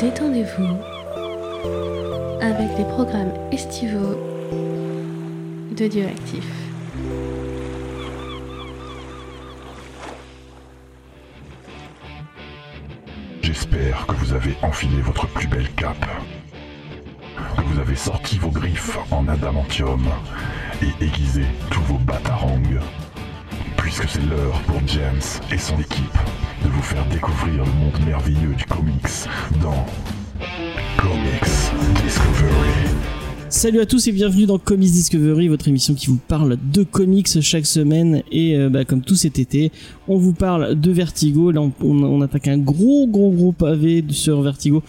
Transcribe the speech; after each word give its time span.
détendez-vous 0.00 0.76
avec 2.40 2.76
les 2.76 2.84
programmes 2.84 3.32
estivaux 3.50 4.16
de 5.76 5.86
Dioactif. 5.86 6.44
J'espère 13.42 14.06
que 14.06 14.14
vous 14.14 14.32
avez 14.32 14.54
enfilé 14.62 15.00
votre 15.00 15.26
plus 15.28 15.46
belle 15.46 15.70
cape, 15.72 16.06
que 17.56 17.62
vous 17.62 17.80
avez 17.80 17.96
sorti 17.96 18.38
vos 18.38 18.50
griffes 18.50 18.98
en 19.10 19.26
adamantium 19.28 20.04
et 20.82 21.04
aiguisé 21.04 21.44
tous 21.70 21.82
vos 21.82 21.98
batarangs, 21.98 22.60
puisque 23.76 24.08
c'est 24.08 24.24
l'heure 24.26 24.60
pour 24.66 24.80
James 24.86 25.22
et 25.50 25.58
son 25.58 25.78
équipe 25.78 26.18
vous 26.76 26.82
faire 26.82 27.06
découvrir 27.10 27.64
le 27.64 27.70
monde 27.72 28.06
merveilleux 28.06 28.54
du 28.56 28.64
comics 28.64 29.02
dans 29.62 29.86
Comics 30.98 32.02
Discovery. 32.04 32.90
Salut 33.48 33.80
à 33.80 33.86
tous 33.86 34.06
et 34.08 34.12
bienvenue 34.12 34.46
dans 34.46 34.58
Comics 34.58 34.90
Discovery, 34.90 35.48
votre 35.48 35.68
émission 35.68 35.94
qui 35.94 36.08
vous 36.08 36.18
parle 36.28 36.58
de 36.72 36.82
comics 36.82 37.40
chaque 37.40 37.66
semaine. 37.66 38.22
Et 38.30 38.56
euh, 38.56 38.68
bah, 38.68 38.84
comme 38.84 39.02
tout 39.02 39.14
cet 39.14 39.38
été, 39.38 39.70
on 40.08 40.18
vous 40.18 40.32
parle 40.32 40.78
de 40.78 40.90
Vertigo. 40.90 41.50
Là, 41.50 41.60
on, 41.62 41.72
on- 41.80 42.02
on 42.04 42.20
attaque 42.22 42.48
un 42.48 42.58
gros, 42.58 43.06
gros, 43.06 43.30
gros 43.30 43.52
pavé 43.52 44.04
sur 44.10 44.42
Vertigo. 44.42 44.82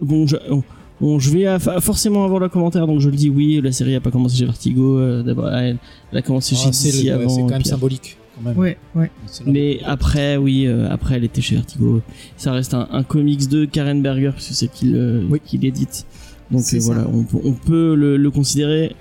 Bon, 0.00 0.26
je, 0.26 0.36
on- 0.50 0.62
on- 1.00 1.18
je 1.18 1.30
vais 1.30 1.46
euh, 1.46 1.58
forcément 1.58 2.24
avoir 2.24 2.40
le 2.40 2.48
commentaire, 2.48 2.86
donc 2.86 3.00
je 3.00 3.10
le 3.10 3.16
dis 3.16 3.28
oui, 3.28 3.60
la 3.62 3.72
série 3.72 3.94
a 3.96 4.00
pas 4.00 4.10
commencé 4.10 4.36
chez 4.38 4.44
Vertigo. 4.46 4.98
euh, 4.98 5.22
D'abord, 5.22 5.50
elle, 5.52 5.78
elle 6.12 6.18
a 6.18 6.22
commencé 6.22 6.54
chez 6.54 6.68
Ah, 6.68 6.72
c'est 6.72 6.90
DC 6.92 7.04
le- 7.06 7.12
avant. 7.14 7.28
c'est 7.28 7.40
quand 7.42 7.48
même 7.50 7.64
symbolique. 7.64 8.16
Quand 8.36 8.48
même. 8.48 8.58
Ouais, 8.58 8.76
ouais. 8.94 9.10
Mais 9.46 9.80
après, 9.84 10.36
oui, 10.36 10.66
euh, 10.66 10.88
après 10.90 11.16
elle 11.16 11.24
était 11.24 11.40
chez 11.40 11.54
Vertigo. 11.56 12.00
Ça 12.36 12.52
reste 12.52 12.74
un, 12.74 12.88
un 12.90 13.02
comics 13.02 13.48
de 13.48 13.64
Karen 13.64 14.02
Berger, 14.02 14.30
puisque 14.34 14.52
c'est 14.54 14.68
qui 14.70 14.86
le- 14.86 15.22
Oui. 15.30 15.40
qui 15.44 15.58
l'édite. 15.58 16.06
Donc 16.50 16.62
euh, 16.74 16.78
voilà, 16.82 17.06
on, 17.12 17.22
peut- 17.22 17.38
on 17.42 17.52
peut 17.52 17.94
le, 17.94 18.16
le 18.18 18.30
considérer 18.30 18.94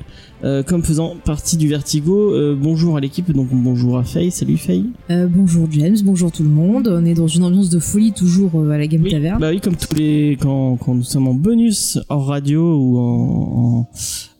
euh, 0.46 0.64
comme 0.64 0.82
faisant 0.82 1.16
partie 1.26 1.58
du 1.58 1.68
Vertigo. 1.68 2.34
Euh, 2.34 2.56
bonjour 2.58 2.96
à 2.96 3.02
l'équipe, 3.02 3.30
donc 3.32 3.50
bonjour 3.52 3.98
à 3.98 4.04
Faye. 4.06 4.32
Salut 4.32 4.56
Faye. 4.58 4.86
Euh, 5.10 5.28
bonjour 5.30 5.68
James, 5.72 5.98
bonjour 6.06 6.32
tout 6.32 6.44
le 6.44 6.50
monde. 6.50 6.88
On 6.88 7.04
est 7.06 7.14
dans 7.14 7.28
une 7.28 7.44
ambiance 7.44 7.70
de 7.70 7.80
folie 7.80 8.14
toujours 8.14 8.52
euh, 8.56 8.70
à 8.72 8.78
la 8.78 8.88
Game 8.88 9.04
Oui, 9.04 9.12
Taverne. 9.12 9.40
bah 9.42 9.50
oui, 9.52 9.60
comme 9.60 9.76
tous 9.76 9.94
les 9.96 10.38
quand, 10.42 10.78
quand 10.78 10.96
nous 10.96 11.04
sommes 11.04 11.28
en 11.28 11.34
bonus 11.34 12.00
hors 12.08 12.28
radio 12.28 12.78
ou 12.78 12.98
en, 12.98 13.02
en, 13.02 13.90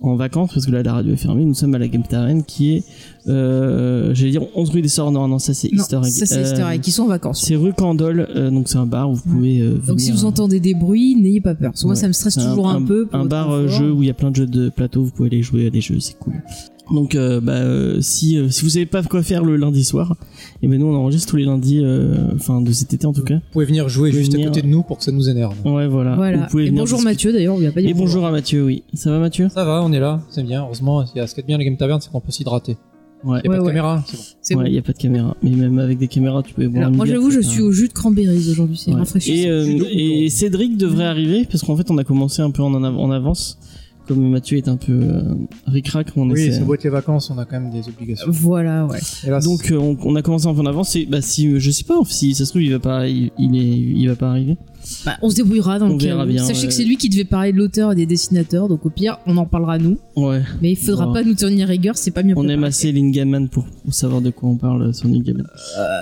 en 0.04 0.16
vacances, 0.16 0.52
parce 0.54 0.66
que 0.66 0.72
là 0.72 0.84
la 0.84 0.94
radio 0.94 1.14
est 1.14 1.18
fermée, 1.18 1.46
nous 1.46 1.54
sommes 1.54 1.74
à 1.76 1.80
la 1.80 1.88
Game 1.88 2.04
Tavern 2.04 2.44
qui 2.44 2.76
est, 2.76 2.84
euh, 3.28 4.14
j'allais 4.14 4.32
dire 4.32 4.44
11 4.56 4.70
rue 4.70 4.82
des 4.82 4.88
Sorts. 4.90 5.12
Non, 5.12 5.28
non, 5.28 5.40
ça 5.40 5.54
c'est 5.54 5.68
Egg. 5.70 5.80
ça 5.80 6.02
c'est 6.26 6.38
Euh, 6.38 6.44
Easter 6.44 6.64
Egg, 6.74 6.82
qui 6.82 6.92
sont 6.92 7.04
en 7.04 7.08
vacances. 7.08 7.42
C'est 7.46 7.56
rue 7.56 7.74
Candole, 7.74 8.28
euh, 8.36 8.50
donc 8.52 8.68
c'est 8.68 8.78
un 8.78 8.86
bar 8.86 9.10
où 9.10 9.16
vous 9.16 9.22
pouvez. 9.22 9.60
euh, 9.62 9.80
Donc 9.88 10.00
si 10.02 10.12
vous 10.12 10.26
euh, 10.26 10.28
entendez 10.30 10.60
des 10.60 10.74
bruits, 10.74 11.16
n'ayez 11.16 11.42
pas 11.42 11.56
peur. 11.56 11.72
Parce 11.72 11.82
que 11.82 11.88
moi 11.88 11.96
ça 11.96 12.08
me 12.08 12.14
stresse 12.14 12.36
toujours 12.36 12.68
un, 12.70 12.82
peu. 12.82 13.06
pour 13.06 13.20
Un 13.20 13.26
bar 13.26 13.52
euh, 13.52 13.68
jeu 13.68 13.92
où 13.92 14.04
il 14.04 14.08
y 14.08 14.12
a 14.12 14.14
plein 14.14 14.32
de 14.32 14.36
jeux 14.36 14.46
de 14.48 14.70
plateau, 14.70 15.04
vous 15.04 15.12
pouvez 15.12 15.30
aller 15.30 15.42
jouer 15.42 15.68
à 15.68 15.70
des 15.70 15.82
jeux, 15.82 16.00
c'est 16.00 16.18
cool. 16.20 16.34
Donc 16.92 17.16
euh, 17.16 17.40
bah, 17.40 17.54
euh, 17.54 18.02
si 18.02 18.38
euh, 18.38 18.50
si 18.50 18.62
vous 18.64 18.70
savez 18.70 18.86
pas 18.86 19.02
quoi 19.04 19.24
faire 19.24 19.44
le 19.46 19.56
lundi 19.56 19.84
soir, 19.86 20.16
et 20.62 20.68
ben 20.68 20.78
nous 20.80 20.86
on 20.88 20.96
enregistre 20.96 21.30
tous 21.30 21.38
les 21.38 21.46
lundis, 21.46 21.80
euh, 21.82 22.14
enfin 22.36 22.60
de 22.62 22.72
cet 22.74 22.94
été 22.94 23.06
en 23.08 23.14
tout 23.14 23.24
cas. 23.24 23.36
Vous 23.36 23.42
pouvez 23.54 23.66
venir 23.66 23.88
jouer 23.88 24.10
pouvez 24.10 24.22
juste 24.22 24.34
venir. 24.34 24.48
à 24.48 24.50
côté 24.50 24.62
de 24.64 24.68
nous 24.68 24.84
pour 24.84 24.98
que 24.98 25.04
ça 25.06 25.12
nous 25.14 25.30
énerve. 25.30 25.56
Ouais 25.66 25.88
voilà. 25.88 26.16
Voilà. 26.16 26.38
Vous 26.40 26.48
pouvez 26.52 26.64
Et 26.64 26.68
venir 26.68 26.82
bonjour 26.82 26.98
discuter. 26.98 27.12
Mathieu 27.14 27.32
d'ailleurs, 27.34 27.56
on 27.56 27.60
lui 27.60 27.68
a 27.68 27.72
pas 27.72 27.82
dit 27.82 27.88
Et 27.88 27.94
bonjour 27.94 28.26
à 28.26 28.32
Mathieu, 28.32 28.66
oui. 28.66 28.84
Ça 28.94 29.12
va 29.12 29.20
Mathieu? 29.20 29.48
Ça 29.50 29.64
va, 29.64 29.82
on 29.82 29.94
est 29.94 30.00
là, 30.00 30.22
c'est 30.30 30.44
bien. 30.44 30.64
Heureusement, 30.64 31.06
il 31.16 31.18
y 31.18 31.22
a 31.22 31.28
ce 31.28 31.34
qui 31.36 31.40
est 31.40 31.48
bien 31.48 31.58
les 31.58 31.64
Game 31.66 31.78
Tavern, 31.78 32.02
c'est 32.02 32.12
qu'on 32.12 32.20
peut 32.20 32.32
s'hydrater. 32.34 32.76
Ouais. 33.24 33.40
Il 33.46 33.50
n'y 33.50 33.56
a 33.56 33.58
Ouais, 33.58 33.58
pas 33.58 33.62
de 33.62 33.62
ouais. 33.62 33.68
caméra, 33.70 34.04
c'est 34.06 34.18
bon. 34.18 34.24
C'est 34.42 34.56
Ouais, 34.56 34.64
bon. 34.66 34.70
il 34.70 34.74
y 34.74 34.78
a 34.78 34.82
pas 34.82 34.92
de 34.92 34.98
caméra, 34.98 35.38
mais 35.42 35.52
même 35.52 35.80
avec 35.80 35.98
des 35.98 36.10
caméras, 36.10 36.44
tu 36.44 36.54
peux 36.54 36.68
boire 36.68 36.88
Alors, 36.88 36.98
moi 36.98 37.06
j'avoue, 37.06 37.32
je 37.32 37.40
suis 37.40 37.62
au 37.62 37.72
jus 37.72 37.88
de 37.88 37.94
cranberries 37.94 38.50
aujourd'hui, 38.52 38.76
c'est 38.78 38.92
Ouais. 38.92 38.98
rafraîchissant. 39.00 39.34
Et, 39.34 39.48
euh, 39.50 39.80
et 39.90 40.28
Cédric 40.30 40.76
devrait 40.76 41.06
arriver 41.06 41.48
parce 41.50 41.64
qu'en 41.64 41.78
fait 41.78 41.90
on 41.90 41.98
a 41.98 42.04
commencé 42.04 42.42
un 42.42 42.52
peu 42.52 42.62
en, 42.62 42.74
av- 42.84 42.98
en 43.00 43.10
avance. 43.12 43.58
Comme 44.08 44.30
Mathieu 44.30 44.58
est 44.58 44.68
un 44.68 44.76
peu 44.76 44.92
euh, 44.92 45.22
ric-rac, 45.66 46.08
on 46.18 46.30
Oui, 46.30 46.42
essaie. 46.42 46.60
c'est 46.60 46.66
beau 46.66 46.74
être 46.74 46.84
les 46.84 46.90
vacances, 46.90 47.30
on 47.30 47.38
a 47.38 47.46
quand 47.46 47.60
même 47.60 47.72
des 47.72 47.88
obligations. 47.88 48.28
Voilà, 48.30 48.86
ouais. 48.86 49.00
Donc 49.42 49.72
euh, 49.72 49.78
on, 49.78 49.98
on 50.04 50.16
a 50.16 50.22
commencé 50.22 50.46
un 50.48 50.54
peu 50.54 50.60
en 50.60 50.66
avance 50.66 50.96
et 50.98 51.06
bah 51.06 51.22
si 51.22 51.60
je 51.60 51.72
sais 51.72 51.86
pas 51.86 51.96
si 52.06 52.34
ça 52.36 52.44
se 52.46 52.50
trouve 52.50 52.64
il 52.64 52.72
va 52.74 52.80
pas 52.80 53.08
il, 53.08 53.32
il 53.40 53.56
est 53.56 53.78
il 54.02 54.08
va 54.08 54.16
pas 54.16 54.30
arriver. 54.30 54.58
Bah, 55.06 55.18
on 55.22 55.30
se 55.30 55.36
débrouillera 55.36 55.80
dans 55.80 55.88
On 55.90 55.94
le 55.94 55.98
cas 55.98 56.26
bien, 56.26 56.44
Sachez 56.44 56.62
ouais. 56.64 56.68
que 56.68 56.74
c'est 56.74 56.84
lui 56.84 56.98
qui 56.98 57.10
devait 57.10 57.24
parler 57.24 57.52
de 57.52 57.58
l'auteur 57.58 57.92
et 57.92 57.96
des 57.96 58.06
dessinateurs, 58.06 58.68
donc 58.68 58.86
au 58.86 58.90
pire, 58.90 59.18
on 59.26 59.38
en 59.38 59.46
parlera 59.46 59.78
nous. 59.78 59.98
Ouais. 60.16 60.42
Mais 60.62 60.72
il 60.72 60.76
faudra 60.76 61.06
Bon. 61.08 61.14
pas 61.14 61.24
nous 61.24 61.34
tenir 61.36 61.68
rigueur, 61.68 61.98
c'est 61.98 62.12
pas 62.12 62.22
mieux. 62.24 62.34
On 62.34 62.42
préparé. 62.42 62.54
aime 62.54 62.64
assez 62.64 62.92
Lynn 62.92 63.12
Gaiman 63.12 63.48
pour, 63.50 63.66
pour 63.66 63.94
savoir 63.94 64.22
de 64.22 64.30
quoi 64.30 64.50
on 64.50 64.56
parle 64.58 64.94
sur 64.94 65.08
Lynn 65.08 65.22
Gaiman. 65.24 65.48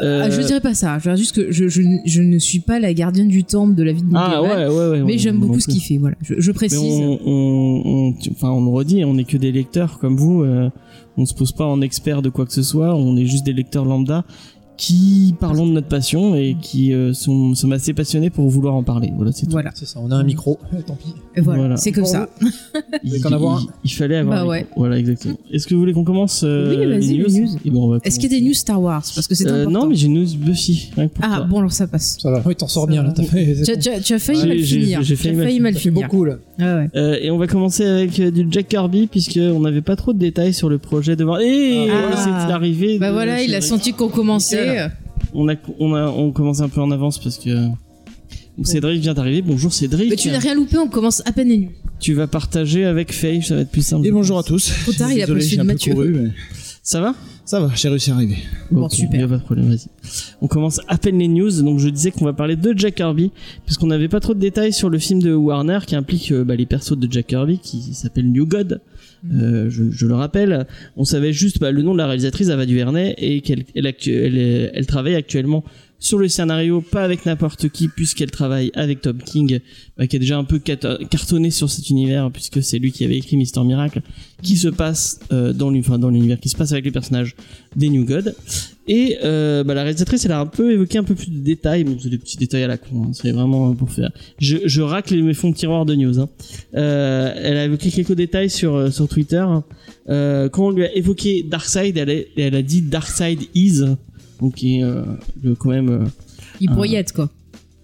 Euh, 0.04 0.24
Ah, 0.26 0.30
je 0.30 0.42
dirais 0.42 0.62
pas 0.62 0.74
ça. 0.74 0.98
Je 0.98 1.04
dirais 1.04 1.18
juste 1.18 1.36
que 1.36 1.52
je, 1.52 1.68
je, 1.68 1.82
je 2.06 2.22
ne 2.22 2.40
suis 2.40 2.60
pas 2.60 2.80
la 2.80 2.94
gardienne 2.94 3.28
du 3.28 3.44
temple 3.44 3.76
de 3.76 3.84
la 3.84 3.92
vie 3.94 4.02
de 4.02 4.08
ah 4.16 4.30
Gaiman, 4.32 4.44
ouais 4.44 4.68
ouais 4.76 4.90
ouais. 4.92 5.04
mais 5.04 5.18
j'aime 5.18 5.38
beaucoup 5.40 5.60
ce 5.60 5.68
qu'il 5.68 5.82
fait. 5.82 5.98
Voilà, 5.98 6.16
je, 6.22 6.52
précise. 6.52 6.80
on, 6.82 8.14
enfin 8.32 8.50
on 8.50 8.64
le 8.64 8.70
redit, 8.72 9.04
on 9.06 9.18
est 9.18 9.24
que 9.24 9.38
des 9.38 9.52
lecteurs 9.52 10.00
comme 10.00 10.16
vous. 10.18 10.44
euh, 10.44 10.70
on 11.18 11.26
se 11.26 11.34
pose 11.34 11.52
pas 11.52 11.66
en 11.66 11.82
expert 11.82 12.22
de 12.22 12.30
quoi 12.30 12.46
que 12.46 12.54
ce 12.54 12.64
soit. 12.64 12.96
On 12.96 13.18
est 13.18 13.26
juste 13.26 13.46
des 13.46 13.52
lecteurs 13.54 13.84
lambda 13.86 14.24
qui 14.82 15.36
parlons 15.40 15.68
de 15.68 15.74
notre 15.74 15.88
passion 15.90 16.34
et 16.34 16.58
qui 16.60 16.92
euh, 16.92 17.14
sont, 17.14 17.54
sont 17.54 17.70
assez 17.70 17.94
passionnés 17.94 18.32
pour 18.32 18.50
vouloir 18.50 18.74
en 18.74 18.82
parler. 18.82 19.12
Voilà 19.16 19.32
c'est 19.32 19.46
tout. 19.46 19.52
Voilà, 19.52 19.70
C'est 19.76 19.86
ça, 19.86 20.00
on 20.02 20.10
a 20.10 20.16
un 20.16 20.24
micro, 20.24 20.58
tant 20.88 20.96
pis. 20.96 21.14
Et 21.36 21.42
voilà, 21.42 21.60
Voilà. 21.60 21.78
c'est 21.78 21.92
comme 21.92 22.06
ça. 22.06 22.28
Il, 23.04 23.26
avoir 23.32 23.62
il- 23.62 23.68
il 23.86 23.92
fallait 23.92 24.18
avoir. 24.18 24.38
Bah 24.40 24.44
un 24.44 24.48
ouais. 24.48 24.60
micro. 24.62 24.80
Voilà 24.80 24.98
exactement. 24.98 25.38
Est-ce 25.52 25.68
que 25.68 25.76
vous 25.76 25.80
voulez 25.82 25.94
qu'on 25.94 26.04
commence 26.04 26.42
euh, 26.44 26.72
Oui, 26.76 26.86
vas-y, 26.88 27.18
les 27.18 27.42
news. 27.42 27.48
Bon, 27.66 27.86
on 27.86 27.90
va 27.90 27.98
Est-ce 28.04 28.20
qu'il 28.20 28.32
y 28.32 28.36
a 28.36 28.40
des 28.40 28.44
news 28.46 28.54
Star 28.56 28.82
Wars 28.82 29.04
Parce 29.14 29.28
que 29.28 29.36
c'est 29.36 29.48
Euh, 29.48 29.62
important. 29.62 29.80
Non, 29.82 29.86
mais 29.88 29.96
j'ai 29.96 30.08
une 30.08 30.16
news 30.16 30.28
Buffy. 30.38 30.90
Ah 31.22 31.38
toi. 31.38 31.46
bon, 31.48 31.60
alors 31.60 31.72
ça 31.72 31.86
passe. 31.86 32.18
Ça 32.20 32.32
va, 32.32 32.42
oui, 32.46 32.56
t'en 32.56 32.68
sors 32.68 32.88
bien 32.88 33.04
là, 33.04 33.14
fait. 33.16 33.64
Tu, 33.64 33.72
as- 33.72 33.78
tu 33.78 33.90
as- 33.90 34.00
tu 34.00 34.14
as 34.14 34.20
failli 34.20 34.42
Ouais, 34.42 34.48
mal 34.48 34.58
j'ai- 34.58 34.80
finir. 34.82 35.02
j'ai 35.04 35.16
Tu 35.16 35.22
failli 35.36 35.58
as 35.60 35.62
mal 35.62 35.76
finir. 35.76 36.02
beaucoup 36.08 36.26
là. 36.26 36.38
Ah 36.62 36.78
ouais. 36.78 36.90
Euh, 36.96 37.18
et 37.22 37.32
on 37.32 37.38
va 37.38 37.48
commencer 37.48 37.84
avec 37.86 38.20
euh, 38.20 38.32
du 38.32 38.46
Jack 38.50 38.68
Kirby 38.70 39.08
puisque 39.08 39.38
on 39.42 39.60
n'avait 39.62 39.82
pas 39.82 39.96
trop 39.96 40.14
de 40.14 40.20
détails 40.20 40.54
sur 40.54 40.70
le 40.70 40.78
projet 40.78 41.16
de 41.16 41.24
voir. 41.24 41.42
Et 41.42 41.90
Ah. 41.90 42.12
c'est 42.16 42.48
l'arrivée. 42.50 43.00
Bah 43.00 43.08
de 43.10 43.14
voilà, 43.14 43.42
il 43.42 43.54
a 43.56 43.62
senti 43.62 43.94
qu'on 43.94 44.10
commençait. 44.10 44.88
On 45.34 45.50
a 45.50 45.56
on 45.80 45.94
a 45.96 46.08
on 46.10 46.32
commence 46.32 46.62
un 46.62 46.70
peu 46.70 46.82
en 46.82 46.92
avance 46.92 47.18
parce 47.18 47.38
que 47.38 47.50
Cédric 48.64 49.02
vient 49.02 49.14
d'arriver. 49.14 49.42
Bonjour 49.42 49.74
Cédric. 49.74 50.10
Mais 50.10 50.16
tu 50.16 50.30
n'as 50.30 50.40
rien 50.40 50.54
loupé, 50.56 50.78
on 50.78 50.88
commence 50.88 51.22
à 51.26 51.32
peine 51.32 51.50
les 51.50 51.58
news. 51.58 51.70
Tu 52.00 52.14
vas 52.14 52.28
partager 52.28 52.86
avec 52.86 53.14
Faye, 53.14 53.42
ça 53.44 53.56
va 53.56 53.62
être 53.62 53.72
plus 53.72 53.86
simple. 53.86 54.08
Et 54.08 54.12
bonjour 54.12 54.38
à 54.40 54.44
tous. 54.44 54.72
Trop 54.84 54.92
tard, 54.92 55.12
il 55.12 55.22
a 55.22 55.26
Désolé, 55.28 55.56
pas 55.58 55.62
peu 55.64 55.68
Mathieu. 55.68 55.94
couru, 55.94 56.10
mais 56.10 56.30
Ça 56.92 57.00
va? 57.00 57.16
Ça 57.46 57.62
va, 57.62 57.72
j'ai 57.74 57.88
réussi 57.88 58.12
à 58.12 58.16
arriver. 58.16 58.36
Bon, 58.70 58.90
super. 58.90 59.22
y 59.22 59.24
a 59.24 59.28
pas 59.30 59.38
de 59.38 59.44
problème, 59.44 59.70
vas-y. 59.70 59.88
On 60.42 60.48
commence 60.48 60.82
à 60.90 60.98
peine 60.98 61.20
les 61.20 61.30
news, 61.30 61.62
donc 61.62 61.80
je 61.80 61.88
disais 61.88 62.12
qu'on 62.12 62.26
va 62.26 62.34
parler 62.34 62.58
de 62.58 62.78
Jack 62.78 62.96
Kirby, 62.96 63.32
puisqu'on 63.66 63.88
n'avait 63.88 64.10
pas 64.10 64.20
trop 64.20 64.34
de 64.34 64.42
détails 64.42 64.74
sur 64.74 64.90
le 64.90 65.00
film 65.00 65.22
de 65.22 65.34
Warner 65.34 65.80
qui 65.88 65.96
implique 65.96 66.34
euh, 66.34 66.44
bah, 66.44 66.58
les 66.58 66.66
persos 66.66 66.98
de 66.98 67.10
Jack 67.10 67.28
Kirby, 67.28 67.60
qui 67.60 67.94
s'appelle 67.94 68.30
New 68.30 68.46
God. 68.46 68.82
Euh, 69.34 69.70
je, 69.70 69.86
je 69.90 70.06
le 70.06 70.16
rappelle, 70.16 70.68
on 70.98 71.06
savait 71.06 71.32
juste 71.32 71.62
bah, 71.62 71.72
le 71.72 71.82
nom 71.82 71.94
de 71.94 71.98
la 71.98 72.08
réalisatrice, 72.08 72.50
Ava 72.50 72.66
DuVernay, 72.66 73.16
et 73.18 73.40
qu'elle 73.40 73.64
elle, 73.74 73.86
elle, 73.86 74.72
elle 74.74 74.86
travaille 74.86 75.16
actuellement 75.16 75.64
sur 76.02 76.18
le 76.18 76.28
scénario, 76.28 76.82
pas 76.82 77.04
avec 77.04 77.26
n'importe 77.28 77.70
qui, 77.70 77.88
puisqu'elle 77.88 78.32
travaille 78.32 78.72
avec 78.74 79.02
Tom 79.02 79.20
King, 79.20 79.60
bah, 79.98 80.08
qui 80.08 80.16
a 80.16 80.20
déjà 80.20 80.38
un 80.38 80.44
peu 80.44 80.58
cat- 80.58 80.98
cartonné 81.10 81.52
sur 81.52 81.70
cet 81.70 81.90
univers, 81.92 82.30
puisque 82.32 82.62
c'est 82.62 82.80
lui 82.80 82.92
qui 82.92 83.06
avait 83.06 83.18
écrit 83.18 83.38
Mister 83.38 83.64
Miracle, 83.64 84.02
qui 84.42 84.58
se 84.58 84.68
passe 84.68 85.20
euh, 85.32 85.54
dans 85.54 85.70
l'u- 85.70 85.80
enfin, 85.82 86.00
l'univers, 86.00 86.40
qui 86.40 86.50
se 86.50 86.58
passe 86.58 86.72
avec 86.72 86.86
les 86.86 86.92
personnages 86.92 87.36
des 87.76 87.90
New 87.90 88.04
God. 88.04 88.36
Et 88.88 89.20
euh, 89.24 89.64
bah, 89.64 89.76
la 89.76 89.84
réalisatrice, 89.84 90.26
elle 90.26 90.32
a 90.32 90.40
un 90.40 90.48
peu 90.48 90.74
évoqué 90.74 90.98
un 90.98 91.04
peu 91.04 91.14
plus 91.14 91.30
de 91.30 91.38
détails. 91.38 91.84
Bon, 91.84 91.96
c'est 92.02 92.10
des 92.10 92.18
petits 92.18 92.38
détails 92.38 92.64
à 92.64 92.68
la 92.68 92.78
con. 92.80 93.04
hein. 93.06 93.12
C'est 93.14 93.32
vraiment 93.32 93.76
pour 93.76 93.92
faire. 93.92 94.10
Je, 94.40 94.58
je 94.66 94.82
racle 94.82 95.16
mes 95.22 95.36
fonds 95.36 95.52
de 95.52 95.56
tiroir 95.56 95.86
de 95.86 95.94
news. 95.94 96.20
Hein. 96.20 96.30
Euh, 96.74 97.32
elle 97.38 97.58
a 97.58 97.66
évoqué 97.66 97.92
quelques 97.92 98.16
détails 98.16 98.50
sur 98.50 98.76
euh, 98.76 98.90
sur 98.90 99.08
Twitter. 99.08 99.46
Euh, 100.10 100.50
quand 100.50 100.66
on 100.66 100.72
lui 100.72 100.84
a 100.84 100.94
évoqué 100.96 101.46
Darkseid, 101.48 101.96
elle 101.96 102.26
elle 102.36 102.56
a 102.56 102.64
dit 102.64 102.82
Darkseid 102.82 103.40
is. 103.54 103.84
Donc 104.42 104.56
qui 104.56 104.80
est 104.80 104.84
euh, 104.84 105.04
quand 105.60 105.70
même. 105.70 105.90
euh, 105.90 106.06
Il 106.60 106.70
broyette, 106.70 107.12
quoi. 107.14 107.30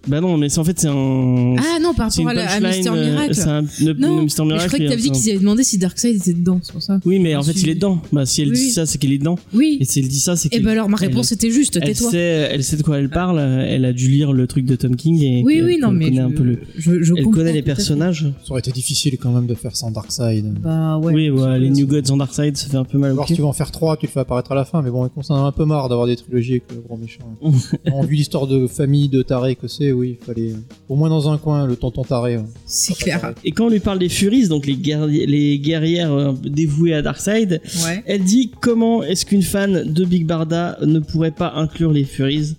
Bah 0.07 0.21
non, 0.21 0.37
mais 0.37 0.49
c'est 0.49 0.59
en 0.59 0.63
fait 0.63 0.79
c'est 0.79 0.87
un. 0.87 1.55
Ah 1.57 1.79
non, 1.81 1.93
par 1.93 2.09
rapport 2.09 2.27
à, 2.29 2.31
à 2.31 2.59
Mister 2.59 2.89
euh, 2.89 3.05
Miracle. 3.11 3.35
C'est 3.35 3.43
un 3.47 3.61
le, 3.61 3.93
Non, 3.93 4.17
le 4.17 4.23
Mister 4.23 4.41
mais 4.43 4.47
Miracle. 4.53 4.63
je 4.63 4.67
crois 4.75 4.79
que 4.79 4.89
t'avais 4.89 5.01
dit 5.01 5.11
qu'ils 5.11 5.29
avaient 5.31 5.39
demandé 5.39 5.63
si 5.63 5.77
Darkseid 5.77 6.15
était 6.15 6.33
dedans, 6.33 6.59
c'est 6.63 6.71
pour 6.71 6.81
ça. 6.81 6.99
Oui, 7.05 7.19
mais 7.19 7.35
en 7.35 7.43
fait, 7.43 7.51
il 7.53 7.69
est 7.69 7.75
dedans. 7.75 8.01
Bah, 8.11 8.25
si 8.25 8.41
elle 8.41 8.49
Oui, 8.49 8.55
dit 8.55 8.69
ça, 8.71 8.85
c'est 8.85 8.97
qu'il 8.97 9.11
est 9.13 9.17
dedans. 9.17 9.37
Oui. 9.53 9.77
Et 9.81 9.85
si 9.85 9.99
elle 9.99 10.07
dit 10.07 10.19
ça, 10.19 10.35
c'est 10.35 10.47
Et 10.47 10.57
qu'il 10.57 10.63
bah 10.63 10.71
alors, 10.71 10.89
ma 10.89 10.97
elle- 11.01 11.07
réponse 11.09 11.31
était 11.31 11.51
juste, 11.51 11.75
elle 11.77 11.83
tais-toi. 11.83 12.11
sait, 12.11 12.17
elle 12.51 12.63
sait 12.63 12.77
de 12.77 12.83
quoi 12.83 12.99
elle 12.99 13.09
parle. 13.09 13.39
Elle 13.39 13.85
a 13.85 13.93
dû 13.93 14.09
lire 14.09 14.33
le 14.33 14.47
truc 14.47 14.65
de 14.65 14.75
Tom 14.75 14.95
King 14.95 15.21
et 15.23 15.43
Oui, 15.43 15.61
oui, 15.63 15.77
non, 15.81 15.89
elle 15.89 15.95
mais 15.97 16.05
connaît 16.05 16.17
je, 16.17 16.21
un 16.21 16.31
peu 16.31 16.43
le. 16.43 16.59
je, 16.77 17.01
je 17.03 17.13
Elle 17.17 17.25
connaît 17.25 17.53
les 17.53 17.61
personnages. 17.63 18.25
Ça 18.45 18.51
aurait 18.51 18.59
été 18.59 18.71
difficile 18.71 19.17
quand 19.17 19.31
même 19.31 19.45
de 19.47 19.55
faire 19.55 19.75
sans 19.75 19.91
Darkseid. 19.91 20.53
Bah 20.61 20.97
ouais. 20.97 21.13
oui, 21.13 21.29
ouais, 21.29 21.59
les 21.59 21.69
New 21.69 21.85
Gods 21.87 22.11
en 22.11 22.17
Darkseid, 22.17 22.55
ça 22.57 22.67
fait 22.69 22.77
un 22.77 22.83
peu 22.85 22.97
mal 22.97 23.11
au 23.11 23.13
Alors 23.15 23.27
si 23.27 23.33
tu 23.35 23.41
vas 23.41 23.47
en 23.47 23.53
faire 23.53 23.71
trois, 23.71 23.97
tu 23.97 24.05
le 24.05 24.11
fais 24.11 24.19
apparaître 24.21 24.51
à 24.51 24.55
la 24.55 24.65
fin, 24.65 24.81
mais 24.81 24.89
bon, 24.89 25.09
on 25.15 25.33
en 25.33 25.43
a 25.45 25.47
un 25.47 25.51
peu 25.51 25.65
marre 25.65 25.89
d'avoir 25.89 26.07
des 26.07 26.15
trilogies 26.15 26.51
avec 26.53 26.63
le 26.73 26.81
gros 26.81 26.97
méchant. 26.97 27.19
On 27.91 28.03
vu 28.03 28.15
l'histoire 28.15 28.47
de 28.47 28.67
famille 28.67 29.09
de 29.09 29.21
taré 29.21 29.55
que 29.55 29.67
c'est, 29.67 29.91
oui, 29.97 30.17
il 30.21 30.25
fallait 30.25 30.53
au 30.89 30.95
moins 30.95 31.09
dans 31.09 31.29
un 31.29 31.37
coin 31.37 31.65
le 31.67 31.75
tonton 31.75 32.03
taré. 32.03 32.37
ouais. 32.37 32.43
C'est 32.65 32.95
clair. 32.95 33.33
Et 33.43 33.51
quand 33.51 33.65
on 33.65 33.69
lui 33.69 33.79
parle 33.79 33.99
des 33.99 34.09
Furies, 34.09 34.47
donc 34.47 34.65
les, 34.65 34.75
guerri- 34.75 35.25
les 35.25 35.59
guerrières 35.59 36.11
euh, 36.13 36.33
dévouées 36.43 36.93
à 36.93 37.01
Darkseid, 37.01 37.61
Ouais. 37.85 38.03
elle 38.05 38.23
dit 38.23 38.51
comment 38.61 39.03
est-ce 39.03 39.25
qu'une 39.25 39.41
fan 39.43 39.83
de 39.91 40.05
Big 40.05 40.25
Barda 40.25 40.77
ne 40.85 40.99
pourrait 40.99 41.31
pas 41.31 41.53
inclure 41.55 41.91
les 41.91 42.03
Furies? 42.05 42.55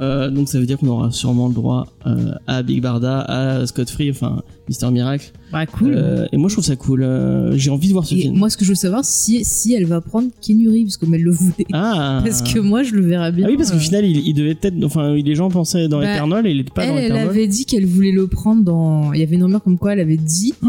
Euh, 0.00 0.30
donc 0.30 0.48
ça 0.48 0.60
veut 0.60 0.66
dire 0.66 0.78
qu'on 0.78 0.86
aura 0.88 1.10
sûrement 1.10 1.48
le 1.48 1.54
droit 1.54 1.86
euh, 2.06 2.32
à 2.46 2.62
Big 2.62 2.80
Barda, 2.80 3.20
à 3.22 3.66
Scott 3.66 3.90
Free, 3.90 4.10
enfin 4.10 4.42
Mister 4.68 4.88
Miracle. 4.92 5.32
Bah 5.52 5.66
cool. 5.66 5.92
Euh, 5.96 6.26
et 6.30 6.36
moi 6.36 6.48
je 6.48 6.54
trouve 6.54 6.64
ça 6.64 6.76
cool. 6.76 7.02
Euh, 7.02 7.56
J'ai 7.56 7.70
envie 7.70 7.88
de 7.88 7.92
voir 7.94 8.06
ce 8.06 8.14
Et 8.14 8.18
film. 8.20 8.36
moi, 8.36 8.48
ce 8.48 8.56
que 8.56 8.64
je 8.64 8.70
veux 8.70 8.74
savoir, 8.76 9.04
si, 9.04 9.44
si 9.44 9.74
elle 9.74 9.86
va 9.86 10.00
prendre 10.00 10.28
Keanu 10.40 10.68
Reeves 10.68 10.96
comme 11.00 11.14
elle 11.14 11.22
le 11.22 11.32
voulait. 11.32 11.66
Ah. 11.72 12.20
Parce 12.24 12.42
que 12.42 12.60
moi, 12.60 12.82
je 12.84 12.94
le 12.94 13.00
verrais 13.02 13.32
bien. 13.32 13.46
Ah 13.48 13.50
oui, 13.50 13.56
parce 13.56 13.70
qu'au 13.70 13.76
euh, 13.76 13.80
final, 13.80 14.04
il, 14.04 14.18
il 14.26 14.34
devait 14.34 14.54
peut-être. 14.54 14.76
Enfin, 14.84 15.14
les 15.14 15.34
gens 15.34 15.48
pensaient 15.48 15.88
dans 15.88 15.98
Bah, 16.00 16.12
Eternal 16.14 16.46
et 16.46 16.50
il 16.52 16.60
était 16.60 16.70
pas 16.70 16.84
elle, 16.84 16.90
dans 16.90 16.96
elle 16.98 17.04
Eternal. 17.06 17.28
avait 17.30 17.46
dit 17.48 17.64
qu'elle 17.64 17.86
voulait 17.86 18.12
le 18.12 18.26
prendre 18.28 18.62
dans. 18.62 19.12
Il 19.14 19.20
y 19.20 19.22
avait 19.24 19.34
une 19.34 19.42
rumeur 19.44 19.62
comme 19.64 19.78
quoi 19.78 19.94
elle 19.94 20.00
avait 20.00 20.16
dit 20.16 20.54
Oh, 20.64 20.68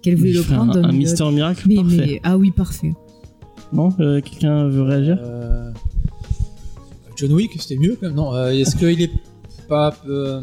qu'elle 0.00 0.16
voulait 0.16 0.32
le 0.32 0.42
prendre 0.42 0.78
un, 0.78 0.80
dans. 0.82 0.88
un 0.88 0.92
Mister 0.92 1.24
Miracle 1.30 1.64
mais, 1.68 1.74
parfait. 1.76 1.96
mais 1.98 2.20
ah 2.24 2.38
oui, 2.38 2.50
parfait. 2.52 2.94
Non 3.72 3.90
Euh, 4.00 4.20
Quelqu'un 4.20 4.68
veut 4.68 4.82
réagir? 4.82 5.18
Euh, 5.20 5.70
John 7.16 7.32
Wick, 7.32 7.50
c'était 7.60 7.76
mieux 7.76 7.96
quand 8.00 8.06
même. 8.08 8.16
Non, 8.16 8.34
euh, 8.34 8.50
est-ce 8.50 8.76
qu'il 8.76 9.00
est 9.02 9.10
pas. 9.68 9.96
euh, 10.08 10.40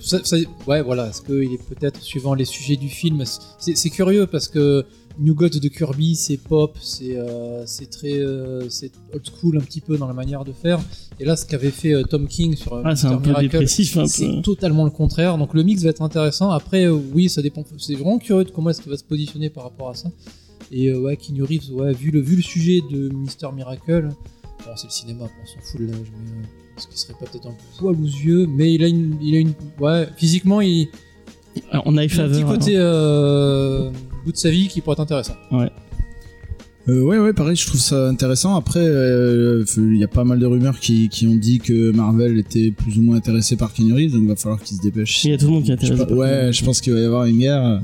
ça- 0.00 0.24
ça- 0.24 0.36
ouais, 0.66 0.82
voilà. 0.82 1.08
Est-ce 1.08 1.22
qu'il 1.22 1.52
est 1.52 1.62
peut-être, 1.68 2.00
suivant 2.02 2.34
les 2.34 2.44
sujets 2.44 2.76
du 2.76 2.88
film. 2.88 3.22
C'est 3.58 3.90
curieux 3.90 4.26
parce 4.26 4.48
que 4.48 4.84
New 5.20 5.34
Gods 5.34 5.60
de 5.60 5.68
Kirby, 5.68 6.16
c'est 6.16 6.38
pop, 6.38 6.76
c'est 6.80 7.14
euh, 7.16 7.64
très. 7.90 8.18
c'est 8.68 8.90
old 9.12 9.22
school 9.30 9.58
un 9.58 9.60
petit 9.60 9.80
peu 9.80 9.96
dans 9.96 10.08
la 10.08 10.12
manière 10.14 10.44
de 10.44 10.52
faire. 10.52 10.80
Et 11.20 11.24
là, 11.24 11.36
ce 11.36 11.46
qu'avait 11.46 11.70
fait 11.70 12.02
Tom 12.10 12.26
King 12.26 12.56
sur 12.56 12.80
Ah, 12.84 12.96
c'est 12.96 13.06
un 13.06 13.18
peu 13.18 13.28
Miracle, 13.28 13.68
c'est 13.68 14.42
totalement 14.42 14.84
le 14.84 14.90
contraire. 14.90 15.38
Donc 15.38 15.54
le 15.54 15.62
mix 15.62 15.82
va 15.84 15.90
être 15.90 16.02
intéressant. 16.02 16.50
Après, 16.50 16.88
oui, 16.88 17.28
ça 17.28 17.42
dépend. 17.42 17.64
C'est 17.78 17.94
vraiment 17.94 18.18
curieux 18.18 18.44
de 18.44 18.50
comment 18.50 18.70
est-ce 18.70 18.80
qu'il 18.82 18.90
va 18.90 18.96
se 18.98 19.04
positionner 19.04 19.50
par 19.50 19.64
rapport 19.64 19.90
à 19.90 19.94
ça. 19.94 20.10
Et 20.72 20.92
ouais, 20.92 21.16
Keanu 21.16 21.42
Reeves, 21.44 21.70
ouais, 21.72 21.92
vu 21.92 22.10
le, 22.10 22.20
vu 22.20 22.34
le 22.36 22.42
sujet 22.42 22.80
de 22.90 23.08
Mister 23.10 23.46
Miracle, 23.54 24.08
bon, 24.66 24.72
c'est 24.76 24.86
le 24.86 24.92
cinéma, 24.92 25.24
on 25.42 25.46
s'en 25.46 25.60
fout 25.60 25.80
de 25.80 25.86
l'âge, 25.86 25.98
mais 26.12 26.30
euh, 26.30 26.76
est-ce 26.78 26.88
qu'il 26.88 26.96
serait 26.98 27.14
pas 27.14 27.26
peut-être 27.30 27.46
un 27.46 27.56
poil 27.78 27.94
aux 27.94 28.04
yeux 28.04 28.46
Mais 28.46 28.72
il 28.74 28.82
a 28.84 28.88
une, 28.88 29.16
il 29.22 29.34
a 29.36 29.38
une, 29.40 29.52
ouais, 29.80 30.08
physiquement, 30.16 30.60
il, 30.60 30.88
Alors, 31.70 31.84
on 31.86 31.96
a 31.96 32.04
il 32.04 32.10
a 32.10 32.14
un 32.14 32.16
Faveur. 32.16 32.38
petit 32.38 32.44
côté 32.58 32.72
euh, 32.76 33.90
bout 34.24 34.32
de 34.32 34.36
sa 34.36 34.50
vie 34.50 34.68
qui 34.68 34.80
pourrait 34.80 34.94
être 34.94 35.00
intéressant. 35.00 35.34
Euh, 36.86 37.00
ouais, 37.00 37.18
ouais, 37.18 37.32
pareil, 37.32 37.56
je 37.56 37.66
trouve 37.66 37.80
ça 37.80 38.08
intéressant. 38.10 38.56
Après, 38.56 38.80
euh, 38.84 39.64
il 39.78 39.96
y 39.96 40.04
a 40.04 40.08
pas 40.08 40.24
mal 40.24 40.38
de 40.38 40.44
rumeurs 40.44 40.78
qui, 40.78 41.08
qui 41.08 41.26
ont 41.26 41.34
dit 41.34 41.58
que 41.58 41.90
Marvel 41.92 42.38
était 42.38 42.72
plus 42.72 42.98
ou 42.98 43.02
moins 43.02 43.16
intéressé 43.16 43.56
par 43.56 43.72
Keanu 43.72 43.94
Reeves, 43.94 44.12
donc 44.12 44.22
il 44.24 44.28
va 44.28 44.36
falloir 44.36 44.62
qu'il 44.62 44.76
se 44.76 44.82
dépêche. 44.82 45.24
Il 45.24 45.30
y 45.30 45.34
a 45.34 45.38
tout 45.38 45.46
le 45.46 45.52
monde 45.52 45.62
qui 45.64 45.72
est 45.72 45.78
Je 45.80 45.92
intéressé. 45.92 46.06
pas- 46.06 46.12
ouais, 46.14 46.52
je 46.52 46.62
pense 46.62 46.82
qu'il 46.82 46.92
va 46.92 46.98
y 47.00 47.04
avoir 47.04 47.24
une 47.24 47.38
guerre. 47.38 47.80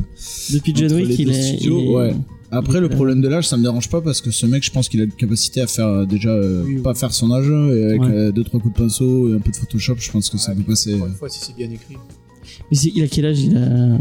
Depuis 0.52 0.74
John 0.76 0.92
Wick, 0.92 1.18
il 1.18 1.30
est. 1.30 1.42
studios, 1.56 1.78
il 1.80 1.84
est- 1.86 1.94
ouais. 1.94 2.14
Après, 2.52 2.80
le 2.80 2.88
problème 2.88 3.20
de 3.20 3.28
l'âge, 3.28 3.46
ça 3.46 3.56
me 3.56 3.62
dérange 3.62 3.88
pas 3.88 4.00
parce 4.00 4.20
que 4.20 4.30
ce 4.30 4.44
mec, 4.46 4.64
je 4.64 4.70
pense 4.72 4.88
qu'il 4.88 5.00
a 5.02 5.04
la 5.06 5.10
capacité 5.12 5.60
à 5.60 5.66
faire 5.66 5.86
euh, 5.86 6.04
déjà 6.04 6.30
euh, 6.30 6.62
Oui, 6.64 6.76
oui. 6.76 6.82
pas 6.82 6.94
faire 6.94 7.12
son 7.12 7.30
âge 7.32 7.46
et 7.48 7.84
avec 7.84 8.00
Ouais. 8.00 8.08
euh, 8.10 8.32
deux 8.32 8.42
trois 8.44 8.58
coups 8.60 8.74
de 8.74 8.78
pinceau 8.82 9.28
et 9.30 9.34
un 9.36 9.38
peu 9.38 9.50
de 9.50 9.56
Photoshop, 9.56 9.96
je 9.98 10.10
pense 10.10 10.28
que 10.30 10.36
ça 10.38 10.52
peut 10.52 10.58
mais 10.58 10.64
passer. 10.64 10.94
Encore 10.94 11.06
euh. 11.06 11.10
une 11.10 11.14
fois, 11.16 11.28
si 11.28 11.40
c'est 11.40 11.54
bien 11.56 11.70
écrit. 11.70 11.96
Mais 12.70 12.76
il 12.76 13.02
a 13.04 13.06
quel 13.08 13.26
âge 13.26 13.40
Il 13.40 13.56
a? 13.56 13.98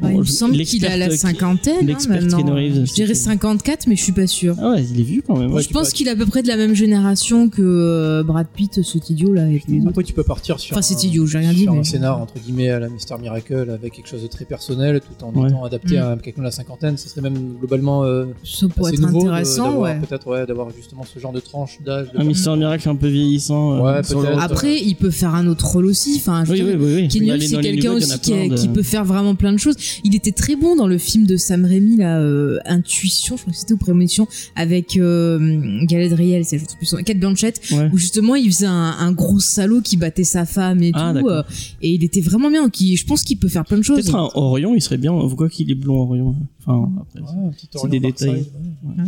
Bah, 0.00 0.08
il 0.12 0.18
me 0.18 0.24
semble 0.24 0.56
qu'il 0.58 0.86
a 0.86 0.96
la 0.96 1.10
cinquantaine. 1.10 1.90
hein, 1.90 1.96
maintenant. 2.08 2.54
Reeves, 2.54 2.86
Je 2.86 2.92
dirais 2.94 3.14
c'est- 3.14 3.24
54, 3.24 3.86
mais 3.86 3.96
je 3.96 4.02
suis 4.02 4.12
pas 4.12 4.26
sûr. 4.26 4.56
Ah 4.60 4.70
ouais, 4.70 4.84
il 4.84 5.00
est 5.00 5.04
vieux 5.04 5.22
quand 5.26 5.36
même. 5.36 5.52
Ouais, 5.52 5.62
je 5.62 5.68
pense 5.70 5.90
qu'il 5.92 6.08
est 6.08 6.10
à 6.10 6.16
peu 6.16 6.26
près 6.26 6.42
de 6.42 6.48
la 6.48 6.56
même 6.56 6.74
génération 6.74 7.48
que 7.48 7.60
euh, 7.62 8.22
Brad 8.22 8.46
Pitt, 8.54 8.82
cet 8.82 9.10
idiot 9.10 9.32
là. 9.32 9.46
Et 9.48 9.56
autres. 9.56 9.88
Après, 9.88 10.02
tu 10.04 10.12
peux 10.12 10.22
partir 10.22 10.58
sur 10.58 10.76
Enfin, 10.76 10.94
idiot, 11.04 11.26
j'ai 11.26 11.38
rien 11.38 11.52
dit, 11.52 11.62
sur 11.64 11.72
mais- 11.74 11.80
un 11.80 11.84
scénar 11.84 12.20
entre 12.20 12.34
guillemets 12.38 12.70
à 12.70 12.78
la 12.80 12.88
Mister 12.88 13.14
Miracle 13.20 13.70
avec 13.70 13.92
quelque 13.94 14.08
chose 14.08 14.22
de 14.22 14.26
très 14.26 14.44
personnel 14.44 15.00
tout 15.00 15.24
en 15.24 15.32
Ouais. 15.34 15.48
étant 15.48 15.64
adapté 15.64 15.96
Mm. 15.98 16.02
à 16.02 16.16
quelqu'un 16.22 16.40
de 16.42 16.46
la 16.46 16.50
cinquantaine. 16.50 16.96
Ce 16.96 17.08
serait 17.08 17.20
même 17.20 17.54
globalement 17.58 18.04
euh, 18.04 18.26
Ça 18.44 18.66
pourrait 18.68 18.92
assez 18.92 19.00
être 19.00 19.06
nouveau 19.06 19.26
intéressant, 19.28 19.64
d'avoir 19.70 19.80
ouais. 19.82 20.00
peut-être 20.08 20.26
ouais, 20.26 20.46
d'avoir 20.46 20.68
justement 20.76 21.04
ce 21.04 21.18
genre 21.18 21.32
de 21.32 21.40
tranche 21.40 21.78
d'âge. 21.84 22.08
de 22.12 22.18
Un 22.20 22.24
Mister 22.24 22.54
Miracle 22.56 22.88
un 22.88 22.96
peu 22.96 23.08
vieillissant. 23.08 23.84
euh. 23.86 24.00
Après, 24.40 24.78
il 24.80 24.94
peut 24.96 25.10
faire 25.10 25.34
un 25.34 25.46
autre 25.46 25.66
rôle 25.66 25.86
aussi. 25.86 26.14
Enfin, 26.16 26.44
je 26.44 26.52
Oui, 26.52 26.60
veux 26.62 26.72
oui, 26.72 26.76
dire, 26.78 26.86
oui. 26.86 26.94
oui. 27.02 27.08
Keanu 27.08 27.26
Il 27.26 27.32
Reeves, 27.32 27.42
est 27.42 27.46
c'est 27.46 27.60
quelqu'un 27.60 27.92
aussi 27.92 28.08
de- 28.48 28.54
qui 28.56 28.68
peut 28.68 28.82
faire 28.82 29.04
vraiment 29.04 29.34
plein 29.34 29.52
de 29.52 29.58
choses. 29.58 29.76
Il 30.04 30.14
était 30.14 30.32
très 30.32 30.56
bon 30.56 30.76
dans 30.76 30.86
le 30.86 30.98
film 30.98 31.26
de 31.26 31.36
Sam 31.36 31.64
Raimi, 31.64 31.96
là, 31.96 32.18
euh, 32.20 32.58
Intuition, 32.66 33.36
je 33.36 33.42
crois 33.42 33.52
que 33.52 33.58
c'était 33.58 33.74
ou 33.74 33.76
Prémonition, 33.76 34.26
avec 34.56 34.96
euh, 34.96 35.84
Galed 35.86 36.12
Riel, 36.12 36.44
c'est 36.44 36.58
je 36.58 36.64
sais 36.64 36.76
plus 36.76 36.86
son 36.86 36.96
Kate 36.98 37.18
Blanchett, 37.18 37.60
Ouais. 37.72 37.88
où 37.92 37.96
justement 37.98 38.34
il 38.34 38.50
faisait 38.52 38.66
un, 38.66 38.72
un 38.98 39.12
gros 39.12 39.40
salaud 39.40 39.80
qui 39.80 39.96
battait 39.96 40.24
sa 40.24 40.44
femme 40.46 40.82
et 40.82 40.90
Ah, 40.94 41.14
tout. 41.18 41.26
euh, 41.28 41.42
et 41.82 41.92
il 41.94 42.04
était 42.04 42.20
vraiment 42.20 42.50
bien. 42.50 42.68
Qui, 42.70 42.96
je 42.96 43.06
pense 43.06 43.22
qu'il 43.22 43.38
peut 43.38 43.48
faire 43.48 43.64
plein 43.64 43.78
de 43.78 43.82
choses. 43.82 44.00
Peut-être 44.02 44.14
un 44.16 44.28
Orion, 44.34 44.74
il 44.74 44.80
serait 44.82 44.98
bien. 44.98 45.12
Pourquoi 45.12 45.48
qu'il 45.48 45.70
est 45.70 45.74
blond 45.74 46.02
Orion 46.02 46.34
Enfin, 46.66 46.90
après. 47.00 47.20
Ouais, 47.20 47.46
un 47.48 47.50
petit 47.52 47.68
C'est 47.72 47.88
des 47.88 48.00
Marseille, 48.00 48.28
détails. 48.30 48.46
ouais. 48.98 49.04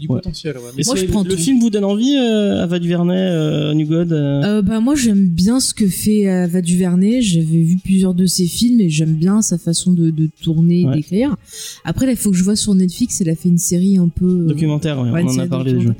Ouais. 0.00 0.06
Du 0.06 0.08
Ouais. 0.08 0.20
potentiel, 0.20 0.56
ouais. 0.56 0.62
Mais 0.76 0.82
Moi, 0.86 0.96
c'est- 0.96 1.06
je 1.06 1.10
prends 1.10 1.22
le 1.24 1.36
film 1.36 1.60
vous 1.60 1.70
donne 1.70 1.84
envie, 1.84 2.14
euh, 2.16 2.62
Ava 2.62 2.78
DuVernay, 2.78 3.14
euh, 3.16 3.74
New 3.74 3.86
God 3.86 4.12
euh, 4.12 4.42
Euh, 4.58 4.62
bah 4.62 4.80
moi 4.80 4.94
j'aime 4.94 5.26
bien 5.28 5.60
ce 5.60 5.74
que 5.74 5.86
fait 5.86 6.26
Ava 6.28 6.60
DuVernay. 6.62 7.20
J'avais 7.22 7.62
vu 7.62 7.76
plusieurs 7.82 8.14
de 8.14 8.26
ses 8.26 8.46
films 8.46 8.80
et 8.80 8.88
j'aime 8.88 9.14
bien 9.14 9.42
sa 9.42 9.58
façon 9.58 9.92
de, 9.92 10.10
de 10.10 10.28
tourner, 10.42 10.80
et 10.82 10.86
Ouais. 10.86 10.96
d'écrire. 10.96 11.36
Après 11.84 12.06
là, 12.06 12.12
il 12.12 12.18
faut 12.18 12.30
que 12.30 12.36
je 12.36 12.44
vois 12.44 12.56
sur 12.56 12.74
Netflix. 12.74 13.20
Elle 13.20 13.28
a 13.28 13.34
fait 13.36 13.48
une 13.48 13.58
série 13.58 13.98
un 13.98 14.08
peu 14.08 14.24
euh, 14.26 14.46
documentaire, 14.48 15.00
ouais, 15.00 15.10
ouais, 15.10 15.22
on 15.24 15.28
en 15.28 15.38
a 15.38 15.46
parlé 15.46 15.72
déjà. 15.74 15.94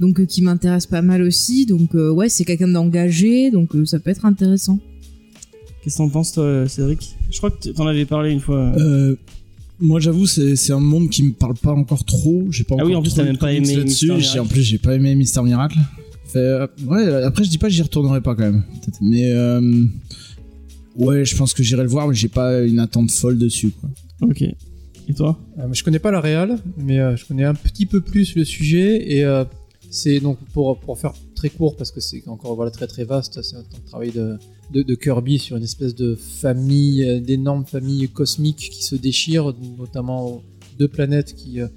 Donc 0.00 0.20
euh, 0.20 0.26
qui 0.26 0.42
m'intéresse 0.42 0.86
pas 0.86 1.00
mal 1.02 1.22
aussi. 1.22 1.64
Donc 1.66 1.94
euh, 1.94 2.10
ouais, 2.10 2.28
c'est 2.28 2.44
quelqu'un 2.44 2.68
d'engagé. 2.68 3.50
Donc 3.50 3.74
euh, 3.74 3.84
ça 3.86 3.98
peut 3.98 4.10
être 4.10 4.26
intéressant. 4.26 4.78
Qu'est-ce 5.82 5.98
que 5.98 6.02
t'en 6.02 6.08
penses, 6.10 6.32
toi, 6.32 6.68
Cédric? 6.68 7.14
Je 7.30 7.38
crois 7.38 7.50
que 7.50 7.68
t'en 7.70 7.86
avais 7.86 8.04
parlé 8.06 8.32
une 8.32 8.40
fois. 8.40 8.72
Euh, 8.76 9.14
moi, 9.80 10.00
j'avoue, 10.00 10.26
c'est 10.26 10.72
un 10.72 10.80
monde 10.80 11.10
qui 11.10 11.22
me 11.22 11.32
parle 11.32 11.54
pas 11.54 11.72
encore 11.72 12.04
trop. 12.04 12.46
J'ai 12.50 12.64
pas 12.64 12.76
Ah 12.78 12.84
oui, 12.84 12.92
encore 12.92 12.98
en 12.98 13.02
plus, 13.02 13.10
trop 13.10 13.16
t'as 13.18 13.22
de 13.24 13.28
même 13.28 13.38
pas 13.38 13.52
aimé 13.52 13.84
Miracle. 13.84 14.40
En 14.40 14.46
plus, 14.46 14.62
j'ai 14.62 14.78
pas 14.78 14.94
aimé 14.94 15.14
Mister 15.14 15.42
Miracle. 15.42 15.78
Fait, 16.26 16.38
euh, 16.38 16.66
ouais, 16.86 17.22
après, 17.24 17.44
je 17.44 17.50
dis 17.50 17.58
pas 17.58 17.68
que 17.68 17.72
j'y 17.72 17.82
retournerai 17.82 18.20
pas 18.20 18.34
quand 18.34 18.44
même. 18.44 18.64
Mais 19.00 19.30
euh, 19.32 19.84
ouais, 20.96 21.24
je 21.24 21.36
pense 21.36 21.54
que 21.54 21.62
j'irai 21.62 21.82
le 21.82 21.88
voir, 21.88 22.08
mais 22.08 22.14
j'ai 22.14 22.28
pas 22.28 22.62
une 22.62 22.78
attente 22.78 23.10
folle 23.10 23.38
dessus. 23.38 23.70
Quoi. 23.70 23.90
Ok. 24.28 24.42
Et 25.08 25.14
toi? 25.14 25.38
Euh, 25.58 25.68
je 25.72 25.84
connais 25.84 26.00
pas 26.00 26.10
la 26.10 26.20
réal, 26.20 26.58
mais 26.76 26.98
euh, 26.98 27.16
je 27.16 27.24
connais 27.24 27.44
un 27.44 27.54
petit 27.54 27.86
peu 27.86 28.00
plus 28.00 28.34
le 28.34 28.44
sujet 28.44 29.12
et 29.16 29.24
euh, 29.24 29.44
c'est 29.90 30.20
donc 30.20 30.38
pour, 30.52 30.78
pour 30.78 30.98
faire 30.98 31.14
très 31.34 31.50
court 31.50 31.76
parce 31.76 31.90
que 31.90 32.00
c'est 32.00 32.26
encore 32.28 32.54
voilà 32.54 32.70
très 32.70 32.86
très 32.86 33.04
vaste. 33.04 33.42
C'est 33.42 33.56
un 33.56 33.64
travail 33.86 34.10
de, 34.10 34.38
de, 34.70 34.82
de 34.82 34.94
Kirby 34.94 35.38
sur 35.38 35.56
une 35.56 35.62
espèce 35.62 35.94
de 35.94 36.14
famille, 36.14 37.20
d'énormes 37.20 37.66
familles 37.66 38.08
cosmiques 38.08 38.70
qui 38.70 38.84
se 38.84 38.96
déchirent, 38.96 39.54
notamment 39.78 40.42
deux 40.78 40.88
planètes 40.88 41.34
qui 41.34 41.60
euh, 41.60 41.68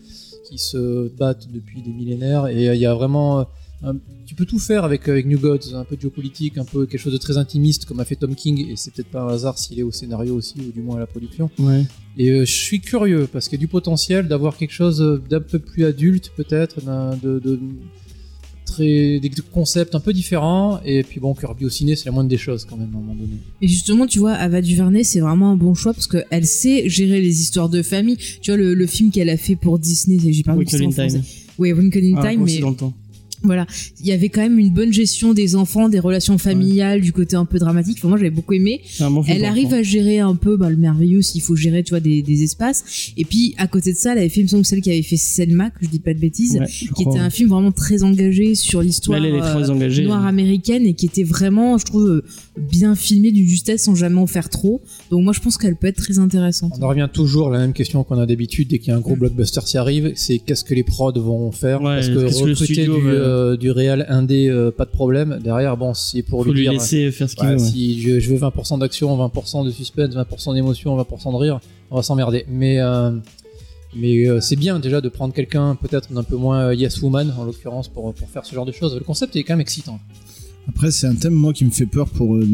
qui 0.49 0.57
se 0.57 1.09
battent 1.17 1.47
depuis 1.51 1.81
des 1.81 1.91
millénaires 1.91 2.47
et 2.47 2.69
euh, 2.69 2.75
il 2.75 2.81
y 2.81 2.85
a 2.85 2.93
vraiment 2.93 3.39
euh, 3.39 3.43
un- 3.83 3.95
tu 4.25 4.35
peux 4.35 4.45
tout 4.45 4.59
faire 4.59 4.83
avec, 4.83 5.07
avec 5.07 5.25
New 5.25 5.39
Gods, 5.39 5.73
un 5.75 5.83
peu 5.83 5.95
de 5.95 6.01
géopolitique, 6.01 6.57
un 6.57 6.65
peu 6.65 6.85
quelque 6.85 6.99
chose 7.01 7.13
de 7.13 7.17
très 7.17 7.37
intimiste 7.37 7.85
comme 7.85 7.99
a 7.99 8.05
fait 8.05 8.15
Tom 8.15 8.35
King 8.35 8.67
et 8.69 8.75
c'est 8.75 8.91
peut-être 8.93 9.09
pas 9.09 9.21
un 9.21 9.29
hasard 9.29 9.57
s'il 9.57 9.79
est 9.79 9.83
au 9.83 9.91
scénario 9.91 10.35
aussi 10.35 10.55
ou 10.59 10.71
du 10.71 10.81
moins 10.81 10.97
à 10.97 10.99
la 10.99 11.07
production. 11.07 11.49
Ouais. 11.59 11.83
Et 12.17 12.29
euh, 12.31 12.45
je 12.45 12.51
suis 12.51 12.81
curieux 12.81 13.27
parce 13.31 13.47
qu'il 13.47 13.57
y 13.57 13.61
a 13.61 13.65
du 13.65 13.67
potentiel 13.67 14.27
d'avoir 14.27 14.57
quelque 14.57 14.73
chose 14.73 15.21
d'un 15.29 15.41
peu 15.41 15.59
plus 15.59 15.85
adulte 15.85 16.31
peut-être, 16.35 16.77
de 17.23 17.59
très 18.83 19.19
des 19.19 19.31
concepts 19.51 19.95
un 19.95 19.99
peu 19.99 20.13
différents. 20.13 20.79
Et 20.85 21.03
puis 21.03 21.19
bon, 21.19 21.33
Kirby 21.33 21.65
au 21.65 21.69
ciné, 21.69 21.95
c'est 21.95 22.05
la 22.05 22.11
moindre 22.11 22.29
des 22.29 22.37
choses 22.37 22.65
quand 22.69 22.77
même 22.77 22.89
à 22.93 22.97
un 22.97 23.01
moment 23.01 23.13
donné. 23.15 23.33
Et 23.61 23.67
justement, 23.67 24.05
tu 24.07 24.19
vois, 24.19 24.33
Ava 24.33 24.61
DuVernay, 24.61 25.03
c'est 25.03 25.19
vraiment 25.19 25.51
un 25.51 25.55
bon 25.55 25.73
choix 25.73 25.93
parce 25.93 26.07
qu'elle 26.07 26.45
sait 26.45 26.87
gérer 26.89 27.21
les 27.21 27.41
histoires 27.41 27.69
de 27.69 27.81
famille. 27.81 28.17
Tu 28.41 28.51
vois, 28.51 28.57
le, 28.57 28.73
le 28.73 28.87
film 28.87 29.11
qu'elle 29.11 29.29
a 29.29 29.37
fait 29.37 29.55
pour 29.55 29.79
Disney, 29.79 30.19
c'est- 30.19 30.33
j'ai 30.33 30.43
pas 30.43 30.55
Winkle 30.55 30.83
in 30.83 30.91
Time. 30.91 31.21
Oui, 31.57 31.73
Winkle 31.73 32.03
in 32.03 32.13
Ah, 32.17 32.29
Time, 32.29 32.41
aussi 32.43 32.55
mais 32.55 32.61
dans 32.61 32.69
le 32.69 32.75
temps. 32.75 32.93
Voilà, 33.43 33.65
il 34.01 34.05
y 34.05 34.11
avait 34.11 34.27
quand 34.29 34.41
même 34.41 34.59
une 34.59 34.73
bonne 34.73 34.91
gestion 34.91 35.33
des 35.33 35.55
enfants, 35.55 35.87
des 35.87 35.99
relations 35.99 36.37
familiales, 36.37 36.99
du 37.01 37.13
côté 37.13 37.35
un 37.37 37.45
peu 37.45 37.57
dramatique. 37.57 37.97
Enfin, 37.99 38.09
moi, 38.09 38.17
j'avais 38.17 38.29
beaucoup 38.31 38.53
aimé. 38.53 38.81
Bon 38.99 39.23
Elle 39.27 39.45
arrive 39.45 39.73
à 39.73 39.81
gérer 39.81 40.19
un 40.19 40.35
peu 40.35 40.57
bah, 40.57 40.69
le 40.69 40.75
merveilleux 40.75 41.21
s'il 41.21 41.41
faut 41.41 41.55
gérer, 41.55 41.83
tu 41.83 41.91
vois, 41.91 42.01
des, 42.01 42.21
des 42.21 42.43
espaces. 42.43 43.11
Et 43.15 43.23
puis, 43.25 43.55
à 43.57 43.67
côté 43.67 43.93
de 43.93 43.97
ça, 43.97 44.11
elle 44.11 44.17
avait 44.19 44.29
fait, 44.29 44.41
il 44.41 44.43
me 44.43 44.47
semble, 44.49 44.65
celle 44.65 44.81
qui 44.81 44.91
avait 44.91 45.01
fait 45.01 45.15
Selma, 45.17 45.69
que 45.69 45.77
je 45.85 45.89
dis 45.89 45.99
pas 45.99 46.13
de 46.13 46.19
bêtises, 46.19 46.57
Ouais, 46.59 46.65
qui 46.67 46.87
crois. 46.87 47.13
était 47.13 47.21
un 47.23 47.29
film 47.29 47.49
vraiment 47.49 47.71
très 47.71 48.03
engagé 48.03 48.55
sur 48.55 48.81
l'histoire 48.81 49.21
euh, 49.23 50.01
noire 50.03 50.25
américaine 50.25 50.85
et 50.85 50.93
qui 50.93 51.05
était 51.05 51.23
vraiment, 51.23 51.77
je 51.77 51.85
trouve, 51.85 52.07
euh, 52.09 52.25
bien 52.57 52.95
filmé 52.95 53.31
d'une 53.31 53.47
justesse 53.47 53.83
sans 53.83 53.95
jamais 53.95 54.19
en 54.19 54.27
faire 54.27 54.49
trop. 54.49 54.81
Donc, 55.11 55.23
moi, 55.23 55.33
je 55.33 55.39
pense 55.39 55.57
qu'elle 55.57 55.75
peut 55.77 55.87
être 55.87 55.97
très 55.97 56.19
intéressante. 56.19 56.73
On 56.79 56.83
en 56.83 56.89
revient 56.89 57.07
toujours 57.11 57.47
à 57.49 57.51
la 57.53 57.59
même 57.59 57.73
question 57.73 58.03
qu'on 58.03 58.19
a 58.19 58.25
d'habitude 58.25 58.67
dès 58.67 58.79
qu'il 58.79 58.89
y 58.89 58.91
a 58.91 58.97
un 58.97 59.01
gros 59.01 59.15
blockbuster 59.15 59.61
qui 59.65 59.77
arrive, 59.77 60.11
c'est 60.15 60.39
qu'est-ce 60.39 60.63
que 60.63 60.73
les 60.73 60.83
prods 60.83 61.13
vont 61.19 61.51
faire? 61.51 61.81
Ouais, 61.81 61.95
Parce 61.95 62.07
que 62.09 62.13
que 62.15 62.19
le 62.19 62.27
recruter 62.27 62.65
studio 62.65 62.95
du, 62.97 63.01
va- 63.05 63.11
euh, 63.29 63.55
du 63.57 63.71
réel 63.71 64.05
indé, 64.09 64.49
euh, 64.49 64.71
pas 64.71 64.85
de 64.85 64.89
problème. 64.91 65.39
Derrière, 65.43 65.77
bon, 65.77 65.93
c'est 65.93 66.21
pour 66.23 66.43
Faut 66.43 66.51
lui 66.51 66.59
lui 66.59 66.63
dire. 66.63 66.73
laisser 66.73 67.11
faire 67.11 67.29
ce 67.29 67.35
qu'il 67.35 67.45
Ouais, 67.47 67.55
veut. 67.55 67.61
ouais. 67.61 67.69
Si 67.69 68.01
je, 68.01 68.19
je 68.19 68.29
veux 68.33 68.37
20% 68.37 68.79
d'action, 68.79 69.15
20% 69.17 69.65
de 69.65 69.71
suspense, 69.71 70.15
20% 70.15 70.53
d'émotion, 70.55 70.97
20% 70.97 71.31
de 71.31 71.37
rire, 71.37 71.59
on 71.91 71.95
va 71.97 72.01
s'emmerder. 72.03 72.45
Mais, 72.49 72.79
euh, 72.79 73.11
mais 73.95 74.27
euh, 74.27 74.39
c'est 74.41 74.55
bien 74.55 74.79
déjà 74.79 75.01
de 75.01 75.09
prendre 75.09 75.33
quelqu'un 75.33 75.75
peut-être 75.75 76.11
d'un 76.13 76.23
peu 76.23 76.35
moins 76.35 76.73
Yes 76.73 77.01
Woman 77.01 77.33
en 77.37 77.45
l'occurrence 77.45 77.87
pour, 77.87 78.13
pour 78.13 78.29
faire 78.29 78.45
ce 78.45 78.53
genre 78.53 78.65
de 78.65 78.71
choses. 78.71 78.93
Le 78.95 79.03
concept 79.03 79.35
est 79.35 79.43
quand 79.43 79.53
même 79.53 79.61
excitant. 79.61 79.99
Après, 80.67 80.91
c'est 80.91 81.07
un 81.07 81.15
thème, 81.15 81.33
moi, 81.33 81.51
qui 81.51 81.65
me 81.65 81.71
fait 81.71 81.87
peur 81.87 82.07
pour, 82.09 82.35
euh, 82.35 82.47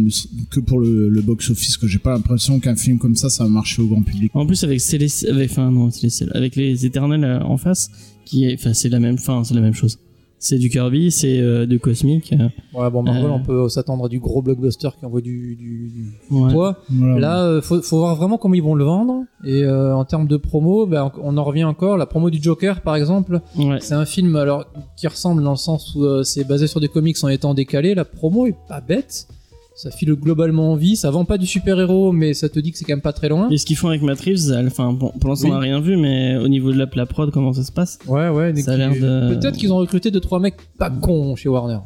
que 0.50 0.62
pour 0.62 0.80
le, 0.80 1.10
le 1.10 1.22
box-office, 1.22 1.76
que 1.76 1.86
j'ai 1.86 2.00
pas 2.00 2.12
l'impression 2.14 2.62
qu'un 2.62 2.78
film 2.78 2.98
comme 2.98 3.16
ça, 3.16 3.30
ça 3.30 3.44
va 3.44 3.50
marcher 3.50 3.82
au 3.82 3.88
grand 3.88 4.04
public. 4.04 4.32
En 4.34 4.46
plus 4.46 4.64
avec 4.64 4.80
Céleste, 4.80 5.26
avec, 5.30 5.52
enfin 5.52 5.70
non, 5.70 5.90
avec 6.34 6.56
les 6.56 6.86
Éternels 6.86 7.42
en 7.44 7.58
face, 7.58 7.90
qui 8.24 8.46
est, 8.46 8.54
enfin 8.58 8.74
c'est 8.74 8.88
la 8.88 9.00
même, 9.02 9.16
enfin 9.16 9.44
c'est 9.44 9.54
la 9.54 9.60
même 9.60 9.74
chose. 9.74 10.00
C'est 10.38 10.58
du 10.60 10.70
Kirby, 10.70 11.10
c'est 11.12 11.40
euh, 11.40 11.66
de 11.66 11.78
Cosmic. 11.78 12.34
euh, 12.34 12.50
Ouais, 12.74 12.90
bon, 12.92 13.02
Marvel, 13.04 13.26
Euh. 13.26 13.30
on 13.30 13.40
peut 13.40 13.70
s'attendre 13.70 14.06
à 14.06 14.10
du 14.10 14.20
gros 14.20 14.42
blockbuster 14.42 14.90
qui 15.00 15.06
envoie 15.06 15.22
du, 15.22 15.56
du, 15.56 15.90
du 15.90 16.14
ouais. 16.30 16.52
poids. 16.54 16.78
Voilà. 16.90 17.20
Là, 17.20 17.44
euh, 17.46 17.62
faut, 17.62 17.82
faut 17.82 17.98
voir 18.00 18.16
vraiment 18.16 18.38
comment 18.38 18.54
ils 18.54 18.62
vont 18.62 18.76
le 18.76 18.84
vendre. 18.84 19.24
Et 19.44 19.64
euh, 19.64 19.96
en 19.96 20.06
termes 20.06 20.28
de 20.28 20.38
promo, 20.38 20.86
ben, 20.86 21.12
on 21.24 21.38
en 21.38 21.44
revient 21.44 21.64
encore. 21.64 21.98
La 21.98 22.06
promo 22.06 22.30
du 22.30 22.42
Joker, 22.42 22.82
par 22.82 22.96
exemple, 22.96 23.40
Ouais. 23.58 23.78
c'est 23.80 23.96
un 23.96 24.06
film 24.06 24.36
alors 24.36 24.66
qui 24.98 25.08
ressemble 25.08 25.42
dans 25.44 25.52
le 25.52 25.58
sens 25.58 25.96
où 25.96 26.04
euh, 26.04 26.24
c'est 26.24 26.44
basé 26.44 26.68
sur 26.68 26.80
des 26.80 26.90
comics 26.90 27.18
en 27.24 27.30
étant 27.30 27.54
décalé. 27.54 27.96
La 27.96 28.06
promo 28.06 28.46
est 28.46 28.56
pas 28.68 28.82
bête. 28.82 29.28
Ça 29.76 29.92
file 29.92 30.14
globalement 30.14 30.72
envie. 30.72 30.96
Ça 30.96 31.12
vend 31.12 31.26
pas 31.26 31.38
du 31.38 31.46
super-héros, 31.46 32.14
mais 32.14 32.34
ça 32.34 32.48
te 32.48 32.58
dit 32.60 32.72
que 32.72 32.78
c'est 32.78 32.86
quand 32.86 32.94
même 32.94 33.02
pas 33.02 33.12
très 33.12 33.28
loin. 33.28 33.50
Et 33.50 33.58
ce 33.58 33.66
qu'ils 33.66 33.76
font 33.76 33.90
avec 33.90 34.02
elle- 34.50 34.68
enfin, 34.68 34.94
bon, 34.94 35.12
pour 35.20 35.30
l'instant, 35.30 35.48
Oui. 35.48 35.52
on 35.52 35.56
n'a 35.56 35.60
rien 35.60 35.82
vu, 35.82 35.98
mais 35.98 36.38
au 36.38 36.48
niveau 36.48 36.72
de 36.72 36.78
la, 36.78 36.88
la 36.96 37.06
prod, 37.06 37.30
comment 37.30 37.52
ça 37.52 37.64
se 37.64 37.74
passe 37.74 38.00
Ouais, 38.08 38.30
ouais. 38.30 38.56
Ça 38.56 38.72
a 38.72 38.78
l'air 38.78 38.92
de- 38.94 39.36
Peut-être 39.36 39.58
qu'ils 39.58 39.74
ont 39.74 39.78
recruté 39.78 40.12
deux 40.12 40.22
trois 40.22 40.40
mecs 40.40 40.56
pas 40.80 40.90
cons 40.90 41.36
chez 41.36 41.50
Warner. 41.50 41.80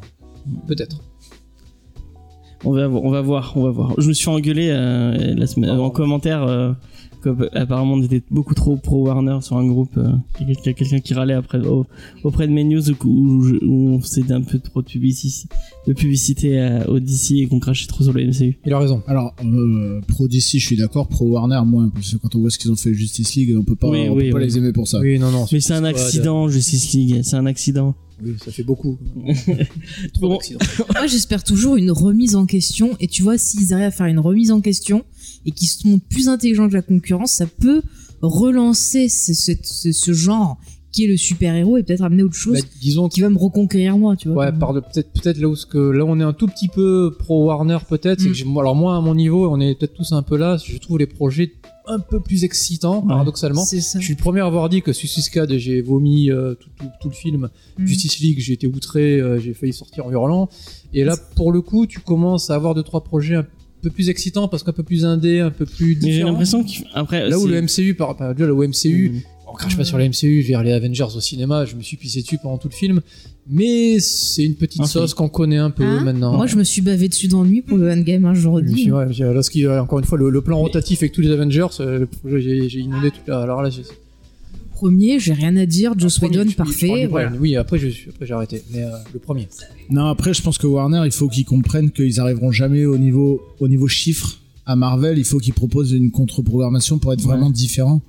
Peut-être. 0.68 1.00
On 2.64 2.72
va, 2.72 2.86
voir- 2.86 3.02
on 3.04 3.10
va 3.10 3.20
voir, 3.22 3.52
on 3.56 3.62
va 3.64 3.70
voir. 3.70 3.94
Je 3.98 4.06
me 4.06 4.12
suis 4.12 4.24
fait 4.24 4.30
engueuler 4.30 4.68
euh, 4.70 5.34
la 5.34 5.46
semaine, 5.46 5.70
Ah, 5.70 5.80
en 5.80 5.90
commentaire. 5.90 6.42
Euh, 6.44 6.72
que, 7.20 7.56
apparemment, 7.56 7.94
on 7.94 8.02
était 8.02 8.22
beaucoup 8.30 8.54
trop 8.54 8.76
pro 8.76 9.04
Warner 9.06 9.38
sur 9.42 9.56
un 9.56 9.66
groupe. 9.66 9.96
euh, 9.98 10.10
Il 10.40 10.48
y 10.48 10.52
a 10.52 10.72
quelqu'un 10.72 11.00
qui 11.00 11.14
râlait 11.14 11.34
après, 11.34 11.58
au- 11.66 11.86
auprès 12.24 12.46
de 12.48 12.52
mes 12.52 12.64
news 12.64 12.90
où, 12.90 12.94
où, 13.04 13.44
où 13.62 13.88
on 13.94 14.00
faisait 14.00 14.30
un 14.32 14.42
peu 14.42 14.58
trop 14.58 14.82
de 14.82 14.86
publicité, 14.88 15.48
de 15.86 15.92
publicité 15.92 16.60
à, 16.60 16.88
au 16.90 16.98
DC 17.00 17.32
et 17.32 17.46
qu'on 17.46 17.60
crachait 17.60 17.86
trop 17.86 18.02
sur 18.04 18.12
le 18.12 18.26
MCU. 18.26 18.58
Il 18.66 18.72
a 18.72 18.78
raison. 18.78 19.02
Alors, 19.06 19.34
euh, 19.44 20.00
pro 20.08 20.26
DC, 20.28 20.58
je 20.58 20.66
suis 20.66 20.76
d'accord, 20.76 21.08
pro 21.08 21.26
Warner, 21.26 21.60
moins, 21.66 21.88
parce 21.90 22.12
que 22.12 22.16
quand 22.18 22.34
on 22.34 22.40
voit 22.40 22.50
ce 22.50 22.58
qu'ils 22.58 22.70
ont 22.72 22.76
fait 22.76 22.94
Justice 22.94 23.34
League, 23.36 23.54
on 23.58 23.62
peut 23.62 23.76
pas, 23.76 23.88
Oui, 23.88 24.08
on 24.08 24.14
oui, 24.14 24.24
peut 24.26 24.30
pas 24.32 24.38
oui. 24.38 24.44
les 24.46 24.58
aimer 24.58 24.72
pour 24.72 24.88
ça. 24.88 24.98
Oui, 25.00 25.18
non, 25.18 25.30
non. 25.30 25.46
Mais 25.52 25.60
c'est 25.60 25.74
un 25.74 25.84
accident, 25.84 26.48
Justice 26.48 26.92
League. 26.94 27.20
C'est 27.22 27.36
un 27.36 27.46
accident. 27.46 27.94
Oui, 28.22 28.34
ça 28.44 28.50
fait 28.52 28.62
beaucoup. 28.64 28.98
Trop 30.14 30.28
Bon. 30.28 30.38
Moi, 30.94 31.06
j'espère 31.06 31.42
toujours 31.42 31.76
une 31.76 31.90
remise 31.90 32.36
en 32.36 32.44
question. 32.46 32.90
Et 33.00 33.06
tu 33.08 33.22
vois, 33.22 33.38
s'ils 33.38 33.72
arrivent 33.72 33.86
à 33.86 33.90
faire 33.90 34.06
une 34.06 34.18
remise 34.18 34.50
en 34.50 34.60
question 34.60 35.04
et 35.46 35.50
qu'ils 35.52 35.68
se 35.68 35.86
montrent 35.88 36.04
plus 36.08 36.28
intelligents 36.28 36.68
que 36.68 36.74
la 36.74 36.82
concurrence, 36.82 37.32
ça 37.32 37.46
peut 37.46 37.82
relancer 38.22 39.08
ce, 39.08 39.34
ce, 39.34 39.52
ce- 39.62 39.92
ce 39.92 40.12
genre 40.12 40.58
qui 40.92 41.04
est 41.04 41.06
le 41.06 41.16
super-héros 41.16 41.76
et 41.76 41.84
peut-être 41.84 42.02
amener 42.02 42.24
autre 42.24 42.34
chose 42.34 42.60
Bah, 42.60 42.66
disons 42.82 43.08
qui 43.08 43.20
va 43.20 43.30
me 43.30 43.38
reconquérir 43.38 43.96
moi, 43.96 44.16
tu 44.16 44.28
vois. 44.28 44.46
Ouais, 44.46 44.52
par 44.52 44.72
peut-être 44.74 45.12
peut-être 45.12 45.38
là 45.38 45.46
où 45.48 45.54
ce 45.54 45.64
que 45.64 45.78
là 45.78 46.04
on 46.04 46.18
est 46.18 46.24
un 46.24 46.32
tout 46.32 46.48
petit 46.48 46.66
peu 46.66 47.14
pro 47.16 47.46
Warner 47.46 47.78
peut-être, 47.88 48.20
c'est 48.20 48.28
Mm. 48.30 48.32
que 48.54 48.58
alors 48.60 48.74
moi 48.74 48.96
à 48.96 49.00
mon 49.00 49.14
niveau, 49.14 49.48
on 49.48 49.60
est 49.60 49.76
peut-être 49.78 49.94
tous 49.94 50.10
un 50.12 50.22
peu 50.22 50.36
là, 50.36 50.56
je 50.62 50.76
trouve 50.78 50.98
les 50.98 51.06
projets 51.06 51.52
un 51.86 52.00
peu 52.00 52.18
plus 52.20 52.42
excitants 52.44 53.02
paradoxalement. 53.02 53.64
C'est 53.64 53.80
ça. 53.80 53.98
Je 54.00 54.04
suis 54.04 54.14
le 54.14 54.18
premier 54.20 54.40
à 54.40 54.46
avoir 54.46 54.68
dit 54.68 54.82
que 54.82 54.92
Suicide 54.92 55.22
Squad, 55.24 55.52
j'ai 55.56 55.80
vomi 55.80 56.30
euh, 56.30 56.54
tout, 56.54 56.68
tout- 56.76 56.90
tout 57.00 57.08
le 57.08 57.14
film. 57.14 57.50
Mm. 57.78 57.86
Justice 57.86 58.18
League, 58.18 58.38
j'ai 58.40 58.52
été 58.54 58.66
outré, 58.66 59.20
euh, 59.20 59.38
j'ai 59.38 59.54
failli 59.54 59.72
sortir 59.72 60.06
en 60.06 60.10
hurlant. 60.10 60.48
Et 60.92 61.04
là, 61.04 61.16
pour 61.36 61.52
le 61.52 61.62
coup, 61.62 61.86
tu 61.86 62.00
commences 62.00 62.50
à 62.50 62.54
avoir 62.56 62.74
deux 62.74 62.82
trois 62.82 63.02
projets 63.04 63.36
un 63.36 63.46
peu 63.82 63.90
plus 63.90 64.08
excitants 64.08 64.48
parce 64.48 64.62
qu'un 64.62 64.72
peu 64.72 64.82
plus 64.82 65.04
indé, 65.04 65.40
un 65.40 65.50
peu 65.50 65.66
plus 65.66 65.98
Mais 66.02 66.12
j'ai 66.12 66.22
l'impression 66.22 66.64
qu'après. 66.64 67.28
Là 67.28 67.38
où 67.38 67.46
le 67.46 67.60
MCU, 67.62 67.94
par, 67.94 68.16
par 68.16 68.34
déjà 68.34 68.46
le 68.46 68.54
MCU, 68.54 69.10
Mm. 69.10 69.20
on 69.48 69.54
crache 69.54 69.76
pas 69.76 69.84
sur 69.84 69.98
la 69.98 70.08
MCU, 70.08 70.44
aller 70.54 70.70
les 70.70 70.72
Avengers 70.74 71.06
au 71.16 71.20
cinéma, 71.20 71.64
je 71.64 71.74
me 71.76 71.82
suis 71.82 71.96
pissé 71.96 72.22
dessus 72.22 72.38
pendant 72.42 72.58
tout 72.58 72.68
le 72.68 72.74
film, 72.74 73.00
mais 73.48 73.98
c'est 73.98 74.44
une 74.44 74.54
petite 74.54 74.80
Un 74.82 74.86
sauce 74.86 75.12
qu'on 75.14 75.28
connaît 75.28 75.56
un 75.58 75.70
peu 75.70 75.82
Hein 75.84 76.04
maintenant. 76.04 76.36
Moi, 76.36 76.46
je 76.46 76.56
me 76.56 76.62
suis 76.64 76.82
bavé 76.82 77.08
dessus 77.08 77.26
d'ennui 77.26 77.62
pour 77.62 77.76
le 77.78 77.90
endgame, 77.90 78.24
hein, 78.26 78.34
je 78.34 78.42
le 78.42 78.48
redis. 78.48 78.92
ouais, 78.92 79.06
là, 79.06 79.42
ce 79.42 79.50
qui, 79.50 79.66
encore 79.66 79.98
une 79.98 80.04
fois, 80.04 80.18
le, 80.18 80.30
le 80.30 80.40
plan 80.40 80.58
rotatif 80.58 81.02
avec 81.02 81.12
tous 81.12 81.20
les 81.22 81.30
Avengers, 81.32 81.66
euh, 81.80 82.06
le 82.24 82.38
j'ai 82.40 82.78
inondé 82.78 83.10
tout 83.10 83.18
là. 83.26 83.40
Alors 83.42 83.62
là, 83.62 83.70
j'ai. 83.70 83.82
Premier, 84.80 85.18
j'ai 85.20 85.32
rien 85.34 85.56
à 85.56 85.66
dire. 85.66 85.92
Joss 85.98 86.18
Whedon, 86.20 86.44
je- 86.46 86.50
je 86.52 86.56
parfait. 86.56 87.06
voilà. 87.06 87.32
Oui, 87.38 87.54
après, 87.56 87.78
je 87.78 87.88
j'ai 87.88 88.32
arrêté. 88.32 88.62
Mais 88.72 88.82
euh, 88.82 88.90
le 89.12 89.18
premier. 89.20 89.46
Non, 89.90 90.06
après, 90.06 90.32
je 90.32 90.40
pense 90.42 90.56
que 90.58 90.66
Warner, 90.66 91.02
il 91.04 91.12
faut 91.12 91.28
qu'ils 91.28 91.44
comprennent 91.44 91.90
qu'ils 91.90 92.18
arriveront 92.20 92.50
jamais 92.52 92.84
au 92.86 92.96
niveau, 92.98 93.42
au 93.60 93.68
niveau 93.68 93.88
chiffre. 93.88 94.38
À 94.66 94.76
Marvel, 94.76 95.18
il 95.18 95.24
faut 95.24 95.38
qu'ils 95.38 95.54
proposent 95.54 95.92
une 95.92 96.10
contre-programmation 96.10 96.98
pour 96.98 97.12
être 97.12 97.20
vraiment 97.22 97.50
différents 97.50 98.00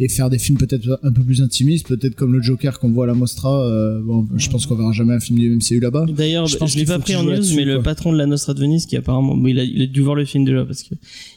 et 0.00 0.08
faire 0.08 0.30
des 0.30 0.38
films 0.38 0.58
peut-être 0.58 1.00
un 1.02 1.10
peu 1.10 1.22
plus 1.22 1.40
intimistes, 1.42 1.86
peut-être 1.88 2.14
comme 2.14 2.32
le 2.32 2.40
Joker 2.42 2.78
qu'on 2.78 2.90
voit 2.90 3.04
à 3.04 3.06
la 3.08 3.14
Mostra. 3.14 3.64
euh, 3.64 4.00
bon, 4.00 4.26
je 4.36 4.48
pense 4.48 4.66
qu'on 4.66 4.76
verra 4.76 4.92
jamais 4.92 5.14
un 5.14 5.20
film 5.20 5.38
du 5.40 5.50
MCU 5.50 5.80
là-bas. 5.80 6.06
D'ailleurs, 6.08 6.46
Je 6.46 6.52
je, 6.52 6.58
pense 6.58 6.74
l'ai 6.76 6.82
qu'il 6.84 6.88
pas 6.88 6.98
pris 7.00 7.14
qu'il 7.14 7.16
en 7.16 7.24
news, 7.24 7.42
mais 7.56 7.64
le 7.64 7.82
patron 7.82 8.12
de 8.12 8.18
la 8.18 8.26
Nostra 8.26 8.54
de 8.54 8.60
Venise, 8.60 8.86
qui 8.86 8.96
apparemment, 8.96 9.36
bon, 9.36 9.48
il, 9.48 9.58
a, 9.58 9.64
il 9.64 9.82
a 9.82 9.86
dû 9.86 10.00
voir 10.02 10.14
le 10.14 10.24
film 10.24 10.44
déjà 10.44 10.64
parce 10.64 10.82
que 10.84 10.94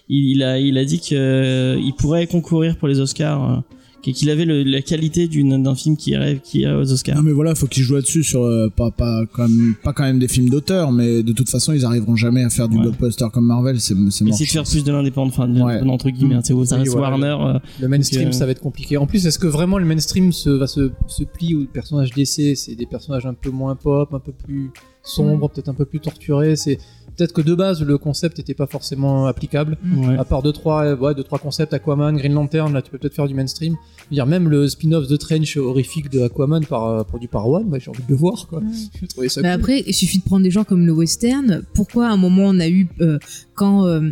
il, 0.10 0.32
il 0.36 0.44
a, 0.44 0.60
il 0.60 0.78
a 0.78 0.86
dit 0.86 1.00
que 1.00 1.16
euh, 1.16 1.92
pourrait 1.98 2.28
concourir 2.28 2.78
pour 2.78 2.88
les 2.88 3.00
Oscars, 3.00 3.52
euh, 3.52 3.62
qu'il 4.02 4.30
avait 4.30 4.46
le- 4.46 4.64
la 4.64 4.82
qualité 4.82 5.28
d'une- 5.28 5.62
d'un 5.62 5.76
film 5.76 5.96
qui 5.96 6.12
irait, 6.12 6.40
qui 6.44 6.62
irait 6.62 6.74
aux 6.76 6.92
Oscars. 6.92 7.16
Non 7.16 7.22
mais 7.24 7.32
voilà, 7.32 7.54
faut 7.56 7.68
qu'ils 7.68 7.84
jouent 7.84 7.96
là-dessus 7.96 8.24
sur 8.24 8.44
euh, 8.44 8.68
pas 8.76 8.90
pas 8.92 9.24
quand 9.32 9.48
même 9.48 9.76
pas 9.84 9.94
quand 9.94 10.04
même 10.04 10.18
des 10.20 10.28
films 10.28 10.50
d'auteur, 10.50 10.92
mais 10.92 11.22
de 11.24 11.32
toute 11.34 11.50
façon 11.50 11.74
ils 11.74 11.86
arriveront 11.86 12.16
jamais 12.16 12.44
à 12.44 12.50
faire 12.50 12.68
du 12.68 12.78
Ouais. 12.78 12.84
blockbuster 12.84 13.26
comme 13.32 13.46
Marvel, 13.46 13.80
c'est 13.80 13.94
c'est 14.10 14.24
mort. 14.24 14.34
Essayer 14.34 14.46
de 14.48 14.52
faire 14.52 14.64
plus 14.64 14.84
de 14.84 14.92
l'indépendant, 14.92 15.30
enfin, 15.30 15.48
de- 15.48 15.62
Ouais. 15.62 15.82
entre 15.82 16.10
guillemets, 16.10 16.36
hein, 16.36 16.42
c'est 16.44 16.54
Oui. 16.54 16.68
Warner. 16.90 17.38
euh, 17.40 17.60
Le 17.80 17.88
mainstream, 17.88 18.24
Donc, 18.24 18.34
euh, 18.34 18.38
ça 18.38 18.46
va 18.46 18.52
être 18.52 18.62
compliqué. 18.62 18.98
En 18.98 19.06
plus, 19.06 19.26
est-ce 19.26 19.38
que 19.40 19.48
vraiment 19.48 19.78
le 19.78 19.86
mainstream 19.86 20.32
se, 20.32 20.50
va 20.50 20.68
se, 20.68 20.92
se 21.08 21.24
plier 21.24 21.56
aux 21.56 21.66
personnages 21.66 22.12
DC 22.12 22.56
C'est 22.56 22.76
des 22.76 22.86
personnages 22.86 23.26
un 23.26 23.34
peu 23.34 23.50
moins 23.52 23.76
pop, 23.76 24.14
un 24.14 24.20
peu 24.20 24.32
plus 24.32 24.72
sombres, 25.04 25.50
peut-être 25.50 25.70
un 25.70 25.74
peu 25.74 25.86
plus 25.86 26.00
torturés. 26.00 26.56
C'est 26.56 26.78
peut-être 27.18 27.34
que 27.34 27.42
de 27.42 27.54
base 27.56 27.82
le 27.84 27.98
concept 27.98 28.38
n'était 28.38 28.54
pas 28.54 28.68
forcément 28.68 29.26
applicable. 29.26 29.78
ouais. 29.96 30.18
À 30.18 30.24
part 30.26 30.42
deux 30.42 30.52
trois, 30.52 30.84
euh, 30.86 30.96
ouais, 30.98 31.14
deux 31.16 31.24
trois 31.24 31.40
concepts, 31.40 31.74
Aquaman, 31.74 32.16
Green 32.18 32.34
Lantern, 32.34 32.72
là 32.74 32.82
tu 32.82 32.92
peux 32.92 32.98
peut-être 32.98 33.16
faire 33.16 33.28
du 33.28 33.34
mainstream. 33.34 33.76
Dire 34.12 34.26
même 34.26 34.50
le 34.50 34.68
spin-off 34.68 35.08
de 35.08 35.16
Trench 35.18 35.58
horrifique 35.58 36.10
de 36.10 36.22
Aquaman 36.22 36.66
par, 36.66 36.86
euh, 36.88 37.04
produit 37.04 37.28
par 37.28 37.48
One, 37.48 37.70
bah, 37.70 37.78
j'ai 37.80 37.90
envie 37.90 38.04
de 38.04 38.10
le 38.10 38.16
voir 38.16 38.48
quoi. 38.48 38.62
J'ai 39.00 39.08
trouvé 39.08 39.30
ça 39.30 39.42
Mais 39.42 39.50
cool. 39.50 39.60
après, 39.60 39.84
il 39.88 39.94
suffit 39.94 40.20
de 40.20 40.24
prendre 40.24 40.44
des 40.44 40.52
gens 40.52 40.64
comme 40.64 40.86
le 40.86 40.92
western. 40.94 41.64
Pourquoi 41.74 42.08
à 42.08 42.12
un 42.12 42.18
moment 42.18 42.44
on 42.46 42.60
a 42.60 42.68
eu 42.68 42.88
euh, 43.02 43.20
quand 43.56 43.86
euh, 43.86 44.12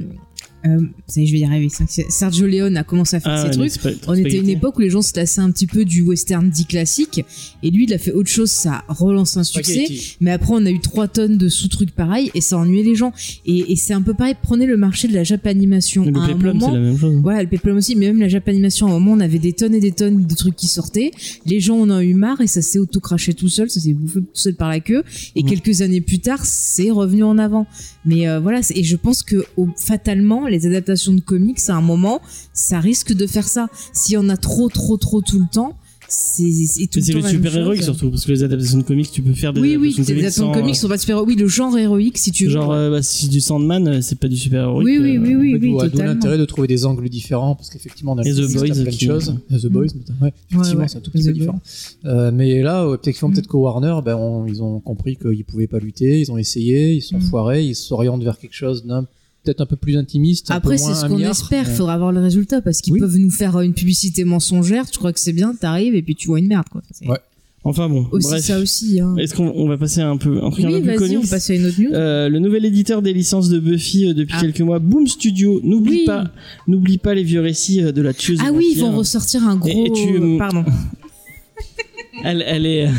euh, 0.65 0.79
ça 1.07 1.21
y 1.21 1.23
est, 1.23 1.27
je 1.27 1.31
vais 1.33 1.39
y 1.39 1.45
arriver. 1.45 1.67
Sergio 2.09 2.45
Leone 2.47 2.75
a 2.77 2.83
commencé 2.83 3.15
à 3.15 3.19
faire 3.19 3.31
Ah, 3.33 3.43
ses 3.51 3.51
trucs. 3.51 3.97
On 4.07 4.13
était 4.13 4.37
à 4.37 4.41
une 4.41 4.49
époque 4.49 4.77
où 4.77 4.81
les 4.81 4.89
gens 4.89 5.01
se 5.01 5.13
lassaient 5.15 5.41
un 5.41 5.51
petit 5.51 5.67
peu 5.67 5.85
du 5.85 6.01
western 6.01 6.49
dit 6.49 6.65
classique, 6.65 7.23
et 7.63 7.69
lui 7.71 7.85
il 7.85 7.93
a 7.93 7.97
fait 7.97 8.11
autre 8.11 8.29
chose, 8.29 8.49
ça 8.51 8.83
relance 8.87 9.37
un 9.37 9.43
succès. 9.43 9.73
Spaghetti. 9.85 10.17
Mais 10.21 10.31
après, 10.31 10.51
on 10.53 10.65
a 10.65 10.69
eu 10.71 10.79
trois 10.79 11.07
tonnes 11.07 11.37
de 11.37 11.49
sous-trucs 11.49 11.91
pareils 11.91 12.31
et 12.35 12.41
ça 12.41 12.57
ennuyait 12.57 12.83
les 12.83 12.95
gens. 12.95 13.13
Et, 13.45 13.71
et 13.71 13.75
c'est 13.75 13.93
un 13.93 14.01
peu 14.01 14.13
pareil. 14.13 14.35
Prenez 14.41 14.65
le 14.65 14.77
marché 14.77 15.07
de 15.07 15.13
la 15.13 15.23
japanimation. 15.23 16.03
Le 16.05 16.15
à 16.17 16.23
un 16.23 16.27
Peplum, 16.27 16.59
c'est 16.59 16.65
moment, 16.67 16.73
la 16.73 16.79
même 16.81 16.97
chose. 16.97 17.19
voilà, 17.21 17.43
le 17.43 17.49
peplum 17.49 17.77
aussi, 17.77 17.95
mais 17.95 18.07
même 18.07 18.19
la 18.19 18.27
japanimation, 18.27 18.87
à 18.87 18.89
un 18.91 18.93
moment, 18.99 19.13
on 19.13 19.19
avait 19.19 19.39
des 19.39 19.53
tonnes 19.53 19.73
et 19.75 19.79
des 19.79 19.91
tonnes 19.91 20.25
de 20.25 20.35
trucs 20.35 20.55
qui 20.55 20.67
sortaient. 20.67 21.11
Les 21.45 21.59
gens 21.59 21.79
en 21.79 21.89
ont 21.89 21.99
eu 21.99 22.13
marre 22.13 22.41
et 22.41 22.47
ça 22.47 22.61
s'est 22.61 22.79
auto-craché 22.79 23.33
tout 23.33 23.49
seul, 23.49 23.69
ça 23.69 23.79
s'est 23.79 23.93
bouffé 23.93 24.19
tout 24.19 24.27
seul 24.33 24.55
par 24.55 24.69
la 24.69 24.79
queue. 24.79 25.03
Et 25.35 25.43
quelques 25.43 25.81
années 25.81 26.01
plus 26.01 26.19
tard, 26.19 26.45
c'est 26.45 26.91
revenu 26.91 27.23
en 27.23 27.37
avant. 27.37 27.65
Mais 28.05 28.27
euh, 28.27 28.39
voilà, 28.39 28.61
et 28.73 28.83
je 28.83 28.95
pense 28.95 29.23
que 29.23 29.43
au- 29.57 29.67
fatalement, 29.77 30.47
les 30.49 30.65
adaptations 30.65 31.13
de 31.13 31.21
comics, 31.21 31.59
à 31.67 31.75
un 31.75 31.81
moment, 31.81 32.21
ça 32.53 32.79
risque 32.79 33.13
de 33.13 33.27
faire 33.27 33.47
ça. 33.47 33.67
S'il 33.93 34.13
y 34.13 34.17
en 34.17 34.29
a 34.29 34.37
trop, 34.37 34.69
trop, 34.69 34.97
trop 34.97 35.21
tout 35.21 35.39
le 35.39 35.45
temps, 35.51 35.75
c'est 36.11 36.49
c'est 36.65 36.87
tout 36.87 36.97
le 36.97 37.05
c'est 37.05 37.11
temps 37.11 37.19
le 37.19 37.23
la 37.25 37.31
même 37.33 37.35
super 37.43 37.55
héroïque 37.57 37.83
surtout, 37.83 38.09
parce 38.09 38.25
que 38.25 38.31
les 38.31 38.41
adaptations 38.41 38.79
de 38.79 38.83
comics, 38.83 39.11
tu 39.11 39.21
peux 39.21 39.33
faire 39.33 39.53
des 39.53 39.61
Oui, 39.61 39.77
oui, 39.77 39.89
adaptations 39.89 40.01
de 40.03 40.07
les 40.07 40.13
comics 40.15 40.19
adaptations 40.23 40.49
de 40.49 40.53
comics 40.59 40.75
sont 40.75 40.87
pas 40.87 40.95
de 40.95 41.01
super 41.01 41.23
Oui, 41.23 41.35
le 41.35 41.47
genre 41.47 41.77
héroïque, 41.77 42.17
si 42.17 42.31
tu 42.31 42.45
veux. 42.45 42.51
Genre, 42.51 42.71
euh, 42.73 42.89
bah, 42.89 43.03
si 43.03 43.27
du 43.29 43.39
Sandman, 43.39 43.87
euh, 43.87 44.01
c'est 44.01 44.17
pas 44.17 44.27
du 44.27 44.35
super 44.35 44.63
héroïque. 44.63 44.87
oui, 44.87 44.97
oui, 44.99 45.17
euh, 45.17 45.21
oui, 45.21 45.35
oui, 45.35 45.59
oui, 45.61 45.89
d'où- 45.91 45.99
l'intérêt 46.01 46.39
de 46.39 46.45
trouver 46.45 46.67
des 46.67 46.83
angles 46.87 47.07
différents 47.09 47.53
parce 47.53 47.69
qu'effectivement 47.69 48.13
on 48.13 48.17
a 48.17 48.23
Et 48.23 48.31
le 48.31 48.47
The 48.47 48.51
Boys 48.53 48.65
plein 48.71 48.83
de 48.85 48.91
choses. 48.91 49.35
Euh, 49.51 49.59
The 49.59 49.67
Boys, 49.67 49.85
notamment. 49.95 50.19
ouais, 50.23 50.33
effectivement 50.49 50.81
ouais, 50.81 50.87
c'est 50.87 50.97
un 50.97 51.01
tout 51.01 51.11
petit 51.11 51.23
peu 51.25 51.31
différent. 51.33 51.61
Euh, 52.05 52.31
mais 52.33 52.63
là, 52.63 52.91
effectivement, 52.99 53.29
Mm. 53.29 53.33
peut-être 53.33 53.47
que 53.47 53.57
Warner, 53.57 53.95
ben, 54.03 54.15
on- 54.15 54.47
ils 54.47 54.63
ont 54.63 54.79
compris 54.79 55.15
qu'ils 55.15 55.45
pouvaient 55.45 55.67
pas 55.67 55.77
lutter, 55.77 56.21
ils 56.21 56.31
ont 56.31 56.37
essayé, 56.39 56.93
ils 56.93 57.01
sont 57.03 57.19
Mm. 57.19 57.21
foirés, 57.21 57.63
ils 57.63 57.75
s'orientent 57.75 58.23
vers 58.23 58.39
quelque 58.39 58.55
chose 58.55 58.83
d'un 58.83 59.05
peut-être 59.49 59.61
un 59.61 59.65
peu 59.65 59.75
plus 59.75 59.97
intimiste. 59.97 60.51
un 60.51 60.55
Après, 60.55 60.77
c'est 60.77 60.93
ce 60.93 61.05
un 61.05 61.09
qu'on 61.09 61.19
espère. 61.19 61.67
Ouais. 61.67 61.73
Faudra 61.73 61.97
voir 61.97 62.11
le 62.11 62.21
résultat 62.21 62.61
parce 62.61 62.81
qu'ils 62.81 62.93
Oui. 62.93 62.99
peuvent 62.99 63.17
nous 63.17 63.31
faire 63.31 63.59
une 63.61 63.73
publicité 63.73 64.23
mensongère. 64.23 64.89
Tu 64.89 64.97
crois 64.99 65.11
que 65.13 65.19
c'est 65.19 65.33
bien, 65.33 65.53
t'arrives 65.55 65.95
et 65.95 66.01
puis 66.01 66.15
tu 66.15 66.27
vois 66.27 66.39
une 66.39 66.47
merde, 66.47 66.67
quoi. 66.71 66.81
C'est 66.91 67.07
Ouais. 67.07 67.17
Enfin 67.65 67.89
bon, 67.89 68.07
Aussi 68.11 68.27
bref. 68.29 68.41
ça 68.41 68.57
aussi. 68.59 69.01
Hein. 69.01 69.15
Est-ce 69.17 69.35
qu'on 69.35 69.47
on 69.53 69.67
va 69.67 69.77
passer 69.77 69.99
un 69.99 70.15
peu 70.15 70.41
un 70.41 70.49
truc 70.49 70.63
un 70.63 70.69
Oui, 70.69 70.81
peu 70.81 70.95
plus 70.95 71.07
vas-y, 71.07 71.17
on 71.17 71.21
passe 71.25 71.49
à 71.49 71.55
une 71.55 71.65
autre 71.65 71.81
news. 71.81 71.89
Euh, 71.93 72.29
le 72.29 72.39
nouvel 72.39 72.63
éditeur 72.63 73.01
des 73.01 73.11
licences 73.11 73.49
de 73.49 73.59
Buffy 73.59 74.05
euh, 74.07 74.13
depuis 74.13 74.35
Ah. 74.37 74.41
quelques 74.41 74.61
mois, 74.61 74.79
Boom 74.79 75.07
Studio, 75.07 75.59
n'oublie 75.63 75.99
Oui. 75.99 76.05
pas, 76.05 76.23
n'oublie 76.67 76.97
pas 76.99 77.13
les 77.13 77.23
vieux 77.23 77.41
récits 77.41 77.81
euh, 77.83 77.91
de 77.91 78.01
la 78.01 78.13
tueuse. 78.13 78.39
ah 78.41 78.51
oui, 78.53 78.69
ils 78.71 78.75
vont 78.79 78.85
vampires. 78.85 78.99
ressortir 78.99 79.43
un 79.45 79.57
gros. 79.57 79.67
Et- 79.69 79.87
et 79.87 79.91
tu- 79.91 80.37
Pardon. 80.37 80.63
Elle, 82.23 82.43
elle 82.47 82.65
est. 82.65 82.89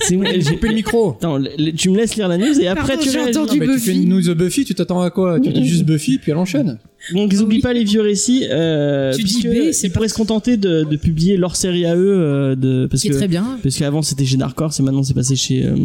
c'est 0.00 0.16
moi, 0.16 0.26
j'ai 0.32 0.42
Coupez 0.54 0.68
le 0.68 0.74
micro. 0.74 1.10
Attends, 1.10 1.38
le- 1.38 1.72
tu 1.72 1.90
me 1.90 1.96
laisses 1.96 2.16
lire 2.16 2.28
la 2.28 2.38
news 2.38 2.60
et 2.60 2.68
après 2.68 2.94
Pardon, 2.94 3.02
tu 3.02 3.10
j'ai 3.10 3.20
entendu. 3.20 3.58
Bah, 3.58 3.66
tu 3.66 3.78
fais 3.80 3.92
Buffy. 3.92 4.02
une 4.02 4.08
news 4.10 4.22
de 4.22 4.34
Buffy, 4.34 4.64
tu 4.64 4.74
t'attends 4.74 5.00
à 5.02 5.10
quoi? 5.10 5.40
Tu 5.40 5.50
dis 5.52 5.66
juste 5.66 5.84
Buffy, 5.84 6.18
puis 6.18 6.32
elle 6.32 6.38
enchaîne. 6.38 6.78
Donc 7.14 7.32
ils 7.32 7.40
oublient 7.40 7.56
Oui. 7.56 7.62
pas 7.62 7.72
les 7.72 7.84
vieux 7.84 8.00
récits. 8.00 8.44
Euh, 8.50 9.12
Tu 9.14 9.22
dis 9.22 9.42
B, 9.46 9.72
c'est 9.72 9.86
ils 9.86 9.90
pourraient 9.92 10.08
se 10.08 10.14
contenter 10.14 10.56
de, 10.56 10.84
de 10.84 10.96
publier 10.96 11.36
leur 11.36 11.54
série 11.56 11.86
à 11.86 11.94
eux, 11.96 12.14
euh, 12.16 12.54
de 12.56 12.86
parce 12.90 13.02
qui 13.02 13.08
est 13.08 13.10
que 13.12 13.16
très 13.16 13.28
bien. 13.28 13.58
parce 13.62 13.76
qu'avant 13.76 14.02
c'était 14.02 14.24
chez 14.24 14.36
Dark 14.36 14.60
Horse 14.60 14.80
et 14.80 14.82
maintenant 14.82 15.02
c'est 15.02 15.14
passé 15.14 15.36
chez 15.36 15.64
euh, 15.64 15.76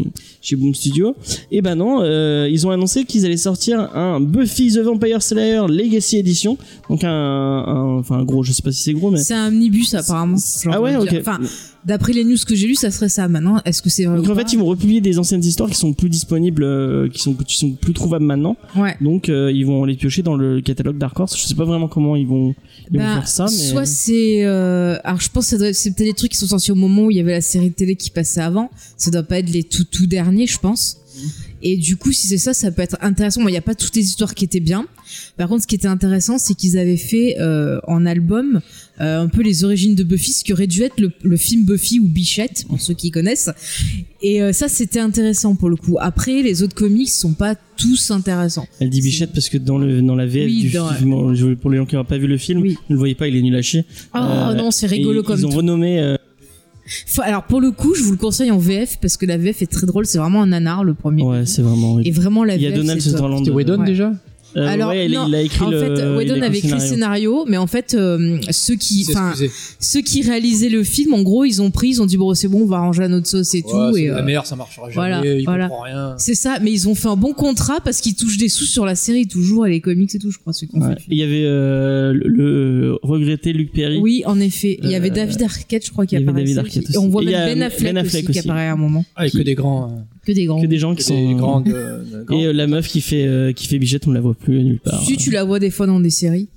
chez 0.42 0.56
Boom 0.56 0.74
Studio. 0.74 1.16
Et 1.52 1.62
ben 1.62 1.76
non, 1.76 2.00
euh, 2.02 2.48
ils 2.52 2.66
ont 2.66 2.72
annoncé 2.72 3.06
qu'ils 3.06 3.26
allaient 3.26 3.38
sortir 3.38 3.80
un 3.96 4.20
Buffy 4.20 4.72
the 4.74 4.80
Vampire 4.80 5.22
Slayer 5.22 5.62
Legacy 5.70 6.18
Edition. 6.18 6.58
Donc 6.90 7.04
un, 7.04 7.10
un- 7.10 7.98
enfin 8.00 8.18
un 8.18 8.24
gros, 8.24 8.44
je 8.44 8.52
sais 8.54 8.62
pas 8.64 8.72
si 8.72 8.82
c'est 8.84 8.94
gros, 8.94 9.12
mais 9.12 9.20
C'est 9.20 9.34
un 9.36 9.50
omnibus 9.50 9.94
apparemment. 9.94 10.38
Ah 10.72 10.82
ouais, 10.82 10.96
ok. 10.96 11.16
Enfin, 11.20 11.40
d'après 11.86 12.14
les 12.14 12.24
news 12.24 12.38
que 12.48 12.56
j'ai 12.56 12.68
lues, 12.68 12.76
ça 12.76 12.90
serait 12.92 13.10
ça. 13.10 13.28
Maintenant, 13.28 13.62
est-ce 13.66 13.82
que 13.82 13.90
c'est 13.90 14.06
vrai 14.06 14.18
Donc 14.18 14.28
ou 14.28 14.32
en 14.32 14.36
pas 14.36 14.42
fait, 14.42 14.54
ils 14.54 14.60
vont 14.60 14.66
republier 14.66 15.02
des 15.02 15.20
anciennes 15.20 15.44
histoires 15.44 15.70
qui 15.70 15.78
sont 15.78 15.94
plus 15.94 16.10
disponibles, 16.10 16.64
euh, 16.64 17.08
qui 17.10 17.20
sont 17.20 17.34
qui 17.34 17.58
sont 17.58 17.72
plus 17.72 17.94
trouvables 17.94 18.26
maintenant. 18.26 18.58
Ouais. 18.76 18.96
Donc 19.02 19.30
euh, 19.30 19.52
ils 19.54 19.66
vont 19.66 19.86
les 19.86 19.96
piocher 19.96 20.24
dans 20.24 20.36
le 20.36 20.62
catalogue 20.62 20.98
Dark 20.98 21.11
Horse. 21.20 21.38
Je 21.38 21.44
sais 21.48 21.56
pas 21.56 21.66
vraiment 21.66 21.88
comment 21.88 22.16
ils 22.16 22.28
vont 22.28 22.54
ils 22.92 22.98
vont 23.00 23.04
Bah, 23.06 23.14
faire 23.16 23.28
ça, 23.28 23.46
mais 23.46 23.52
Soit 23.52 23.86
c'est, 23.86 24.44
euh, 24.44 24.98
alors 25.04 25.20
je 25.22 25.30
pense 25.30 25.50
que 25.52 25.74
c'est 25.74 25.92
peut-être 25.92 26.08
des 26.08 26.14
trucs 26.14 26.32
qui 26.32 26.38
sont 26.38 26.48
sortis 26.48 26.72
au 26.72 26.76
moment 26.76 27.04
où 27.04 27.12
il 27.12 27.18
y 27.18 27.20
avait 27.20 27.32
la 27.34 27.42
série 27.42 27.70
de 27.70 27.76
télé 27.76 27.96
qui 27.96 28.10
passait 28.10 28.42
avant. 28.42 28.70
Ça 28.98 29.12
doit 29.12 29.24
pas 29.24 29.40
être 29.40 29.50
les 29.50 29.64
tout 29.64 29.84
tout 29.86 30.08
derniers, 30.08 30.48
je 30.48 30.58
pense. 30.60 30.98
Et 31.64 31.78
du 31.78 31.96
coup, 31.98 32.12
si 32.12 32.28
c'est 32.28 32.38
ça, 32.38 32.54
ça 32.54 32.72
peut 32.72 32.82
être 32.82 32.98
intéressant. 33.02 33.42
Bon, 33.42 33.48
il 33.48 33.52
n'y 33.52 33.58
a 33.58 33.62
pas 33.62 33.76
toutes 33.76 33.96
les 33.96 34.04
histoires 34.04 34.34
qui 34.36 34.46
étaient 34.46 34.60
bien. 34.60 34.86
Par 35.38 35.48
contre, 35.50 35.64
ce 35.64 35.68
qui 35.68 35.76
était 35.76 35.88
intéressant, 35.88 36.38
c'est 36.38 36.54
qu'ils 36.54 36.78
avaient 36.78 36.98
fait 36.98 37.36
euh, 37.40 37.80
en 37.88 38.06
album 38.06 38.62
euh, 39.00 39.22
un 39.22 39.28
peu 39.28 39.42
les 39.42 39.64
origines 39.64 39.96
de 39.96 40.04
Buffy, 40.04 40.32
ce 40.34 40.44
qui 40.44 40.54
aurait 40.54 40.68
dû 40.68 40.84
être 40.84 41.00
le, 41.00 41.12
le 41.24 41.38
film 41.38 41.66
Buffy 41.66 42.00
ou 42.00 42.08
Bichette, 42.08 42.66
pour 42.68 42.80
ceux 42.80 42.94
qui 42.94 43.12
connaissent. 43.12 43.50
Et 44.22 44.42
euh, 44.42 44.54
ça, 44.54 44.68
c'était 44.68 45.00
intéressant 45.00 45.56
pour 45.56 45.70
le 45.70 45.76
coup. 45.76 45.98
Après, 46.00 46.42
les 46.44 46.64
autres 46.64 46.76
comics 46.76 47.10
sont 47.10 47.34
pas 47.34 47.56
tous 47.78 48.12
intéressants. 48.12 48.68
Elle 48.80 48.90
dit 48.90 49.02
Bichette 49.02 49.32
parce 49.34 49.50
que 49.50 49.58
dans 49.58 49.78
le 49.78 50.02
dans 50.02 50.16
la 50.16 50.26
VF 50.28 50.46
Oui, 50.46 50.62
du 50.62 50.70
dans- 50.70 50.90
film, 50.94 51.56
pour 51.58 51.70
les 51.72 51.78
gens 51.78 51.86
qui 51.86 51.96
n'ont 51.96 52.06
pas 52.06 52.18
vu 52.18 52.28
le 52.28 52.38
film, 52.38 52.62
Oui. 52.62 52.78
ne 52.90 52.96
le 52.96 53.00
voyez 53.00 53.16
pas, 53.16 53.28
il 53.28 53.36
est 53.36 53.42
nul 53.42 53.56
à 53.56 53.62
chier. 53.62 53.86
Oh 54.14 54.18
Euh, 54.20 54.54
non, 54.54 54.72
c'est 54.72 54.88
rigolo 54.88 55.22
Et 55.22 55.26
comme 55.26 55.40
Ils 55.40 55.46
ont 55.46 55.50
tout. 55.50 55.58
renommé. 55.58 56.16
Alors 57.22 57.44
pour 57.44 57.62
le 57.62 57.72
coup, 57.72 57.94
je 57.96 58.04
vous 58.04 58.12
le 58.12 58.18
conseille 58.18 58.52
en 58.52 58.58
VF 58.58 58.98
parce 59.02 59.18
que 59.18 59.26
la 59.26 59.38
VF 59.38 59.62
est 59.62 59.72
très 59.72 59.86
drôle. 59.88 60.06
C'est 60.06 60.18
vraiment 60.18 60.42
un 60.42 60.48
nanar 60.48 60.84
le 60.84 60.94
premier. 60.94 61.24
ouais, 61.24 61.46
c'est 61.46 61.62
vraiment. 61.62 62.00
Et 62.00 62.12
vraiment 62.12 62.44
la 62.44 62.56
Il 62.56 62.62
y 62.62 62.68
a 62.68 62.70
VF. 62.70 62.80
Donald. 62.80 63.02
Sutherland. 63.02 63.40
C'était 63.46 63.52
Whedon 63.56 63.80
Ouais. 63.80 63.86
déjà? 63.86 64.12
Euh, 64.58 64.68
Alors, 64.68 64.90
ouais, 64.90 65.08
non, 65.08 65.26
il 65.28 65.36
a 65.36 65.42
écrit 65.42 65.64
en 65.64 65.70
le. 65.70 65.80
fait, 65.80 66.16
Whedon 66.16 66.42
avait 66.42 66.58
écrit 66.58 66.72
le 66.72 66.80
scénario. 66.80 67.46
mais 67.48 67.58
en 67.58 67.68
fait, 67.68 67.94
euh, 67.94 68.38
ceux 68.52 68.76
qui, 68.76 69.06
enfin, 69.10 69.34
ceux 69.80 70.02
qui 70.02 70.22
réalisaient 70.24 70.70
le 70.70 70.84
film, 70.84 71.14
en 71.14 71.22
gros, 71.22 71.46
ils 71.46 71.62
ont 71.62 71.72
pris, 71.72 71.90
ils 71.90 72.02
ont 72.02 72.06
dit 72.06 72.18
bon, 72.18 72.34
c'est 72.34 72.48
bon, 72.48 72.62
on 72.64 72.66
va 72.66 72.78
arranger 72.78 73.04
à 73.04 73.08
notre 73.08 73.28
sauce 73.28 73.54
et 73.54 73.64
Ouais, 73.64 73.72
tout. 73.92 73.98
Et, 73.98 74.08
la 74.08 74.18
euh, 74.18 74.24
meilleure, 74.24 74.46
ça 74.46 74.56
marchera 74.56 74.84
jamais. 74.90 74.94
voilà, 74.96 75.22
il 75.26 75.46
voilà. 75.46 75.68
comprend 75.70 75.84
rien. 75.84 76.16
c'est 76.18 76.36
ça, 76.36 76.58
mais 76.62 76.72
ils 76.72 76.88
ont 76.90 76.96
fait 76.96 77.08
un 77.08 77.16
bon 77.16 77.34
contrat 77.34 77.80
parce 77.84 78.02
qu'ils 78.02 78.16
touchent 78.16 78.38
des 78.38 78.50
sous 78.50 78.66
sur 78.66 78.86
la 78.86 78.96
série 78.96 79.28
toujours 79.28 79.66
et 79.68 79.70
les 79.70 79.80
comics 79.82 80.14
et 80.14 80.20
tout, 80.20 80.32
je 80.32 80.38
crois, 80.40 80.54
ceux 80.54 80.68
qui 80.68 80.76
ont 80.76 80.80
Ouais. 80.82 80.88
fait 80.90 80.94
le 80.96 81.00
film. 81.02 81.14
Il 81.14 81.18
y 81.20 81.24
avait 81.24 81.46
euh, 81.46 82.14
le, 82.14 82.28
le 82.28 82.98
regretté 83.04 83.54
Luc 83.54 83.72
Perry. 83.72 84.00
Oui, 84.00 84.24
en 84.26 84.40
effet. 84.40 84.80
Il 84.84 84.90
y 84.90 84.96
avait 84.96 85.12
Euh, 85.12 85.14
David 85.14 85.42
Arquette, 85.44 85.86
je 85.86 85.92
crois, 85.92 86.06
qui 86.06 86.16
il 86.16 86.20
y 86.20 86.22
avait 86.24 86.30
apparaissait. 86.30 86.56
David 86.56 86.68
Arquette 86.78 86.96
Et 86.96 86.98
on 86.98 87.10
voit. 87.10 87.22
Et 87.24 87.26
même 87.28 87.60
Ben 87.60 87.62
Affleck, 87.64 87.84
Ben 87.94 87.98
Affleck 87.98 88.24
aussi, 88.30 88.34
qui 88.34 88.40
apparaît 88.40 88.68
à 88.68 88.74
un 88.74 88.78
moment. 88.78 89.06
Ah, 89.16 89.28
et 89.28 89.32
que 89.32 89.38
des 89.40 89.56
grands. 89.56 90.06
Que 90.26 90.32
des 90.32 90.46
grands. 90.46 90.62
Que 90.62 90.68
des 90.68 90.78
gens 90.78 90.94
que 90.96 91.02
qui 91.02 91.12
des 91.12 91.18
sont. 91.32 91.36
grandes. 91.36 91.68
euh. 91.70 92.24
Et 92.32 92.46
euh, 92.48 92.54
la 92.54 92.68
meuf 92.68 92.88
qui 92.88 93.02
fait 93.02 93.26
euh, 93.26 93.54
qui 93.54 93.68
fait 93.68 93.80
Bichette, 93.80 94.08
on 94.08 94.12
la 94.12 94.22
voit 94.22 94.36
plus 94.36 94.64
nulle 94.64 94.80
part. 94.80 95.04
Si 95.04 95.18
tu 95.18 95.32
la 95.32 95.44
vois 95.44 95.60
des 95.60 95.72
fois 95.72 95.88
dans 95.88 96.00
des 96.00 96.10
séries. 96.12 96.48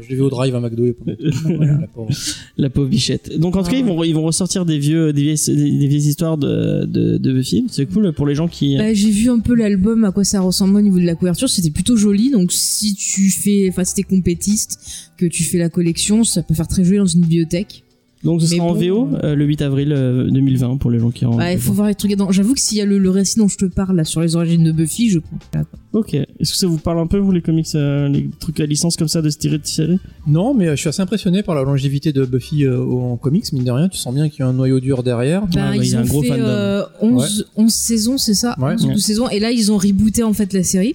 Je 0.00 0.08
l'ai 0.08 0.16
vu 0.16 0.22
au 0.22 0.28
drive 0.28 0.52
à 0.56 0.60
McDo. 0.60 0.86
longtemps. 0.86 1.04
Voilà, 1.44 1.78
la 1.78 1.86
pauvre. 1.86 2.10
La 2.56 2.68
pauvre 2.68 2.88
bichette. 2.88 3.38
Donc 3.38 3.54
en 3.54 3.62
tout 3.62 3.70
cas, 3.70 3.76
ils 3.78 3.84
vont 3.84 4.02
ils 4.02 4.12
vont 4.12 4.24
ressortir 4.24 4.64
des 4.66 4.76
vieux 4.76 5.12
des 5.12 5.22
vieilles 5.22 5.38
des, 5.46 5.54
des 5.78 5.86
vieilles 5.86 6.08
histoires 6.08 6.36
de 6.36 6.84
de, 6.84 7.16
de 7.16 7.32
Buffy. 7.32 7.64
C'est 7.70 7.86
cool 7.86 8.12
pour 8.12 8.26
les 8.26 8.34
gens 8.34 8.48
qui. 8.48 8.76
Bah, 8.76 8.92
j'ai 8.92 9.10
vu 9.10 9.30
un 9.30 9.38
peu 9.38 9.54
l'album, 9.54 10.02
à 10.04 10.10
quoi 10.10 10.24
ça 10.24 10.40
ressemble 10.40 10.76
au 10.76 10.80
niveau 10.80 10.98
de 10.98 11.04
la 11.06 11.14
couverture. 11.14 11.48
C'était 11.48 11.70
plutôt 11.70 11.96
joli. 11.96 12.30
Donc, 12.32 12.50
si 12.52 12.94
tu 12.96 13.30
fais, 13.30 13.68
enfin, 13.70 13.84
si 13.84 13.94
t'es 13.94 14.02
compétiste, 14.02 14.80
que 15.16 15.26
tu 15.26 15.44
fais 15.44 15.58
la 15.58 15.68
collection, 15.68 16.24
ça 16.24 16.42
peut 16.42 16.54
faire 16.54 16.66
très 16.66 16.82
joli 16.84 16.98
dans 16.98 17.06
une 17.06 17.20
bibliothèque. 17.20 17.84
Donc 18.24 18.40
ce 18.40 18.50
Mais 18.50 18.56
sera 18.58 18.68
en 18.68 18.72
VO 18.74 19.08
euh, 19.24 19.34
le 19.34 19.44
8 19.44 19.62
avril 19.62 19.92
euh, 19.92 20.30
2020 20.30 20.76
pour 20.76 20.90
les 20.92 21.00
gens 21.00 21.10
qui 21.10 21.26
en. 21.26 21.36
Ouais, 21.36 21.54
il 21.54 21.60
faut 21.60 21.72
voir 21.72 21.88
les 21.88 21.94
trucs 21.96 22.12
dedans. 22.12 22.30
J'avoue 22.30 22.54
que 22.54 22.60
s'il 22.60 22.78
y 22.78 22.80
a 22.80 22.84
le, 22.84 22.98
le 22.98 23.10
récit 23.10 23.38
dont 23.38 23.48
je 23.48 23.56
te 23.56 23.64
parle, 23.64 23.96
là, 23.96 24.04
sur 24.04 24.20
les 24.20 24.36
origines 24.36 24.62
de 24.62 24.70
Buffy, 24.72 25.10
je. 25.10 25.18
Ok. 25.92 26.14
Est-ce 26.14 26.52
que 26.52 26.56
ça 26.56 26.66
vous 26.66 26.78
parle 26.78 27.00
un 27.00 27.06
peu 27.06 27.18
vous 27.18 27.32
les 27.32 27.42
comics, 27.42 27.66
euh, 27.74 28.08
les 28.08 28.30
trucs 28.40 28.60
à 28.60 28.66
licence 28.66 28.96
comme 28.96 29.08
ça 29.08 29.20
de 29.22 29.28
se 29.28 29.38
tirer 29.38 29.58
de 29.58 29.66
série? 29.66 29.98
Non, 30.26 30.54
mais 30.54 30.68
euh, 30.68 30.70
je 30.76 30.80
suis 30.80 30.88
assez 30.88 31.02
impressionné 31.02 31.42
par 31.42 31.54
la 31.54 31.62
longévité 31.64 32.12
de 32.12 32.24
Buffy 32.24 32.64
euh, 32.64 32.80
en 32.82 33.16
comics, 33.16 33.52
mine 33.52 33.64
de 33.64 33.70
rien. 33.72 33.88
Tu 33.88 33.98
sens 33.98 34.14
bien 34.14 34.28
qu'il 34.28 34.40
y 34.40 34.42
a 34.42 34.46
un 34.46 34.52
noyau 34.52 34.80
dur 34.80 35.02
derrière. 35.02 35.42
Bah, 35.42 35.48
bah, 35.54 35.76
il 35.76 35.82
y 35.84 35.88
ils 35.88 35.96
a 35.96 35.98
un 35.98 36.02
ont 36.02 36.06
gros 36.06 36.22
fait 36.22 36.28
fandom. 36.28 36.42
euh, 36.44 36.84
11, 37.02 37.46
11 37.56 37.72
saisons, 37.72 38.18
c'est 38.18 38.34
ça? 38.34 38.54
Ouais. 38.58 38.72
11 38.74 38.84
ou 38.84 38.86
Ouais. 38.88 38.94
12 38.94 39.02
saisons. 39.04 39.28
Et 39.30 39.40
là, 39.40 39.50
ils 39.50 39.70
ont 39.72 39.76
rebooté 39.76 40.22
en 40.22 40.32
fait 40.32 40.52
la 40.52 40.62
série. 40.62 40.94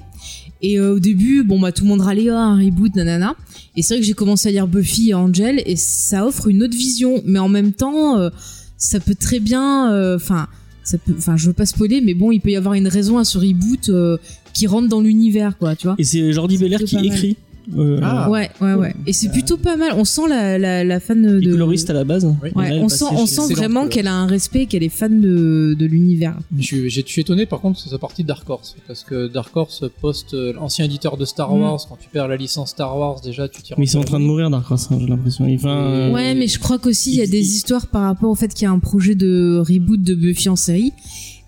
Et 0.62 0.80
euh, 0.80 0.96
au 0.96 1.00
début, 1.00 1.44
bon, 1.44 1.60
bah, 1.60 1.72
tout 1.72 1.84
le 1.84 1.90
monde 1.90 2.02
râlait, 2.02 2.30
ah, 2.30 2.40
un 2.40 2.58
reboot, 2.58 2.96
nanana. 2.96 3.36
Et 3.76 3.82
c'est 3.82 3.94
vrai 3.94 4.02
que 4.02 4.08
j'ai 4.08 4.14
commencé 4.14 4.50
à 4.50 4.52
lire 4.52 4.68
Buffy 4.68 5.10
et 5.10 5.14
Angel, 5.14 5.62
et 5.66 5.76
ça 5.76 6.26
offre 6.26 6.48
une 6.48 6.64
autre 6.64 6.76
vision. 6.76 7.22
Mais 7.26 7.40
en 7.40 7.50
même 7.50 7.74
temps, 7.74 8.18
euh, 8.18 8.30
ça 8.78 9.00
peut 9.00 9.16
très 9.16 9.40
bien, 9.40 9.92
euh, 9.92 10.16
enfin, 10.16 10.48
ça 10.84 10.98
peut, 10.98 11.14
enfin, 11.18 11.36
je 11.38 11.48
veux 11.48 11.54
pas 11.54 11.66
spoiler, 11.66 12.02
mais 12.02 12.14
bon, 12.14 12.32
il 12.32 12.40
peut 12.40 12.52
y 12.52 12.56
avoir 12.56 12.74
une 12.74 12.88
raison 12.88 13.18
à 13.18 13.26
ce 13.26 13.38
reboot 13.38 13.90
euh, 13.90 14.18
qui 14.54 14.68
rentre 14.68 14.88
dans 14.88 15.02
l'univers, 15.02 15.58
quoi, 15.58 15.76
tu 15.76 15.88
vois. 15.88 15.96
Et 15.98 16.04
c'est 16.04 16.32
Jordi 16.32 16.58
plutôt 16.58 16.86
qui 16.86 16.96
mal. 16.96 17.36
Euh, 17.76 18.00
Ah. 18.02 18.30
Ouais, 18.30 18.50
ouais, 18.62 18.74
ouais. 18.76 18.94
Et 19.06 19.14
c'est 19.14 19.30
plutôt 19.30 19.58
pas 19.58 19.76
mal. 19.76 19.92
On 19.96 20.06
sent 20.06 20.22
la, 20.30 20.58
la, 20.58 20.84
la 20.84 21.00
fan 21.00 21.22
de. 21.22 21.40
Est 21.42 21.52
coloriste 21.52 21.90
à 21.90 21.94
la 21.94 22.04
base. 22.04 22.26
Oui. 22.44 22.50
Et 22.50 22.58
Ouais, 22.58 22.72
on 22.80 22.84
passée 22.84 22.98
sent, 23.00 23.06
on 23.12 23.26
sent 23.26 23.54
vraiment 23.54 23.88
qu'elle 23.88 24.08
a 24.08 24.14
un 24.14 24.26
respect, 24.28 24.66
qu'elle 24.68 24.84
est 24.84 24.90
fan 24.90 25.20
de, 25.20 25.76
de 25.78 25.86
l'univers. 25.86 26.38
Je 26.58 26.64
suis, 26.64 26.90
j'ai- 26.90 27.02
je 27.06 27.08
suis 27.12 27.22
étonné 27.22 27.46
par 27.46 27.60
contre 27.60 27.84
de 27.84 27.90
sa 27.90 27.98
partie 27.98 28.24
de 28.24 28.28
Dark 28.28 28.50
Horse. 28.50 28.76
Parce 28.88 29.04
que 29.04 29.28
Dark 29.28 29.56
Horse 29.56 29.84
poste 30.02 30.34
euh, 30.34 30.54
l'ancien 30.54 30.86
éditeur 30.86 31.18
de 31.18 31.26
Star 31.26 31.54
Mm. 31.54 31.62
Wars. 31.62 31.86
Quand 31.90 31.98
tu 32.00 32.10
perds 32.10 32.28
la 32.28 32.38
licence 32.38 32.70
Star 32.72 32.98
Wars, 32.98 33.20
déjà 33.22 33.48
tu 33.48 33.62
tires. 33.62 33.78
Mais 33.78 33.86
ils 33.86 33.90
sont 33.90 34.00
en 34.00 34.04
train 34.04 34.20
de 34.20 34.26
mourir 34.26 34.50
Dark 34.50 34.70
Horse, 34.72 34.88
hein, 34.92 34.98
j'ai 35.02 35.08
l'impression. 35.08 35.46
Enfin, 35.54 35.70
euh, 35.92 36.14
Ouais, 36.14 36.36
mais 36.36 36.48
je 36.48 36.60
crois 36.60 36.78
qu'aussi 36.80 37.12
il 37.12 37.18
y 37.18 37.22
a 37.22 37.28
des 37.28 37.56
histoires 37.56 37.88
par 37.88 38.04
rapport 38.04 38.30
au 38.30 38.36
fait 38.36 38.54
qu'il 38.54 38.64
y 38.64 38.68
a 38.68 38.72
un 38.72 38.80
projet 38.80 39.16
de 39.16 39.62
reboot 39.68 40.02
de 40.02 40.16
Buffy 40.16 40.48
en 40.50 40.56
série. 40.56 40.94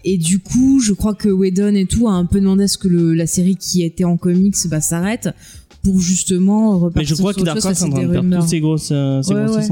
Et 0.06 0.18
du 0.18 0.40
coup, 0.40 0.80
je 0.80 0.94
crois 0.94 1.14
que 1.14 1.28
Whedon 1.28 1.76
et 1.76 1.86
tout 1.86 2.08
a 2.08 2.12
un 2.14 2.26
peu 2.26 2.40
demandé 2.40 2.64
à 2.64 2.68
ce 2.70 2.78
que 2.78 2.88
le, 2.88 3.14
la 3.14 3.28
série 3.28 3.58
qui 3.58 3.84
était 3.84 4.06
en 4.06 4.16
comics 4.16 4.56
bah, 4.70 4.80
s'arrête 4.80 5.30
pour 5.84 6.00
justement 6.00 6.74
Mais 6.74 6.80
repartir 6.86 7.10
je 7.10 7.16
crois 7.16 7.34
de 7.34 8.08
des 8.08 8.12
perdre 8.12 8.20
rumeurs. 8.28 8.40
toutes 8.42 8.50
ses 8.50 8.60
grosses, 8.60 8.90
euh, 8.92 9.22
ses 9.22 9.34
Ouais, 9.34 9.46
grosses 9.46 9.56
ouais. 9.58 9.64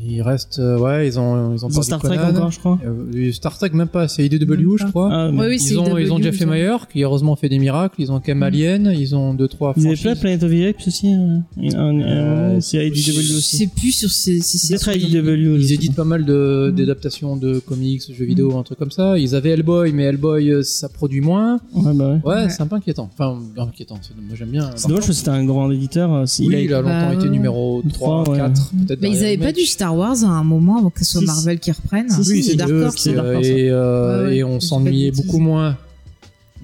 Licences. 0.00 0.10
Il 0.12 0.22
reste, 0.22 0.58
euh, 0.58 0.78
ouais, 0.78 1.06
ils 1.06 1.18
ont, 1.18 1.54
ils 1.54 1.64
ont 1.64 1.68
Ils 1.68 1.78
ont 1.78 1.82
Star 1.82 2.00
Trek 2.00 2.16
Conan. 2.16 2.30
encore, 2.36 2.50
je 2.50 2.58
crois. 2.58 2.78
Euh, 2.84 3.32
Star 3.32 3.56
Trek 3.56 3.70
même 3.72 3.88
pas, 3.88 4.08
c'est 4.08 4.24
IDW 4.26 4.46
Même 4.48 4.76
je 4.78 4.84
crois. 4.86 5.08
Ah, 5.12 5.30
Ouais, 5.30 5.48
oui, 5.48 5.58
c'est 5.58 5.74
ils, 5.74 5.78
ont, 5.78 5.96
ils 5.98 6.12
ont 6.12 6.18
IDW, 6.18 6.22
Jeff 6.24 6.38
ça. 6.38 6.44
Lemire 6.46 6.88
qui 6.92 7.02
heureusement 7.02 7.36
fait 7.36 7.48
des 7.48 7.58
miracles. 7.58 7.96
Ils 7.98 8.10
ont 8.12 8.20
Cam 8.20 8.42
Alien, 8.42 8.92
ils 8.96 9.14
ont 9.14 9.34
deux 9.34 9.48
trois. 9.48 9.74
Ils 9.76 9.86
avaient 9.86 9.96
pas 9.96 10.16
Planet 10.16 10.42
of 10.42 10.50
the 10.50 10.64
Apes 10.68 10.86
aussi 10.86 11.08
hein 11.08 11.42
Euh, 11.58 12.58
C'est 12.60 12.86
IDW 12.86 13.18
aussi. 13.18 13.56
sais 13.58 13.66
plus 13.66 13.92
sur 13.92 14.10
ces. 14.10 14.40
ces- 14.40 14.74
IDW. 14.96 15.56
Ils 15.58 15.68
sais 15.68 15.74
éditent 15.74 15.94
pas 15.94 16.04
mal 16.04 16.24
de- 16.24 16.72
d'adaptations 16.76 17.36
de 17.36 17.58
comics, 17.58 18.02
jeux 18.12 18.24
vidéo, 18.24 18.56
un 18.56 18.62
truc 18.62 18.78
comme 18.78 18.90
ça. 18.90 19.18
Ils 19.18 19.34
avaient 19.34 19.50
Hellboy, 19.50 19.92
mais 19.92 20.04
Hellboy 20.04 20.50
euh, 20.50 20.62
ça 20.62 20.88
produit 20.88 21.20
moins. 21.20 21.60
Ouais, 21.74 21.92
bah 21.94 22.08
ouais. 22.08 22.20
Ouais, 22.24 22.34
Ouais. 22.44 22.48
c'est 22.50 22.62
un 22.62 22.66
peu 22.66 22.76
inquiétant. 22.76 23.10
Enfin, 23.12 23.38
inquiétant. 23.56 23.98
c'est- 24.02 24.10
Moi 24.20 24.36
j'aime 24.38 24.48
bien. 24.50 24.70
C'est 24.76 24.88
dommage 24.88 25.00
parce 25.00 25.08
que 25.08 25.12
c'était 25.14 25.30
un 25.30 25.44
grand 25.44 25.70
éditeur. 25.70 26.24
Oui, 26.40 26.64
il 26.64 26.74
a- 26.74 26.80
longtemps 26.82 27.08
Bah, 27.08 27.14
été 27.14 27.28
numéro 27.28 27.82
3, 27.92 28.24
Trois, 28.24 28.34
ouais. 28.34 28.38
4, 28.40 28.70
peut-être. 28.86 29.00
Mais 29.02 29.10
ils 29.10 29.18
avaient 29.24 29.38
pas 29.38 29.52
du 29.52 29.64
Star 29.64 29.89
Wars 29.92 30.24
à 30.24 30.28
un 30.28 30.44
moment 30.44 30.78
avant 30.78 30.90
que 30.90 31.04
ce 31.04 31.12
soit 31.12 31.20
Si, 31.20 31.26
Marvel 31.26 31.58
qui 31.58 31.70
reprenne. 31.70 32.10
Si, 32.10 32.30
Oui, 32.30 32.42
c'est 32.42 32.54
Dark 32.56 32.70
Horse, 32.70 33.06
euh, 33.06 33.40
et, 33.40 33.70
euh, 33.70 34.22
Ouais, 34.22 34.28
ouais, 34.28 34.36
et 34.36 34.44
on 34.44 34.60
s'ennuyait 34.60 35.12
beaucoup 35.12 35.38
moins. 35.38 35.76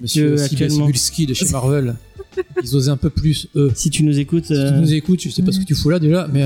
Monsieur 0.01 0.35
Que 0.35 0.41
actuellement. 0.41 0.87
de 0.89 1.33
chez 1.33 1.49
Marvel. 1.49 1.95
Ils 2.63 2.75
osaient 2.75 2.91
un 2.91 2.97
peu 2.97 3.09
plus, 3.09 3.47
eux. 3.55 3.71
Si 3.75 3.89
tu 3.89 4.03
nous 4.03 4.19
écoutes, 4.19 4.45
Si 4.45 4.53
euh, 4.53 4.71
tu 4.71 4.79
nous 4.79 4.93
écoutes, 4.93 5.21
je 5.21 5.29
sais 5.29 5.41
pas 5.41 5.51
ce 5.51 5.59
que 5.59 5.65
tu 5.65 5.75
fous 5.75 5.89
là 5.89 5.99
déjà, 5.99 6.27
mais. 6.31 6.45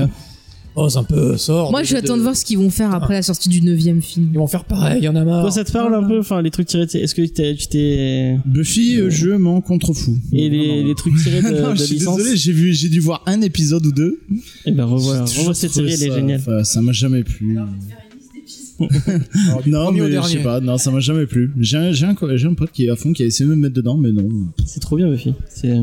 Euh, 0.76 0.80
Ose 0.82 0.96
un 0.96 1.04
peu, 1.04 1.36
sors. 1.36 1.70
Moi, 1.70 1.82
de- 1.82 1.86
je 1.86 1.92
vais 1.92 1.98
attendre 1.98 2.14
de- 2.14 2.18
de 2.18 2.22
voir 2.22 2.36
ce 2.36 2.44
qu'ils 2.44 2.58
vont 2.58 2.70
faire 2.70 2.94
après 2.94 3.14
la 3.14 3.22
sortie 3.22 3.48
du 3.48 3.62
neuvième 3.62 4.00
film. 4.02 4.30
Ils 4.32 4.38
vont 4.38 4.46
faire 4.46 4.64
pareil, 4.64 4.98
il 5.00 5.04
y 5.04 5.08
en 5.08 5.16
a 5.16 5.24
marre. 5.24 5.42
toi, 5.42 5.50
ça 5.50 5.64
te 5.64 5.72
parle 5.72 5.94
un 5.94 6.02
peu, 6.02 6.18
enfin 6.20 6.40
les 6.42 6.50
trucs 6.50 6.66
tirés. 6.68 6.86
de- 6.86 6.96
Est-ce 6.98 7.14
que 7.14 7.22
t'es- 7.26 7.54
tu 7.54 7.66
t'es 7.68 8.38
Buffy, 8.46 8.96
euh, 9.00 9.10
je 9.10 9.30
m'en 9.30 9.60
contrefous. 9.60 10.16
et 10.32 10.48
les, 10.48 10.94
trucs 10.94 11.14
tirés 11.22 11.42
de, 11.42 11.60
non, 11.60 11.70
de 11.72 11.76
je 11.76 11.82
suis 11.84 11.94
licence 11.96 12.16
désolé, 12.18 12.36
j'ai 12.36 12.52
vu, 12.52 12.72
j'ai 12.72 12.88
dû 12.88 13.00
voir 13.00 13.22
un 13.26 13.40
épisode 13.42 13.84
ou 13.86 13.92
deux. 13.92 14.20
Et 14.66 14.72
ben 14.72 14.84
revoilà, 14.84 15.24
revois 15.24 15.54
cette 15.54 15.72
série, 15.72 15.92
elle 15.92 16.02
est 16.02 16.08
ça- 16.08 16.14
géniale. 16.16 16.64
ça 16.64 16.80
m'a 16.82 16.92
jamais 16.92 17.22
plu. 17.24 17.52
Alors, 17.58 17.68
Non, 19.66 19.92
mais 19.92 20.10
je 20.10 20.20
sais 20.22 20.38
pas, 20.38 20.60
non, 20.60 20.78
ça 20.78 20.90
m'a 20.90 21.00
jamais 21.00 21.26
plu. 21.26 21.50
J'ai 21.58 21.76
un, 21.76 21.92
j'ai 21.92 22.06
un, 22.06 22.14
j'ai 22.34 22.46
un 22.46 22.54
pote 22.54 22.70
qui 22.72 22.86
est 22.86 22.90
à 22.90 22.96
fond, 22.96 23.12
qui 23.12 23.22
a 23.22 23.26
essayé 23.26 23.48
de 23.48 23.54
me 23.54 23.60
mettre 23.60 23.74
dedans, 23.74 23.96
mais 23.96 24.10
non. 24.12 24.26
C'est 24.66 24.80
trop 24.80 24.96
bien, 24.96 25.08
Buffy. 25.08 25.34
C'est 25.48 25.70
euh, 25.70 25.82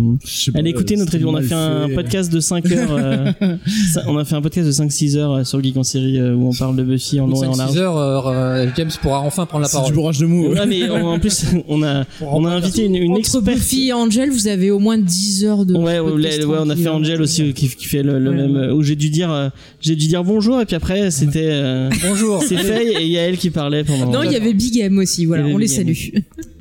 Allez 0.55 0.69
écoutez 0.71 0.95
notre 0.95 1.13
review, 1.13 1.29
on 1.29 1.35
a 1.35 1.41
fait 1.41 1.53
un 1.55 1.87
fait. 1.87 1.95
podcast 1.95 2.31
de 2.31 2.39
5 2.39 2.71
heures 2.71 2.91
euh, 2.91 3.31
ça- 3.93 4.03
on 4.07 4.17
a 4.17 4.25
fait 4.25 4.35
un 4.35 4.41
podcast 4.41 4.67
de 4.67 4.71
5 4.71 4.91
6 4.91 5.17
heures 5.17 5.31
euh, 5.33 5.43
sur 5.43 5.61
Geek 5.63 5.77
en 5.77 5.83
série 5.83 6.19
euh, 6.19 6.33
où 6.35 6.47
on 6.49 6.53
parle 6.53 6.75
de 6.75 6.83
Buffy 6.83 7.19
en 7.19 7.27
long 7.27 7.43
et 7.43 7.47
en 7.47 7.53
5-6 7.53 7.57
large. 7.57 7.77
heures, 7.77 7.97
euh, 7.97 8.31
euh, 8.65 8.67
James 8.75 8.89
pourra 9.01 9.21
enfin 9.21 9.45
prendre 9.45 9.63
la 9.63 9.67
C'est 9.69 9.77
du 9.77 9.81
parole. 9.81 9.93
bourrage 9.95 10.17
de 10.19 10.25
mots. 10.25 10.49
Ouais, 10.53 10.65
mais 10.67 10.89
en 10.89 11.07
en 11.13 11.19
plus 11.19 11.45
on 11.67 11.83
a 11.83 12.05
on 12.21 12.45
a 12.45 12.49
invité 12.51 12.85
une, 12.85 12.95
une 12.95 13.11
Entre 13.11 13.19
experte 13.19 13.43
Buffy 13.45 13.87
et 13.89 13.93
Angel, 13.93 14.29
vous 14.31 14.47
avez 14.47 14.71
au 14.71 14.79
moins 14.79 14.97
10 14.97 15.45
heures 15.45 15.65
de. 15.65 15.73
Ouais, 15.75 15.99
ouais, 15.99 16.11
on 16.59 16.69
a 16.69 16.75
fait. 16.75 16.87
Angel 16.89 17.21
aussi 17.21 17.43
euh, 17.43 17.51
qui, 17.51 17.67
qui 17.69 17.85
fait 17.85 18.03
le, 18.03 18.19
le 18.19 18.29
Ouais, 18.31 18.35
même 18.35 18.55
euh, 18.55 18.73
où 18.73 18.83
j'ai 18.83 18.95
dû 18.95 19.09
dire 19.09 19.31
euh, 19.31 19.49
j'ai 19.81 19.95
dû 19.95 20.07
dire 20.07 20.23
bonjour 20.23 20.59
et 20.61 20.65
puis 20.65 20.75
après 20.75 21.11
c'était 21.11 21.47
euh, 21.49 21.89
Bonjour. 22.07 22.41
c'est 22.43 22.57
Faye 22.57 22.88
et 22.93 23.07
Yael 23.07 23.37
qui 23.37 23.49
parlait 23.49 23.83
pendant 23.83 24.11
Non, 24.11 24.23
il 24.23 24.31
y 24.31 24.35
avait 24.35 24.53
Big 24.53 24.77
M 24.79 24.97
aussi, 24.97 25.25
voilà, 25.25 25.45
on 25.45 25.57
les 25.57 25.67
salue. 25.67 25.93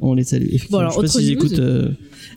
on 0.00 0.14
les 0.14 0.24
salue. 0.24 0.46
Bon, 0.70 0.78
alors, 0.78 0.98
autre 0.98 1.20
news 1.20 1.30
écoutent 1.30 1.58
euh, 1.58 1.90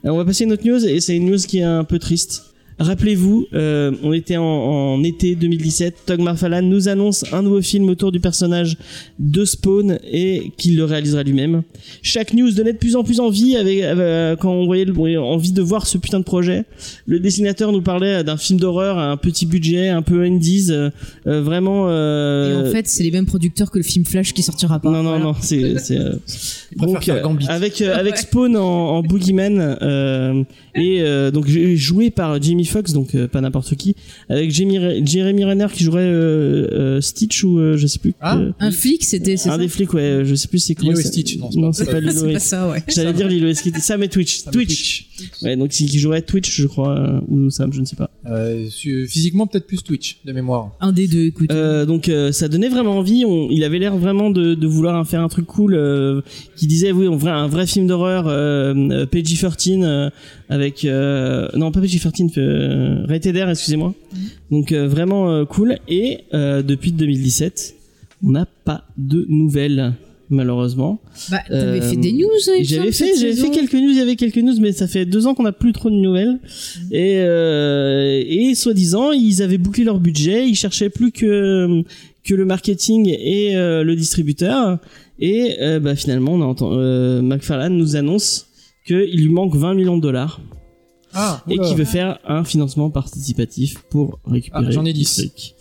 alors, 0.04 0.16
on 0.16 0.20
va 0.20 0.26
passer 0.26 0.44
à 0.44 0.48
une 0.48 0.54
autre 0.54 0.66
news 0.66 0.84
et 0.86 1.00
c'est 1.00 1.16
une 1.16 1.30
news 1.30 1.38
qui 1.38 1.60
est 1.60 1.64
un 1.64 1.84
peu 1.84 2.00
triste 2.00 2.51
Rappelez-vous, 2.80 3.46
euh, 3.54 3.92
on 4.04 4.12
était 4.14 4.38
en, 4.38 4.44
en 4.44 5.04
été 5.04 5.36
2017. 5.36 5.98
Todd 6.08 6.20
McFarlane 6.20 6.68
nous 6.68 6.88
annonce 6.90 7.24
un 7.32 7.44
nouveau 7.44 7.62
film 7.62 7.88
autour 7.90 8.12
du 8.12 8.20
personnage 8.20 8.78
de 9.20 9.46
Spawn 9.46 10.00
et 10.12 10.52
qu'il 10.58 10.76
le 10.78 10.86
réalisera 10.86 11.22
lui-même. 11.24 11.62
Chaque 12.02 12.34
news 12.34 12.50
donnait 12.52 12.74
de 12.74 12.78
plus 12.80 12.96
en 12.96 13.04
plus 13.04 13.20
envie 13.20 13.56
avec, 13.56 13.82
euh, 13.82 14.36
quand 14.36 14.52
on 14.52 14.66
voyait 14.66 14.86
le, 14.86 14.94
envie 15.20 15.52
de 15.52 15.62
voir 15.62 15.86
ce 15.86 15.98
putain 16.00 16.20
de 16.20 16.24
projet. 16.24 16.66
Le 17.06 17.20
dessinateur 17.20 17.72
nous 17.72 17.82
parlait 17.84 18.24
d'un 18.24 18.38
film 18.38 18.60
d'horreur 18.60 18.98
à 18.98 19.12
un 19.12 19.18
petit 19.18 19.46
budget, 19.46 19.90
un 19.90 20.02
peu 20.02 20.24
indies, 20.24 20.68
euh, 20.72 20.90
euh, 21.28 21.42
vraiment. 21.42 21.88
Et 21.88 21.92
Euh, 21.92 22.68
en 22.68 22.72
fait, 22.72 22.88
c'est 22.88 23.04
les 23.04 23.12
mêmes 23.12 23.26
producteurs 23.28 23.70
que 23.70 23.78
le 23.78 23.84
film 23.84 24.06
Flash 24.06 24.34
qui 24.34 24.42
sortira 24.42 24.80
pas. 24.80 24.90
non, 24.90 25.04
non, 25.04 25.10
Voilà. 25.12 25.24
non, 25.26 25.36
c'est, 25.40 25.78
c'est, 25.78 25.98
euh, 25.98 26.14
donc, 26.78 27.08
euh, 27.10 27.22
avec 27.48 27.82
euh, 27.82 27.94
avec 27.96 28.14
Ouais. 28.16 28.22
Spawn 28.22 28.58
en, 28.58 28.62
en 28.62 29.04
boogeyman 29.04 29.78
euh, 29.82 30.44
et 30.76 31.02
euh, 31.02 31.30
donc 31.32 31.48
j'ai- 31.48 31.76
joué 31.78 32.10
par 32.10 32.40
Jamie 32.62 32.66
Foxx, 32.66 32.94
donc 32.94 33.16
euh, 33.16 33.28
pas 33.28 33.42
n'importe 33.42 33.76
qui, 33.76 33.96
avec 34.30 34.52
Jamie, 34.52 34.80
Jeremy 35.06 35.46
Renner 35.46 35.68
qui 35.74 35.84
jouerait 35.84 36.02
euh, 36.04 36.68
euh, 36.72 37.02
Stitch 37.02 37.44
ou 37.44 37.60
euh, 37.60 37.78
je 37.78 37.88
sais 37.88 38.00
plus. 38.00 38.14
Ah, 38.22 38.38
euh, 38.38 38.52
Un 38.60 38.72
flic, 38.72 39.04
c'était. 39.04 39.34
un 39.34 39.38
ça 39.38 39.58
des 39.58 39.68
flics, 39.68 39.94
ouais, 39.94 40.22
je 40.24 40.36
sais 40.36 40.48
plus 40.48 40.60
c'est 40.60 40.76
comment. 40.76 40.92
Lilo 40.92 41.02
et 41.02 41.04
Stitch, 41.04 41.38
non, 41.38 41.50
non, 41.56 41.72
c'est 41.74 41.86
pas- 41.86 41.94
pas 41.94 42.00
Lilo 42.00 42.28
et 42.28 42.34
pas 42.34 42.40
ça, 42.40 42.70
ouais. 42.70 42.84
J'allais 42.88 43.14
dire 43.14 43.28
Lilo 43.28 43.48
et 43.48 43.54
Stitch. 43.56 43.76
Sam 43.80 44.04
et 44.04 44.10
Twitch. 44.10 44.40
Sam 44.40 44.54
Twitch. 44.54 45.08
Ouais, 45.42 45.56
donc 45.56 45.72
c'est 45.74 45.86
qui 45.86 46.00
jouerait 46.00 46.22
Twitch, 46.22 46.60
je 46.62 46.68
crois, 46.68 46.98
euh, 46.98 47.20
ou 47.28 47.50
Sam, 47.50 47.72
je 47.74 47.80
ne 47.82 47.86
sais 47.86 47.96
pas. 47.96 48.10
Euh, 48.28 48.68
physiquement, 49.08 49.48
peut-être 49.48 49.68
plus 49.68 49.82
Twitch, 49.84 50.20
de 50.26 50.32
mémoire. 50.32 50.72
Un 50.80 50.92
des 50.92 51.08
deux, 51.08 51.26
écoute. 51.26 51.52
Euh, 51.52 51.86
donc 51.86 52.10
euh, 52.10 52.32
ça 52.32 52.48
donnait 52.48 52.70
vraiment 52.70 52.98
envie. 52.98 53.24
On, 53.26 53.50
il 53.50 53.64
avait 53.64 53.80
l'air 53.80 53.98
vraiment 53.98 54.30
de, 54.30 54.54
de 54.56 54.68
vouloir 54.68 55.00
en 55.00 55.04
faire 55.06 55.22
un 55.22 55.28
truc 55.28 55.46
cool. 55.48 55.74
Euh, 55.76 56.22
qui 56.56 56.68
disait 56.68 56.92
oui, 56.92 57.08
on 57.08 57.18
vrai 57.18 57.32
un 57.32 57.48
vrai 57.48 57.66
film 57.66 57.88
d'horreur 57.88 58.28
euh, 58.28 58.74
euh, 58.76 59.06
PG-13 59.06 59.84
euh, 59.84 60.10
avec 60.52 60.84
euh, 60.84 61.48
non 61.56 61.72
pas 61.72 61.80
PG-13, 61.80 62.38
euh, 62.38 63.06
Rated 63.08 63.38
R, 63.38 63.50
excusez-moi. 63.50 63.96
Donc 64.52 64.74
euh, 64.74 64.86
vraiment 64.86 65.32
euh, 65.32 65.46
cool. 65.46 65.78
Et 65.88 66.20
euh, 66.34 66.62
depuis 66.62 66.92
2017, 66.92 67.74
on 68.24 68.32
n'a 68.32 68.46
pas 68.66 68.84
de 68.98 69.26
nouvelles 69.30 69.94
malheureusement. 70.30 71.00
Bah, 71.30 71.40
t'avais 71.48 71.80
euh, 71.80 71.82
fait 71.82 71.96
des 71.96 72.12
news, 72.12 72.28
il 72.48 72.60
me 72.60 72.64
J'avais 72.66 72.92
fait, 72.92 73.14
j'avais 73.18 73.34
fait 73.36 73.50
quelques 73.50 73.74
news, 73.74 73.90
il 73.92 73.98
y 73.98 74.02
avait 74.02 74.16
quelques 74.18 74.38
news, 74.38 74.56
mais 74.60 74.74
ça 74.74 74.88
fait 74.88 75.06
deux 75.06 75.26
ans 75.26 75.36
qu'on 75.36 75.44
n'a 75.44 75.52
plus 75.54 75.72
trop 75.72 75.90
de 75.90 75.96
nouvelles. 75.96 76.40
Et, 76.92 77.16
euh, 77.20 78.22
et 78.26 78.54
soi-disant, 78.56 79.12
ils 79.12 79.42
avaient 79.42 79.58
bouclé 79.58 79.84
leur 79.86 80.00
budget, 80.00 80.48
ils 80.48 80.56
cherchaient 80.56 80.90
plus 80.90 81.12
que 81.12 81.84
que 82.24 82.36
le 82.36 82.46
marketing 82.46 83.08
et 83.10 83.56
euh, 83.56 83.84
le 83.84 83.96
distributeur. 83.96 84.78
Et 85.20 85.58
euh, 85.62 85.80
bah, 85.80 85.96
finalement, 85.96 86.34
on 86.34 86.42
entend, 86.42 86.72
euh, 86.74 87.22
McFarlane 87.22 87.76
nous 87.76 87.96
annonce 87.96 88.48
qu'il 88.92 89.22
lui 89.26 89.30
manque 89.30 89.56
20 89.56 89.74
millions 89.76 89.98
de 89.98 90.02
dollars 90.02 90.42
Ah, 91.14 91.44
et 91.50 91.58
qu'il 91.58 91.76
veut 91.76 91.86
faire 91.86 92.20
un 92.28 92.44
financement 92.44 92.90
participatif 92.90 93.78
pour 93.90 94.20
récupérer. 94.26 94.66
Ah, 94.68 94.72
j'en 94.72 94.86
ai 94.86 94.90
le 94.94 94.98
10. 95.00 95.16
truc. 95.16 95.56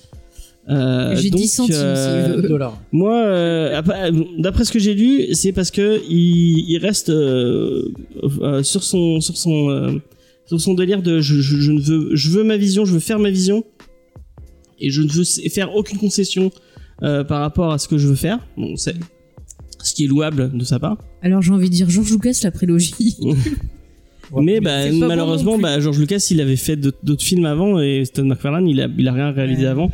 Euh, 0.69 1.17
J'ai 1.17 1.31
donc, 1.31 1.41
10 1.41 1.49
centimes, 1.49 1.75
euh, 1.79 2.49
dollars. 2.49 2.79
moi, 2.93 3.17
euh, 3.25 3.83
euh, 3.89 4.25
d'après 4.39 4.65
ce 4.65 4.71
que 4.71 4.79
j'ai 4.79 4.95
lu, 4.95 5.35
c'est 5.35 5.53
parce 5.53 5.71
que 5.71 6.01
il, 6.09 6.69
il 6.71 6.79
reste 6.79 7.09
euh, 7.11 7.89
euh, 8.41 8.63
sur 8.63 8.85
son 8.85 9.21
sur 9.21 9.37
son 9.37 9.71
euh, 9.71 9.93
sur 10.47 10.61
son 10.61 10.75
délire 10.75 11.03
de 11.03 11.21
je, 11.21 11.41
je, 11.41 11.57
je 11.57 11.73
ne 11.73 11.81
veux 11.81 12.15
je 12.15 12.29
veux 12.31 12.45
ma 12.45 12.57
vision, 12.57 12.85
je 12.85 12.93
veux 12.93 13.01
faire 13.01 13.19
ma 13.19 13.31
vision 13.31 13.65
et 14.79 14.91
je 14.91 15.03
ne 15.03 15.09
veux 15.09 15.25
faire 15.25 15.75
aucune 15.75 15.99
concession 15.99 16.53
euh, 17.03 17.25
par 17.25 17.41
rapport 17.41 17.73
à 17.73 17.79
ce 17.79 17.89
que 17.89 17.99
je 17.99 18.07
veux 18.07 18.15
faire. 18.15 18.39
Bon, 18.57 18.77
c'est 18.77 18.95
ce 19.83 19.95
qui 19.95 20.05
est 20.05 20.09
louable 20.09 20.57
de 20.57 20.65
sa 20.65 20.79
part. 20.79 20.99
Alors 21.23 21.43
j'ai 21.43 21.53
envie 21.53 21.69
de 21.69 21.75
dire 21.75 21.89
George 21.91 22.11
Lucas, 22.11 22.39
la 22.45 22.51
prélogie. 22.51 23.17
mais 24.41 24.61
bah, 24.61 24.89
bon 24.91 25.07
malheureusement, 25.09 25.55
plus. 25.55 25.63
bah, 25.63 25.81
George 25.81 25.99
Lucas, 25.99 26.27
il 26.31 26.41
avait 26.41 26.57
fait 26.57 26.77
d'autres 26.77 27.23
films 27.23 27.45
avant 27.47 27.81
et 27.81 28.05
Stone 28.05 28.29
McFarlane, 28.29 28.67
il 28.69 28.81
a 28.81 28.89
il 28.99 29.07
a 29.09 29.13
rien 29.13 29.31
réalisé 29.33 29.63
Ouais. 29.63 29.69
avant. 29.69 29.91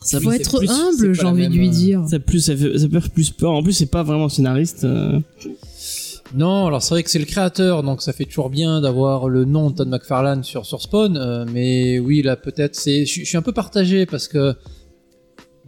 Ça, 0.00 0.20
Faut 0.20 0.30
être 0.30 0.58
plus- 0.58 0.70
humble, 0.70 1.12
j'ai 1.12 1.24
envie 1.24 1.48
de 1.48 1.54
lui 1.54 1.68
euh, 1.68 1.72
dire. 1.72 2.04
ça 2.08 2.18
plus 2.20 2.40
ça 2.40 2.56
fait, 2.56 2.78
ça 2.78 2.88
fait 2.88 3.08
plus 3.12 3.30
peur. 3.30 3.50
En 3.52 3.62
plus, 3.64 3.72
c'est 3.72 3.90
pas 3.90 4.04
vraiment 4.04 4.28
scénariste. 4.28 4.84
euh. 4.84 5.18
Non, 6.34 6.66
alors 6.66 6.82
c'est 6.82 6.90
vrai 6.94 7.02
que 7.02 7.10
c'est 7.10 7.18
le 7.18 7.24
créateur, 7.24 7.82
donc 7.82 8.00
ça 8.02 8.12
fait 8.12 8.24
toujours 8.26 8.50
bien 8.50 8.80
d'avoir 8.80 9.28
le 9.28 9.44
nom 9.44 9.70
de 9.70 9.76
Todd 9.76 9.88
McFarlane 9.88 10.44
sur, 10.44 10.66
sur 10.66 10.82
Spawn, 10.82 11.16
euh, 11.16 11.46
mais 11.52 11.98
oui, 11.98 12.20
là 12.22 12.36
peut-être, 12.36 12.74
c'est, 12.76 13.06
je, 13.06 13.20
je 13.20 13.24
suis 13.24 13.36
un 13.38 13.42
peu 13.42 13.52
partagé 13.52 14.04
parce 14.06 14.28
que 14.28 14.54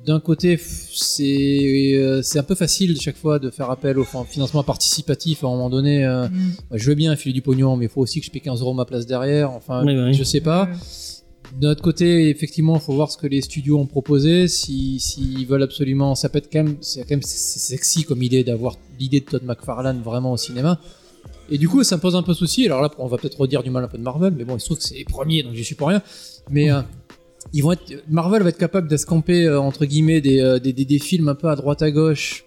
d'un 0.07 0.21
côté, 0.21 0.59
c'est, 0.59 1.95
euh, 1.95 2.23
c'est 2.23 2.39
un 2.39 2.43
peu 2.43 2.55
facile 2.55 2.99
chaque 3.01 3.17
fois 3.17 3.39
de 3.39 3.51
faire 3.51 3.71
appel 3.71 3.99
au 3.99 4.05
fin- 4.05 4.25
financement 4.25 4.63
participatif 4.63 5.45
à 5.45 5.47
un 5.47 5.51
moment 5.51 5.71
donné. 5.71 6.05
euh, 6.05 6.29
Mm. 6.29 6.51
bah, 6.71 6.77
je 6.79 6.87
veux 6.89 6.95
bien 6.95 7.15
filer 7.17 7.33
du 7.33 7.43
pognon, 7.43 7.77
mais 7.77 7.87
il 7.87 7.89
faut 7.91 8.01
aussi 8.01 8.21
que 8.21 8.27
je 8.27 8.31
paie 8.31 8.41
15 8.41 8.61
euros 8.61 8.73
ma 8.75 8.85
place 8.85 9.07
derrière, 9.07 9.51
enfin, 9.51 9.85
Oui, 9.85 9.95
oui. 9.97 10.15
je 10.15 10.25
sais 10.25 10.41
pas. 10.41 10.69
D'un 11.61 11.71
autre 11.73 11.83
côté, 11.83 12.29
effectivement, 12.31 12.77
il 12.77 12.81
faut 12.81 12.95
voir 12.95 13.11
ce 13.11 13.19
que 13.19 13.27
les 13.27 13.41
studios 13.41 13.79
ont 13.79 13.87
proposé. 13.87 14.47
Si 14.47 15.01
s'ils 15.01 15.47
veulent 15.47 15.65
absolument, 15.65 16.15
ça 16.15 16.29
peut 16.29 16.39
être 16.39 16.49
quand 16.53 16.63
même, 16.63 16.77
c'est 16.81 17.01
quand 17.01 17.11
même 17.11 17.23
sexy 17.23 18.05
comme 18.05 18.23
idée 18.23 18.45
d'avoir 18.45 18.77
l'idée 19.01 19.21
de 19.21 19.25
Todd 19.25 19.43
McFarlane 19.45 20.01
vraiment 20.01 20.33
au 20.33 20.37
cinéma. 20.37 20.79
Et 21.51 21.59
du 21.59 21.69
coup, 21.69 21.83
ça 21.83 21.97
me 21.97 22.01
pose 22.01 22.15
un 22.15 22.23
peu 22.23 22.35
souci. 22.35 22.67
Alors 22.67 22.81
là, 22.81 22.91
on 22.99 23.09
va 23.09 23.17
peut-être 23.17 23.41
redire 23.41 23.65
du 23.65 23.71
mal 23.71 23.83
un 23.83 23.89
peu 23.89 23.99
de 23.99 24.03
Marvel, 24.05 24.33
mais 24.37 24.45
bon, 24.45 24.57
il 24.57 24.61
se 24.61 24.67
trouve 24.67 24.79
que 24.79 24.85
c'est 24.85 24.95
les 24.95 25.05
premiers, 25.05 25.43
donc 25.43 25.55
j'y 25.55 25.65
suis 25.65 25.75
pour 25.75 25.89
rien. 25.89 26.01
Mais 26.49 26.71
euh, 26.71 26.83
ils 27.53 27.62
vont 27.62 27.72
être, 27.72 27.83
Marvel 28.09 28.42
va 28.42 28.48
être 28.50 28.59
capable 28.59 28.88
d'escamper 28.88 29.46
euh, 29.46 29.61
entre 29.61 29.85
guillemets 29.87 30.20
des, 30.20 30.40
euh, 30.40 30.59
des, 30.59 30.72
des, 30.72 30.85
des 30.85 30.98
films 30.98 31.29
un 31.29 31.35
peu 31.35 31.48
à 31.48 31.57
droite 31.57 31.83
à 31.83 31.90
gauche. 31.90 32.44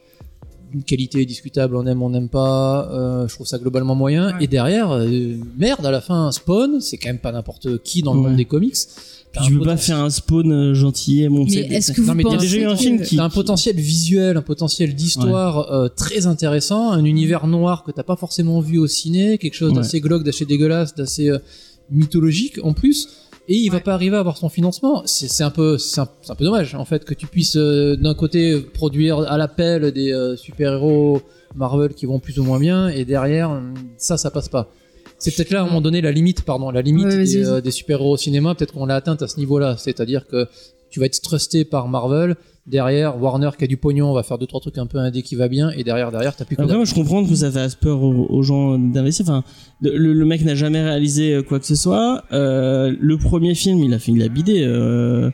Une 0.74 0.84
qualité 0.84 1.24
discutable, 1.26 1.76
on 1.76 1.86
aime, 1.86 2.02
on 2.02 2.10
n'aime 2.10 2.30
pas. 2.30 2.90
euh, 2.92 3.28
je 3.28 3.36
trouve 3.36 3.46
ça 3.46 3.60
globalement 3.60 3.94
moyen. 3.94 4.30
Ouais. 4.38 4.46
Et 4.46 4.48
derrière, 4.48 4.92
euh, 4.92 5.36
merde, 5.58 5.86
à 5.86 5.92
la 5.92 6.02
fin, 6.02 6.32
Spawn, 6.32 6.82
c'est 6.82 6.98
quand 6.98 7.10
même 7.10 7.20
pas 7.20 7.32
n'importe 7.32 7.84
qui 7.84 8.02
dans 8.02 8.14
le 8.16 8.22
Ouais. 8.22 8.28
monde 8.30 8.38
des 8.38 8.46
comics. 8.46 8.76
Tu 9.46 9.58
peux 9.58 9.66
pas 9.66 9.78
faire 9.78 9.98
un 10.00 10.12
spawn 10.12 10.74
gentil. 10.74 11.28
Bon, 11.28 11.44
Mais 11.46 11.50
c'est- 11.50 11.60
est-ce 11.62 11.92
que 11.92 12.02
Non, 12.02 12.08
vous 12.10 12.14
mais 12.14 12.24
pensez 12.24 12.38
déjà 12.38 12.58
eu 12.58 12.66
un 12.66 12.76
film 12.76 13.02
qui- 13.02 13.18
T'as 13.18 13.24
un 13.24 13.30
potentiel 13.30 13.76
visuel, 13.76 14.38
un 14.38 14.42
potentiel 14.44 14.94
d'histoire 14.94 15.72
euh, 15.72 15.88
très 15.90 16.28
intéressant, 16.28 16.92
un 16.92 17.04
univers 17.04 17.48
noir 17.48 17.84
que 17.84 17.92
t'as 17.92 18.04
pas 18.04 18.16
forcément 18.16 18.60
vu 18.60 18.78
au 18.78 18.86
ciné, 18.88 19.40
quelque 19.40 19.56
chose 19.56 19.72
Ouais. 19.72 19.78
d'assez 19.78 20.02
glauque, 20.02 20.24
d'assez 20.24 20.46
dégueulasse, 20.46 20.94
d'assez 20.94 21.30
euh, 21.30 21.40
mythologique 21.90 22.60
en 22.64 22.74
plus. 22.74 23.08
Et 23.50 23.56
il 23.56 23.70
va 23.70 23.82
pas 23.82 23.94
arriver 23.94 24.16
à 24.16 24.20
avoir 24.20 24.38
son 24.38 24.48
financement. 24.48 25.04
C'est 25.06 25.44
un 25.44 25.50
peu, 25.50 25.78
c'est 25.78 26.00
un, 26.00 26.06
peu 26.06 26.46
dommage 26.46 26.76
en 26.76 26.86
fait 26.86 27.04
que 27.04 27.14
tu 27.14 27.28
puisses 27.28 27.58
euh, 27.58 27.98
d'un 27.98 28.14
côté 28.14 28.60
produire 28.60 29.20
à 29.20 29.38
l'appel 29.38 29.92
des 29.92 30.14
euh, 30.14 30.38
super 30.38 30.74
héros 30.74 31.22
Marvel 31.56 31.94
qui 31.94 32.06
vont 32.06 32.20
plus 32.20 32.40
ou 32.40 32.44
moins 32.44 32.60
bien, 32.60 32.88
et 32.88 33.06
derrière 33.06 33.52
hum, 33.52 33.74
ça, 33.98 34.18
ça 34.18 34.32
passe 34.32 34.50
pas. 34.50 34.70
C'est 35.20 35.36
peut-être 35.36 35.52
là 35.52 35.60
à 35.60 35.64
un 35.64 35.66
moment 35.68 35.82
donné 35.82 36.02
la 36.02 36.12
limite, 36.12 36.44
pardon, 36.44 36.70
la 36.72 36.82
limite 36.82 37.06
Ouais, 37.06 37.24
des, 37.24 37.46
euh, 37.46 37.62
des 37.62 37.72
super 37.72 38.00
héros 38.00 38.14
au 38.14 38.18
cinéma. 38.18 38.56
Peut-être 38.56 38.74
qu'on 38.74 38.86
l'a 38.86 38.96
atteinte 38.96 39.22
à 39.22 39.28
ce 39.28 39.38
niveau-là. 39.38 39.78
C'est-à-dire 39.78 40.28
que 40.28 40.48
tu 40.94 41.00
vas 41.00 41.08
être 41.08 41.20
trusté 41.22 41.66
par 41.66 41.88
Marvel. 41.88 42.36
Derrière, 42.68 43.20
Warner 43.20 43.50
qui 43.58 43.64
a 43.64 43.68
du 43.68 43.78
pognon, 43.78 44.12
on 44.12 44.14
va 44.14 44.22
faire 44.22 44.38
deux 44.38 44.46
trois 44.46 44.62
trucs 44.62 44.78
un 44.78 44.86
peu 44.86 45.00
indé 45.00 45.24
qui 45.24 45.36
va 45.36 45.48
bien, 45.48 45.72
et 45.72 45.84
derrière, 45.84 46.12
derrière, 46.12 46.36
t'as 46.36 46.46
plus 46.46 46.56
que 46.56 46.62
Après, 46.62 46.68
dalle. 46.70 46.78
moi, 46.78 46.86
je 46.86 46.94
comprends 46.94 47.26
que 47.26 47.34
ça 47.34 47.52
fasse 47.52 47.74
peur 47.74 48.04
aux, 48.04 48.28
aux 48.30 48.44
gens 48.44 48.78
d'investir. 48.78 49.26
Enfin, 49.28 49.44
le, 49.82 49.98
le 50.14 50.26
mec 50.26 50.46
n'a 50.46 50.54
jamais 50.54 50.84
réalisé 50.84 51.34
euh, 51.34 51.42
quoi 51.42 51.60
que 51.60 51.66
ce 51.66 51.74
soit. 51.76 52.24
Euh, 52.32 52.96
le 52.98 53.18
premier 53.18 53.56
film, 53.56 53.80
il 53.80 53.92
a 53.94 53.98
fait, 53.98 54.12
il 54.12 54.22
a 54.22 54.28
bidé 54.28 54.64
euh, 54.64 55.32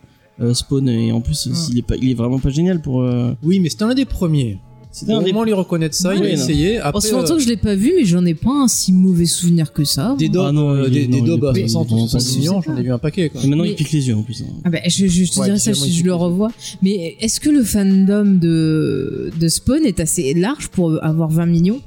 Spawn, 0.53 0.87
et 0.87 1.11
en 1.11 1.19
plus, 1.19 1.49
il 1.69 1.77
est 1.77 1.81
pas, 1.81 1.97
il 1.97 2.09
est 2.09 2.13
vraiment 2.15 2.39
pas 2.39 2.49
génial 2.49 2.81
pour. 2.81 3.05
Oui, 3.43 3.59
mais 3.59 3.67
c'était 3.67 3.83
un 3.83 3.93
des 3.93 4.05
premiers. 4.05 4.57
C'était 4.91 5.13
un 5.13 5.21
des. 5.21 5.33
moins 5.33 5.45
lui 5.45 5.53
reconnaître 5.53 5.93
ça, 5.95 6.15
il 6.15 6.23
a 6.23 6.29
essayé. 6.29 6.79
Oh, 6.79 6.81
Après, 6.85 7.01
fait 7.01 7.11
longtemps 7.11 7.33
euh, 7.33 7.37
que 7.37 7.43
je 7.43 7.47
l'ai 7.47 7.57
pas 7.57 7.75
vu, 7.75 7.93
mais 7.95 8.05
j'en 8.05 8.25
ai 8.25 8.33
pas 8.33 8.49
un 8.51 8.67
si 8.67 8.91
mauvais 8.91 9.27
souvenir 9.27 9.71
que 9.71 9.83
ça. 9.83 10.15
des 10.17 10.25
Ah 10.25 10.29
daubes, 10.29 10.55
non, 10.55 10.69
euh, 10.71 10.89
des, 10.89 11.07
daubes 11.21 11.45
à 11.45 11.53
pas- 11.53 11.59
60 11.59 11.91
ou 11.91 11.95
il 11.95 11.99
est 11.99 12.01
pas 12.05 12.07
70 12.09 12.37
millions, 12.39 12.61
j'en 12.61 12.75
ai 12.75 12.81
vu 12.81 12.91
un 12.91 12.97
paquet. 12.97 13.29
Quoi. 13.29 13.41
Et 13.43 13.47
maintenant, 13.47 13.63
Mais- 13.65 13.69
il 13.69 13.75
pique 13.75 13.91
les 13.91 14.07
yeux 14.07 14.15
en 14.15 14.23
plus. 14.23 14.41
hein. 14.41 14.51
Ah 14.65 14.69
bah, 14.71 14.79
je, 14.87 15.05
te 15.05 15.39
Ouais, 15.39 15.45
dirais 15.45 15.59
ça 15.59 15.73
si 15.75 15.93
je 15.93 16.03
le 16.03 16.15
revois. 16.15 16.49
Mais 16.81 17.15
est-ce 17.19 17.39
que 17.39 17.51
le 17.51 17.63
fandom 17.63 18.25
de, 18.39 19.31
de 19.39 19.47
Spawn 19.47 19.85
est 19.85 19.99
assez 19.99 20.33
large 20.33 20.69
pour 20.69 20.97
avoir 21.03 21.29
20 21.29 21.45
millions? 21.45 21.81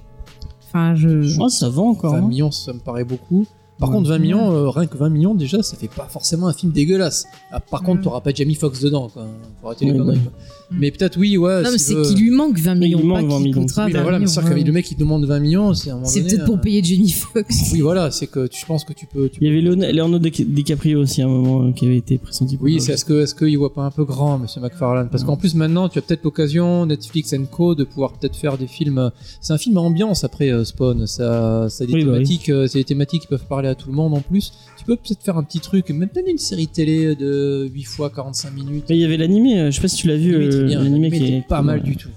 Enfin, 0.69 0.95
je. 0.95 1.39
Oh, 1.41 1.49
ça 1.49 1.69
va 1.69 1.83
encore. 1.83 2.13
20 2.13 2.19
hein. 2.19 2.29
millions, 2.29 2.51
ça 2.53 2.73
me 2.73 2.79
paraît 2.79 3.05
beaucoup. 3.05 3.47
Par 3.79 3.89
Ouais. 3.89 3.97
contre, 3.97 4.11
20 4.11 4.19
millions, 4.19 4.53
euh, 4.53 4.71
rien 4.71 4.87
que 4.87 4.97
20 4.97 5.09
millions, 5.09 5.35
déjà, 5.35 5.61
ça 5.63 5.77
fait 5.77 5.89
pas 5.89 6.07
forcément 6.09 6.47
un 6.47 6.53
film 6.53 6.71
dégueulasse. 6.71 7.25
Ah, 7.51 7.59
par 7.59 7.83
contre, 7.83 8.01
Mm. 8.01 8.05
t'auras 8.05 8.21
pas 8.21 8.31
Jamie 8.33 8.55
Foxx 8.55 8.81
dedans, 8.81 9.09
quoi. 9.13 9.27
Faut 9.61 9.67
arrêter 9.67 9.87
les 9.87 9.91
Ouais, 9.93 9.99
conneries, 9.99 10.19
ouais. 10.19 10.23
quoi. 10.23 10.33
Mais 10.71 10.91
peut-être, 10.91 11.19
oui, 11.19 11.37
ouais. 11.37 11.63
non, 11.63 11.71
mais 11.73 11.79
c'est 11.79 11.95
veut- 11.95 12.03
qu'il 12.03 12.19
lui 12.19 12.31
manque 12.31 12.59
20 12.59 12.73
Oui, 12.73 12.79
il 12.79 12.81
millions, 12.97 12.99
pas 13.01 13.05
manque 13.07 13.31
20 13.31 13.37
qu'il 13.37 13.45
millions. 13.47 13.61
Oui, 13.61 13.67
20 13.93 14.03
voilà, 14.03 14.19
mais 14.19 14.27
sûr 14.27 14.43
le 14.43 14.73
mec 14.73 14.85
qui 14.87 14.95
te 14.95 15.01
demande 15.01 15.25
20 15.27 15.39
millions, 15.41 15.75
c'est 15.75 15.91
à 15.91 15.93
un 15.93 15.97
moment 15.97 16.09
C'est 16.09 16.23
peut-être 16.23 16.45
pour 16.45 16.55
euh, 16.57 16.61
payer 16.61 16.83
Jamie 16.83 17.11
Foxx. 17.11 17.71
Oui, 17.73 17.81
voilà, 17.81 18.11
c'est 18.11 18.27
que 18.27 18.47
tu 18.47 18.65
penses 18.67 18.85
que 18.85 18.93
tu 18.93 19.07
peux. 19.07 19.29
tu 19.29 19.39
Il 19.41 19.49
y 19.49 19.51
avait 19.51 19.61
Leon- 19.61 19.93
Leonardo 19.93 20.19
Di- 20.19 20.45
DiCaprio 20.45 21.01
aussi 21.01 21.21
à 21.23 21.27
un 21.27 21.29
moment 21.29 21.65
euh, 21.67 21.73
qui 21.73 21.85
avait 21.87 21.97
été 21.99 22.19
pressenti 22.19 22.57
pour. 22.57 22.65
Oui, 22.65 22.81
c'est 22.81 22.93
est-ce 22.93 23.05
que 23.05 23.23
est-ce 23.23 23.35
qu'il 23.35 23.57
voit 23.59 23.73
pas 23.75 23.83
un 23.83 23.91
peu 23.91 24.05
grand, 24.05 24.39
Monsieur 24.39 24.61
McFarlane? 24.61 25.09
Parce 25.11 25.25
qu'en 25.25 25.37
plus 25.37 25.55
maintenant, 25.55 25.89
tu 25.89 25.99
as 25.99 26.03
peut-être 26.03 26.25
l'occasion, 26.25 26.87
Netflix 26.87 27.35
Co, 27.51 27.75
de 27.75 27.85
pouvoir 27.85 28.13
peut-être 28.13 28.37
faire 28.37 28.57
des 28.59 28.67
films. 28.67 28.99
euh, 28.99 29.11
C'est 29.41 29.53
un 29.53 29.59
film 29.59 29.77
à 29.77 29.81
ambiance 29.81 30.25
après 30.25 30.51
Spawn. 30.65 31.07
Ça, 31.07 31.67
ça 31.69 31.85
a 31.85 31.87
des 31.87 31.93
bah 31.93 31.99
thématiques, 32.01 32.51
c'est 32.69 32.79
des 32.79 32.85
thématiques 32.85 33.23
qui 33.23 33.29
peuvent 33.29 33.47
parler 33.49 33.69
à 33.69 33.75
tout 33.75 33.89
le 33.91 33.95
monde 33.97 34.15
en 34.15 34.21
plus. 34.21 34.53
Tu 34.83 34.87
peux 34.87 34.97
peut-être 34.97 35.23
faire 35.23 35.37
un 35.39 35.45
petit 35.45 35.61
truc, 35.61 35.91
même 35.91 36.09
peut-être 36.09 36.29
une 36.29 36.39
série 36.39 36.67
télé 36.67 37.15
de 37.15 37.71
8 37.73 37.83
fois 37.85 38.11
45 38.11 38.53
minutes. 38.53 38.85
Mais 38.91 38.97
il 38.97 39.01
y 39.01 39.05
avait 39.05 39.17
l'animé, 39.17 39.61
euh, 39.61 39.71
je 39.71 39.77
sais 39.77 39.81
pas 39.81 39.87
si 39.87 39.95
tu 39.97 40.09
l'as 40.09 40.17
vu, 40.17 40.33
L'animé 40.33 40.47
était 40.49 40.57
euh, 40.57 40.61
l'animé 40.67 40.83
l'animé 40.83 41.11
qui 41.11 41.25
était 41.25 41.37
est 41.37 41.47
pas 41.47 41.63
mal 41.63 41.83
du 41.83 41.97
tout. 41.97 42.09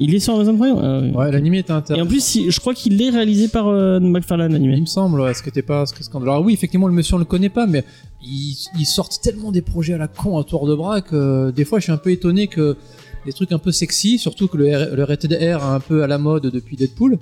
Il 0.00 0.12
est 0.14 0.18
sur 0.18 0.34
Amazon 0.34 0.56
Prime 0.58 0.76
Ah, 0.82 1.00
ouais. 1.18 1.30
L'animé 1.32 1.58
était 1.60 1.72
Et 1.72 1.76
intéressant. 1.76 2.04
en 2.04 2.08
plus, 2.08 2.34
il- 2.34 2.50
je 2.50 2.58
crois 2.60 2.74
qu'il 2.74 3.00
est 3.00 3.08
réalisé 3.10 3.46
par 3.48 3.68
euh, 3.68 4.00
McFarlane 4.00 4.50
Il 4.50 4.56
animé. 4.56 4.80
me 4.80 4.86
semble, 4.86 5.20
ouais, 5.20 5.32
ce 5.32 5.42
que 5.44 5.48
t'es 5.50 5.62
pas, 5.62 5.86
ce 5.86 5.94
que 5.94 6.02
scandale. 6.02 6.28
Alors 6.30 6.44
oui, 6.44 6.52
effectivement, 6.54 6.88
le 6.88 6.92
monsieur 6.92 7.14
on 7.14 7.18
le 7.18 7.24
connaît 7.24 7.48
pas, 7.50 7.66
mais 7.68 7.84
ils, 8.20 8.56
ils 8.78 8.84
sortent 8.84 9.20
tellement 9.22 9.52
des 9.52 9.62
projets 9.62 9.94
à 9.94 9.98
la 9.98 10.08
con 10.08 10.38
à 10.38 10.44
tour 10.44 10.66
de 10.66 10.74
bras 10.74 11.00
que 11.02 11.14
euh, 11.16 11.52
des 11.52 11.64
fois 11.64 11.78
je 11.78 11.84
suis 11.84 11.92
un 11.92 11.96
peu 11.98 12.10
étonné 12.10 12.48
que 12.48 12.76
des 13.24 13.32
trucs 13.32 13.52
un 13.52 13.58
peu 13.58 13.70
sexy, 13.72 14.18
surtout 14.18 14.48
que 14.48 14.56
le, 14.58 14.66
R- 14.66 14.90
le 14.94 15.04
rated 15.04 15.32
R 15.32 15.40
est 15.42 15.52
un 15.52 15.80
peu 15.80 16.02
à 16.02 16.06
la 16.08 16.18
mode 16.18 16.46
depuis 16.46 16.76
Deadpool. 16.76 17.18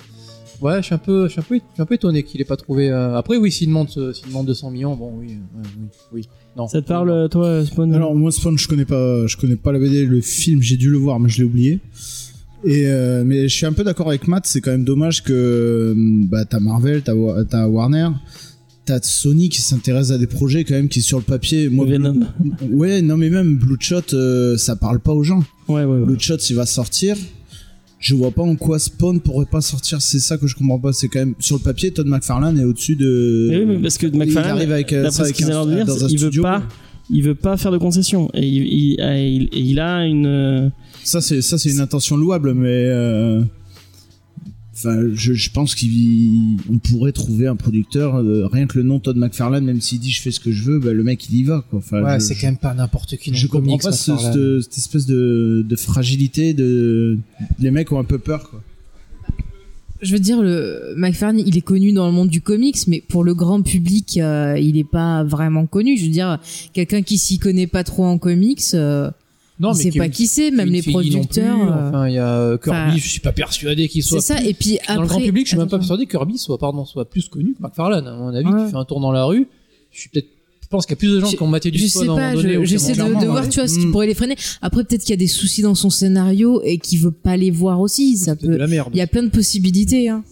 Ouais, 0.61 0.77
je 0.79 0.83
suis 0.87 0.95
un 0.95 0.99
peu, 0.99 1.25
je 1.27 1.33
suis 1.33 1.41
un 1.41 1.43
peu, 1.43 1.57
je 1.57 1.61
suis 1.75 1.83
un 1.83 1.87
peu 1.87 1.95
étonné 1.95 2.23
qu'il 2.23 2.41
ait 2.41 2.45
pas 2.45 2.57
trouvé. 2.57 2.89
euh, 2.91 3.17
Après, 3.17 3.37
oui, 3.37 3.51
s'il 3.53 3.69
demande, 3.69 3.89
euh, 3.97 4.13
s'il 4.13 4.29
demande 4.29 4.47
200 4.47 4.71
millions, 4.71 4.95
bon, 4.97 5.13
oui, 5.19 5.33
euh, 5.33 5.59
ouais, 5.59 5.69
oui, 5.81 5.89
oui, 6.13 6.29
non. 6.57 6.69
Ça 6.69 6.81
te 6.81 6.87
parle, 6.89 7.11
euh, 7.11 7.29
toi, 7.29 7.65
Spawn? 7.67 7.93
Alors 7.95 8.15
moi 8.15 8.31
Spawn 8.33 8.57
je 8.57 8.69
connais 8.69 8.85
pas 8.85 9.27
je 9.27 9.37
connais 9.37 9.57
pas 9.57 9.73
la 9.73 9.79
BD 9.81 10.05
le 10.07 10.21
film 10.21 10.63
j'ai 10.63 10.77
dû 10.77 10.89
le 10.91 10.97
voir 10.99 11.19
mais 11.19 11.29
je 11.29 11.39
l'ai 11.39 11.45
oublié 11.45 11.81
et 12.65 12.87
euh, 12.87 13.25
mais 13.27 13.49
je 13.49 13.55
suis 13.57 13.67
un 13.67 13.73
peu 13.73 13.83
d'accord 13.85 14.09
avec 14.09 14.29
Matt 14.29 14.47
c'est 14.47 14.61
quand 14.61 14.71
même 14.71 14.85
dommage 14.85 15.23
que 15.25 15.33
euh, 15.33 15.95
bah 15.97 16.45
t'as 16.45 16.61
Marvel 16.61 17.03
t'as 17.03 17.15
Wa- 17.15 17.45
t'as 17.45 17.67
Warner 17.67 18.09
t'as 18.87 19.01
Sony 19.03 19.49
qui 19.49 19.61
s'intéresse 19.63 20.13
à 20.13 20.19
des 20.19 20.27
projets 20.29 20.63
quand 20.65 20.75
même 20.75 20.89
qui 20.89 21.03
sur 21.03 21.19
le 21.19 21.25
papier 21.25 21.69
moi 21.69 21.85
Venom. 21.87 22.21
ouais 22.71 23.03
non 23.03 23.17
mais 23.17 23.31
même 23.31 23.57
Bloodshot 23.57 24.15
euh, 24.15 24.57
ça 24.57 24.77
parle 24.77 25.01
pas 25.01 25.13
aux 25.13 25.25
gens 25.25 25.43
Ouais, 25.69 25.85
ouais, 25.85 25.99
ouais. 25.99 26.05
Bloodshot 26.07 26.37
il 26.49 26.55
va 26.57 26.67
sortir 26.67 27.17
je 28.07 28.15
vois 28.15 28.31
pas 28.31 28.43
en 28.43 28.55
quoi 28.55 28.79
Spawn 28.79 29.19
pourrait 29.19 29.47
pas 29.47 29.63
sortir 29.63 30.03
c'est 30.03 30.19
ça 30.19 30.37
que 30.37 30.47
je 30.47 30.55
comprends 30.55 30.79
pas 30.79 30.93
c'est 30.93 31.09
quand 31.09 31.21
même 31.21 31.35
sur 31.39 31.57
le 31.57 31.63
papier 31.63 31.91
Todd 31.91 32.07
McFarlane 32.07 32.59
est 32.59 32.65
au-dessus 32.65 32.97
de 32.97 33.49
oui, 33.51 33.65
mais 33.67 33.77
parce 33.79 33.97
que 33.97 34.07
il 34.07 34.19
McFarlane, 34.19 34.51
arrive 34.59 34.73
avec 34.73 34.93
euh, 34.93 35.11
ça 35.11 35.23
avec 35.23 35.41
un- 35.41 35.47
dire, 35.67 35.87
dans 35.87 36.05
un 36.05 36.09
il 36.09 36.19
veut 36.19 36.27
studio, 36.27 36.43
pas, 36.43 36.59
quoi. 36.61 36.69
il 37.09 37.23
veut 37.23 37.35
pas 37.35 37.57
faire 37.57 37.73
de 37.73 37.79
concessions. 37.79 38.29
Et 38.35 38.47
il, 38.47 38.63
il, 38.67 38.91
il- 39.01 39.49
et 39.53 39.61
il 39.61 39.81
a 39.81 40.05
une, 40.07 40.27
euh, 40.27 40.69
Ça 41.03 41.23
c'est 41.23 41.41
ça 41.41 41.57
c'est 41.57 41.71
une 41.71 41.81
intention 41.81 42.17
louable, 42.19 42.53
mais 42.53 42.69
euh, 42.89 43.43
enfin 44.77 45.03
je, 45.15 45.33
je 45.35 45.51
pense 45.51 45.75
qu'on 45.75 46.79
pourrait 46.79 47.13
trouver 47.13 47.47
un 47.47 47.57
producteur 47.57 48.17
euh, 48.17 48.47
rien 48.47 48.67
que 48.67 48.77
le 48.79 48.85
nom 48.85 48.99
Todd 49.01 49.17
McFarlane, 49.17 49.65
même 49.65 49.81
s'il 49.81 50.01
dit 50.01 50.11
je 50.11 50.21
fais 50.21 50.31
ce 50.31 50.41
que 50.41 50.51
je 50.53 50.63
veux, 50.65 50.79
bah, 50.79 50.93
le 50.93 51.03
mec 51.05 51.29
il 51.31 51.37
y 51.39 51.45
va 51.45 51.65
quoi. 51.71 51.79
Enfin, 51.79 52.03
Ouais, 52.03 52.21
c'est 52.21 52.35
quand 52.35 52.47
même 52.49 52.57
pas 52.57 52.75
n'importe 52.75 53.17
qui. 53.17 53.35
je 53.35 53.47
comprends 53.47 53.79
comics, 53.79 53.83
pas 53.83 53.93
ce- 53.93 54.17
cette, 54.17 54.63
cette 54.63 54.79
espèce 54.79 55.07
de, 55.07 55.65
de 55.69 55.77
fragilité 55.77 56.55
de 56.55 57.19
les 57.59 57.71
mecs 57.71 57.91
ont 57.93 57.99
un 57.99 58.05
peu 58.05 58.19
peur 58.19 58.51
quoi. 58.51 58.63
je 60.03 60.13
veux 60.13 60.19
dire, 60.21 60.43
le 60.43 60.93
McFarlane, 60.97 61.39
il 61.47 61.57
est 61.57 61.63
connu 61.63 61.93
dans 61.93 62.07
le 62.07 62.13
monde 62.13 62.29
du 62.29 62.43
comics, 62.43 62.77
mais 62.89 63.03
pour 63.09 63.25
le 63.25 63.33
grand 63.35 63.63
public, 63.63 64.19
euh, 64.19 64.59
il 64.61 64.77
est 64.77 64.85
pas 64.89 65.25
vraiment 65.25 65.65
connu. 65.67 65.97
Je 65.97 66.05
veux 66.05 66.11
dire, 66.11 66.39
quelqu'un 66.75 67.01
qui 67.01 67.17
s'y 67.17 67.39
connaît 67.39 67.67
pas 67.67 67.85
trop 67.85 68.05
en 68.05 68.19
comics, 68.19 68.61
euh, 68.75 69.11
Non, 69.61 69.73
sait 69.73 69.91
qui- 69.91 69.99
pas 69.99 70.09
qui 70.09 70.27
c'est, 70.27 70.51
même 70.51 70.69
les 70.71 70.83
producteurs. 70.83 71.57
plus. 71.61 71.69
euh, 71.69 71.89
Enfin, 71.89 72.09
il 72.09 72.15
y 72.15 72.19
a 72.19 72.29
euh, 72.39 72.59
Kirby. 72.59 72.79
enfin, 72.91 72.97
je 72.97 73.09
suis 73.09 73.21
pas 73.21 73.31
persuadé 73.33 73.89
qu'il 73.89 74.03
c'est 74.03 74.09
soit. 74.09 74.21
ça. 74.21 74.35
plus- 74.37 74.49
Et 74.49 74.55
puis 74.55 74.79
après, 74.81 74.95
dans 74.97 75.03
le 75.03 75.09
grand 75.09 75.21
public, 75.21 75.47
je 75.47 75.51
suis 75.51 75.57
même 75.59 75.69
pas 75.69 75.79
persuadé 75.79 76.07
que 76.07 76.11
Kirby 76.11 76.39
soit, 76.39 76.59
pardon, 76.59 76.85
soit 76.85 77.09
plus 77.09 77.29
connu 77.29 77.55
que 77.55 77.63
McFarlane. 77.63 78.07
À 78.07 78.17
mon 78.17 78.35
avis, 78.35 78.49
Ouais. 78.49 78.65
tu 78.65 78.71
fais 78.71 78.77
un 78.77 78.85
tour 78.85 79.01
dans 79.01 79.13
la 79.13 79.25
rue. 79.27 79.47
Je 79.93 80.01
suis 80.01 80.09
peut-être. 80.11 80.27
Je 80.61 80.67
pense 80.69 80.87
qu'il 80.87 80.95
y 80.95 80.97
a 80.97 80.97
plus 80.99 81.13
de 81.15 81.21
gens 81.21 81.27
Je- 81.29 81.37
qui 81.37 81.43
ont 81.43 81.47
maté 81.47 81.71
du 81.71 81.79
sais 81.79 82.09
à 82.09 82.35
j'essaie 82.65 82.95
de, 82.95 83.21
de 83.21 83.27
voir, 83.27 83.49
tu 83.49 83.61
vois, 83.61 83.69
ce 83.69 83.79
qui 83.79 83.87
Mm. 83.87 83.93
pourrait 83.93 84.09
les 84.09 84.15
freiner. 84.15 84.35
Après, 84.61 84.83
peut-être 84.83 85.03
qu'il 85.03 85.11
y 85.11 85.13
a 85.13 85.17
des 85.19 85.29
soucis 85.29 85.63
dans 85.63 85.77
son 85.77 85.89
scénario 85.91 86.61
et 86.65 86.79
qu'il 86.79 86.99
veut 86.99 87.13
pas 87.13 87.37
les 87.37 87.53
voir 87.53 87.81
aussi. 87.81 88.17
Ça 88.17 88.35
C'est 88.41 88.49
peut. 88.49 88.57
la 88.57 88.67
merde. 88.67 88.89
Il 88.93 88.99
y 88.99 89.03
a 89.03 89.07
plein 89.07 89.23
de 89.23 89.29
possibilités. 89.29 90.09
Hein. 90.09 90.25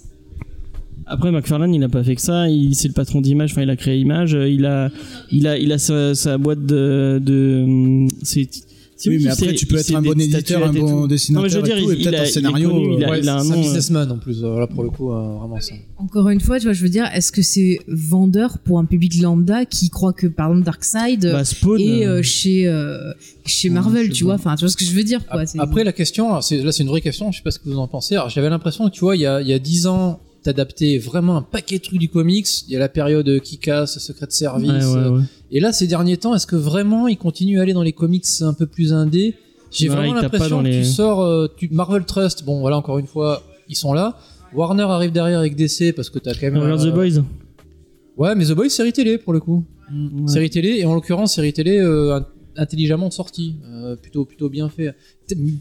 Après, 1.06 1.30
McFarlane, 1.30 1.74
il 1.74 1.82
a 1.84 1.88
pas 1.88 2.02
fait 2.02 2.14
que 2.16 2.22
ça. 2.22 2.48
Il, 2.48 2.74
c'est 2.74 2.88
le 2.88 2.94
patron 2.94 3.20
d'Image. 3.20 3.52
Enfin, 3.52 3.62
il 3.62 3.70
a 3.70 3.76
créé 3.76 3.98
Image. 4.00 4.34
euh, 4.34 4.48
Il 4.48 4.64
a, 4.66 4.90
il 5.30 5.46
a, 5.46 5.58
il 5.58 5.70
a 5.70 5.78
sa, 5.78 6.14
sa 6.14 6.38
boîte 6.38 6.64
de, 6.64 7.20
de, 7.24 8.06
c'est, 8.22 8.48
c'est 8.50 8.62
Oui, 9.10 9.18
mais 9.22 9.30
après 9.30 9.54
tu 9.54 9.66
peux 9.66 9.76
être 9.76 9.94
un 9.94 10.02
bon 10.02 10.20
éditeur, 10.20 10.64
un 10.64 10.72
bon 10.72 11.06
dessinateur 11.06 11.42
Non, 11.42 11.48
mais 11.48 11.52
je 11.52 11.56
veux 11.58 11.62
dire, 11.64 11.76
et 11.76 11.82
tout, 11.82 11.90
et 11.90 11.94
il- 11.94 12.00
il 12.00 12.04
peut-être 12.04 12.18
a- 12.18 12.22
un 12.22 12.24
il 12.24 12.28
est 12.28 12.30
scénario. 12.32 12.70
connu, 12.70 12.94
il 12.96 13.04
a- 13.04 13.06
euh, 13.06 13.10
Ouais, 13.10 13.20
il 13.20 13.28
a 13.28 13.36
un 13.36 13.44
nom, 13.44 13.58
euh. 13.58 13.60
businessman 13.62 14.10
en 14.12 14.18
plus. 14.18 14.42
euh, 14.44 14.58
Là, 14.60 14.66
pour 14.66 14.82
le 14.84 14.90
coup, 14.90 15.10
euh, 15.12 15.36
vraiment 15.38 15.60
ça. 15.60 15.74
Encore 15.98 16.28
une 16.28 16.40
fois, 16.40 16.58
tu 16.58 16.64
vois, 16.66 16.72
je 16.72 16.82
veux 16.82 16.88
dire, 16.88 17.06
est-ce 17.14 17.32
que 17.32 17.42
c'est 17.42 17.78
vendeur 17.88 18.58
pour 18.58 18.78
un 18.78 18.84
public 18.84 19.20
lambda 19.20 19.64
qui 19.64 19.90
croit 19.90 20.12
que, 20.12 20.26
par 20.26 20.48
exemple, 20.50 20.64
Darkseid 20.66 21.22
Bah, 21.32 21.44
Spawn. 21.44 21.80
et 21.80 22.06
euh, 22.06 22.18
euh, 22.18 22.22
chez 22.22 22.66
euh, 22.68 23.12
chez 23.46 23.68
Marvel, 23.70 24.10
tu 24.10 24.24
vois, 24.24 24.34
enfin, 24.34 24.54
tu 24.56 24.60
vois 24.60 24.68
ce 24.70 24.76
que 24.76 24.84
je 24.84 24.92
veux 24.92 25.04
dire, 25.04 25.26
quoi. 25.26 25.42
Après, 25.58 25.84
la 25.84 25.92
question, 25.92 26.32
là, 26.34 26.40
c'est 26.42 26.58
une 26.80 26.88
vraie 26.88 27.00
question. 27.00 27.32
Je 27.32 27.38
sais 27.38 27.42
pas 27.42 27.50
ce 27.50 27.58
que 27.58 27.68
vous 27.68 27.78
en 27.78 27.88
pensez. 27.88 28.14
Alors, 28.14 28.28
j'avais 28.30 28.50
l'impression 28.50 28.88
que, 28.88 28.94
tu 28.94 29.00
vois, 29.00 29.16
il 29.16 29.22
y 29.22 29.26
a, 29.26 29.40
il 29.40 29.48
y 29.48 29.52
a 29.52 29.58
10 29.58 29.86
ans, 29.86 30.20
t'adaptais 30.42 30.98
vraiment 30.98 31.36
un 31.36 31.42
paquet 31.42 31.78
de 31.78 31.82
trucs 31.82 31.98
du 31.98 32.08
comics. 32.08 32.46
Il 32.68 32.72
y 32.72 32.76
a 32.76 32.78
la 32.78 32.88
période 32.88 33.40
qui 33.40 33.58
casse, 33.58 33.98
Secret 33.98 34.26
Service. 34.30 34.70
ouais, 34.70 34.76
ouais, 34.84 34.96
euh, 34.96 35.10
ouais. 35.18 35.22
Et 35.50 35.60
là, 35.60 35.72
ces 35.72 35.86
derniers 35.86 36.16
temps, 36.16 36.34
est-ce 36.34 36.46
que 36.46 36.56
vraiment 36.56 37.08
ils 37.08 37.16
continuent 37.18 37.58
à 37.58 37.62
aller 37.62 37.72
dans 37.74 37.82
les 37.82 37.92
comics 37.92 38.24
un 38.40 38.54
peu 38.54 38.66
plus 38.66 38.92
indés? 38.92 39.34
J'ai 39.70 39.88
vraiment 39.88 40.14
l'impression 40.14 40.62
que 40.62 40.68
les- 40.68 40.78
tu 40.82 40.84
sors 40.84 41.22
euh, 41.22 41.46
tu, 41.56 41.68
Marvel 41.72 42.04
Trust. 42.04 42.44
Bon, 42.44 42.60
voilà, 42.60 42.76
encore 42.76 42.98
une 42.98 43.06
fois, 43.06 43.42
ils 43.68 43.76
sont 43.76 43.92
là. 43.94 44.18
Warner 44.54 44.82
arrive 44.82 45.12
derrière 45.12 45.38
avec 45.38 45.56
DC 45.56 45.94
parce 45.94 46.10
que 46.10 46.18
t'as 46.18 46.34
quand 46.34 46.42
même. 46.50 46.56
Euh, 46.58 46.76
The 46.76 46.92
Boys. 46.94 47.22
Ouais, 48.18 48.34
mais 48.34 48.44
The 48.44 48.52
Boys, 48.52 48.68
série 48.68 48.92
télé 48.92 49.16
pour 49.18 49.32
le 49.32 49.40
coup. 49.40 49.64
Ouais. 49.90 50.28
Série 50.28 50.50
télé, 50.50 50.78
et 50.78 50.84
en 50.84 50.94
l'occurrence, 50.94 51.34
série 51.34 51.52
télé 51.52 51.78
euh, 51.78 52.20
intelligemment 52.56 53.10
sortie. 53.10 53.56
Euh, 53.66 53.96
plutôt, 53.96 54.24
plutôt 54.24 54.48
bien 54.48 54.68
fait. 54.68 54.94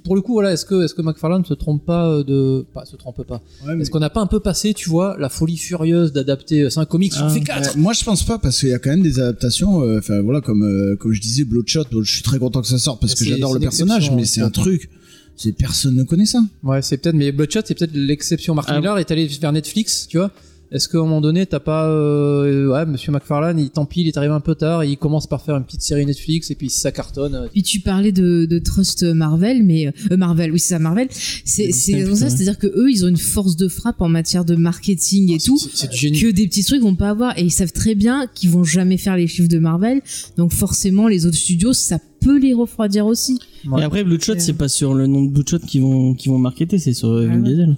Pour 0.04 0.16
le 0.16 0.22
coup, 0.22 0.34
voilà, 0.34 0.52
est-ce 0.52 0.66
que, 0.66 0.84
est-ce 0.84 0.94
que 0.94 1.02
McFarlane 1.02 1.46
se 1.46 1.54
trompe 1.54 1.86
pas 1.86 2.08
euh, 2.10 2.24
de. 2.24 2.66
Pas, 2.74 2.86
se 2.86 2.96
trompe 2.96 3.24
pas? 3.26 3.42
ouais, 3.66 3.76
mais- 3.76 3.82
Est-ce 3.84 3.92
qu'on 3.92 4.00
n'a 4.00 4.10
pas 4.10 4.22
un 4.22 4.28
peu 4.28 4.40
passé, 4.40 4.74
tu 4.74 4.90
vois, 4.90 5.16
la 5.20 5.30
folie 5.30 5.58
furieuse 5.58 6.12
d'adapter 6.14 6.70
5 6.70 6.86
comics 6.86 7.14
Ah. 7.18 7.28
On 7.28 7.30
fait 7.30 7.42
4 7.42 7.70
Euh, 7.70 7.80
moi 7.80 7.94
je 7.94 8.04
pense 8.04 8.24
pas 8.26 8.38
parce 8.38 8.60
qu'il 8.60 8.70
y 8.70 8.74
a 8.74 8.80
quand 8.80 8.90
même 8.90 9.02
des 9.04 9.20
adaptations 9.20 9.82
euh, 9.84 10.00
enfin 10.00 10.22
voilà 10.22 10.42
comme 10.42 10.64
euh, 10.64 10.96
comme 10.98 11.14
je 11.14 11.22
disais 11.22 11.44
Bloodshot 11.44 11.84
bon, 11.92 12.04
je 12.04 12.12
suis 12.14 12.24
très 12.24 12.40
content 12.40 12.62
que 12.62 12.68
ça 12.68 12.78
sorte 12.80 13.00
parce 13.02 13.16
que 13.16 13.24
j'adore 13.26 13.54
le 13.54 13.60
personnage 13.60 13.98
exception, 13.98 14.16
mais 14.18 14.26
c'est 14.26 14.42
un 14.42 14.50
truc 14.50 14.90
c'est 15.38 15.54
personne 15.54 15.96
ne 15.96 16.04
connaît 16.04 16.26
ça 16.26 16.40
Ouais, 16.64 16.82
c'est 16.82 16.98
peut-être, 16.98 17.16
mais 17.16 17.32
Bloodshot, 17.32 17.62
c'est 17.66 17.74
peut-être 17.76 17.96
l'exception. 17.96 18.54
Mark 18.54 18.68
Ah. 18.70 18.78
Miller 18.78 18.98
est 19.00 19.10
allé 19.10 19.26
vers 19.28 19.52
Netflix, 19.52 20.08
tu 20.08 20.18
vois. 20.18 20.30
Est-ce 20.72 20.88
qu'à 20.88 21.00
un 21.00 21.02
moment 21.02 21.20
donné, 21.20 21.46
t'as 21.46 21.60
pas, 21.60 21.90
euh, 21.90 22.72
ouais, 22.72 22.86
Monsieur 22.86 23.12
McFarlane, 23.12 23.60
il, 23.60 23.70
tant 23.70 23.86
pis, 23.86 24.02
il 24.02 24.08
est 24.08 24.16
arrivé 24.18 24.34
un 24.34 24.40
peu 24.40 24.56
tard, 24.56 24.86
il 24.86 24.98
commence 24.98 25.28
par 25.28 25.42
faire 25.42 25.58
une 25.58 25.66
petite 25.66 25.82
série 25.82 26.06
Netflix, 26.06 26.50
et 26.50 26.56
puis 26.56 26.70
ça 26.70 26.92
cartonne, 26.94 27.36
euh, 27.36 27.48
Puis 27.52 27.64
tu 27.64 27.82
parlais 27.82 28.14
de, 28.14 28.46
de 28.46 28.60
Trust 28.60 29.04
Marvel, 29.04 29.64
mais 29.64 29.88
euh, 29.88 30.18
Marvel, 30.18 30.52
oui 30.52 30.60
c'est 30.60 30.76
ça 30.76 30.80
Marvel. 30.80 31.08
C'est 31.12 31.72
c'est 31.72 32.06
ça, 32.16 32.30
c'est-à-dire 32.30 32.58
que 32.58 32.68
eux, 32.68 32.90
ils 32.90 33.04
ont 33.04 33.10
une 33.10 33.18
force 33.18 33.56
de 33.58 33.68
frappe 33.68 34.02
en 34.02 34.08
matière 34.08 34.46
de 34.46 34.56
marketing 34.56 35.34
et 35.34 35.40
tout 35.40 35.58
du 35.58 35.98
génie. 35.98 36.20
que 36.22 36.32
des 36.32 36.48
petits 36.48 36.64
trucs 36.64 36.82
vont 36.82 36.96
pas 36.96 37.10
avoir 37.10 37.38
et 37.38 37.42
ils 37.42 37.52
savent 37.52 37.74
très 37.74 37.96
bien 37.96 38.28
qu'ils 38.34 38.50
vont 38.50 38.64
jamais 38.64 38.98
faire 38.98 39.18
les 39.18 39.28
chiffres 39.28 39.50
de 39.50 39.60
Marvel. 39.60 40.02
Donc 40.38 40.54
forcément, 40.54 41.08
les 41.08 41.26
autres 41.26 41.38
studios, 41.38 41.74
ça 41.74 42.00
peut 42.22 42.40
les 42.40 42.54
refroidir 42.54 43.06
aussi. 43.08 43.40
Ouais. 43.66 43.82
Et 43.82 43.84
après, 43.84 44.04
Bloodshot, 44.04 44.36
c'est 44.38 44.54
pas 44.54 44.70
sur 44.70 44.94
le 44.94 45.08
nom 45.08 45.24
de 45.26 45.32
Bloodshot 45.32 45.60
qu'ils 45.60 45.82
vont, 45.82 46.14
qu'ils 46.14 46.32
vont 46.32 46.38
marketer, 46.38 46.78
c'est 46.78 46.94
sur 46.94 47.10
euh, 47.10 47.28
Ah 47.30 47.36
Vin 47.36 47.44
ouais. 47.44 47.76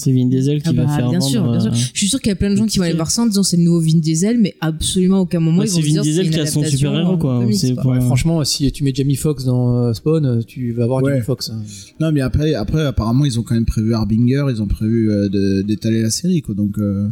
C'est 0.00 0.12
Vin 0.12 0.26
Diesel 0.26 0.62
qui 0.62 0.68
Ah 0.68 0.72
va 0.72 0.84
bah, 0.84 0.96
faire 0.96 1.10
bien 1.10 1.18
vendre. 1.18 1.30
sûr, 1.30 1.50
bien 1.50 1.58
sûr. 1.60 1.72
euh, 1.72 1.74
Je 1.92 1.98
suis 1.98 2.06
sûr 2.08 2.20
qu'il 2.20 2.28
y 2.28 2.32
a 2.32 2.36
plein 2.36 2.50
de 2.50 2.54
gens 2.56 2.66
qui 2.66 2.78
vont 2.78 2.84
aller 2.84 2.94
voir 2.94 3.10
ça 3.10 3.22
en 3.22 3.26
disant 3.26 3.42
c'est 3.42 3.56
le 3.56 3.64
nouveau 3.64 3.80
Vin 3.80 3.98
Diesel, 3.98 4.38
mais 4.38 4.54
absolument 4.60 5.16
à 5.16 5.20
aucun 5.22 5.40
moment 5.40 5.58
Ouais, 5.58 5.66
ils 5.66 5.70
vont 5.70 5.80
c'est 5.82 5.92
Vin 5.94 6.02
Diesel 6.02 6.30
qui 6.30 6.38
a 6.38 6.46
son 6.46 6.62
super-héros, 6.62 7.14
en 7.14 7.18
quoi. 7.18 7.40
comics, 7.40 7.60
Ouais, 7.84 8.00
franchement, 8.00 8.44
si 8.44 8.70
tu 8.70 8.84
mets 8.84 8.92
Jamie 8.94 9.16
Foxx 9.16 9.44
dans 9.44 9.76
euh, 9.88 9.92
Spawn, 9.92 10.24
euh, 10.24 10.40
tu 10.46 10.70
vas 10.72 10.84
avoir 10.84 11.02
Ouais. 11.02 11.14
Jamie 11.14 11.24
Foxx. 11.24 11.50
hein. 11.50 11.62
non 12.00 12.12
mais 12.12 12.20
après 12.20 12.54
après 12.54 12.86
apparemment 12.86 13.24
ils 13.24 13.40
ont 13.40 13.42
quand 13.42 13.54
même 13.54 13.64
prévu 13.66 13.92
Harbinger 13.92 14.44
ils 14.50 14.62
ont 14.62 14.68
prévu 14.68 15.10
euh, 15.10 15.62
d'étaler 15.64 16.00
la 16.02 16.10
série 16.10 16.42
quoi 16.42 16.54
donc 16.54 16.78
euh, 16.78 17.08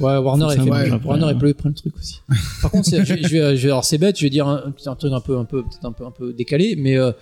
Ouais, 0.00 0.16
Warner, 0.16 0.46
est 0.50 0.56
fait, 0.56 0.62
ouais, 0.62 0.90
Warner 1.04 1.24
hein. 1.24 1.28
est 1.30 1.38
plein 1.38 1.68
le 1.68 1.74
truc 1.74 1.94
aussi. 1.98 2.20
Par 2.62 2.70
contre, 2.70 2.88
c'est- 2.88 3.04
je, 3.04 3.12
vais- 3.14 3.22
je 3.22 3.28
vais, 3.28 3.56
je 3.56 3.66
alors 3.68 3.84
c'est 3.84 3.98
bête, 3.98 4.16
je 4.18 4.22
vais 4.24 4.30
dire 4.30 4.48
un, 4.48 4.72
truc 4.96 5.12
un 5.12 5.20
peu, 5.20 5.36
un 5.36 5.44
peu, 5.44 5.62
peut-être 5.62 5.84
un 5.84 5.92
peu, 5.92 6.06
un 6.06 6.10
peu 6.10 6.32
décalé, 6.32 6.74
mais 6.78 6.96
euh, 6.96 7.12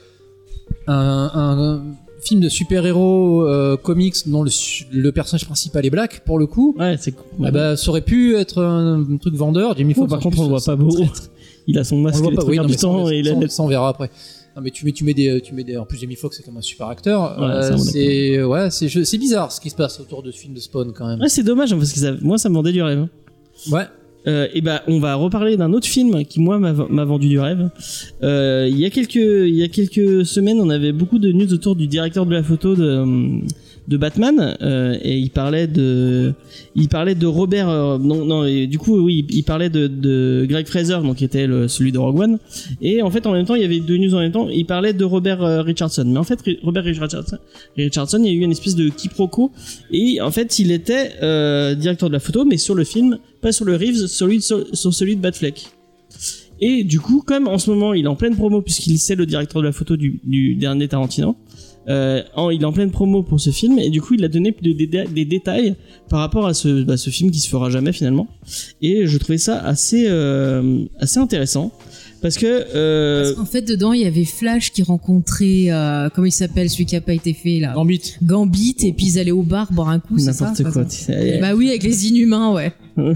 un, 0.87 0.94
un- 1.34 1.58
un 1.74 1.82
film 2.20 2.40
de 2.40 2.48
super-héros 2.48 3.44
euh, 3.46 3.76
comics 3.76 4.14
dont 4.26 4.42
le, 4.42 4.50
le 4.92 5.12
personnage 5.12 5.44
principal 5.46 5.85
est 5.87 5.90
black, 5.90 6.24
pour 6.24 6.38
le 6.38 6.46
coup, 6.46 6.74
Ouais, 6.78 6.96
c'est 6.98 7.12
cool. 7.12 7.46
ah 7.46 7.50
bah, 7.50 7.76
ça 7.76 7.90
aurait 7.90 8.00
pu 8.02 8.37
être 8.37 8.62
un, 8.62 9.00
un 9.11 9.16
truc 9.18 9.35
vendeur. 9.35 9.74
Oh, 9.78 9.94
Foxx, 9.94 10.11
par 10.11 10.20
contre, 10.20 10.38
on 10.40 10.42
le 10.44 10.48
voit 10.48 10.61
pas 10.64 10.76
beau. 10.76 10.90
Il 11.66 11.78
a 11.78 11.85
son 11.85 11.96
On 11.96 12.00
masque 12.02 12.18
le 12.24 12.31
voit 12.35 12.35
pas, 12.35 12.44
oui, 12.44 12.57
non, 12.57 12.64
du 12.64 12.72
ça, 12.74 12.81
temps 12.81 13.02
on- 13.04 13.11
et 13.11 13.18
il 13.18 13.28
a 13.28 13.48
ça, 13.48 13.62
on 13.62 13.68
verra 13.68 13.88
après. 13.90 14.11
Non, 14.57 14.62
mais 14.62 14.70
tu 14.70 14.85
mets, 14.85 14.92
tu 14.92 15.04
mets 15.04 15.14
des, 15.14 15.40
tu 15.40 15.54
mets 15.54 15.62
des. 15.64 15.76
En 15.76 15.85
plus, 15.85 15.98
Jamie 15.98 16.16
Foxx 16.16 16.37
c'est 16.38 16.42
comme 16.42 16.57
un 16.57 16.62
super 16.62 16.88
acteur. 16.88 17.40
Euh, 17.40 17.70
on 17.74 17.78
c'est, 17.78 18.42
ouais, 18.42 18.70
c'est 18.70 19.18
bizarre 19.18 19.52
ce 19.52 19.61
qui 19.61 19.70
se 19.70 19.76
passe 19.76 20.00
autour 20.00 20.22
de 20.22 20.31
ce 20.33 20.38
film 20.38 20.54
de 20.54 20.61
Spawn 20.61 20.92
quand 20.92 21.07
même. 21.07 21.20
Ouais, 21.20 21.28
c'est 21.28 21.42
dommage, 21.44 21.72
hein, 21.72 21.76
parce 21.78 21.92
que 21.92 21.98
ça, 22.00 22.12
moi, 22.22 22.38
ça 22.38 22.48
me 22.48 22.54
vendait 22.54 22.72
du 22.72 22.83
rêve. 22.83 22.98
hein. 22.98 23.09
Ouais. 23.70 23.85
Euh, 24.26 24.48
et 24.52 24.61
ben, 24.61 24.81
on 24.88 24.98
va 24.98 25.14
reparler 25.14 25.57
d'un 25.57 25.72
autre 25.72 25.87
film 25.87 26.24
qui 26.24 26.40
moi 26.40 26.59
m'a 26.59 27.04
vendu 27.04 27.28
du 27.28 27.38
rêve. 27.38 27.70
Euh, 28.22 28.68
il 28.70 28.78
y 28.78 28.85
a 28.85 28.90
quelques 28.90 29.14
il 29.14 29.54
y 29.54 29.62
a 29.62 29.68
quelques 29.68 30.26
semaines, 30.26 30.61
on 30.61 30.70
avait 30.70 30.92
beaucoup 30.92 31.18
de 31.18 31.31
news 31.33 31.52
autour 31.54 31.76
du 31.76 31.87
directeur 31.87 32.26
de 32.26 32.35
la 32.35 32.42
photo 32.42 32.74
de 32.74 33.04
de 33.88 33.96
Batman 33.96 34.57
euh, 34.61 34.98
et 35.03 35.16
il 35.18 35.31
parlait 35.31 35.66
de 35.66 36.35
il 36.77 36.88
parlait 36.88 37.14
de 37.14 37.27
Robert 37.27 37.70
euh, 37.70 37.98
non 37.98 38.27
non 38.27 38.44
et 38.44 38.66
du 38.66 38.79
coup 38.79 38.98
oui 38.98 39.27
il 39.31 39.42
parlait 39.44 39.70
de, 39.70 39.87
de 39.87 40.46
Greg 40.48 40.66
Fraser 40.66 40.98
donc 41.03 41.16
qui 41.16 41.24
était 41.24 41.46
le, 41.46 41.68
celui 41.68 41.90
de 41.90 41.98
Rogue 41.98 42.20
One. 42.20 42.38
Et 42.83 43.01
en 43.01 43.11
fait 43.11 43.27
en 43.27 43.33
même 43.33 43.46
temps 43.46 43.55
il 43.55 43.62
y 43.62 43.64
avait 43.64 43.81
deux 43.81 43.96
news 43.96 44.14
en 44.14 44.20
même 44.20 44.33
temps. 44.33 44.48
Il 44.51 44.66
parlait 44.66 44.92
de 44.92 45.05
Robert 45.05 45.42
euh, 45.42 45.62
Richardson. 45.62 46.05
Mais 46.07 46.18
en 46.18 46.24
fait 46.24 46.38
Robert 46.62 46.85
Richardson 46.85 47.38
Richardson 47.77 48.18
il 48.22 48.27
y 48.27 48.29
a 48.29 48.33
eu 48.33 48.44
une 48.44 48.51
espèce 48.51 48.77
de 48.77 48.90
quiproquo. 48.90 49.53
Et 49.90 50.20
en 50.20 50.31
fait 50.31 50.59
il 50.59 50.70
était 50.70 51.12
euh, 51.22 51.74
directeur 51.74 52.11
de 52.11 52.14
la 52.14 52.20
photo 52.20 52.44
mais 52.44 52.59
sur 52.59 52.74
le 52.74 52.85
film 52.85 53.18
pas 53.40 53.53
sur 53.53 53.64
le 53.64 53.74
Reeves 53.74 54.07
celui 54.07 54.42
sur, 54.42 54.66
sur 54.74 54.92
celui 54.92 55.16
de 55.16 55.22
Batfleck 55.22 55.66
et 56.61 56.83
du 56.83 56.98
coup 57.01 57.22
comme 57.24 57.46
en 57.48 57.59
ce 57.59 57.70
moment 57.70 57.94
il 57.94 58.05
est 58.05 58.09
en 58.09 58.16
pleine 58.16 58.35
promo 58.35 58.61
puisqu'il 58.62 58.98
c'est 58.98 59.14
le 59.14 59.27
directeur 59.27 59.62
de 59.62 59.66
la 59.66 59.72
photo 59.72 59.96
du, 59.96 60.20
du 60.24 60.57
dernier 60.57 60.88
Tarantino 60.88 61.37
Euh, 61.88 62.22
en, 62.35 62.51
il 62.51 62.61
est 62.61 62.64
en 62.66 62.72
pleine 62.72 62.90
promo 62.90 63.22
pour 63.22 63.40
ce 63.40 63.48
film 63.51 63.79
et 63.79 63.88
du 63.88 64.03
coup 64.03 64.12
il 64.14 64.22
a 64.24 64.29
donné 64.29 64.55
des, 64.61 64.74
des- 64.74 64.87
des 65.07 65.24
détails 65.24 65.74
par 66.11 66.20
rapport 66.20 66.46
à 66.46 66.53
ce, 66.53 66.83
bah, 66.83 66.96
ce 66.98 67.09
film 67.09 67.31
qui 67.31 67.38
se 67.40 67.48
fera 67.48 67.70
jamais 67.70 67.92
finalement. 67.92 68.27
Et 68.83 69.07
je 69.07 69.16
trouvais 69.16 69.38
ça 69.38 69.59
assez 69.61 70.05
euh, 70.09 70.85
assez 71.01 71.18
intéressant 71.18 71.72
parce 72.20 72.37
que 72.37 72.46
euh, 72.74 73.22
Parce 73.22 73.35
qu'en 73.37 73.44
fait, 73.46 73.62
dedans, 73.62 73.92
il 73.92 74.03
y 74.03 74.05
avait 74.05 74.24
Flash 74.24 74.72
qui 74.72 74.83
rencontrait, 74.83 75.66
euh, 75.70 76.09
comment 76.12 76.27
il 76.27 76.33
s'appelle, 76.33 76.68
celui 76.68 76.85
qui 76.85 76.96
a 76.96 77.01
pas 77.01 77.14
été 77.14 77.33
fait 77.33 77.61
là? 77.61 77.72
Gambit. 77.74 78.03
Gambit, 78.22 78.74
et 78.83 78.92
puis 78.92 79.07
ils 79.07 79.18
allaient 79.20 79.31
au 79.31 79.44
bar 79.44 79.72
boire 79.72 79.88
un 79.88 80.01
coup, 80.01 80.18
c'est 80.18 80.33
ça? 80.33 80.46
N'importe 80.46 80.62
quoi. 80.72 80.83
Enfin, 80.83 80.90
tu 80.90 80.96
sais. 80.96 81.38
Bah 81.40 81.55
oui, 81.55 81.68
avec 81.68 81.85
les 81.85 82.07
inhumains, 82.09 82.53
ouais. 82.53 82.72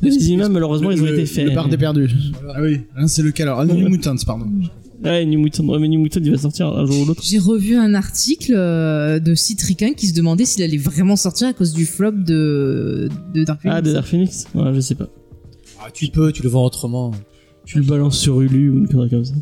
Les 0.00 0.32
humains 0.32 0.48
malheureusement 0.48 0.90
ils 0.90 1.00
ont 1.00 1.04
Le- 1.06 1.12
été 1.12 1.26
faits. 1.26 1.44
Le 1.46 1.54
bar 1.54 1.68
des 1.68 1.76
perdus. 1.76 2.10
Ah 2.54 2.60
oui, 2.60 2.80
hein, 2.96 3.06
c'est 3.06 3.22
lequel? 3.22 3.46
Alors 3.46 3.60
Ah, 3.60 3.66
New 3.66 3.88
Mutants, 3.88 4.16
pardon. 4.26 4.46
Ouais, 5.02 5.24
New 5.26 5.40
Mutant, 5.40 5.64
ouais, 5.64 5.78
mais 5.78 5.88
New 5.88 6.00
Mutant, 6.00 6.20
il 6.22 6.30
va 6.30 6.38
sortir 6.38 6.68
un 6.68 6.86
jour 6.86 7.00
ou 7.00 7.04
l'autre. 7.06 7.22
J'ai 7.24 7.38
revu 7.38 7.76
un 7.76 7.94
article 7.94 8.54
euh, 8.54 9.18
de 9.18 9.34
Citrican 9.34 9.94
qui 9.94 10.06
se 10.06 10.14
demandait 10.14 10.44
s'il 10.44 10.62
allait 10.62 10.76
vraiment 10.76 11.16
sortir 11.16 11.48
à 11.48 11.52
cause 11.52 11.72
du 11.72 11.86
flop 11.86 12.12
de, 12.12 13.08
de 13.34 13.44
Dark 13.44 13.60
Phoenix. 13.62 13.78
Ah, 13.78 13.82
de 13.82 13.92
Dark 13.92 14.06
Phoenix? 14.06 14.46
Ouais, 14.54 14.72
je 14.74 14.80
sais 14.80 14.94
pas. 14.94 15.08
Ah, 15.80 15.90
tu 15.92 16.06
peux, 16.08 16.30
tu 16.30 16.42
le 16.42 16.48
vends 16.48 16.64
autrement. 16.64 17.10
Tu 17.64 17.78
le 17.78 17.84
balances 17.84 18.18
sur 18.18 18.40
Hulu 18.40 18.70
ou 18.70 18.78
une 18.78 18.88
connerie 18.88 19.08
comme 19.10 19.24
ça. 19.24 19.34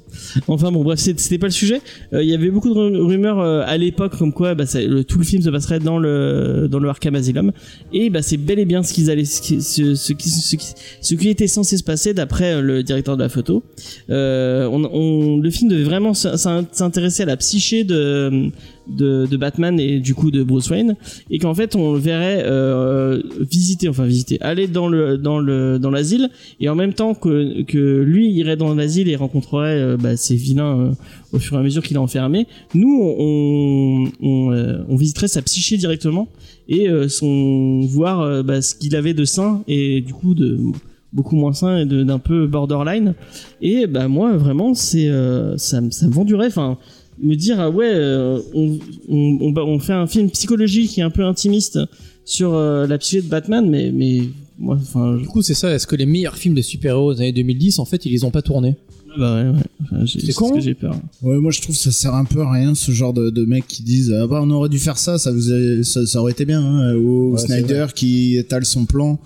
Enfin 0.47 0.71
bon, 0.71 0.85
bref, 0.85 0.99
c'était 0.99 1.39
pas 1.39 1.47
le 1.47 1.53
sujet. 1.53 1.81
Euh, 2.13 2.23
Il 2.23 2.29
y 2.29 2.35
avait 2.35 2.51
beaucoup 2.51 2.69
de 2.69 2.75
ru- 2.75 3.01
rumeurs 3.01 3.41
euh, 3.41 3.63
à 3.67 3.79
l'époque 3.79 4.17
comme 4.19 4.33
quoi 4.33 4.55
bah, 4.55 4.65
tout 5.09 5.19
le 5.19 5.25
film 5.25 5.43
se 5.43 5.49
passerait 5.49 5.79
dans 5.79 5.99
le 5.99 6.69
dans 6.71 6.79
le 6.79 6.89
Arkham 6.91 7.15
Asylum. 7.15 7.51
Et 7.95 8.11
bah, 8.11 8.21
c'est 8.21 8.37
bel 8.37 8.59
et 8.59 8.67
bien 8.67 8.83
ce 8.83 8.93
allaient, 9.11 9.25
ce 9.25 9.41
qui, 9.41 9.63
ce, 9.63 10.13
qui, 10.13 10.29
ce 10.29 10.57
qui, 10.57 10.67
ce 11.01 11.15
qui 11.15 11.29
était 11.31 11.47
censé 11.47 11.79
se 11.79 11.83
passer 11.83 12.13
d'après 12.13 12.53
euh, 12.55 12.61
le 12.61 12.83
directeur 12.83 13.17
de 13.17 13.23
la 13.23 13.31
photo. 13.31 13.63
Euh, 14.11 14.67
on, 14.71 14.85
on- 14.85 15.39
le 15.39 15.51
film 15.51 15.71
devait 15.71 15.83
vraiment 15.85 16.13
s'in- 16.13 16.37
s'in- 16.37 16.67
s'intéresser 16.71 17.23
à 17.23 17.27
la 17.27 17.37
psyché 17.39 17.85
de, 17.85 18.51
de 18.91 19.27
de 19.27 19.37
Batman 19.37 19.79
et 19.79 20.01
du 20.01 20.15
coup 20.15 20.31
de 20.31 20.43
Bruce 20.43 20.71
Wayne 20.71 20.97
et 21.31 21.39
qu'en 21.39 21.55
fait 21.55 21.77
on 21.77 21.93
le 21.93 21.99
verrait 21.99 22.43
euh, 22.45 23.23
visiter, 23.41 23.89
enfin 23.89 24.05
visiter, 24.05 24.41
aller 24.41 24.67
dans 24.67 24.89
le 24.89 25.17
dans 25.19 25.39
le 25.39 25.79
dans 25.79 25.91
l'asile 25.91 26.31
et 26.61 26.69
en 26.69 26.75
même 26.75 26.93
temps 26.93 27.15
que, 27.15 27.63
que 27.63 28.01
lui 28.01 28.31
irait 28.31 28.57
dans 28.57 28.75
l'asile 28.75 29.09
et 29.09 29.17
rencontrerait 29.17 29.81
euh, 29.81 29.97
bah, 29.97 30.17
ces 30.17 30.37
vilains 30.37 30.79
euh, 30.79 30.93
au 31.33 31.39
fur 31.39 31.57
et 31.57 31.61
à 31.61 31.63
mesure 31.63 31.83
qu'il 31.83 31.97
est 31.97 32.01
enfermé, 32.01 32.47
nous 32.75 33.01
on, 33.03 34.11
on, 34.21 34.53
euh, 34.53 34.79
on 34.89 34.97
visiterait 34.97 35.29
sa 35.29 35.43
psyché 35.43 35.77
directement 35.77 36.29
et 36.69 36.89
euh, 36.89 37.09
son 37.09 37.81
voir 37.83 38.45
bah, 38.45 38.63
ce 38.63 38.75
qu'il 38.75 38.97
avait 38.97 39.15
de 39.15 39.25
sain 39.25 39.63
et 39.69 40.01
du 40.01 40.13
coup 40.13 40.35
de 40.35 40.59
beaucoup 41.13 41.37
moins 41.37 41.53
sain 41.53 41.79
et 41.79 41.87
d'un 41.87 42.19
peu 42.19 42.47
borderline. 42.47 43.15
Et 43.61 43.87
bah 43.87 44.07
moi 44.07 44.37
vraiment 44.37 44.75
c'est 44.75 45.11
ça, 45.57 45.81
ça 45.91 46.07
me 46.07 46.13
vend 46.13 46.27
enfin 46.47 46.79
me 47.23 47.35
dire 47.37 47.61
ah 47.61 47.71
ouais 47.71 47.91
euh, 47.93 48.41
on, 48.55 48.79
on, 49.09 49.39
on, 49.41 49.57
on 49.57 49.79
fait 49.79 49.93
un 49.93 50.07
film 50.07 50.31
psychologique 50.31 50.99
et 50.99 51.03
un 51.03 51.11
peu 51.11 51.25
intimiste 51.25 51.79
sur 52.25 52.55
euh, 52.55 52.87
la 52.87 52.99
psyché 52.99 53.23
de 53.23 53.29
Batman 53.29 53.69
mais 53.69 53.91
mais 53.93 54.23
moi 54.59 54.77
enfin 54.81 55.17
je- 55.17 55.23
Du 55.23 55.29
coup, 55.29 55.43
c'est 55.43 55.55
ça. 55.55 55.73
Est-ce 55.75 55.87
que 55.87 55.97
les 55.97 56.07
meilleurs 56.07 56.37
films 56.37 56.55
de 56.55 56.63
super-héros 56.63 57.15
des 57.15 57.21
années 57.21 57.33
2010, 57.33 57.79
en 57.79 57.85
fait, 57.87 58.05
ils 58.05 58.13
les 58.13 58.25
ont 58.25 58.31
pas 58.31 58.43
tournés? 58.43 58.77
Bah 59.19 59.43
ouais, 59.43 59.49
ouais. 59.51 59.57
Enfin, 59.83 60.05
C'est 60.07 60.21
c'est 60.21 60.33
ce 60.33 60.37
con. 60.39 60.51
que 60.53 60.61
j'ai 60.61 60.75
peur. 60.75 60.95
Ouais, 61.23 61.37
moi 61.39 61.51
je 61.51 61.61
trouve 61.63 61.75
que 61.75 61.83
ça 61.83 61.91
sert 61.91 62.15
un 62.15 62.25
peu 62.25 62.43
à 62.43 62.53
rien 62.53 62.75
ce 62.77 62.93
genre 62.93 63.13
de, 63.13 63.31
de 63.31 63.45
mecs 63.45 63.67
qui 63.67 63.83
disent 63.83 64.13
ah 64.13 64.27
bah 64.27 64.39
on 64.43 64.51
aurait 64.51 64.69
dû 64.69 64.79
faire 64.79 64.99
ça, 64.99 65.19
ça 65.19 65.33
vous 65.33 65.51
a- 65.53 65.83
ça, 65.83 66.07
ça 66.07 66.21
aurait 66.21 66.33
été 66.33 66.45
bien. 66.45 66.61
Hein, 66.63 66.95
ou 66.97 67.33
Ouais, 67.33 67.39
Snyder 67.39 67.87
qui 67.95 68.37
étale 68.37 68.65
son 68.65 68.85
plan. 68.85 69.19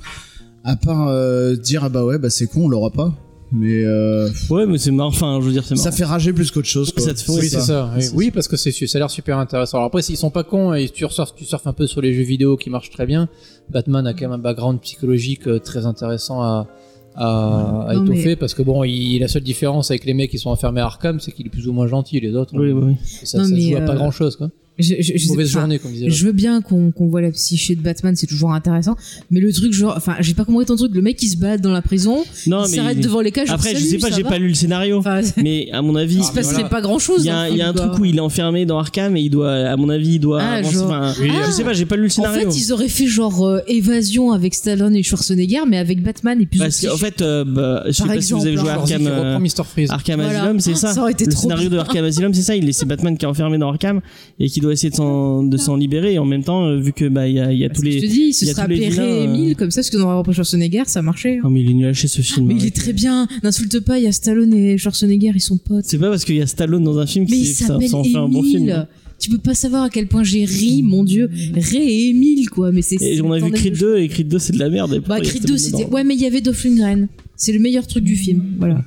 À 0.62 0.76
part 0.76 1.08
euh, 1.08 1.54
dire 1.56 1.84
ah 1.84 1.88
bah 1.90 2.04
ouais 2.06 2.16
bah 2.18 2.30
c'est 2.30 2.46
con 2.46 2.64
on 2.64 2.68
l'aura 2.68 2.90
pas. 2.90 3.14
Mais 3.56 3.84
euh, 3.84 4.28
Ouais, 4.50 4.66
mais 4.66 4.78
c'est 4.78 4.90
marrant. 4.90 5.10
Enfin, 5.10 5.38
je 5.40 5.46
veux 5.46 5.52
dire, 5.52 5.64
c'est 5.64 5.74
marrant. 5.74 5.84
ça 5.84 5.92
fait 5.92 6.04
rager 6.04 6.32
plus 6.32 6.50
qu'autre 6.50 6.66
chose. 6.66 6.90
Quoi. 6.92 7.02
Ça 7.02 7.14
te 7.14 7.20
fait- 7.20 7.32
Oui, 7.32 7.48
c'est 7.48 7.60
ça. 7.60 7.90
Oui, 8.14 8.30
parce 8.30 8.48
que 8.48 8.56
c'est 8.56 8.72
ça 8.72 8.98
a 8.98 9.00
l'air 9.00 9.10
super 9.10 9.38
intéressant. 9.38 9.78
Alors 9.78 9.86
après, 9.86 10.02
ils 10.02 10.16
sont 10.16 10.30
pas 10.30 10.42
cons 10.44 10.74
et 10.74 10.88
tu 10.88 11.06
surfes, 11.08 11.34
tu 11.36 11.44
surfes 11.44 11.66
un 11.66 11.72
peu 11.72 11.86
sur 11.86 12.00
les 12.00 12.12
jeux 12.12 12.22
vidéo 12.24 12.56
qui 12.56 12.68
marchent 12.70 12.90
très 12.90 13.06
bien. 13.06 13.28
Batman 13.70 14.06
a 14.06 14.12
quand 14.12 14.22
même 14.22 14.32
un 14.32 14.38
background 14.38 14.80
psychologique 14.80 15.46
euh, 15.46 15.58
très 15.60 15.86
intéressant 15.86 16.42
à, 16.42 16.66
à, 17.14 17.86
à 17.88 17.94
Non, 17.94 18.02
mais- 18.02 18.14
étoffer 18.16 18.36
parce 18.36 18.54
que 18.54 18.62
bon, 18.62 18.82
il, 18.84 19.18
la 19.20 19.28
seule 19.28 19.42
différence 19.42 19.90
avec 19.90 20.04
les 20.04 20.14
mecs 20.14 20.30
qui 20.30 20.38
sont 20.38 20.50
enfermés 20.50 20.80
à 20.80 20.86
Arkham, 20.86 21.20
c'est 21.20 21.30
qu'il 21.32 21.46
est 21.46 21.50
plus 21.50 21.68
ou 21.68 21.72
moins 21.72 21.86
gentil. 21.86 22.18
Les 22.20 22.34
autres, 22.34 22.52
Oui, 22.58 22.72
oui, 22.72 22.82
oui. 22.88 22.96
et 23.22 23.26
ça, 23.26 23.38
Non, 23.38 23.44
ça 23.44 23.50
se 23.54 23.60
joue 23.60 23.76
à 23.76 23.80
pas 23.82 23.92
euh, 23.92 23.96
grand 23.96 24.10
chose, 24.10 24.34
quoi. 24.36 24.50
Je, 24.78 24.94
je, 24.98 25.12
je- 25.16 25.28
Mauvaise 25.28 25.50
enfin, 25.50 25.60
journée, 25.60 25.78
comme 25.78 25.92
disait. 25.92 26.10
Je 26.10 26.26
veux 26.26 26.32
bien 26.32 26.60
qu'on 26.60 26.90
qu'on 26.90 27.06
voit 27.06 27.20
la 27.22 27.30
psyché 27.30 27.76
de 27.76 27.80
Batman, 27.80 28.16
c'est 28.16 28.26
toujours 28.26 28.52
intéressant. 28.52 28.96
Mais 29.30 29.38
le 29.40 29.52
truc, 29.52 29.72
genre, 29.72 29.94
enfin, 29.96 30.16
j'ai 30.18 30.34
pas 30.34 30.44
compris 30.44 30.66
ton 30.66 30.74
truc. 30.74 30.92
Le 30.94 31.00
mec 31.02 31.16
qui 31.16 31.28
se 31.28 31.36
balade 31.36 31.60
dans 31.60 31.70
la 31.72 31.80
prison, 31.82 32.24
Non, 32.48 32.64
il 32.66 32.74
s'arrête 32.74 32.98
devant 33.00 33.20
les 33.20 33.30
cages. 33.30 33.50
après, 33.50 33.74
je 33.76 33.80
sais 33.84 33.98
pas, 33.98 34.10
j'ai 34.10 34.24
pas 34.24 34.38
lu 34.38 34.48
le 34.48 34.54
scénario, 34.54 34.98
Enfin, 34.98 35.20
mais 35.36 35.68
à 35.72 35.80
mon 35.80 35.94
avis, 35.94 36.16
il 36.16 36.24
se 36.24 36.32
voilà. 36.32 36.68
pas 36.68 36.80
grand 36.80 36.98
chose. 36.98 37.22
il 37.24 37.26
y 37.26 37.30
a, 37.30 37.38
un- 37.38 37.48
il 37.48 37.56
y 37.56 37.62
a 37.62 37.68
un 37.68 37.72
truc 37.72 37.98
où 38.00 38.04
il 38.04 38.16
est 38.16 38.20
enfermé 38.20 38.66
dans 38.66 38.78
Arkham 38.78 39.16
et 39.16 39.20
il 39.20 39.30
doit, 39.30 39.52
à 39.52 39.76
mon 39.76 39.88
avis, 39.88 40.14
il 40.14 40.18
doit. 40.18 40.40
Ah, 40.42 40.54
avancer, 40.54 40.74
genre- 40.74 40.86
enfin, 40.86 41.14
Oui, 41.20 41.30
je 41.46 41.50
sais 41.52 41.64
pas, 41.64 41.72
j'ai 41.72 41.86
pas 41.86 41.96
lu 41.96 42.02
le 42.02 42.06
En 42.08 42.10
scénario. 42.10 42.50
fait, 42.50 42.56
ils 42.58 42.72
auraient 42.72 42.88
fait 42.88 43.06
genre 43.06 43.46
euh, 43.46 43.60
évasion 43.68 44.32
avec 44.32 44.54
Stallone 44.54 44.96
et 44.96 45.02
Schwarzenegger, 45.04 45.60
mais 45.68 45.78
avec 45.78 46.02
Batman 46.02 46.40
et 46.40 46.46
plus 46.46 46.58
Parce 46.58 46.80
qu'en 46.84 46.96
fait, 46.96 47.22
euh, 47.22 47.44
bah, 47.44 47.84
je 47.86 47.92
sais 47.92 48.04
pas 48.04 48.20
si 48.20 48.32
vous 48.32 48.40
avez 48.46 48.56
joué 48.56 48.70
hein. 48.70 48.74
Arkham. 48.80 49.06
euh. 49.06 49.36
Asylum, 49.36 50.60
c'est 50.60 50.72
Ah, 50.72 50.92
ça. 50.94 51.06
le 51.26 51.30
scénario 51.30 51.68
de. 51.68 51.78
Arkham 51.78 52.04
Asylum, 52.04 52.34
c'est 52.34 52.42
ça. 52.42 52.56
Il 52.56 52.68
Batman 52.86 53.16
qui 53.16 53.24
est 53.24 53.28
enfermé 53.28 53.56
dans 53.56 53.68
Arkham 53.70 54.00
et 54.40 54.48
qui 54.48 54.60
doit 54.64 54.72
essayer 54.72 54.90
de 54.90 54.96
s'en, 54.96 55.76
libérer. 55.76 56.14
Et 56.14 56.18
en 56.18 56.24
même 56.24 56.42
temps, 56.42 56.64
euh, 56.66 56.78
vu 56.78 56.92
que 56.92 57.08
bah 57.08 57.28
il 57.28 57.36
y 57.36 57.40
a, 57.40 57.52
y 57.52 57.64
a 57.64 57.68
tous 57.68 57.82
Je 57.84 57.88
te 57.98 58.02
les. 58.02 58.08
dis, 58.08 58.20
il 58.28 58.32
se 58.34 58.44
il 58.44 58.48
y 58.48 58.50
a 58.50 58.54
serait 58.54 58.64
tous 58.64 58.70
les 58.70 58.86
appelé 58.86 59.00
Ray 59.00 59.52
euh, 59.52 59.54
comme 59.54 59.70
ça, 59.70 59.80
parce 59.80 59.90
que 59.90 59.96
dans 59.96 60.18
repris 60.18 60.34
Schwarzenegger, 60.34 60.82
ça 60.86 61.02
marchait. 61.02 61.36
hein. 61.38 61.42
Oh 61.44 61.50
mais 61.50 61.62
il 61.62 61.70
est 61.70 61.74
nul 61.74 61.86
à 61.86 61.94
ce 61.94 62.06
film. 62.20 62.46
Mais 62.46 62.54
il 62.54 62.58
arrête. 62.60 62.76
est 62.76 62.80
très 62.80 62.92
bien. 62.92 63.28
N'insulte 63.42 63.80
pas, 63.80 63.98
il 63.98 64.04
y 64.04 64.06
a 64.06 64.12
Stallone 64.12 64.52
et 64.54 64.76
Schwarzenegger, 64.78 65.32
ils 65.34 65.40
sont 65.40 65.56
potes. 65.58 65.84
C'est 65.86 65.98
pas 65.98 66.10
parce 66.10 66.24
qu'il 66.24 66.36
y 66.36 66.42
a 66.42 66.46
Stallone 66.46 66.82
dans 66.84 66.98
un 66.98 67.06
film 67.06 67.26
Mais 67.30 67.44
ça, 67.44 67.66
ça 67.66 67.76
en 67.96 68.04
fait 68.04 68.16
un 68.16 68.28
bon 68.28 68.42
film. 68.42 68.62
Emile. 68.64 68.86
Tu 69.20 69.30
peux 69.30 69.38
pas 69.38 69.54
savoir 69.54 69.84
à 69.84 69.90
quel 69.90 70.06
point 70.08 70.24
j'ai 70.24 70.44
ri, 70.44 70.82
mon 70.82 71.04
dieu. 71.04 71.30
Ray 71.54 71.76
et 71.78 72.08
Emile, 72.10 72.50
quoi. 72.50 72.72
Mais 72.72 72.82
c'est. 72.82 72.96
Et 73.00 73.20
on 73.22 73.32
a 73.32 73.38
vu 73.38 73.50
Creed 73.52 73.74
vu- 73.74 73.80
2 73.80 73.98
et 73.98 74.08
Creed 74.08 74.28
2 74.28 74.38
c'est 74.38 74.52
de 74.52 74.58
la 74.58 74.68
merde. 74.70 75.02
Bah, 75.06 75.20
Creed 75.20 75.42
Stallone 75.42 75.46
2, 75.46 75.56
c'était. 75.58 75.86
Ouais, 75.86 76.04
mais 76.04 76.14
il 76.14 76.20
y 76.20 76.26
avait 76.26 76.40
Dolph 76.40 76.64
Lundgren. 76.64 77.08
C'est 77.36 77.52
le 77.52 77.58
meilleur 77.60 77.86
truc 77.86 78.04
du 78.04 78.16
film. 78.16 78.42
Voilà. 78.58 78.82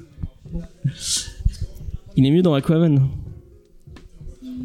Il 2.15 2.25
est 2.25 2.31
mieux 2.31 2.41
dans 2.41 2.53
Aquaman. 2.53 3.01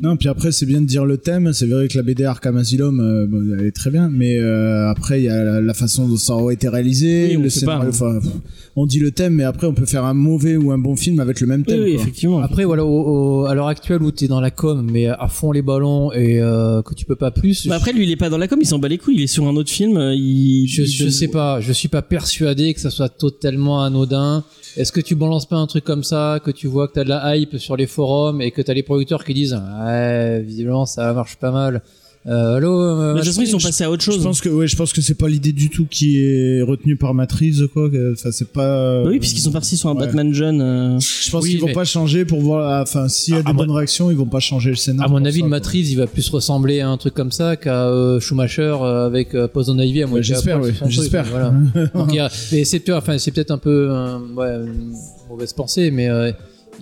Non, 0.03 0.17
puis 0.17 0.29
après, 0.29 0.51
c'est 0.51 0.67
bien 0.67 0.81
de 0.81 0.87
dire 0.87 1.05
le 1.05 1.17
thème. 1.17 1.53
C'est 1.53 1.67
vrai 1.67 1.87
que 1.87 1.97
la 1.97 2.03
BD 2.03 2.25
Arkham 2.25 2.57
Asylum, 2.57 2.99
euh, 2.99 3.27
bon, 3.29 3.57
elle 3.59 3.67
est 3.67 3.71
très 3.71 3.91
bien. 3.91 4.09
Mais 4.13 4.37
euh, 4.39 4.89
après, 4.91 5.21
il 5.21 5.25
y 5.27 5.29
a 5.29 5.45
la, 5.45 5.61
la 5.61 5.75
façon 5.75 6.09
dont 6.09 6.17
ça 6.17 6.35
aurait 6.35 6.55
été 6.55 6.69
réalisé. 6.69 7.29
Oui, 7.31 7.37
on 7.37 7.41
le 7.41 7.47
pas, 7.47 7.51
scénario. 7.51 7.85
hein. 7.85 7.89
enfin, 7.91 8.19
pff, 8.21 8.33
on 8.75 8.87
dit 8.87 8.99
le 8.99 9.13
thème, 9.13 9.35
mais 9.35 9.45
après, 9.45 9.67
on 9.69 9.75
peut 9.75 9.87
faire 9.87 10.05
un 10.05 10.15
mauvais 10.15 10.57
ou 10.57 10.73
un 10.73 10.79
bon 10.79 10.97
film 10.97 11.21
avec 11.21 11.41
le 11.41 11.47
même 11.47 11.65
thème. 11.65 11.83
oui, 11.85 11.93
quoi. 11.95 12.03
effectivement. 12.03 12.41
Après, 12.41 12.65
voilà, 12.65 12.85
au- 12.85 13.43
au- 13.43 13.45
à 13.47 13.55
l'heure 13.55 13.69
actuelle 13.69 14.03
où 14.03 14.11
t'es 14.11 14.27
dans 14.27 14.41
la 14.41 14.51
com, 14.51 14.85
mais 14.93 15.07
à 15.07 15.29
fond 15.29 15.53
les 15.53 15.63
ballons 15.63 16.11
et 16.13 16.41
euh, 16.41 16.83
que 16.83 16.95
tu 16.95 17.05
peux 17.05 17.15
pas 17.17 17.31
plus. 17.31 17.69
Bah 17.69 17.77
après 17.77 17.93
lui 17.93 18.05
il 18.05 18.11
est 18.11 18.17
pas 18.17 18.29
dans 18.31 18.39
la 18.39 18.49
com, 18.49 18.59
il 18.61 18.67
s'en 18.67 18.79
bat 18.81 18.89
les 18.89 18.99
couilles, 18.99 19.17
il 19.17 19.23
est 19.23 19.27
sur 19.29 19.47
un 19.47 19.55
autre 19.55 19.71
film, 19.71 19.99
il 20.15 20.67
Je, 20.69 20.83
il 20.83 20.89
je 20.89 21.09
sais 21.09 21.29
pas, 21.29 21.61
je 21.61 21.73
suis 21.73 21.89
pas 21.89 22.03
persuadé 22.03 22.75
que 22.75 22.81
ça 22.81 22.91
soit 22.91 23.09
totalement 23.09 23.83
anodin. 23.85 24.43
Est-ce 24.77 24.91
que 24.91 25.01
tu 25.03 25.15
balances 25.15 25.47
pas 25.47 25.57
un 25.57 25.67
truc 25.67 25.85
comme 25.85 26.03
ça, 26.03 26.41
que 26.43 26.51
tu 26.51 26.67
vois 26.67 26.89
que 26.89 26.95
t'as 26.95 27.05
de 27.05 27.11
la 27.11 27.37
hype 27.37 27.59
sur 27.59 27.77
les 27.77 27.87
forums 27.87 28.41
et 28.41 28.51
que 28.53 28.63
t'as 28.63 28.73
les 28.73 28.83
producteurs 28.83 29.23
qui 29.25 29.35
disent 29.35 29.53
ouais 29.93 30.43
visiblement 30.43 30.87
ça 30.87 31.13
marche 31.13 31.37
pas 31.37 31.51
mal. 31.51 31.83
Euh, 32.25 32.59
allô. 32.59 32.81
euh, 32.81 33.15
Mais 33.15 33.19
de 33.19 33.25
toute 33.25 33.31
façon, 33.33 33.43
ils 33.43 33.49
sont 33.49 33.59
je- 33.59 33.67
passés 33.67 33.83
à 33.83 33.91
autre 33.91 34.05
chose. 34.05 34.19
Je 34.19 34.23
pense 34.23 34.41
que 34.41 34.49
ouais, 34.49 34.69
je 34.69 34.77
pense 34.77 34.93
que 34.93 35.01
c'est 35.01 35.17
pas 35.17 35.27
l'idée 35.29 35.51
du 35.51 35.71
tout 35.71 35.87
qui 35.91 36.21
est 36.25 36.63
retenue 36.63 36.95
par 36.95 37.15
Matrice 37.15 37.61
quoi. 37.75 37.91
Enfin, 38.13 38.31
c'est 38.31 38.53
pas. 38.53 39.03
Bah 39.03 39.09
oui, 39.11 39.19
puisqu'ils 39.19 39.41
sont 39.41 39.51
partis 39.51 39.77
sur 39.77 39.89
un 39.89 39.95
Ouais. 39.97 40.07
Batman 40.07 40.33
jeune. 40.33 40.61
euh, 40.61 41.01
Je 41.01 41.31
pense 41.33 41.43
Oui, 41.43 41.51
qu'ils 41.51 41.61
vont 41.61 41.67
mais- 41.67 41.73
pas 41.73 41.85
changer 41.85 42.25
pour 42.25 42.41
voir. 42.41 42.81
Enfin, 42.81 43.09
s'il 43.09 43.35
y 43.35 43.37
a 43.37 43.41
À 43.41 43.43
des 43.43 43.49
mon- 43.53 43.59
bonnes 43.59 43.73
réactions, 43.73 44.09
ils 44.13 44.17
vont 44.17 44.27
pas 44.27 44.39
changer 44.39 44.71
le 44.71 44.77
À 44.77 44.79
scénario. 44.79 45.11
mon 45.13 45.19
pour 45.19 45.27
avis, 45.27 45.39
ça, 45.41 45.45
le 45.45 45.49
quoi. 45.51 45.57
Matrice, 45.59 45.91
il 45.91 45.97
va 45.97 46.07
plus 46.07 46.29
ressembler 46.29 46.79
à 46.79 46.89
un 46.91 46.97
truc 46.97 47.15
comme 47.15 47.33
ça 47.33 47.57
qu'à 47.57 47.89
euh, 47.89 48.21
Schumacher 48.21 48.77
euh, 48.83 49.05
avec 49.05 49.35
euh, 49.35 49.49
Poison 49.49 49.77
Ivy 49.77 50.05
à 50.05 50.07
Ouais, 50.07 50.23
j'espère, 50.23 50.59
à 50.59 50.61
oui, 50.61 50.71
j'espère. 50.87 51.25
Voilà. 51.25 51.53
Donc, 51.93 52.07
il 52.11 52.15
y 52.15 52.21
a- 52.21 52.31
mais 52.53 52.65
c'est 52.65 52.79
peut-être, 52.79 52.99
enfin, 52.99 53.19
c'est 53.19 53.33
peut-être 53.33 53.51
un 53.51 53.59
peu 53.59 53.89
euh, 53.91 54.19
ouais, 54.37 54.55
une 54.65 54.93
mauvaise 55.29 55.53
pensée, 55.55 55.91
mais 55.91 56.09
euh, 56.09 56.31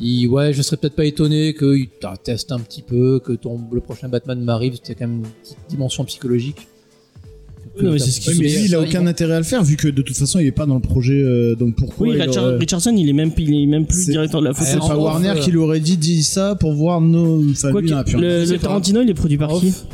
il, 0.00 0.26
ouais, 0.28 0.52
je 0.52 0.62
serais 0.62 0.76
peut-être 0.76 0.96
pas 0.96 1.04
étonné 1.04 1.54
qu'il 1.54 1.88
teste 2.24 2.52
un 2.52 2.60
petit 2.60 2.82
peu, 2.82 3.20
que 3.24 3.32
ton, 3.32 3.60
le 3.72 3.80
prochain 3.80 4.08
Batman 4.08 4.40
m'arrive, 4.40 4.74
c'était 4.74 4.94
quand 4.94 5.06
même 5.08 5.18
une 5.18 5.30
petite 5.42 5.58
dimension 5.68 6.04
psychologique. 6.04 6.66
Oui, 7.78 7.84
non, 7.84 7.92
mais 7.92 7.98
c'est 8.00 8.10
ce 8.10 8.30
Oui, 8.30 8.38
lui, 8.38 8.64
il 8.64 8.74
a 8.74 8.80
aucun 8.80 9.06
intérêt 9.06 9.34
à 9.34 9.38
le 9.38 9.44
faire 9.44 9.62
vu 9.62 9.76
que 9.76 9.86
de 9.88 10.02
toute 10.02 10.16
façon, 10.16 10.40
il 10.40 10.46
est 10.46 10.50
pas 10.52 10.66
dans 10.66 10.74
le 10.74 10.80
projet. 10.80 11.22
euh, 11.22 11.54
donc 11.54 11.76
pourquoi 11.76 12.08
Oui, 12.08 12.14
il 12.16 12.20
Richard- 12.22 12.44
aurait- 12.44 12.56
Richardson, 12.58 12.94
il 12.96 13.08
est 13.08 13.12
même, 13.12 13.30
il 13.38 13.62
est 13.62 13.66
même 13.66 13.86
plus 13.86 14.06
directeur 14.06 14.40
de 14.40 14.46
la 14.46 14.54
photo. 14.54 14.68
C'est 14.72 14.78
pas 14.78 14.96
off, 14.96 15.02
Warner 15.04 15.28
euh, 15.30 15.34
qui 15.36 15.52
l'aurait 15.52 15.78
dit, 15.80 15.96
dis 15.96 16.22
ça 16.24 16.56
pour 16.56 16.72
voir 16.72 17.00
nos. 17.00 17.48
Enfin, 17.50 17.70
Quoi 17.70 17.80
lui, 17.80 17.90
que- 17.90 18.16
le, 18.16 18.44
le. 18.44 18.58
Tarantino, 18.58 19.02
il 19.02 19.10
est 19.10 19.14
produit 19.14 19.38
par 19.38 19.52
En 19.54 19.60
qui 19.60 19.68
off. 19.68 19.84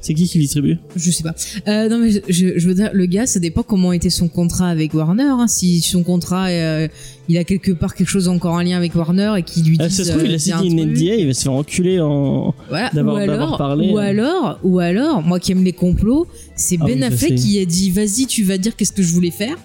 C'est 0.00 0.14
qui 0.14 0.24
qui 0.28 0.38
le 0.38 0.44
distribue 0.44 0.78
Je 0.94 1.10
sais 1.10 1.24
pas. 1.24 1.34
Euh, 1.66 1.88
non, 1.88 1.98
mais 1.98 2.10
je, 2.12 2.58
je 2.58 2.68
veux 2.68 2.74
dire, 2.74 2.90
le 2.92 3.06
gars, 3.06 3.26
ça 3.26 3.40
dépend 3.40 3.62
comment 3.64 3.92
était 3.92 4.08
son 4.10 4.28
contrat 4.28 4.68
avec 4.68 4.94
Warner. 4.94 5.24
Hein. 5.24 5.46
Si 5.48 5.80
son 5.80 6.04
contrat, 6.04 6.46
euh, 6.48 6.86
il 7.28 7.38
a 7.38 7.44
quelque 7.44 7.72
part 7.72 7.94
quelque 7.94 8.08
chose 8.08 8.28
encore 8.28 8.54
en 8.54 8.60
lien 8.60 8.76
avec 8.76 8.94
Warner 8.94 9.34
et 9.38 9.42
qui 9.42 9.62
lui 9.62 9.76
dit. 9.78 9.84
Ah, 9.84 9.90
Ça 9.90 10.04
se 10.04 10.10
trouve, 10.10 10.24
il 10.26 10.34
a 10.34 10.38
signé 10.38 10.70
une 10.70 10.80
NDA, 10.92 11.14
il 11.16 11.26
va 11.26 11.34
se 11.34 11.42
faire 11.42 11.52
enculer 11.52 12.00
en. 12.00 12.54
Voilà. 12.68 12.90
d'avoir- 12.92 13.16
ou 13.16 13.18
d'avoir 13.26 13.36
alors, 13.42 13.58
parlé, 13.58 13.90
ou 13.90 13.98
euh. 13.98 14.02
alors, 14.02 14.58
ou 14.62 14.78
alors, 14.78 15.22
moi 15.22 15.40
qui 15.40 15.52
aime 15.52 15.64
les 15.64 15.72
complots, 15.72 16.26
c'est 16.54 16.76
Ah 16.80 16.84
Ben 16.86 16.98
oui, 16.98 17.04
Affleck 17.04 17.34
qui 17.34 17.58
a 17.58 17.64
dit, 17.64 17.90
vas-y, 17.90 18.26
tu 18.26 18.42
vas 18.42 18.58
dire 18.58 18.74
qu'est-ce 18.76 18.92
que 18.92 19.02
je 19.02 19.12
voulais 19.12 19.30
faire. 19.30 19.56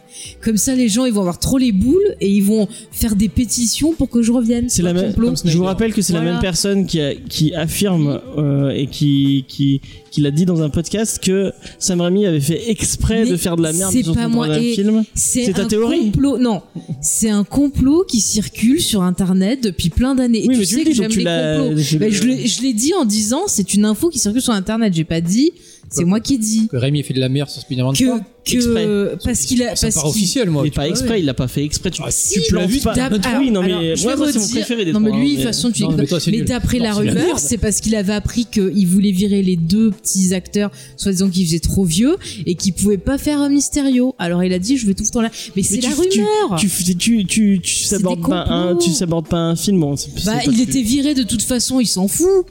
Comme 0.43 0.57
ça, 0.57 0.75
les 0.75 0.89
gens, 0.89 1.05
ils 1.05 1.13
vont 1.13 1.21
avoir 1.21 1.39
trop 1.39 1.57
les 1.57 1.71
boules 1.71 2.15
et 2.19 2.29
ils 2.29 2.43
vont 2.43 2.67
faire 2.91 3.15
des 3.15 3.29
pétitions 3.29 3.93
pour 3.93 4.09
que 4.09 4.21
je 4.21 4.31
revienne. 4.31 4.65
C'est 4.69 4.81
la 4.83 4.93
même. 4.93 5.13
Je 5.45 5.57
vous 5.57 5.63
rappelle 5.63 5.93
que 5.93 6.01
c'est 6.01 6.13
la 6.13 6.21
même 6.21 6.39
personne 6.39 6.85
qui, 6.85 6.99
a- 6.99 7.15
qui 7.15 7.53
affirme 7.55 8.19
euh, 8.37 8.69
et 8.71 8.87
qui 8.87 9.45
qui 9.47 9.81
qui 10.11 10.19
l'a 10.21 10.31
dit 10.31 10.45
dans 10.45 10.61
un 10.61 10.69
podcast 10.69 11.19
que 11.23 11.53
Sam 11.79 12.01
Raimi 12.01 12.25
avait 12.25 12.41
fait 12.41 12.69
exprès 12.69 13.23
Mais 13.23 13.31
de 13.31 13.37
faire 13.37 13.55
de 13.55 13.63
la 13.63 13.71
merde 13.71 13.93
sur 13.93 14.13
son 14.13 14.43
film. 14.73 15.03
C'est 15.15 15.45
C'est 15.45 15.53
ta 15.53 15.61
un 15.63 15.65
théorie 15.67 16.11
complot. 16.11 16.37
Non, 16.37 16.61
c'est 17.01 17.29
un 17.29 17.45
complot 17.51 18.05
qui 18.07 18.21
circule 18.21 18.81
sur 18.81 19.03
Internet 19.03 19.61
depuis 19.61 19.89
plein 19.89 20.15
d'années. 20.15 20.45
Et 20.45 20.47
Oui, 20.47 20.55
mais 20.57 20.65
tu 20.65 20.75
sais 20.75 20.83
que 20.83 20.93
j'aime 20.93 21.11
les 21.11 21.23
complots. 21.23 21.99
Ben, 21.99 22.09
l'ai 22.27 22.47
je 22.47 22.61
l'ai 22.61 22.73
dit 22.73 22.93
en 22.93 23.05
disant 23.05 23.43
c'est 23.47 23.73
une 23.73 23.85
info 23.85 24.09
qui 24.09 24.19
circule 24.19 24.41
sur 24.41 24.53
Internet. 24.53 24.93
J'ai 24.93 25.03
pas 25.03 25.21
dit. 25.21 25.51
C'est 25.93 26.05
moi 26.05 26.19
qui 26.21 26.35
ai 26.35 26.37
dit 26.37 26.67
Que 26.69 26.77
Rémi 26.77 27.03
fait 27.03 27.13
de 27.13 27.19
la 27.19 27.27
merde 27.29 27.49
sur 27.49 27.61
Spider-Man 27.61 27.93
que 27.95 28.05
3. 28.05 28.19
que 28.45 28.55
Exprès. 28.55 28.87
parce 29.25 29.39
qu'il 29.41 29.61
a 29.61 29.67
parce 29.67 29.81
qu'il- 29.81 29.97
officiel, 30.09 30.49
moi. 30.49 30.63
Mais 30.63 30.71
pas 30.71 30.87
exprès, 30.87 31.19
il 31.19 31.25
l'a 31.25 31.33
pas 31.33 31.47
fait 31.49 31.63
exprès. 31.65 31.91
Tu, 31.91 32.01
Ah, 32.03 32.07
tu 32.09 32.13
si, 32.17 32.39
plantes 32.49 32.81
pas. 32.81 32.95
oui, 33.39 33.51
non, 33.51 33.61
mais 33.61 33.95
je 33.95 34.03
moi, 34.03 34.15
moi, 34.15 34.31
c'est 34.31 34.39
mon 34.39 34.47
préféré 34.47 34.85
des 34.85 34.93
Non, 34.93 34.99
mais 35.01 35.11
lui, 35.11 35.31
de 35.31 35.35
toute 35.35 35.43
façon, 35.43 35.69
tu 35.71 35.83
Non, 35.83 35.89
dis 35.91 36.31
mais 36.31 36.41
d'après 36.43 36.79
la 36.79 36.93
rumeur, 36.93 37.39
c'est 37.39 37.57
parce 37.57 37.81
qu'il 37.81 37.93
avait 37.95 38.13
appris 38.13 38.45
qu'il 38.45 38.87
voulait 38.87 39.11
virer 39.11 39.41
les 39.43 39.57
deux 39.57 39.91
petits 39.91 40.33
acteurs, 40.33 40.71
soi-disant 40.97 41.29
qu'ils 41.29 41.45
faisaient 41.45 41.59
trop 41.59 41.83
vieux 41.83 42.15
et 42.45 42.55
qu'ils 42.55 42.73
pouvaient 42.73 42.97
pas 42.97 43.17
faire 43.17 43.39
un 43.39 43.49
Mysterio. 43.49 44.15
Alors 44.17 44.43
il 44.43 44.53
a 44.53 44.59
dit, 44.59 44.77
je 44.77 44.87
vais 44.87 44.93
tout 44.93 45.03
foutre 45.03 45.15
dans 45.15 45.21
la. 45.23 45.31
Mais 45.55 45.61
c'est 45.63 45.81
la 45.81 45.89
tu- 45.89 46.21
rumeur. 46.21 46.57
Tu, 46.57 46.69
tu, 46.95 47.25
tu, 47.25 47.59
tu, 47.61 47.83
s'abordes 47.83 48.21
des 48.21 48.27
pas 48.29 48.45
un, 48.47 48.75
tu 48.77 48.91
s'abordes 48.91 49.27
pas 49.27 49.37
un 49.39 49.55
film. 49.55 49.79
Bon, 49.81 49.95
c'est- 49.97 50.09
c'est 50.17 50.25
Bah, 50.25 50.39
il 50.49 50.61
était 50.61 50.81
viré 50.81 51.13
de 51.13 51.23
toute 51.23 51.41
façon, 51.41 51.79
il 51.79 51.85
s'en 51.87 52.07
fout. 52.07 52.45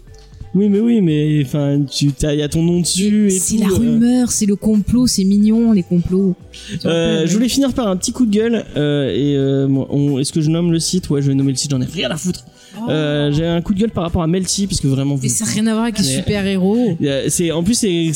Oui, 0.53 0.69
mais 0.69 0.81
oui, 0.81 1.01
mais 1.01 1.43
enfin, 1.45 1.81
tu, 1.89 2.11
y 2.21 2.43
a 2.43 2.49
ton 2.49 2.63
nom 2.65 2.81
dessus 2.81 3.29
et 3.29 3.31
C'est 3.31 3.59
la 3.59 3.67
euh. 3.69 3.75
rumeur, 3.75 4.33
c'est 4.33 4.47
le 4.47 4.57
complot, 4.57 5.07
c'est 5.07 5.23
mignon 5.25 5.73
les 5.73 5.85
complots. 5.85 6.35
Euh, 6.85 7.25
je 7.27 7.33
voulais 7.33 7.49
finir 7.49 7.73
par 7.73 7.87
un 7.87 7.97
petit 7.97 8.11
coup 8.11 8.27
de 8.27 8.33
gueule. 8.33 8.65
euh, 8.77 9.11
et 10.17 10.21
est-ce 10.21 10.33
que 10.33 10.41
je 10.41 10.51
nomme 10.51 10.73
le 10.73 10.81
site? 10.81 11.09
Ouais, 11.09 11.23
je 11.23 11.29
vais 11.29 11.35
nommer 11.35 11.53
le 11.53 11.57
site. 11.57 11.71
J'en 11.71 11.81
ai 11.81 11.85
rien 11.85 12.11
à 12.11 12.17
foutre. 12.17 12.45
Euh, 12.89 13.31
j'ai 13.33 13.47
un 13.47 13.61
coup 13.63 13.75
de 13.75 13.81
gueule 13.81 13.91
par 13.91 14.05
rapport 14.05 14.23
à 14.23 14.27
Melty 14.27 14.67
parce 14.67 14.81
que 14.81 14.89
vraiment. 14.89 15.17
Mais 15.23 15.29
vous- 15.29 15.35
ça 15.35 15.45
n'a 15.45 15.51
rien 15.53 15.67
à 15.69 15.73
voir 15.73 15.85
avec 15.85 15.99
les 15.99 16.05
super 16.05 16.45
héros. 16.47 16.97
C'est 17.29 17.51
en 17.53 17.63
plus 17.63 17.75
c'est 17.75 18.13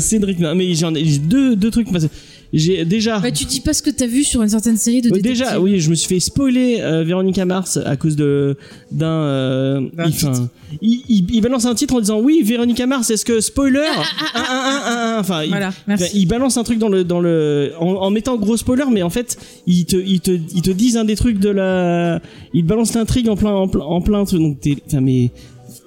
Cédric. 0.00 0.38
Non, 0.38 0.54
mais 0.54 0.74
j'en 0.74 0.94
ai 0.94 1.04
j'ai 1.04 1.18
deux 1.18 1.56
deux 1.56 1.70
trucs. 1.70 1.88
J'ai 2.52 2.84
déjà. 2.84 3.20
Bah 3.20 3.30
tu 3.30 3.44
dis 3.44 3.60
pas 3.60 3.72
ce 3.72 3.80
que 3.80 3.90
t'as 3.90 4.06
vu 4.08 4.24
sur 4.24 4.42
une 4.42 4.48
certaine 4.48 4.76
série 4.76 5.02
de 5.02 5.08
détectives. 5.10 5.44
déjà, 5.44 5.60
oui, 5.60 5.78
je 5.78 5.88
me 5.88 5.94
suis 5.94 6.08
fait 6.08 6.18
spoiler 6.20 6.78
euh, 6.80 7.04
Véronica 7.04 7.44
Mars 7.44 7.78
à 7.84 7.96
cause 7.96 8.16
de 8.16 8.56
d'un. 8.90 9.06
euh, 9.06 9.80
il, 10.06 10.12
il, 10.82 11.02
il- 11.08 11.26
il 11.34 11.40
balance 11.40 11.64
un 11.64 11.74
titre 11.76 11.94
en 11.94 12.00
disant 12.00 12.18
oui, 12.20 12.42
Véronica 12.42 12.86
Mars. 12.86 13.08
Est-ce 13.10 13.24
que 13.24 13.40
spoiler? 13.40 13.86
Un, 14.34 14.40
un, 14.40 14.42
un, 14.42 14.82
un, 14.84 15.16
un. 15.16 15.20
Enfin, 15.20 15.42
il- 15.44 15.50
il 16.14 16.26
balance 16.26 16.56
un 16.56 16.64
truc 16.64 16.78
dans 16.78 16.88
le 16.88 17.04
dans 17.04 17.20
le 17.20 17.72
en, 17.78 17.86
en 17.86 18.10
mettant 18.10 18.36
gros 18.36 18.56
spoiler 18.56 18.84
mais 18.90 19.02
en 19.02 19.10
fait 19.10 19.36
ils 19.66 19.84
te 19.86 19.96
ils 19.96 20.20
te 20.20 20.30
ils 20.32 20.62
te 20.62 20.70
disent 20.72 20.96
un 20.96 21.04
des 21.04 21.14
trucs 21.16 21.38
de 21.38 21.50
la 21.50 22.20
ils 22.52 22.62
te 22.64 22.68
balancent 22.68 22.94
l'intrigue 22.94 23.28
en 23.28 23.36
plein 23.36 23.52
en 23.52 23.68
plein 23.68 23.84
en 23.84 24.00
plein 24.00 24.24
truc. 24.24 24.40
donc 24.40 24.60
t'es 24.60 24.76
enfin 24.88 25.00
mais 25.00 25.30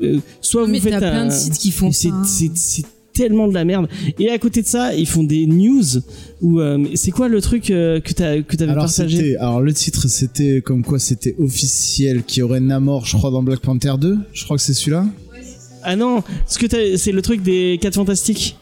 euh, 0.02 0.20
soit 0.42 0.66
mais 0.68 0.78
vous 0.80 0.84
faites 0.86 0.94
t'as 1.00 1.12
plein 1.12 1.24
un- 1.24 1.28
de 1.28 1.32
sites 1.34 1.58
qui 1.58 1.72
font 1.72 1.92
c'est 1.92 2.10
ça. 2.10 2.16
hein. 2.16 2.24
c'est 2.56 2.86
tellement 3.14 3.48
de 3.48 3.54
la 3.54 3.66
merde 3.66 3.88
et 4.20 4.30
à 4.30 4.38
côté 4.40 4.62
de 4.62 4.68
ça 4.68 4.94
ils 4.96 5.08
font 5.08 5.24
des 5.24 5.46
news 5.46 5.84
où 6.42 6.60
euh, 6.60 6.84
c'est 6.96 7.12
quoi 7.12 7.28
le 7.28 7.42
truc 7.42 7.70
euh, 7.70 8.00
que 8.00 8.14
t'as 8.14 8.42
que 8.42 8.56
t'avais 8.56 8.74
partagé 8.74 9.38
alors 9.38 9.62
le 9.62 9.74
titre 9.74 10.08
c'était 10.08 10.62
comme 10.62 10.84
quoi 10.84 11.00
c'était 11.00 11.36
officiel 11.40 12.24
qu'il 12.24 12.40
y 12.40 12.44
aurait 12.44 12.60
Namor, 12.60 13.06
je 13.06 13.18
crois 13.18 13.32
dans 13.32 13.44
Black 13.44 13.60
Panther 13.60 13.94
2. 14.00 14.18
Je 14.34 14.44
crois 14.46 14.58
que 14.58 14.64
c'est 14.64 14.74
celui-là. 14.74 15.06
ah 15.84 15.96
non 15.96 16.24
ce 16.48 16.58
que 16.58 16.98
c'est 16.98 17.12
le 17.12 17.22
truc 17.22 17.42
des 17.42 17.78
4 17.82 17.96
fantastiques 17.96 18.58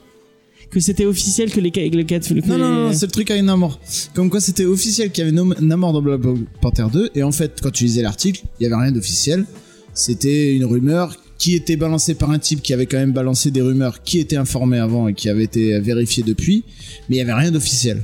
que 0.70 0.80
c'était 0.80 1.06
officiel 1.06 1.52
que 1.52 1.60
les 1.60 1.70
4 1.70 2.34
les 2.34 2.42
Non, 2.42 2.58
non, 2.58 2.72
non, 2.88 2.94
c'est 2.94 3.06
le 3.06 3.12
truc 3.12 3.30
avec 3.30 3.44
Namor. 3.44 3.80
Comme 4.16 4.30
quoi 4.30 4.40
c'était 4.40 4.64
officiel 4.64 5.12
qu'il 5.12 5.26
y 5.26 5.28
avait 5.28 5.38
Namor 5.62 5.92
dans 5.92 6.02
Black 6.02 6.22
Panther 6.62 6.86
2. 6.92 7.10
Et 7.14 7.24
en 7.24 7.34
fait, 7.34 7.60
quand 7.62 7.72
tu 7.72 7.84
lisais 7.84 8.02
l'article, 8.02 8.44
il 8.58 8.64
y 8.64 8.66
avait 8.68 8.82
rien 8.82 8.94
d'officiel. 8.94 9.46
C'était 9.94 10.56
une 10.56 10.64
rumeur 10.64 11.14
qui 11.42 11.56
était 11.56 11.76
balancée 11.76 12.14
par 12.14 12.30
un 12.30 12.38
type 12.38 12.62
qui 12.62 12.72
avait 12.72 12.86
quand 12.86 13.00
même 13.00 13.14
balancé 13.14 13.50
des 13.50 13.64
rumeurs 13.64 14.04
qui 14.04 14.20
étaient 14.20 14.38
informées 14.38 14.78
avant 14.78 15.08
et 15.08 15.16
qui 15.16 15.28
avaient 15.28 15.44
été 15.44 15.80
vérifiées 15.80 16.22
depuis. 16.24 16.64
Mais 17.10 17.16
il 17.16 17.18
y 17.18 17.22
avait 17.22 17.34
rien 17.34 17.50
d'officiel. 17.50 18.04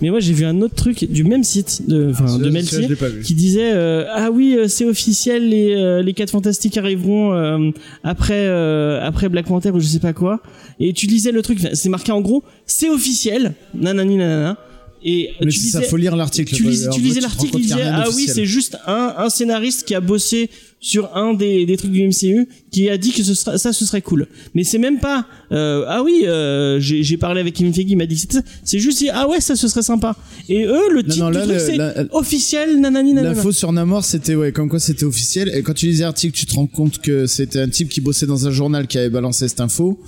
mais 0.00 0.10
moi 0.10 0.20
j'ai 0.20 0.32
vu 0.32 0.44
un 0.44 0.60
autre 0.60 0.76
truc 0.76 1.10
du 1.10 1.24
même 1.24 1.42
site 1.42 1.82
de 1.88 2.12
vu. 2.12 3.22
qui 3.22 3.34
disait 3.34 3.72
euh, 3.72 4.04
ah 4.12 4.30
oui 4.30 4.54
euh, 4.56 4.68
c'est 4.68 4.84
officiel 4.84 5.48
les 5.48 5.74
euh, 5.74 6.02
les 6.02 6.12
quatre 6.12 6.30
fantastiques 6.30 6.76
arriveront 6.76 7.32
euh, 7.34 7.70
après 8.02 8.46
euh, 8.46 9.00
après 9.02 9.28
Black 9.28 9.46
Panther 9.46 9.70
ou 9.70 9.80
je 9.80 9.86
sais 9.86 10.00
pas 10.00 10.12
quoi 10.12 10.40
et 10.80 10.92
tu 10.92 11.06
lisais 11.06 11.30
le 11.32 11.42
truc 11.42 11.58
c'est 11.72 11.88
marqué 11.88 12.10
en 12.12 12.20
gros 12.20 12.42
c'est 12.66 12.88
officiel 12.88 13.54
nanani 13.74 14.16
nanana 14.16 14.58
et 15.04 15.30
Mais 15.40 15.50
tu 15.50 15.58
ça, 15.58 15.78
lisais 15.80 15.90
faut 15.90 15.96
lire 15.96 16.16
l'article. 16.16 16.54
tu, 16.54 16.62
lis- 16.64 16.86
lisais 16.98 17.20
l'article 17.20 17.56
il 17.58 17.62
disait 17.62 17.82
ah 17.82 18.06
oui 18.14 18.28
c'est 18.32 18.46
juste 18.46 18.76
un 18.86 19.14
un 19.18 19.28
scénariste 19.28 19.84
qui 19.86 19.94
a 19.94 20.00
bossé 20.00 20.50
sur 20.78 21.16
un 21.16 21.32
des, 21.34 21.64
des 21.66 21.76
trucs 21.76 21.90
du 21.90 22.06
MCU 22.06 22.48
qui 22.70 22.88
a 22.90 22.98
dit 22.98 23.10
que 23.10 23.22
ce 23.22 23.34
sera, 23.34 23.56
ça 23.58 23.72
ce 23.72 23.84
serait 23.84 24.02
cool 24.02 24.26
mais 24.54 24.62
c'est 24.62 24.78
même 24.78 24.98
pas 25.00 25.26
euh, 25.52 25.84
ah 25.88 26.02
oui 26.02 26.22
euh, 26.24 26.78
j'ai 26.80 27.02
j'ai 27.02 27.16
parlé 27.16 27.40
avec 27.40 27.54
Kevin 27.54 27.72
Feige 27.72 27.86
il 27.88 27.96
m'a 27.96 28.06
dit 28.06 28.14
que 28.14 28.20
c'était 28.20 28.36
ça 28.38 28.42
c'est 28.62 28.78
juste 28.78 29.04
ah 29.12 29.26
ouais 29.28 29.40
ça 29.40 29.56
ce 29.56 29.68
serait 29.68 29.82
sympa 29.82 30.16
et 30.48 30.64
eux 30.64 30.90
le 30.92 31.02
Non, 31.02 31.08
titre 31.08 31.24
non, 31.24 31.30
là, 31.30 31.46
du 31.46 31.52
truc 31.52 31.60
c'est 31.60 32.08
officiel 32.12 32.80
nanani 32.80 33.12
nanana 33.14 33.34
L'info 33.34 33.52
sur 33.52 33.72
Namor, 33.72 34.04
c'était 34.04 34.34
ouais, 34.34 34.52
comme 34.52 34.68
quoi 34.68 34.78
c'était 34.80 35.04
officiel. 35.04 35.50
Et 35.54 35.62
quand 35.62 35.74
tu 35.74 35.86
lisais 35.86 36.04
l'article, 36.04 36.36
tu 36.36 36.46
te 36.46 36.54
rends 36.54 36.66
compte 36.66 36.98
que 37.00 37.26
c'était 37.26 37.58
un 37.60 37.68
type 37.68 37.88
qui 37.88 38.00
bossait 38.00 38.26
dans 38.26 38.46
un 38.46 38.50
journal 38.50 38.86
qui 38.86 38.98
avait 38.98 39.10
balancé 39.10 39.48
cette 39.48 39.60
info. 39.60 39.98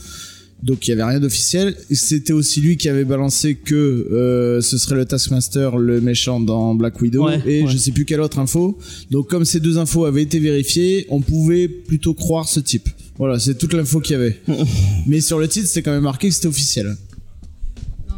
Donc 0.63 0.87
il 0.87 0.91
y 0.91 0.93
avait 0.93 1.05
rien 1.05 1.21
d'officiel. 1.21 1.77
C'était 1.91 2.33
aussi 2.33 2.61
lui 2.61 2.77
qui 2.77 2.89
avait 2.89 3.05
balancé 3.05 3.55
que 3.55 3.75
euh, 3.75 4.61
ce 4.61 4.77
serait 4.77 4.97
le 4.97 5.05
Taskmaster, 5.05 5.77
le 5.79 6.01
méchant 6.01 6.41
dans 6.41 6.75
Black 6.75 7.01
Widow, 7.01 7.27
Ouais, 7.27 7.41
et 7.47 7.63
ouais. 7.63 7.71
je 7.71 7.77
sais 7.77 7.93
plus 7.93 8.05
quelle 8.05 8.21
autre 8.21 8.39
info. 8.39 8.77
Donc 9.11 9.29
comme 9.29 9.45
ces 9.45 9.61
deux 9.61 9.79
infos 9.79 10.05
avaient 10.05 10.23
été 10.23 10.41
vérifiées, 10.41 11.07
on 11.11 11.21
pouvait 11.21 11.69
plutôt 11.69 12.15
croire 12.15 12.49
ce 12.49 12.61
type. 12.61 12.89
Voilà, 13.19 13.39
c'est 13.39 13.57
toute 13.57 13.73
l'info 13.73 14.01
qu'il 14.01 14.13
y 14.13 14.17
avait. 14.17 14.41
Mais 15.07 15.21
sur 15.21 15.39
le 15.39 15.49
titre, 15.49 15.67
c'était 15.69 15.83
quand 15.83 15.93
même 15.93 16.03
marqué 16.03 16.29
que 16.29 16.35
c'était 16.35 16.49
officiel. 16.49 16.97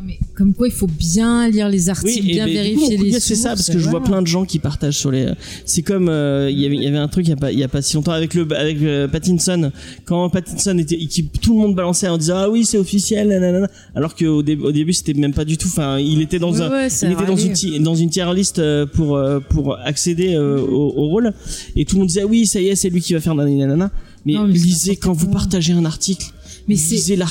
Mais 0.07 0.19
comme 0.35 0.55
quoi 0.55 0.69
il 0.69 0.73
faut 0.73 0.87
bien 0.87 1.49
lire 1.49 1.69
les 1.69 1.89
articles, 1.91 2.25
bien 2.27 2.47
ben, 2.47 2.53
vérifier 2.55 2.97
coup 2.97 3.05
les 3.05 3.21
c'est 3.21 3.35
ça 3.35 3.51
parce 3.51 3.69
que 3.69 3.79
je 3.79 3.85
vois 3.89 3.99
voilà. 4.01 4.07
plein 4.07 4.23
de 4.23 4.27
gens 4.27 4.45
qui 4.45 4.59
partagent 4.59 4.97
sur 4.97 5.11
les 5.11 5.27
c'est 5.65 5.83
comme 5.83 6.09
euh, 6.09 6.49
il 6.51 6.59
y 6.59 6.67
avait 6.67 6.77
il 6.77 6.83
y 6.83 6.87
avait 6.87 6.97
un 6.99 7.09
truc 7.09 7.27
il 7.27 7.31
y 7.31 7.33
a 7.33 7.37
pas 7.37 7.53
il 7.53 7.59
y 7.59 7.65
a 7.65 7.69
pas 7.69 7.83
si 7.83 7.97
longtemps 7.97 8.13
avec 8.13 8.35
le 8.35 8.47
avec 8.57 8.81
euh, 8.83 9.09
Pattinson. 9.09 9.71
Quand 10.05 10.29
Pattinson 10.31 10.79
était 10.79 10.97
qui, 10.99 11.25
tout 11.27 11.55
le 11.55 11.61
monde 11.61 11.75
balançait 11.75 12.09
en 12.09 12.19
disant 12.19 12.37
ah 12.39 12.49
oui 12.51 12.65
c'est 12.65 12.79
officiel 12.79 13.29
nanana. 13.29 13.69
alors 13.95 14.15
qu'au 14.15 14.43
dé- 14.43 14.57
au 14.57 14.73
début 14.73 14.93
c'était 14.93 15.15
même 15.15 15.35
pas 15.35 15.45
du 15.45 15.57
tout. 15.59 15.69
Enfin 15.69 15.99
il 15.99 16.21
était 16.23 16.39
dans 16.39 16.53
Ouais, 16.53 16.63
un 16.63 16.71
ouais, 16.71 16.89
il 17.03 17.13
était 17.13 17.27
dans 17.27 17.37
une 17.37 17.83
dans 17.83 17.95
une 17.95 18.11
tier 18.11 18.33
list 18.35 18.59
euh, 18.59 18.87
pour 18.87 19.17
euh, 19.17 19.41
pour 19.41 19.79
accéder 19.79 20.35
euh, 20.35 20.61
au, 20.61 20.93
au 20.97 21.09
rôle. 21.09 21.33
Et 21.77 21.85
tout 21.85 21.97
le 21.97 22.01
monde 22.01 22.09
disait 22.09 22.23
ah 22.23 22.27
oui 22.27 22.47
ça 22.47 22.61
y 22.61 22.69
est 22.69 22.77
c'est 22.77 22.89
lui 22.91 23.01
qui 23.01 23.13
va 23.15 23.21
faire 23.21 23.35
nanana 23.35 23.91
mais, 24.27 24.35
Non, 24.35 24.47
mais 24.47 24.57
c'est 24.59 24.65
lisez 24.65 24.97
quand 24.97 25.13
vous 25.13 25.29
partagez 25.29 25.73
un 25.73 25.85
article 25.85 26.27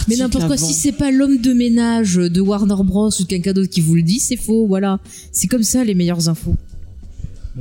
Mais 0.08 0.16
c'est 0.16 0.22
n'importe 0.22 0.48
quoi. 0.48 0.58
Si 0.58 0.74
c'est 0.74 0.92
pas 0.92 1.12
l'homme 1.12 1.38
de 1.40 1.54
ménage 1.54 2.16
de 2.16 2.42
Warner 2.42 2.76
Bros 2.84 3.10
ou 3.20 3.24
de 3.24 3.28
quelqu'un 3.28 3.54
d'autre 3.54 3.70
qui 3.70 3.82
vous 3.82 3.96
le 3.96 4.02
dit, 4.02 4.20
c'est 4.20 4.38
faux. 4.38 4.68
Voilà. 4.68 5.00
C'est 5.32 5.48
comme 5.48 5.64
ça 5.64 5.84
les 5.84 5.96
meilleures 5.96 6.30
infos. 6.30 6.56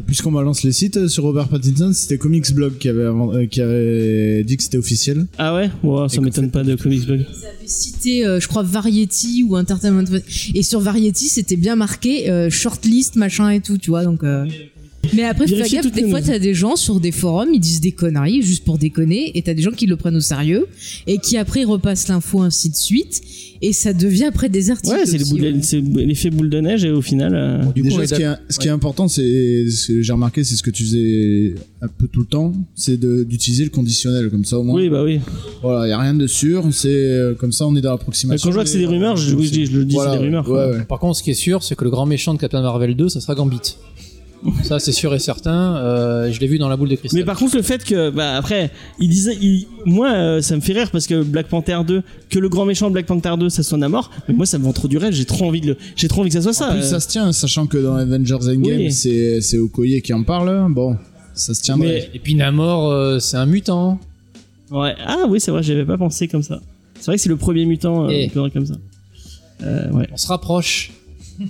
Puisqu'on 0.06 0.30
balance 0.30 0.62
les 0.62 0.70
sites 0.70 0.96
euh, 0.96 1.08
sur 1.08 1.24
Robert 1.24 1.48
Pattinson, 1.48 1.90
c'était 1.92 2.18
Comics 2.18 2.52
Blog 2.54 2.78
qui 2.78 2.88
avait, 2.88 3.04
avant- 3.06 3.34
euh, 3.34 3.46
qui 3.46 3.60
avait 3.60 4.44
dit 4.44 4.56
que 4.56 4.62
c'était 4.62 4.78
officiel. 4.78 5.26
ah 5.38 5.56
ouais? 5.56 5.70
Wow, 5.82 6.08
ça 6.08 6.20
m'étonne 6.20 6.50
pas 6.52 6.62
de 6.62 6.76
Comics 6.76 7.04
Blog 7.04 7.20
Ils 7.28 7.46
avaient 7.46 7.66
cité, 7.66 8.24
euh, 8.24 8.38
je 8.38 8.46
crois, 8.46 8.62
Variety 8.62 9.42
ou 9.42 9.56
Entertainment. 9.56 10.04
Et 10.54 10.62
sur 10.62 10.78
Variety, 10.78 11.28
c'était 11.28 11.56
bien 11.56 11.74
marqué 11.74 12.30
euh, 12.30 12.48
shortlist, 12.48 13.16
machin 13.16 13.50
et 13.50 13.60
tout, 13.60 13.76
tu 13.78 13.90
vois. 13.90 14.04
Donc. 14.04 14.22
Mais 15.14 15.24
après, 15.24 15.46
fais 15.46 15.68
gaffe, 15.68 15.92
des 15.92 16.08
fois, 16.08 16.20
t'as 16.22 16.38
des 16.38 16.54
gens 16.54 16.76
sur 16.76 17.00
des 17.00 17.12
forums, 17.12 17.48
ils 17.52 17.60
disent 17.60 17.80
des 17.80 17.92
conneries 17.92 18.42
juste 18.42 18.64
pour 18.64 18.78
déconner, 18.78 19.36
et 19.36 19.42
t'as 19.42 19.54
des 19.54 19.62
gens 19.62 19.70
qui 19.70 19.86
le 19.86 19.96
prennent 19.96 20.16
au 20.16 20.20
sérieux, 20.20 20.66
et 21.06 21.18
qui 21.18 21.36
après 21.36 21.64
repassent 21.64 22.08
l'info 22.08 22.40
ainsi 22.40 22.70
de 22.70 22.76
suite, 22.76 23.20
et 23.60 23.72
ça 23.72 23.92
devient 23.92 24.24
après 24.26 24.48
des 24.48 24.70
articles. 24.70 24.94
ouais 24.94 25.06
c'est 25.62 25.80
l'effet 25.80 26.30
boule 26.30 26.50
de 26.50 26.60
neige 26.60 26.84
et 26.84 26.90
au 26.90 27.02
final 27.02 27.32
euh, 27.34 27.64
Du 27.72 27.82
coup, 27.82 27.88
on 27.88 27.98
Déjà, 27.98 28.02
est 28.02 28.06
ce 28.06 28.14
qui, 28.14 28.22
est, 28.22 28.34
ce 28.50 28.58
qui 28.58 28.68
est 28.68 28.70
important, 28.70 29.08
c'est 29.08 29.68
ce 29.70 29.88
que 29.92 30.02
j'ai 30.02 30.12
remarqué, 30.12 30.44
c'est 30.44 30.54
ce 30.54 30.62
que 30.62 30.70
tu 30.70 30.84
faisais 30.84 31.54
un 31.82 31.88
peu 31.88 32.06
tout 32.06 32.20
le 32.20 32.26
temps, 32.26 32.52
c'est 32.74 32.96
d'utiliser 32.98 33.64
le 33.64 33.70
conditionnel 33.70 34.30
comme 34.30 34.44
ça 34.44 34.58
au 34.58 34.62
moins. 34.62 34.76
oui 34.80 34.88
bah 34.88 35.02
oui 35.04 35.18
Voilà, 35.62 35.86
il 35.86 35.90
y 35.90 35.92
a 35.92 35.98
rien 35.98 36.14
de 36.14 36.26
sûr, 36.26 36.64
c'est 36.72 36.88
euh, 36.88 37.34
comme 37.34 37.50
ça 37.52 37.66
on 37.66 37.74
est 37.74 37.80
dans 37.80 37.90
l'approximation. 37.92 38.46
Quand 38.48 38.52
je 38.52 38.54
vois 38.54 38.64
que 38.64 38.70
c'est 38.70 38.78
des 38.78 38.86
rumeurs, 38.86 39.16
je, 39.16 39.30
je, 39.36 39.64
je 39.64 39.76
le 39.78 39.84
dis, 39.84 39.94
Voilà, 39.94 40.12
c'est 40.12 40.18
des 40.18 40.24
rumeurs. 40.24 40.48
ouais. 40.48 40.84
Par 40.88 40.98
contre, 41.00 41.16
ce 41.18 41.22
qui 41.22 41.30
est 41.30 41.34
sûr, 41.34 41.62
c'est 41.64 41.74
que 41.76 41.84
le 41.84 41.90
grand 41.90 42.06
méchant 42.06 42.34
de 42.34 42.38
Captain 42.38 42.62
Marvel 42.62 42.94
2, 42.94 43.08
ça 43.08 43.20
sera 43.20 43.34
Gambit. 43.34 43.76
Ça, 44.62 44.78
c'est 44.78 44.92
sûr 44.92 45.14
et 45.14 45.18
certain. 45.18 45.76
Euh, 45.76 46.30
je 46.32 46.38
l'ai 46.40 46.46
vu 46.46 46.58
dans 46.58 46.68
la 46.68 46.76
boule 46.76 46.88
de 46.88 46.94
cristal. 46.96 47.18
Mais 47.20 47.24
par 47.26 47.36
contre, 47.38 47.56
le 47.56 47.62
fait 47.62 47.84
que, 47.84 48.10
bah 48.10 48.36
après, 48.36 48.70
il 49.00 49.08
disait, 49.08 49.34
il- 49.40 49.66
moi, 49.84 50.10
euh, 50.12 50.40
ça 50.42 50.54
me 50.56 50.60
fait 50.60 50.72
rire 50.72 50.90
parce 50.90 51.06
que 51.06 51.22
Black 51.22 51.48
Panther 51.48 51.78
2, 51.86 52.02
que 52.30 52.38
le 52.38 52.48
grand 52.48 52.64
méchant 52.64 52.88
de 52.88 52.92
Black 52.92 53.06
Panther 53.06 53.34
2, 53.38 53.48
ça 53.48 53.62
soit 53.62 53.78
Namor, 53.78 54.10
mais 54.28 54.34
moi, 54.34 54.46
ça 54.46 54.58
me 54.58 54.64
vend 54.64 54.72
trop 54.72 54.88
du 54.88 54.96
rêve. 54.98 55.12
J'ai 55.12 55.24
trop 55.24 55.46
envie 55.46 55.60
de, 55.60 55.68
le, 55.68 55.76
j'ai 55.96 56.08
trop 56.08 56.20
envie 56.20 56.30
que 56.30 56.34
ça 56.34 56.42
soit 56.42 56.52
ça. 56.52 56.68
En 56.68 56.72
plus, 56.72 56.80
euh. 56.80 56.90
ça 56.90 57.00
se 57.00 57.08
tient, 57.08 57.32
sachant 57.32 57.66
que 57.66 57.78
dans 57.78 57.94
Avengers 57.96 58.34
Endgame, 58.42 58.78
Oui. 58.78 58.92
c'est 58.92 59.40
c'est 59.40 59.58
Okoye 59.58 60.00
qui 60.02 60.12
en 60.12 60.22
parle. 60.22 60.66
Bon, 60.72 60.96
ça 61.34 61.54
se 61.54 61.62
tiendrait. 61.62 61.86
Mais- 61.88 62.10
Et 62.14 62.18
puis 62.18 62.34
Namor, 62.34 62.90
euh, 62.90 63.18
c'est 63.18 63.36
un 63.36 63.46
mutant. 63.46 63.98
Ouais. 64.70 64.94
Ah 65.04 65.24
oui, 65.28 65.40
c'est 65.40 65.50
vrai, 65.50 65.62
j'avais 65.62 65.84
pas 65.86 65.96
pensé 65.98 66.28
comme 66.28 66.42
ça. 66.42 66.60
C'est 67.00 67.06
vrai 67.06 67.16
que 67.16 67.22
c'est 67.22 67.28
le 67.28 67.36
premier 67.36 67.64
mutant 67.64 68.04
aurait 68.06 68.30
comme 68.52 68.66
ça. 68.66 68.74
Euh, 69.62 69.90
ouais. 69.92 70.08
On 70.12 70.16
se 70.16 70.26
rapproche. 70.28 70.92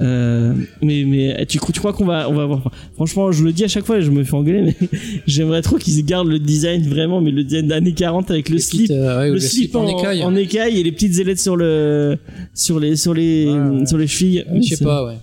Euh, 0.00 0.54
mais 0.82 1.04
mais 1.06 1.46
tu, 1.46 1.58
tu 1.72 1.78
crois 1.78 1.92
qu'on 1.92 2.04
va 2.04 2.28
on 2.28 2.34
va 2.34 2.46
voir 2.46 2.72
franchement 2.96 3.30
je 3.30 3.44
le 3.44 3.52
dis 3.52 3.62
à 3.62 3.68
chaque 3.68 3.84
fois 3.84 3.98
et 3.98 4.02
je 4.02 4.10
me 4.10 4.24
fais 4.24 4.34
engueuler 4.34 4.74
mais 4.80 4.88
j'aimerais 5.28 5.62
trop 5.62 5.76
qu'ils 5.76 6.04
gardent 6.04 6.26
le 6.26 6.40
design 6.40 6.82
vraiment 6.88 7.20
mais 7.20 7.30
le 7.30 7.44
design 7.44 7.68
d'années 7.68 7.92
40 7.94 8.28
avec 8.32 8.48
le 8.48 8.56
Les 8.56 8.60
slip 8.60 8.80
petites, 8.88 8.90
euh, 8.96 9.18
ouais, 9.20 9.28
le 9.28 9.34
le 9.34 9.40
slip 9.40 9.76
en, 9.76 9.84
en 9.84 9.98
écaille. 10.00 10.24
en 10.24 10.34
écaille 10.34 10.80
et 10.80 10.82
les 10.82 10.90
petites 10.90 11.16
ailettes 11.20 11.38
sur 11.38 11.56
le 11.56 12.18
sur 12.54 12.80
les 12.80 12.96
sur 12.96 13.14
les 13.14 13.46
Ouais, 13.46 13.52
ouais. 13.78 13.86
sur 13.86 13.96
les 13.98 14.08
chevilles 14.08 14.44
Je 14.62 14.74
sais 14.74 14.84
pas, 14.84 15.04
ouais. 15.04 15.14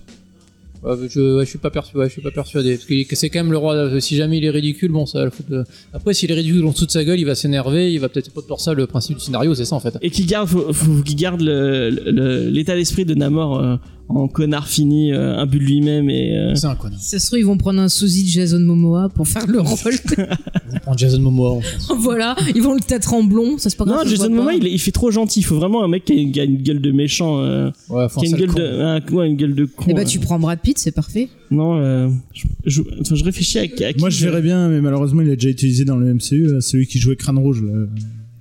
Je, 0.84 1.36
ouais, 1.36 1.44
je 1.44 1.48
suis 1.50 1.60
pas 1.60 1.70
persuadé, 1.70 2.00
ouais, 2.00 2.08
je 2.08 2.12
suis 2.14 2.22
pas 2.22 2.32
persuadé. 2.32 2.74
Parce 2.74 2.86
que 2.86 3.14
c'est 3.14 3.30
quand 3.30 3.38
même 3.38 3.52
le 3.52 3.56
roi. 3.58 3.74
euh, 3.74 4.00
Si 4.00 4.16
jamais 4.16 4.38
il 4.38 4.44
est 4.44 4.50
ridicule, 4.50 4.90
bon, 4.90 5.06
ça 5.06 5.18
va 5.20 5.26
le 5.26 5.30
foutre. 5.30 5.48
de- 5.48 5.62
Après, 5.92 6.12
s'il 6.12 6.28
est 6.32 6.34
ridicule 6.34 6.66
en 6.66 6.72
dessous 6.72 6.86
de 6.86 6.90
sa 6.90 7.04
gueule, 7.04 7.20
il 7.20 7.24
va 7.24 7.36
s'énerver, 7.36 7.92
il 7.92 8.00
va 8.00 8.08
peut-être 8.08 8.32
pas 8.32 8.40
pour 8.42 8.60
ça 8.60 8.74
le 8.74 8.88
principe 8.88 9.18
du 9.18 9.22
scénario, 9.24 9.54
c'est 9.54 9.64
ça 9.64 9.76
en 9.76 9.80
fait. 9.80 9.94
et 10.02 10.10
qui 10.10 10.24
garde 10.24 10.48
faut, 10.48 10.72
faut 10.72 11.02
qu'il 11.04 11.14
garde 11.14 11.40
l'état 11.40 12.74
d'esprit 12.74 13.04
de 13.04 13.14
Namor 13.14 13.60
euh, 13.60 13.76
en 14.08 14.28
connard 14.28 14.68
fini 14.68 15.12
euh, 15.12 15.36
un 15.38 15.46
but 15.46 15.58
de 15.58 15.64
lui-même 15.64 16.10
et 16.10 16.36
euh, 16.36 16.54
C'est 16.54 16.66
un 16.66 16.74
connard. 16.74 17.00
Ça 17.00 17.18
se 17.18 17.26
trouve, 17.26 17.38
ils 17.38 17.46
vont 17.46 17.56
prendre 17.56 17.80
un 17.80 17.88
sosie 17.88 18.24
de 18.24 18.28
Jason 18.28 18.58
Momoa 18.60 19.08
pour 19.08 19.26
faire 19.26 19.46
le 19.46 19.60
rôle. 19.60 19.94
On 20.74 20.78
prend 20.80 20.96
Jason 20.96 21.20
Momoa. 21.20 21.50
en 21.52 21.60
fait. 21.62 21.76
voilà, 21.98 22.36
ils 22.54 22.62
vont 22.62 22.74
le 22.74 22.80
tâter 22.80 23.08
en 23.08 23.22
blond, 23.24 23.56
ça 23.58 23.70
c'est 23.70 23.76
pas 23.76 23.84
non 23.86 23.96
Jason. 24.04 24.28
Momoa 24.28 24.52
il, 24.54 24.66
est- 24.66 24.72
il 24.72 24.78
fait 24.78 24.90
trop 24.90 25.10
gentil 25.10 25.40
il 25.40 25.44
faut 25.44 25.56
vraiment 25.56 25.82
un 25.82 25.88
mec 25.88 26.04
qui 26.04 26.12
a 26.12 26.16
une, 26.16 26.32
qui 26.32 26.40
a 26.40 26.44
une 26.44 26.58
gueule 26.62 26.80
de 26.80 26.92
méchant 26.92 27.38
euh, 27.40 27.70
Ouais, 27.88 28.06
qui 28.18 28.26
a 28.26 28.28
une 28.28 28.36
gueule 28.36 28.54
de 28.54 28.80
un- 28.82 29.12
ouais, 29.14 29.28
une 29.28 29.36
gueule 29.36 29.54
de 29.54 29.64
con 29.64 29.86
Eh 29.88 29.94
bah, 29.94 30.02
euh. 30.02 30.04
tu 30.04 30.18
prends 30.18 30.38
Brad 30.38 30.60
Pitt, 30.60 30.78
c'est 30.78 30.92
parfait. 30.92 31.28
non 31.50 31.78
euh, 31.80 32.08
je, 32.34 32.44
je, 32.66 32.82
enfin, 33.00 33.14
je 33.14 33.24
réfléchis 33.24 33.58
à, 33.58 33.62
à 33.62 33.66
qui 33.66 34.00
Moi, 34.00 34.10
je 34.10 34.24
verrais 34.24 34.42
bien, 34.42 34.68
mais 34.68 34.80
malheureusement, 34.80 35.22
il 35.22 35.30
a 35.30 35.34
déjà 35.36 35.48
utilisé 35.48 35.84
dans 35.84 35.96
le 35.96 36.12
MCU, 36.14 36.48
celui 36.60 36.86
qui 36.86 36.98
jouait 36.98 37.16
Crâne 37.16 37.38
Rouge. 37.38 37.62
Là. 37.62 37.72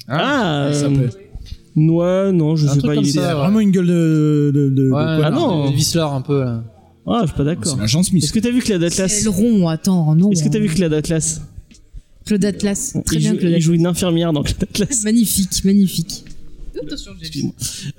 ah 0.08 0.68
Il 0.70 0.76
euh, 0.76 0.80
s'appelait. 0.82 1.10
Ouais 1.76 2.32
non 2.32 2.56
je 2.56 2.66
Un 2.68 2.74
sais 2.74 2.80
truc 2.80 2.90
pas 2.92 2.96
comme 2.96 3.04
il 3.04 3.08
est 3.08 3.12
Il 3.12 3.22
ça, 3.22 3.36
vraiment 3.36 3.60
une 3.60 3.72
gueule 3.72 3.88
de. 3.88 4.52
de, 4.54 4.70
de- 4.70 4.70
de 4.76 4.84
Ouais, 4.90 4.92
connard. 4.92 5.22
Ah 5.26 5.32
non. 5.32 5.72
Vislar 5.72 6.14
un 6.14 6.22
peu 6.22 6.44
là. 6.44 6.64
ah 7.08 7.20
je 7.24 7.28
suis 7.28 7.38
pas 7.38 7.44
d'accord 7.44 7.72
C'est 7.74 7.80
l'agent 7.80 8.04
Smith. 8.04 8.24
est-ce 8.24 8.34
que 8.34 8.40
t'as 8.40 8.52
vu 8.52 8.60
Claude 8.62 8.82
C'est 8.90 9.02
Atlas 9.04 9.24
le 9.24 9.30
rond, 9.30 9.68
attends, 9.68 10.14
non. 10.16 10.32
est-ce 10.32 10.44
que 10.44 10.50
t'as 10.50 10.60
vu 10.60 10.68
Claude 10.68 10.94
Atlas 10.94 11.42
Claude 12.26 12.46
Atlas 12.46 12.94
Très 13.06 13.16
il 13.16 13.20
bien, 13.20 13.32
joue, 13.32 13.38
Claude 13.38 13.50
il 13.52 13.56
Atlas. 13.56 13.62
joue 13.66 13.74
une 13.74 13.86
infirmière 13.88 14.34
dans 14.34 14.44
Claude 14.44 14.64
Atlas 14.64 15.04
Magnifique, 15.04 15.64
magnifique. 15.66 16.26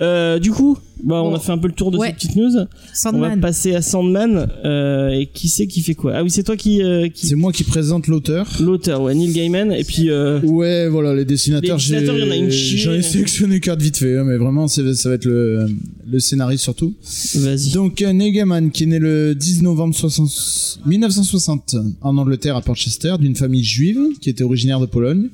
Euh, 0.01 0.39
du 0.39 0.51
coup, 0.51 0.77
bah, 1.03 1.21
on 1.23 1.29
Bon. 1.31 1.35
a 1.35 1.39
fait 1.39 1.51
un 1.51 1.57
peu 1.57 1.67
le 1.67 1.73
tour 1.73 1.91
de 1.91 1.97
Ouais. 1.97 2.09
ces 2.09 2.13
petites 2.13 2.35
news. 2.35 2.51
On 2.55 2.59
va 2.63 2.67
Sandman. 2.93 3.39
passer 3.41 3.75
à 3.75 3.81
Sandman. 3.81 4.47
Euh, 4.65 5.09
et 5.09 5.27
qui 5.27 5.49
c'est 5.49 5.67
qui 5.67 5.81
fait 5.81 5.93
quoi? 5.95 6.13
Ah 6.15 6.23
oui, 6.23 6.29
c'est 6.29 6.43
toi 6.43 6.55
qui, 6.57 6.81
euh, 6.81 7.07
qui... 7.09 7.27
C'est 7.27 7.35
moi 7.35 7.51
qui 7.51 7.63
présente 7.63 8.07
l'auteur. 8.07 8.47
l'auteur, 8.59 9.01
ouais, 9.01 9.13
Neil 9.15 9.31
Gaiman. 9.33 9.71
Et 9.71 9.83
puis, 9.83 10.09
euh, 10.09 10.39
Ouais, 10.41 10.87
voilà, 10.89 11.13
les 11.15 11.25
dessinateurs, 11.25 11.77
Les 11.77 11.81
dessinateurs, 11.81 12.17
il 12.17 12.25
y 12.25 12.27
en 12.27 12.31
a 12.31 12.35
une 12.35 12.51
chier. 12.51 12.77
J'en 12.77 12.93
ai 12.93 13.01
sélectionné 13.01 13.59
quatre 13.59 13.81
vite 13.81 13.97
fait, 13.97 14.17
hein, 14.17 14.23
mais 14.25 14.37
vraiment, 14.37 14.67
c'est- 14.67 14.93
ça 14.93 15.09
va 15.09 15.15
être 15.15 15.25
le, 15.25 15.67
le 16.09 16.19
scénariste 16.19 16.63
surtout. 16.63 16.93
vas-y. 17.35 17.71
Donc, 17.71 18.01
euh, 18.01 18.11
Neil 18.13 18.31
Gaiman, 18.31 18.71
qui 18.71 18.83
est 18.83 18.87
né 18.87 18.99
le 18.99 19.35
10 19.35 19.61
novembre 19.61 19.95
60 19.95 20.79
1960 20.85 21.75
en 22.01 22.17
Angleterre, 22.17 22.55
à 22.55 22.61
Portchester, 22.61 23.15
d'une 23.19 23.35
famille 23.35 23.63
juive, 23.63 23.99
qui 24.21 24.29
était 24.29 24.43
originaire 24.43 24.79
de 24.79 24.85
Pologne. 24.85 25.29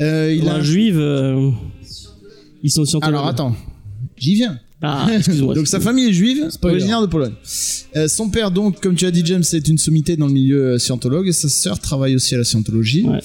Euh, 0.00 0.34
il 0.36 0.48
a... 0.48 0.54
un 0.56 0.62
juive, 0.62 0.98
euh, 0.98 1.50
ils 2.62 2.70
sont 2.70 2.84
scientologues. 2.84 3.14
Alors, 3.14 3.26
attends. 3.26 3.56
J'y 4.16 4.34
viens. 4.34 4.58
Ah, 4.84 5.08
excuse-moi. 5.16 5.54
donc 5.54 5.68
sa 5.68 5.78
famille 5.78 6.08
est 6.08 6.12
juive, 6.12 6.48
originaire 6.62 7.00
de 7.00 7.06
Pologne. 7.06 7.34
Euh, 7.94 8.08
son 8.08 8.30
père, 8.30 8.50
donc, 8.50 8.80
comme 8.80 8.96
tu 8.96 9.06
as 9.06 9.12
dit 9.12 9.22
James, 9.24 9.44
est 9.52 9.68
une 9.68 9.78
sommité 9.78 10.16
dans 10.16 10.26
le 10.26 10.32
milieu 10.32 10.72
euh, 10.72 10.78
scientologue 10.78 11.28
et 11.28 11.32
sa 11.32 11.48
sœur 11.48 11.78
travaille 11.78 12.16
aussi 12.16 12.34
à 12.34 12.38
la 12.38 12.44
scientologie. 12.44 13.04
Ouais. 13.06 13.20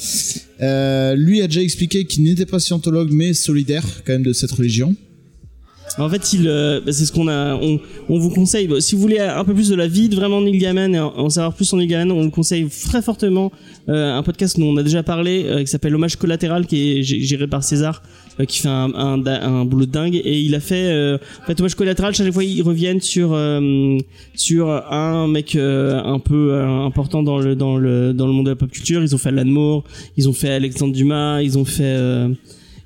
Euh, 0.61 1.15
lui 1.15 1.41
a 1.41 1.47
déjà 1.47 1.61
expliqué 1.61 2.05
qu'il 2.05 2.23
n'était 2.23 2.45
pas 2.45 2.59
scientologue 2.59 3.09
mais 3.11 3.33
solidaire 3.33 3.83
quand 4.05 4.13
même 4.13 4.23
de 4.23 4.33
cette 4.33 4.51
religion. 4.51 4.95
En 5.99 6.09
fait, 6.09 6.33
il, 6.33 6.47
euh, 6.47 6.79
bah, 6.85 6.91
c'est 6.91 7.05
ce 7.05 7.11
qu'on 7.11 7.27
a. 7.27 7.55
On, 7.55 7.79
vous 8.19 8.29
conseille. 8.29 8.67
bah, 8.67 8.79
si 8.81 8.95
vous 8.95 9.01
voulez 9.01 9.19
un 9.19 9.43
peu 9.43 9.53
plus 9.53 9.69
de 9.69 9.75
la 9.75 9.87
vie 9.87 10.09
de 10.09 10.15
vraiment 10.15 10.41
Neil 10.41 10.57
Gaiman 10.57 10.93
et 10.93 10.99
en, 10.99 11.29
savoir 11.29 11.53
plus 11.53 11.65
sur 11.65 11.77
Neil 11.77 11.93
on 12.11 12.21
vous 12.21 12.29
conseille 12.29 12.67
très 12.85 13.01
fortement 13.01 13.51
euh, 13.89 14.13
un 14.15 14.21
podcast 14.23 14.59
dont 14.59 14.67
on 14.67 14.77
a 14.77 14.83
déjà 14.83 15.01
parlé 15.01 15.45
euh, 15.45 15.59
qui 15.61 15.67
s'appelle 15.67 15.95
Hommage 15.95 16.15
collatéral, 16.17 16.67
qui 16.67 16.99
est 16.99 17.01
gé- 17.01 17.21
géré 17.21 17.47
par 17.47 17.63
César, 17.63 18.03
qui 18.47 18.59
fait 18.59 18.67
un, 18.67 18.93
un, 18.93 19.25
un 19.25 19.65
boulot 19.65 19.85
dingue. 19.87 20.15
Et 20.15 20.39
il 20.39 20.53
a 20.55 20.59
fait, 20.59 21.17
en 21.41 21.45
fait, 21.47 21.59
Hommage 21.59 21.75
collatéral. 21.75 22.13
Chaque 22.13 22.31
fois, 22.31 22.43
ils 22.43 22.61
reviennent 22.61 23.01
sur 23.01 23.37
sur 24.35 24.69
un 24.69 25.27
mec 25.27 25.55
un 25.55 26.19
peu 26.19 26.61
important 26.61 27.23
dans 27.23 27.39
le 27.39 27.55
dans 27.55 27.77
le 27.77 28.13
dans 28.13 28.27
le 28.27 28.33
monde 28.33 28.45
de 28.45 28.51
la 28.51 28.55
pop 28.55 28.69
culture. 28.69 29.01
Ils 29.01 29.15
ont 29.15 29.17
fait 29.17 29.29
Alan 29.29 29.45
Moore, 29.45 29.83
ils 30.17 30.29
ont 30.29 30.33
fait 30.33 30.49
Alexandre 30.49 30.93
Dumas, 30.93 31.41
ils 31.41 31.57
ont 31.57 31.65
fait 31.65 32.27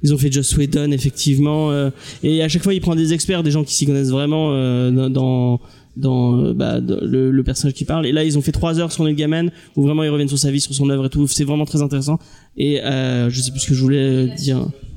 ils 0.04 0.14
ont 0.14 0.18
fait 0.18 0.32
Joss 0.32 0.56
Whedon 0.58 0.92
effectivement 0.92 1.72
euh, 1.72 1.90
et 2.24 2.42
à 2.42 2.50
chaque 2.50 2.64
fois 2.64 2.74
il 2.74 2.82
prend 2.82 2.96
des 2.96 3.14
experts 3.14 3.44
des 3.44 3.52
gens 3.52 3.64
qui 3.64 3.74
s'y 3.74 3.86
connaissent 3.86 4.12
vraiment 4.12 4.52
euh, 4.52 5.10
dans 5.10 5.60
dans 5.98 6.40
euh, 6.40 6.54
bah, 6.54 6.80
le, 6.80 7.32
le 7.32 7.44
personnage 7.44 7.74
qui 7.74 7.86
parle. 7.86 8.06
Et 8.06 8.12
là 8.12 8.24
ils 8.24 8.38
ont 8.38 8.42
fait 8.42 8.52
trois 8.52 8.80
heures 8.80 8.92
sur 8.92 9.04
Neil 9.04 9.16
Gaiman 9.16 9.52
où 9.76 9.84
vraiment 9.84 10.04
ils 10.04 10.10
reviennent 10.10 10.28
sur 10.28 10.40
sa 10.40 10.52
vie 10.52 10.62
sur 10.62 10.74
son 10.74 10.90
œuvre 10.90 11.06
et 11.06 11.10
tout. 11.10 11.28
C'est 11.28 11.44
vraiment 11.44 11.66
très 11.66 11.82
intéressant. 11.82 12.20
Et 12.58 12.82
euh, 12.82 13.30
je 13.30 13.42
sais 13.42 13.52
plus 13.52 13.60
ce 13.60 13.68
que 13.68 13.74
je 13.74 13.82
voulais 13.82 14.28
dire. 14.28 14.68
tu 14.68 14.72
sais, 14.72 14.91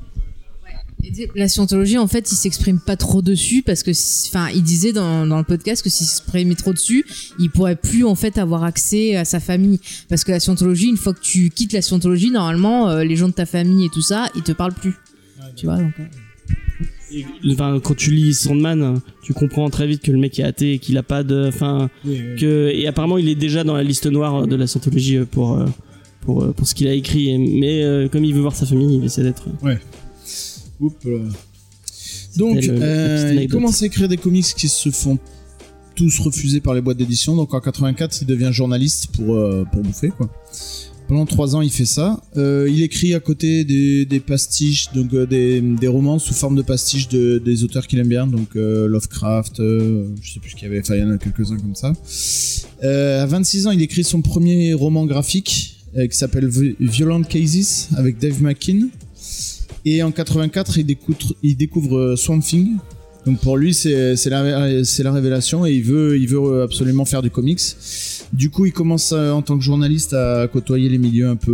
La 1.35 1.47
scientologie, 1.47 1.97
en 1.97 2.07
fait, 2.07 2.31
il 2.31 2.35
s'exprime 2.35 2.79
pas 2.79 2.95
trop 2.97 3.21
dessus 3.21 3.61
parce 3.63 3.83
que, 3.83 3.91
enfin, 4.29 4.49
il 4.53 4.63
disait 4.63 4.93
dans, 4.93 5.25
dans 5.25 5.37
le 5.37 5.43
podcast 5.43 5.83
que 5.83 5.89
s'il 5.89 6.05
s'exprimait 6.07 6.55
trop 6.55 6.73
dessus, 6.73 7.05
il 7.39 7.49
pourrait 7.49 7.75
plus 7.75 8.03
en 8.03 8.15
fait 8.15 8.37
avoir 8.37 8.63
accès 8.63 9.15
à 9.15 9.25
sa 9.25 9.39
famille. 9.39 9.79
Parce 10.09 10.23
que 10.23 10.31
la 10.31 10.39
scientologie, 10.39 10.87
une 10.87 10.97
fois 10.97 11.13
que 11.13 11.21
tu 11.21 11.49
quittes 11.49 11.73
la 11.73 11.81
scientologie, 11.81 12.31
normalement, 12.31 12.89
euh, 12.89 13.03
les 13.03 13.15
gens 13.15 13.27
de 13.29 13.33
ta 13.33 13.45
famille 13.45 13.85
et 13.85 13.89
tout 13.89 14.01
ça, 14.01 14.29
ils 14.35 14.43
te 14.43 14.51
parlent 14.51 14.73
plus. 14.73 14.93
Tu 15.55 15.65
vois, 15.67 15.77
donc. 15.77 15.93
euh, 15.99 16.03
Et, 17.11 17.23
enfin 17.53 17.79
quand 17.81 17.95
tu 17.95 18.11
lis 18.11 18.33
Sandman 18.33 18.99
tu 19.21 19.33
comprends 19.33 19.69
très 19.69 19.85
vite 19.87 20.01
que 20.01 20.11
le 20.11 20.17
mec 20.17 20.37
est 20.39 20.43
athée 20.43 20.73
et 20.73 20.79
qu'il 20.79 20.97
a 20.97 21.03
pas 21.03 21.23
de 21.23 21.47
enfin 21.47 21.89
que 22.37 22.69
et 22.73 22.87
apparemment 22.87 23.17
il 23.19 23.29
est 23.29 23.35
déjà 23.35 23.63
dans 23.63 23.75
la 23.75 23.83
liste 23.83 24.07
noire 24.07 24.47
de 24.47 24.55
la 24.55 24.65
scientologie 24.67 25.19
pour 25.31 25.53
euh, 25.53 25.65
pour 26.21 26.51
pour 26.53 26.67
ce 26.67 26.73
qu'il 26.75 26.87
a 26.87 26.93
écrit 26.93 27.37
mais 27.37 27.83
euh, 27.83 28.09
comme 28.09 28.25
il 28.25 28.33
veut 28.33 28.41
voir 28.41 28.55
sa 28.55 28.65
famille 28.65 28.97
il 28.97 29.05
essaie 29.05 29.23
d'être 29.23 29.47
Oups. 30.79 30.95
Donc, 32.37 32.57
le- 32.67 32.81
euh, 32.81 33.33
il 33.43 33.47
commence 33.47 33.81
à 33.81 33.85
écrire 33.85 34.07
des 34.09 34.17
comics 34.17 34.45
qui 34.57 34.67
se 34.67 34.89
font 34.89 35.17
tous 35.95 36.19
refuser 36.19 36.59
par 36.59 36.73
les 36.73 36.81
boîtes 36.81 36.97
d'édition. 36.97 37.35
Donc 37.35 37.53
en 37.53 37.61
84, 37.61 38.21
il 38.21 38.27
devient 38.27 38.49
journaliste 38.51 39.07
pour, 39.13 39.35
euh, 39.35 39.63
pour 39.71 39.81
bouffer, 39.81 40.09
quoi. 40.09 40.29
Pendant 41.07 41.25
trois 41.27 41.55
ans, 41.55 41.61
il 41.61 41.69
fait 41.69 41.85
ça. 41.85 42.19
Euh, 42.35 42.67
il 42.69 42.81
écrit 42.81 43.13
à 43.13 43.19
côté 43.19 43.63
des, 43.63 44.05
des 44.05 44.19
pastiches, 44.19 44.91
donc 44.93 45.13
euh, 45.13 45.25
des, 45.27 45.61
des 45.61 45.87
romans 45.87 46.17
sous 46.19 46.33
forme 46.33 46.55
de 46.55 46.63
pastiches 46.63 47.07
de, 47.09 47.37
des 47.37 47.63
auteurs 47.63 47.85
qu'il 47.87 47.99
aime 47.99 48.07
bien, 48.07 48.25
donc 48.27 48.55
euh, 48.55 48.87
Lovecraft, 48.87 49.57
je 49.59 50.33
sais 50.33 50.39
plus 50.39 50.49
ce 50.49 50.55
qu'il 50.55 50.63
y 50.67 50.71
avait, 50.71 50.79
enfin 50.81 50.95
il 50.95 51.01
y 51.01 51.03
en 51.03 51.11
a 51.11 51.17
quelques-uns 51.19 51.57
comme 51.57 51.75
ça. 51.75 51.93
À 52.81 53.25
26 53.27 53.67
ans, 53.67 53.71
il 53.71 53.81
écrit 53.83 54.03
son 54.03 54.21
premier 54.23 54.73
roman 54.73 55.05
graphique 55.05 55.77
qui 55.93 56.17
s'appelle 56.17 56.47
Vi- 56.47 56.75
Violent 56.79 57.21
Cases 57.21 57.89
avec 57.95 58.17
Dave 58.17 58.41
McKean. 58.41 58.89
Et 59.85 60.01
en 60.03 60.11
84, 60.11 60.77
il 60.79 60.85
découvre, 60.85 61.17
il 61.43 61.55
découvre 61.55 61.97
euh, 61.97 62.15
Swamp 62.15 62.39
Thing. 62.39 62.77
Donc 63.25 63.39
pour 63.39 63.57
lui, 63.57 63.73
c'est 63.73 64.15
la, 64.29 65.11
révélation 65.11 65.65
et 65.65 65.73
il 65.73 65.81
veut, 65.83 66.15
il 66.19 66.27
veut 66.27 66.61
absolument 66.61 67.05
faire 67.05 67.23
du 67.23 67.31
comics. 67.31 67.59
Du 68.33 68.51
coup, 68.51 68.67
il 68.67 68.71
commence 68.71 69.13
euh, 69.13 69.31
en 69.31 69.41
tant 69.41 69.57
que 69.57 69.63
journaliste 69.63 70.13
à 70.13 70.47
côtoyer 70.47 70.89
les 70.89 70.99
milieux 70.99 71.27
un 71.27 71.35
peu 71.35 71.51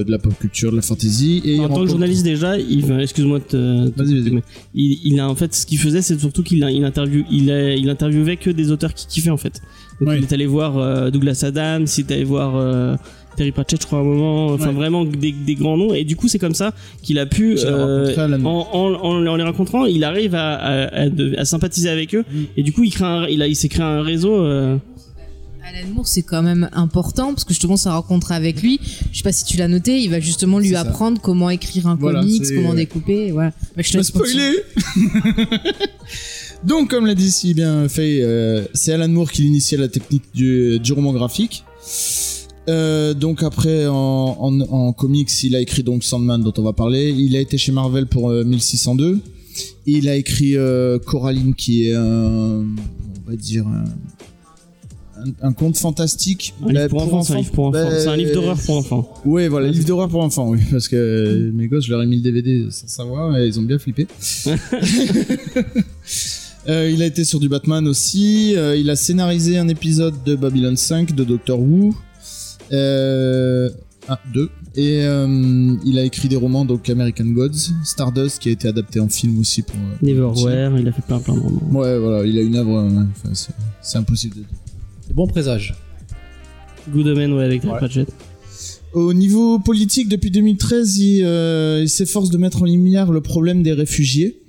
euh, 0.00 0.04
de 0.04 0.10
la 0.12 0.18
pop 0.18 0.32
culture, 0.38 0.70
de 0.70 0.76
la 0.76 0.82
fantasy. 0.82 1.42
Et 1.44 1.58
en 1.58 1.68
tant 1.68 1.82
que 1.82 1.88
journaliste 1.90 2.22
déjà 2.22 2.56
il 2.58 2.88
excuse-moi 3.00 3.40
il, 3.52 4.98
il 5.04 5.18
a 5.20 5.28
en 5.28 5.34
fait 5.34 5.52
ce 5.54 5.66
qu'il 5.66 5.78
faisait 5.78 6.02
c'est 6.02 6.18
surtout 6.18 6.42
qu'il 6.42 6.62
a- 6.64 6.70
il 6.70 6.84
interview 6.84 7.24
il 7.30 7.50
a, 7.50 7.74
il 7.74 7.88
interviewait 7.88 8.36
que 8.36 8.50
des 8.50 8.70
auteurs 8.70 8.94
qui 8.94 9.06
kiffaient 9.06 9.30
en 9.30 9.36
fait 9.36 9.60
donc 10.00 10.08
Ouais. 10.10 10.18
il 10.18 10.22
est 10.22 10.32
allé 10.32 10.46
voir 10.46 10.78
euh, 10.78 11.10
Douglas 11.10 11.42
Adams 11.44 11.86
il 11.98 12.00
est 12.00 12.12
allé 12.12 12.24
voir 12.24 12.56
euh, 12.56 12.96
Terry 13.40 13.52
Pratchett 13.52 13.80
je 13.80 13.86
crois 13.86 14.00
à 14.00 14.02
un 14.02 14.04
moment 14.04 14.46
enfin 14.48 14.66
Ouais. 14.68 14.72
vraiment 14.74 15.06
des, 15.06 15.32
des 15.32 15.54
grands 15.54 15.78
noms 15.78 15.94
et 15.94 16.04
du 16.04 16.14
coup 16.14 16.28
c'est 16.28 16.38
comme 16.38 16.52
ça 16.54 16.74
qu'il 17.02 17.18
a 17.18 17.24
pu 17.24 17.56
euh, 17.58 18.12
en, 18.44 18.46
en, 18.46 18.92
en, 19.02 19.26
en 19.26 19.36
les 19.36 19.42
rencontrant 19.44 19.86
il 19.86 20.04
arrive 20.04 20.34
à, 20.34 20.56
à, 20.56 20.72
à 21.04 21.08
de- 21.08 21.34
à 21.38 21.46
sympathiser 21.46 21.88
avec 21.88 22.14
eux 22.14 22.24
Mm. 22.30 22.42
et 22.58 22.62
du 22.62 22.72
coup 22.74 22.84
il 22.84 22.90
crée 22.92 23.04
un, 23.06 23.26
il 23.28 23.40
a 23.40 23.46
il 23.46 23.56
s'est 23.56 23.68
créé 23.70 23.82
un 23.82 24.02
réseau 24.02 24.34
euh, 24.44 24.76
Alan 25.66 25.88
Moore, 25.94 26.06
c'est 26.08 26.22
quand 26.22 26.42
même 26.42 26.68
important 26.72 27.28
parce 27.32 27.44
que 27.44 27.50
justement, 27.54 27.76
sa 27.76 27.92
rencontre 27.94 28.32
avec 28.32 28.60
lui, 28.60 28.80
je 29.12 29.18
sais 29.18 29.22
pas 29.22 29.30
si 29.30 29.44
tu 29.44 29.56
l'as 29.56 29.68
noté, 29.68 30.00
il 30.00 30.10
va 30.10 30.18
justement 30.18 30.58
lui 30.58 30.70
ça. 30.70 30.80
apprendre 30.80 31.20
comment 31.20 31.48
écrire 31.48 31.86
un 31.86 31.94
Voilà, 31.94 32.20
comics, 32.22 32.44
c'est- 32.44 32.56
comment 32.56 32.74
découper, 32.74 33.28
et 33.28 33.30
voilà. 33.30 33.52
Mais 33.76 33.84
je 33.84 33.92
te 33.92 34.02
spoilé 34.02 34.50
Donc, 36.64 36.90
comme 36.90 37.06
l'a 37.06 37.14
dit 37.14 37.30
si 37.30 37.54
bien 37.54 37.88
fait, 37.88 38.18
euh, 38.20 38.64
c'est 38.74 38.92
Alan 38.92 39.08
Moore 39.08 39.30
qui 39.30 39.42
l'initie 39.42 39.76
à 39.76 39.78
la 39.78 39.88
technique 39.88 40.24
du, 40.34 40.78
du 40.80 40.92
roman 40.92 41.12
graphique. 41.12 41.64
Euh, 42.70 43.14
donc 43.14 43.42
après 43.42 43.86
en, 43.86 44.36
en, 44.38 44.60
en 44.60 44.92
comics 44.92 45.30
il 45.42 45.56
a 45.56 45.60
écrit 45.60 45.82
donc 45.82 46.04
Sandman 46.04 46.42
dont 46.42 46.52
on 46.56 46.62
va 46.62 46.72
parler. 46.72 47.10
Il 47.10 47.34
a 47.36 47.40
été 47.40 47.58
chez 47.58 47.72
Marvel 47.72 48.06
pour 48.06 48.30
euh, 48.30 48.44
1602 48.44 49.18
il 49.86 50.08
a 50.08 50.14
écrit 50.16 50.56
euh, 50.56 50.98
Coraline 50.98 51.54
qui 51.54 51.88
est 51.88 51.94
un 51.94 52.64
on 53.26 53.30
va 53.30 53.36
dire 53.36 53.66
un, 53.66 53.84
un, 55.22 55.48
un 55.48 55.52
conte 55.52 55.76
fantastique. 55.76 56.54
Un 56.64 56.72
livre 56.72 56.88
pour 56.88 57.02
enfants 57.02 57.22
c'est 57.22 57.32
un 57.34 57.38
livre 57.38 57.50
pour 57.52 57.66
enfants. 57.66 57.78
bah, 57.82 57.98
c'est 57.98 58.06
un 58.08 58.16
livre 58.16 58.32
d'horreur 58.34 58.58
pour 58.64 58.76
enfants. 58.76 59.14
Ouais, 59.24 59.48
voilà, 59.48 59.68
livre 59.68 59.86
d'horreur 59.86 60.08
pour 60.08 60.22
enfants, 60.22 60.48
oui, 60.48 60.60
parce 60.70 60.86
que 60.88 60.96
euh, 60.96 61.50
mes 61.52 61.66
gosses, 61.68 61.86
je 61.86 61.90
leur 61.90 62.02
ai 62.02 62.06
mis 62.06 62.16
le 62.16 62.22
DVD 62.22 62.66
sans 62.70 62.88
savoir 62.88 63.36
et 63.36 63.46
ils 63.46 63.58
ont 63.58 63.62
bien 63.62 63.78
flippé. 63.78 64.06
Euh, 66.68 66.90
il 66.92 67.02
a 67.02 67.06
été 67.06 67.24
sur 67.24 67.40
du 67.40 67.48
Batman 67.48 67.88
aussi. 67.88 68.54
Euh, 68.54 68.76
il 68.76 68.90
a 68.90 68.96
scénarisé 68.96 69.56
un 69.56 69.66
épisode 69.68 70.14
de 70.26 70.36
Babylon 70.36 70.76
5 70.76 71.14
de 71.14 71.24
Doctor 71.24 71.58
Who. 71.58 71.94
Euh, 72.72 73.68
ah, 74.08 74.18
deux. 74.32 74.48
Et 74.76 75.00
euh, 75.02 75.74
il 75.84 75.98
a 75.98 76.04
écrit 76.04 76.28
des 76.28 76.36
romans, 76.36 76.64
donc 76.64 76.88
American 76.88 77.26
Gods, 77.26 77.72
Stardust, 77.84 78.38
qui 78.40 78.48
a 78.48 78.52
été 78.52 78.68
adapté 78.68 79.00
en 79.00 79.08
film 79.08 79.38
aussi 79.40 79.62
pour. 79.62 79.76
euh, 79.76 80.06
Neverwhere, 80.06 80.78
il 80.78 80.86
a 80.88 80.92
fait 80.92 81.02
plein 81.02 81.18
plein 81.18 81.34
de 81.34 81.40
romans. 81.40 81.60
Ouais, 81.72 81.98
voilà, 81.98 82.24
il 82.24 82.38
a 82.38 82.42
une 82.42 82.56
œuvre. 82.56 82.78
euh, 82.78 82.88
enfin, 83.10 83.34
c'est- 83.34 83.52
c'est 83.82 83.98
impossible 83.98 84.36
de 85.08 85.14
bons 85.14 85.26
présages. 85.26 85.74
Good 86.92 87.08
Omen, 87.08 87.32
ouais, 87.32 87.44
avec 87.44 87.62
Ouais. 87.62 87.68
Terry 87.68 87.78
Pratchett. 87.78 88.08
Au 88.92 89.12
niveau 89.14 89.58
politique, 89.60 90.08
depuis 90.08 90.30
2013, 90.30 90.98
il, 90.98 91.22
euh, 91.24 91.80
il 91.82 91.88
s'efforce 91.88 92.30
de 92.30 92.38
mettre 92.38 92.62
en 92.62 92.66
lumière 92.66 93.12
le 93.12 93.20
problème 93.20 93.62
des 93.62 93.72
réfugiés, 93.72 94.40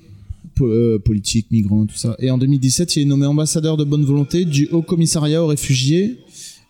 po- 0.55 0.65
euh, 0.67 0.99
politiques, 1.03 1.47
migrants, 1.51 1.85
tout 1.85 1.95
ça. 1.97 2.15
Et 2.19 2.31
en 2.31 2.37
2017, 2.39 2.95
il 2.95 3.01
est 3.03 3.05
nommé 3.05 3.25
ambassadeur 3.27 3.77
de 3.77 3.83
bonne 3.83 4.03
volonté 4.05 4.45
du 4.45 4.67
Haut 4.71 4.81
Commissariat 4.81 5.43
aux 5.43 5.47
réfugiés 5.47 6.17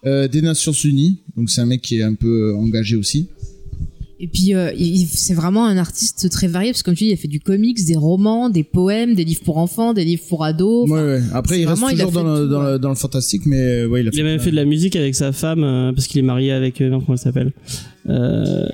des 0.04 0.42
Nations 0.42 0.72
Unies. 0.72 1.20
Donc 1.38 1.50
c'est 1.50 1.62
un 1.62 1.66
mec 1.66 1.82
qui 1.82 1.98
est 2.00 2.04
un 2.04 2.16
peu 2.16 2.52
euh, 2.52 2.56
engagé 2.56 2.96
aussi. 2.96 3.30
Et 4.24 4.28
puis, 4.28 4.54
euh, 4.54 4.72
il- 4.78 5.08
c'est 5.08 5.34
vraiment 5.34 5.66
un 5.66 5.78
artiste 5.78 6.30
très 6.30 6.48
varié, 6.48 6.72
parce 6.72 6.84
que 6.84 6.86
comme 6.86 6.96
tu 6.96 7.06
dis, 7.06 7.10
il 7.10 7.14
a 7.14 7.18
fait 7.18 7.28
du 7.28 7.40
comics, 7.40 7.84
des 7.84 7.96
romans, 7.96 8.52
des 8.52 8.64
poèmes, 8.64 9.16
des 9.16 9.24
livres 9.24 9.42
pour 9.44 9.58
enfants, 9.58 9.94
des 9.96 10.06
livres 10.06 10.22
pour 10.30 10.44
ados. 10.46 10.88
Ouais, 10.88 11.02
ouais. 11.02 11.22
Après, 11.34 11.60
il 11.60 11.66
reste 11.68 11.80
vraiment, 11.82 11.90
il 11.92 12.00
a 12.00 12.06
toujours 12.06 12.24
dans, 12.24 12.36
fait 12.36 12.40
le, 12.42 12.46
tout, 12.48 12.52
dans, 12.54 12.64
ouais. 12.64 12.72
le, 12.74 12.78
dans 12.80 12.90
le 12.90 12.96
fantastique, 12.96 13.48
mais 13.48 13.58
euh, 13.60 13.88
ouais, 13.88 14.02
il 14.02 14.08
a 14.08 14.12
Il 14.14 14.20
a 14.22 14.24
même 14.24 14.40
fait 14.40 14.52
de 14.52 14.56
la 14.56 14.66
musique 14.66 14.96
avec 14.96 15.16
sa 15.16 15.32
femme, 15.32 15.64
euh, 15.64 15.92
parce 15.92 16.06
qu'il 16.06 16.20
est 16.20 16.22
marié 16.28 16.52
avec, 16.52 16.82
euh, 16.82 16.92
comment 16.92 17.06
elle 17.14 17.18
s'appelle 17.18 17.52
euh, 18.10 18.68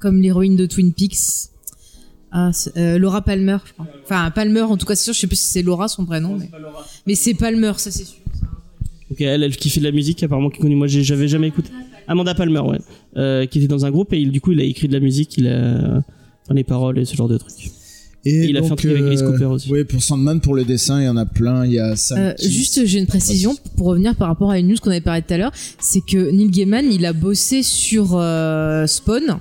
Comme 0.00 0.20
l'héroïne 0.20 0.56
de 0.56 0.66
Twin 0.66 0.92
Peaks. 0.92 1.50
Ah, 2.32 2.50
euh, 2.76 2.98
Laura 2.98 3.22
Palmer, 3.22 3.58
je 3.64 3.72
crois. 3.74 3.86
Enfin, 4.02 4.28
Palmer, 4.32 4.62
en 4.62 4.76
tout 4.76 4.86
cas, 4.86 4.96
c'est 4.96 5.04
sûr, 5.04 5.12
je 5.14 5.20
sais 5.20 5.26
plus 5.28 5.36
si 5.38 5.46
c'est 5.46 5.62
Laura 5.62 5.86
son 5.86 6.04
prénom. 6.04 6.36
Mais, 6.36 6.50
mais 7.06 7.14
c'est 7.14 7.34
Palmer, 7.34 7.72
ça 7.76 7.92
c'est 7.92 8.04
sûr. 8.04 8.18
Elle, 9.18 9.42
elle 9.42 9.56
qui 9.56 9.70
fait 9.70 9.80
de 9.80 9.84
la 9.84 9.92
musique, 9.92 10.22
apparemment 10.22 10.50
qui 10.50 10.58
est 10.58 10.62
connue. 10.62 10.76
Moi, 10.76 10.86
j'avais 10.88 11.28
jamais 11.28 11.48
écouté. 11.48 11.70
Amanda 12.08 12.34
Palmer, 12.34 12.60
ouais, 12.60 12.78
euh, 13.16 13.46
qui 13.46 13.58
était 13.58 13.68
dans 13.68 13.84
un 13.86 13.90
groupe 13.90 14.12
et 14.12 14.20
il- 14.20 14.30
du 14.30 14.40
coup, 14.40 14.52
il 14.52 14.60
a 14.60 14.64
écrit 14.64 14.88
de 14.88 14.92
la 14.92 15.00
musique, 15.00 15.36
il 15.38 15.46
a 15.48 16.02
enfin, 16.44 16.54
les 16.54 16.64
paroles 16.64 16.98
et 16.98 17.04
ce 17.04 17.14
genre 17.16 17.28
de 17.28 17.38
trucs. 17.38 17.70
Et, 18.26 18.46
il 18.46 18.56
a 18.56 18.62
fait 18.62 18.72
un 18.72 18.76
truc 18.76 18.90
avec 18.90 19.02
Alice 19.04 19.20
euh, 19.20 19.30
Cooper 19.32 19.44
aussi. 19.44 19.70
Oui, 19.70 19.84
pour 19.84 20.02
Sandman, 20.02 20.40
pour 20.40 20.56
les 20.56 20.64
dessins, 20.64 20.98
il 21.00 21.04
y 21.04 21.08
en 21.08 21.16
a 21.18 21.26
plein. 21.26 21.66
Il 21.66 21.72
y 21.72 21.78
a 21.78 21.94
Sam 21.94 22.18
Euh, 22.18 22.32
juste, 22.42 22.86
j'ai 22.86 22.98
une 22.98 23.06
précision 23.06 23.54
pour 23.76 23.88
revenir 23.88 24.16
par 24.16 24.28
rapport 24.28 24.50
à 24.50 24.58
une 24.58 24.68
news 24.68 24.76
qu'on 24.82 24.90
avait 24.90 25.02
parlé 25.02 25.20
tout 25.20 25.34
à 25.34 25.36
l'heure. 25.38 25.52
C'est 25.78 26.00
que 26.00 26.30
Neil 26.30 26.48
Gaiman, 26.50 26.86
il 26.90 27.04
a 27.04 27.12
bossé 27.12 27.62
sur 27.62 28.12
euh, 28.16 28.86
Spawn. 28.86 29.38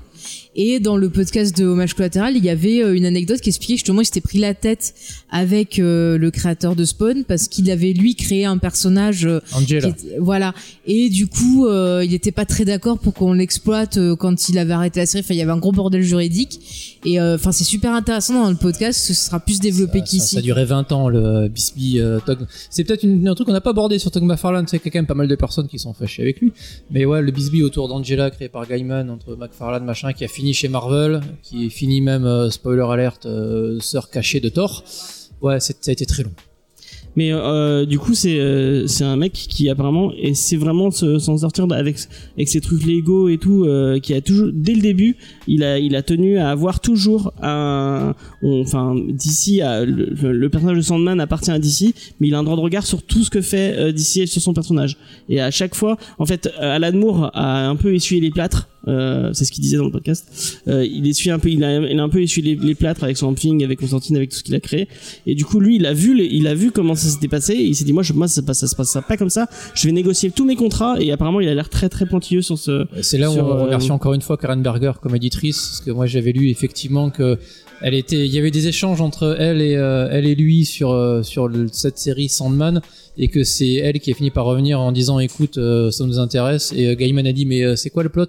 Et 0.56 0.80
dans 0.80 0.98
le 0.98 1.10
podcast 1.10 1.58
de 1.58 1.66
Hommage 1.66 1.96
Collatéral, 1.96 2.38
il 2.38 2.44
y 2.46 2.50
avait 2.50 2.84
euh, 2.84 2.96
une 2.96 3.06
anecdote 3.06 3.42
qui 3.42 3.50
expliquait 3.50 3.74
justement 3.76 4.02
il 4.02 4.06
s'était 4.06 4.22
pris 4.22 4.38
la 4.38 4.54
tête 4.54 4.94
avec 5.32 5.80
euh, 5.80 6.18
le 6.18 6.30
créateur 6.30 6.76
de 6.76 6.86
Spawn 6.86 7.24
parce 7.24 7.48
qu'il 7.48 7.70
avait 7.72 7.92
lui 7.94 8.16
créé 8.16 8.46
un 8.46 8.58
personnage 8.60 9.26
euh, 9.26 9.40
Angela. 9.54 9.88
était- 9.90 10.18
voilà 10.20 10.54
et 10.86 11.10
du 11.10 11.26
coup 11.28 11.66
euh, 11.66 12.04
il 12.06 12.12
n'était 12.12 12.32
pas 12.32 12.46
très 12.46 12.66
d'accord 12.66 13.00
pour 13.00 13.14
qu'on 13.16 13.34
l'exploite 13.34 13.98
quand 14.20 14.50
il 14.50 14.58
avait 14.60 14.74
arrêté 14.74 15.00
la 15.00 15.06
série 15.08 15.24
enfin 15.24 15.34
il 15.34 15.38
y 15.38 15.42
avait 15.42 15.52
un 15.52 15.58
gros 15.58 15.72
bordel 15.72 16.04
juridique 16.04 17.00
et 17.06 17.20
enfin 17.20 17.52
c'est 17.52 17.64
super 17.64 17.94
intéressant 17.94 18.44
dans 18.44 18.50
le 18.50 18.56
podcast 18.56 19.00
ce 19.00 19.14
sera 19.14 19.40
plus 19.40 19.60
développé 19.60 20.00
ça, 20.00 20.06
qu'ici 20.06 20.36
ça 20.36 20.40
a 20.40 20.42
duré 20.42 20.66
20 20.66 20.92
ans, 20.92 21.10
le 21.10 21.48
Bisbee 21.48 22.00
Tog. 22.26 22.46
C'est 22.70 22.84
peut-être 22.84 23.06
un 23.06 23.34
truc 23.36 23.48
qu'on 23.48 23.54
n'a 23.54 23.60
pas 23.62 23.72
abordé 23.72 23.98
sur 24.00 24.12
Tog 24.12 24.24
McFarlane. 24.24 24.68
C'est 24.68 24.78
qu'il 24.80 24.86
y 24.86 24.90
a 24.90 24.92
quand 24.92 25.00
même 25.00 25.06
pas 25.08 25.14
mal 25.14 25.28
de 25.28 25.36
personnes 25.36 25.68
qui 25.68 25.80
sont 25.80 25.94
fâchées 25.94 26.22
avec 26.22 26.40
lui. 26.40 26.54
Mais 26.92 27.06
ouais, 27.06 27.22
le 27.22 27.32
Bisbee 27.32 27.62
autour 27.64 27.88
d'Angela, 27.90 28.30
créé 28.32 28.48
par 28.50 28.68
Gaiman, 28.68 29.10
entre 29.10 29.36
McFarlane, 29.36 29.84
machin, 29.84 30.14
qui 30.14 30.24
a 30.24 30.28
fini 30.28 30.43
chez 30.52 30.68
Marvel, 30.68 31.22
qui 31.44 31.68
est 31.68 31.70
fini 31.70 32.02
même, 32.02 32.26
euh, 32.26 32.50
spoiler 32.50 32.84
alert, 32.92 33.26
euh, 33.26 33.80
sœur 33.80 34.10
cachée 34.10 34.42
de 34.42 34.50
Thor. 34.50 34.84
Ouais, 35.42 35.60
ça 35.62 35.74
a 35.88 35.92
été 35.92 36.06
très 36.06 36.24
long. 36.24 36.32
Mais 37.16 37.32
euh, 37.32 37.86
du 37.86 38.00
coup, 38.00 38.16
c'est 38.16 38.40
un 39.02 39.16
mec 39.18 39.34
qui 39.34 39.70
apparemment 39.70 40.12
et 40.18 40.34
c'est 40.34 40.56
vraiment 40.58 40.90
se- 40.90 41.20
s'en 41.20 41.38
sortir 41.38 41.68
avec 41.72 41.98
avec 42.36 42.48
ses 42.50 42.60
trucs 42.60 42.84
Lego 42.84 43.30
et 43.30 43.38
tout, 43.38 43.68
qui 44.02 44.16
a 44.16 44.22
toujours 44.22 44.50
dès 44.52 44.74
le 44.74 44.82
début, 44.82 45.16
il 45.48 45.64
a 45.64 45.78
il 45.78 45.96
a 45.96 46.02
tenu 46.02 46.40
à 46.40 46.50
avoir 46.50 46.80
toujours 46.80 47.32
un, 47.44 48.16
enfin 48.42 48.96
d'ici 49.10 49.60
le, 49.64 50.32
le- 50.32 50.50
personnage 50.50 50.78
de 50.78 50.82
Sandman 50.82 51.20
appartient 51.22 51.52
à 51.52 51.60
DC, 51.60 51.94
mais 52.20 52.30
il 52.30 52.34
a 52.34 52.40
un 52.40 52.44
droit 52.44 52.56
de 52.56 52.62
regard 52.62 52.84
sur 52.88 53.04
tout 53.04 53.24
ce 53.24 53.30
que 53.30 53.42
fait 53.42 53.94
DC 53.94 54.26
sur 54.28 54.42
son 54.42 54.56
personnage. 54.56 54.98
Et 55.30 55.40
à 55.40 55.52
chaque 55.52 55.76
fois, 55.76 55.98
en 56.18 56.26
fait, 56.26 56.50
Alan 56.58 56.94
Moore 56.98 57.30
a 57.36 57.68
un 57.68 57.76
peu 57.76 57.94
essuyé 57.94 58.22
les 58.22 58.32
plâtres. 58.32 58.70
Euh, 58.88 59.30
c'est 59.34 59.46
ce 59.46 59.52
qu'il 59.52 59.62
disait 59.64 59.78
dans 59.78 59.86
le 59.86 59.92
podcast. 59.92 60.60
Euh, 60.68 60.86
il 60.86 61.08
essuie 61.08 61.30
un 61.32 61.40
peu, 61.40 61.50
il 61.50 61.64
a, 61.64 61.80
il 61.80 62.00
a 62.00 62.04
un 62.04 62.10
peu 62.10 62.22
essuyé 62.22 62.56
les, 62.56 62.68
les 62.68 62.76
plâtres 62.76 63.04
avec 63.04 63.16
son 63.18 63.34
Thing, 63.34 63.64
avec 63.64 63.80
Constantine, 63.80 64.16
avec 64.18 64.30
tout 64.32 64.38
ce 64.38 64.44
qu'il 64.44 64.56
a 64.56 64.60
créé. 64.60 64.88
Et 65.26 65.36
du 65.36 65.46
coup, 65.46 65.60
lui, 65.60 65.78
il 65.78 65.86
a 65.86 65.94
vu, 65.94 66.14
les- 66.16 66.26
il 66.26 66.48
a 66.48 66.54
vu 66.56 66.72
comment 66.72 66.96
ça 66.96 67.08
s'était 67.08 67.28
passé. 67.30 67.54
Et 67.54 67.64
il 67.64 67.76
s'est 67.76 67.86
dit, 67.86 67.94
moi, 67.94 68.04
je, 68.04 68.14
moi, 68.14 68.28
ça, 68.28 68.42
passe- 68.42 68.60
ça 68.60 68.68
se 68.68 68.76
passera 68.76 69.02
pas 69.02 69.16
comme 69.18 69.30
ça. 69.30 69.48
Je 69.74 69.86
vais 69.88 69.94
négocier 69.94 70.32
tous 70.32 70.46
mes 70.46 70.56
contrats. 70.56 70.96
Et 71.00 71.12
apparemment, 71.12 71.40
il 71.40 71.48
a 71.48 71.54
l'air 71.56 71.70
très, 71.70 71.88
très 71.90 72.06
pointilleux 72.06 72.42
sur 72.42 72.58
ce. 72.58 72.86
C'est 73.02 73.18
là 73.18 73.30
où 73.30 73.34
Sur, 73.36 73.46
on 73.48 73.52
euh, 73.58 73.64
remercie 73.64 73.92
encore 73.92 74.14
une 74.14 74.22
fois 74.22 74.38
Karen 74.38 74.62
Berger 74.62 74.92
comme 75.02 75.16
éditrice, 75.16 75.58
parce 75.58 75.82
que 75.82 75.92
moi 75.92 76.06
j'avais 76.06 76.32
lu 76.32 76.50
effectivement 76.50 77.10
que 77.10 77.38
elle 77.82 77.94
était, 77.96 78.26
il 78.26 78.34
y 78.34 78.38
avait 78.38 78.52
des 78.52 78.68
échanges 78.68 79.02
entre 79.02 79.36
elle 79.40 79.62
et 79.62 79.76
euh, 79.76 80.08
elle 80.12 80.26
et 80.26 80.36
lui 80.36 80.64
sur 80.66 80.92
euh, 80.92 81.22
sur 81.24 81.48
le- 81.48 81.68
cette 81.72 81.98
série 81.98 82.30
Sandman, 82.30 82.82
et 83.18 83.28
que 83.28 83.44
c'est 83.44 83.74
elle 83.74 84.00
qui 84.00 84.12
a 84.12 84.14
fini 84.14 84.30
par 84.32 84.46
revenir 84.46 84.80
en 84.80 84.92
disant 84.92 85.20
écoute 85.20 85.58
euh, 85.58 85.92
ça 85.92 86.06
nous 86.06 86.20
intéresse, 86.20 86.74
et 86.76 86.96
Gaiman 86.96 87.26
a 87.28 87.34
dit 87.34 87.46
mais 87.46 87.64
euh, 87.64 87.76
c'est 87.76 87.90
quoi 87.90 88.04
le 88.04 88.10
plot? 88.10 88.28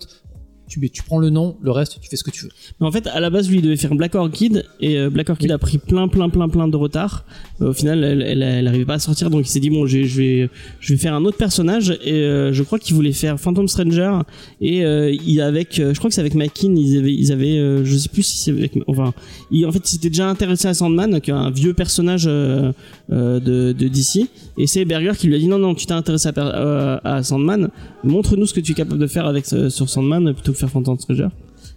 Tu, 0.69 0.91
tu 0.91 1.03
prends 1.03 1.19
le 1.19 1.31
nom, 1.31 1.57
le 1.63 1.71
reste 1.71 1.99
tu 2.01 2.09
fais 2.09 2.17
ce 2.17 2.25
que 2.25 2.31
tu 2.31 2.45
veux. 2.45 2.51
Mais 2.81 2.87
en 2.87 2.93
fait, 2.93 3.07
à 3.07 3.21
la 3.21 3.31
base, 3.31 3.49
lui, 3.49 3.59
il 3.59 3.63
devait 3.63 3.77
faire 3.77 3.95
Black 3.95 4.15
Orchid. 4.15 4.65
Et 4.81 4.99
euh, 4.99 5.11
Black 5.11 5.31
Orchid 5.31 5.51
a 5.51 5.59
pris 5.59 5.79
plein, 5.79 6.09
plein, 6.09 6.29
plein, 6.29 6.49
plein 6.49 6.69
de 6.69 6.77
retard. 6.77 7.25
Euh, 7.61 7.71
au 7.71 7.73
final, 7.73 8.03
elle, 8.03 8.23
elle, 8.23 8.43
elle 8.43 8.67
arrivait 8.67 8.85
pas 8.85 8.95
à 8.95 8.99
sortir. 8.99 9.31
Donc, 9.31 9.47
il 9.47 9.49
s'est 9.49 9.61
dit, 9.61 9.71
bon, 9.71 9.87
je, 9.87 10.05
je 10.05 10.17
vais, 10.21 10.51
je 10.81 10.95
vais 10.95 10.99
faire 10.99 11.15
un 11.15 11.25
autre 11.25 11.37
personnage. 11.37 11.99
Et 12.05 12.13
euh, 12.13 12.53
je 12.53 12.63
crois 12.63 12.79
qu'il 12.79 12.95
voulait 12.95 13.13
faire 13.13 13.39
Phantom 13.39 13.69
Stranger. 13.69 14.19
Et 14.61 14.85
euh, 14.85 15.15
il 15.27 15.41
avec, 15.41 15.75
je 15.77 15.97
crois 15.99 16.09
que 16.09 16.15
c'est 16.15 16.21
avec 16.21 16.35
Makin, 16.35 16.75
ils 16.75 16.99
avaient, 16.99 17.15
ils 17.15 17.33
avaient, 17.33 17.59
euh, 17.59 17.85
je 17.85 17.97
sais 17.97 18.09
plus 18.09 18.23
si 18.23 18.39
c'est 18.39 18.51
avec, 18.51 18.73
enfin, 18.87 19.13
il, 19.51 19.67
en 19.67 19.73
fait, 19.73 19.81
il 19.85 19.89
s'était 19.89 20.09
déjà 20.09 20.29
intéressé 20.29 20.69
à 20.69 20.75
Sandman, 20.75 21.21
qui 21.21 21.31
est 21.31 21.35
un 21.35 21.51
vieux 21.51 21.75
personnage 21.75 22.25
de, 22.25 22.73
de 23.09 23.73
DC. 23.73 24.29
Et 24.57 24.67
c'est 24.67 24.85
Berger 24.85 25.13
qui 25.19 25.27
lui 25.27 25.35
a 25.35 25.39
dit, 25.39 25.49
non, 25.49 25.59
non, 25.59 25.75
tu 25.75 25.87
t'es 25.87 25.93
intéressé 25.93 26.31
à, 26.35 27.01
à 27.05 27.23
Sandman. 27.23 27.69
Montre-nous 28.03 28.47
ce 28.47 28.55
que 28.55 28.61
tu 28.61 28.73
es 28.73 28.75
capable 28.75 29.01
de 29.01 29.07
faire 29.07 29.27
avec 29.27 29.47
sur 29.47 29.89
Sandman 29.89 30.33
plutôt 30.33 30.54
faire 30.55 30.71
Phantom 30.71 30.99
Stranger. 30.99 31.29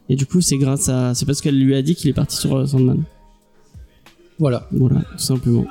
Et 0.09 0.15
du 0.15 0.25
coup, 0.25 0.41
c'est 0.41 0.57
grâce 0.57 0.89
à, 0.89 1.13
c'est 1.13 1.25
parce 1.25 1.41
qu'elle 1.41 1.59
lui 1.59 1.75
a 1.75 1.81
dit 1.81 1.95
qu'il 1.95 2.09
est 2.09 2.13
parti 2.13 2.37
sur 2.37 2.55
euh, 2.55 2.65
Sandman. 2.65 3.03
Voilà. 4.39 4.67
Voilà, 4.71 5.01
tout 5.01 5.23
simplement. 5.23 5.65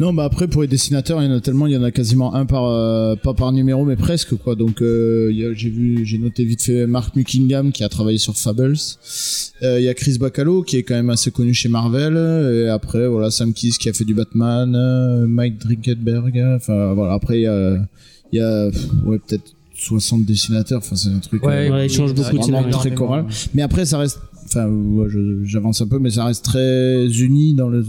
Non, 0.00 0.12
bah 0.12 0.24
après 0.24 0.48
pour 0.48 0.62
les 0.62 0.66
dessinateurs, 0.66 1.22
il 1.22 1.26
y 1.26 1.32
en 1.32 1.36
a 1.36 1.40
tellement, 1.40 1.68
il 1.68 1.72
y 1.72 1.76
en 1.76 1.82
a 1.84 1.92
quasiment 1.92 2.34
un 2.34 2.46
par 2.46 2.64
euh, 2.64 3.14
pas 3.14 3.32
par 3.32 3.52
numéro, 3.52 3.84
mais 3.84 3.94
presque 3.94 4.34
quoi. 4.34 4.56
Donc 4.56 4.82
euh, 4.82 5.30
j'ai 5.54 5.70
vu, 5.70 6.04
j'ai 6.04 6.18
noté 6.18 6.44
vite 6.44 6.62
fait 6.62 6.88
Mark 6.88 7.14
Muckingham 7.14 7.70
qui 7.70 7.84
a 7.84 7.88
travaillé 7.88 8.18
sur 8.18 8.36
Fables. 8.36 8.74
Euh, 9.62 9.78
Il 9.78 9.84
y 9.84 9.88
a 9.88 9.94
Chris 9.94 10.18
Bacalo 10.18 10.62
qui 10.62 10.78
est 10.78 10.82
quand 10.82 10.96
même 10.96 11.10
assez 11.10 11.30
connu 11.30 11.54
chez 11.54 11.68
Marvel. 11.68 12.16
Et 12.16 12.68
après 12.68 13.06
voilà 13.06 13.30
Sam 13.30 13.52
Kiss 13.52 13.78
qui 13.78 13.88
a 13.88 13.92
fait 13.92 14.04
du 14.04 14.14
Batman, 14.14 14.74
euh, 14.74 15.28
Mike 15.28 15.58
Drinkenberg. 15.58 16.42
Enfin 16.56 16.92
voilà 16.94 17.12
après 17.12 17.38
il 17.38 17.42
y 17.42 17.46
a, 17.46 17.76
y 18.32 18.40
a 18.40 18.66
ouais 19.06 19.20
peut-être 19.20 19.54
60 19.74 20.24
dessinateurs. 20.24 20.78
Enfin 20.78 20.96
c'est 20.96 21.08
un 21.10 21.18
truc. 21.18 21.44
Ouais, 21.44 21.86
il 21.86 21.92
change 21.92 22.14
beaucoup 22.14 22.38
de 22.38 22.42
scénario. 22.44 22.70
très 22.70 22.94
choral. 22.94 23.26
Mais 23.54 23.62
après 23.62 23.84
ça 23.84 23.98
reste. 23.98 24.18
Enfin, 24.46 24.68
ouais, 24.68 25.08
j'avance 25.44 25.80
un 25.80 25.88
peu, 25.88 25.98
mais 25.98 26.10
ça 26.10 26.26
reste 26.26 26.44
très 26.44 27.06
uni 27.18 27.54
dans 27.54 27.70
le. 27.70 27.82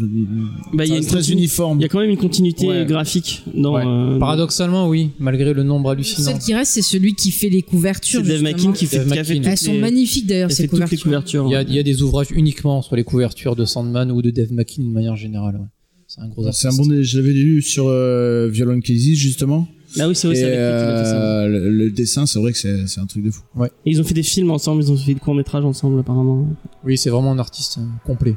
Bah, 0.74 0.86
il 0.86 0.90
y 0.90 0.92
a 0.94 0.96
reste 0.96 1.04
une 1.04 1.10
très 1.10 1.20
continu- 1.20 1.34
uniforme. 1.34 1.80
Il 1.80 1.82
y 1.82 1.86
a 1.86 1.90
quand 1.90 2.00
même 2.00 2.10
une 2.10 2.18
continuité 2.18 2.66
Ouais. 2.68 2.86
graphique 2.86 3.44
dans. 3.54 3.76
Ouais. 3.76 3.84
euh, 3.86 4.18
Paradoxalement 4.20 4.88
oui, 4.88 5.10
malgré 5.20 5.54
le 5.54 5.64
nombre 5.64 5.90
Le 5.90 5.96
hallucinant. 5.98 6.32
seul 6.32 6.40
qui 6.40 6.54
reste, 6.56 6.72
c'est 6.72 6.82
celui 6.82 7.14
qui 7.14 7.32
fait 7.32 7.50
les 7.50 7.62
couvertures. 7.62 8.22
c'est 8.22 8.28
Dave 8.28 8.40
justement. 8.40 8.70
Makin 8.70 8.72
qui 8.72 8.86
fait, 8.86 8.98
Dave 9.00 9.12
qui 9.12 9.20
a 9.20 9.24
fait 9.26 9.34
Makin. 9.34 9.42
toutes 9.44 9.52
Elles 9.52 9.58
sont 9.58 9.74
les- 9.74 9.80
magnifiques 9.80 10.28
d'ailleurs, 10.28 10.50
ces 10.52 10.68
couvertures. 10.70 11.02
couvertures. 11.04 11.46
Il 11.48 11.52
y, 11.52 11.56
a, 11.56 11.62
il 11.62 11.74
y 11.74 11.80
a 11.80 11.84
des 11.84 12.02
ouvrages 12.02 12.32
uniquement 12.34 12.82
sur 12.82 12.96
les 12.96 13.04
couvertures 13.04 13.58
de 13.58 13.66
Sandman 13.66 14.10
ou 14.12 14.22
de 14.22 14.30
Dave 14.32 14.54
Makin 14.54 14.82
de 14.82 14.88
manière 14.88 15.18
générale. 15.18 15.56
ouais. 15.58 15.68
C'est 16.08 16.22
un 16.22 16.30
gros 16.30 16.44
C'est 16.44 16.68
artiste. 16.68 16.80
un 16.80 16.84
bon, 16.86 16.90
l'avais 17.18 17.34
lu 17.34 17.62
sur 17.62 17.88
euh, 17.90 18.48
Violent 18.50 18.80
Cases 18.80 19.16
justement. 19.16 19.68
Ah 20.00 20.08
oui, 20.08 20.16
c'est 20.16 20.28
vrai, 20.28 20.36
et 20.36 20.40
c'est 20.40 20.46
avec 20.46 20.58
lui 20.60 20.66
qu'il 20.66 20.88
a 20.96 20.98
fait 21.04 21.10
ça. 21.10 21.16
euh, 21.16 21.48
le, 21.48 21.70
le 21.70 21.90
dessin, 21.92 22.26
c'est 22.26 22.40
vrai 22.40 22.52
que 22.52 22.58
c'est 22.58 22.88
c'est 22.88 23.00
un 23.00 23.06
truc 23.06 23.24
de 23.24 23.32
fou. 23.32 23.42
Et 23.64 23.70
ils 23.86 24.02
ont 24.02 24.04
fait 24.04 24.14
des 24.14 24.24
films 24.24 24.52
ensemble, 24.52 24.84
ils 24.84 24.92
ont 24.92 24.98
fait 24.98 25.14
des 25.14 25.20
courts-métrages 25.20 25.64
ensemble 25.66 26.00
apparemment. 26.00 26.48
Oui, 26.84 26.98
c'est 26.98 27.10
vraiment 27.10 27.32
un 27.32 27.40
artiste 27.40 27.78
euh, 27.80 27.82
complet. 28.06 28.36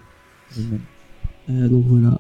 Euh, 1.51 1.69
donc 1.69 1.85
voilà. 1.89 2.19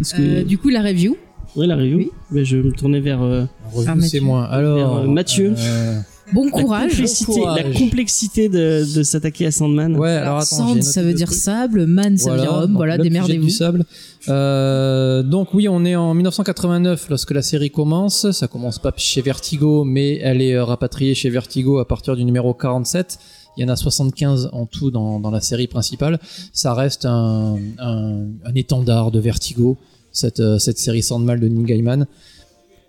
Est-ce 0.00 0.14
que... 0.14 0.22
Euh, 0.22 0.44
du 0.44 0.58
coup, 0.58 0.68
la 0.68 0.82
review. 0.82 1.16
Ouais, 1.56 1.66
la 1.66 1.76
review. 1.76 1.98
Oui. 1.98 2.10
Mais 2.30 2.44
je 2.44 2.56
vais 2.56 2.62
me 2.62 2.72
tourner 2.72 3.00
vers 3.00 3.22
euh, 3.22 3.44
Revue, 3.72 3.88
Ah, 3.88 3.94
c'est 3.94 4.00
Mathieu. 4.00 4.20
moins. 4.22 4.44
Alors, 4.44 4.76
Vers, 4.76 4.92
euh, 4.94 5.06
Mathieu. 5.08 5.54
euh, 5.58 6.00
Bon 6.32 6.44
la 6.44 6.50
courage. 6.52 6.90
complexité, 6.92 7.32
Bon 7.32 7.40
courage. 7.40 7.64
la 7.64 7.72
complexité 7.80 8.48
de, 8.48 8.94
de 8.96 9.02
s'attaquer 9.02 9.46
à 9.46 9.50
Sandman. 9.50 9.96
ouais, 9.96 10.10
alors, 10.10 10.36
attends, 10.38 10.44
Sand, 10.44 10.68
noté 10.76 10.82
ça 10.82 11.02
veut 11.02 11.10
deux 11.10 11.16
dire 11.16 11.26
trucs. 11.26 11.38
sable. 11.40 11.86
Man, 11.86 12.16
ça 12.16 12.32
veut 12.34 12.40
dire 12.40 12.52
homme. 12.52 12.68
donc 12.68 12.76
Voilà, 12.76 12.98
démerdez-vous. 12.98 13.48
sable. 13.48 13.84
Euh, 14.28 15.22
donc 15.22 15.54
oui, 15.54 15.68
on 15.68 15.84
est 15.84 15.96
en 15.96 16.14
1989 16.14 17.08
lorsque 17.08 17.30
la 17.30 17.42
série 17.42 17.70
commence. 17.70 18.30
Ça 18.32 18.48
commence 18.48 18.78
pas 18.78 18.92
chez 18.96 19.22
Vertigo, 19.22 19.84
mais 19.84 20.16
elle 20.18 20.42
est 20.42 20.54
euh, 20.54 20.64
rapatriée 20.64 21.14
chez 21.14 21.30
Vertigo 21.30 21.78
à 21.78 21.86
partir 21.86 22.16
du 22.16 22.24
numéro 22.24 22.52
47. 22.52 23.18
il 23.56 23.62
y 23.62 23.64
en 23.64 23.68
a 23.68 23.76
75 23.76 24.50
en 24.52 24.66
tout 24.66 24.90
dans, 24.90 25.30
la 25.30 25.40
série 25.40 25.66
principale. 25.66 26.18
Ça 26.52 26.74
reste 26.74 27.06
un, 27.06 27.56
étendard 28.54 29.10
de 29.10 29.20
Vertigo, 29.20 29.76
cette, 30.12 30.40
euh, 30.40 30.58
série 30.58 31.02
Sandman 31.02 31.40
de 31.40 31.48
Neil 31.48 31.64
Gaiman. 31.64 32.06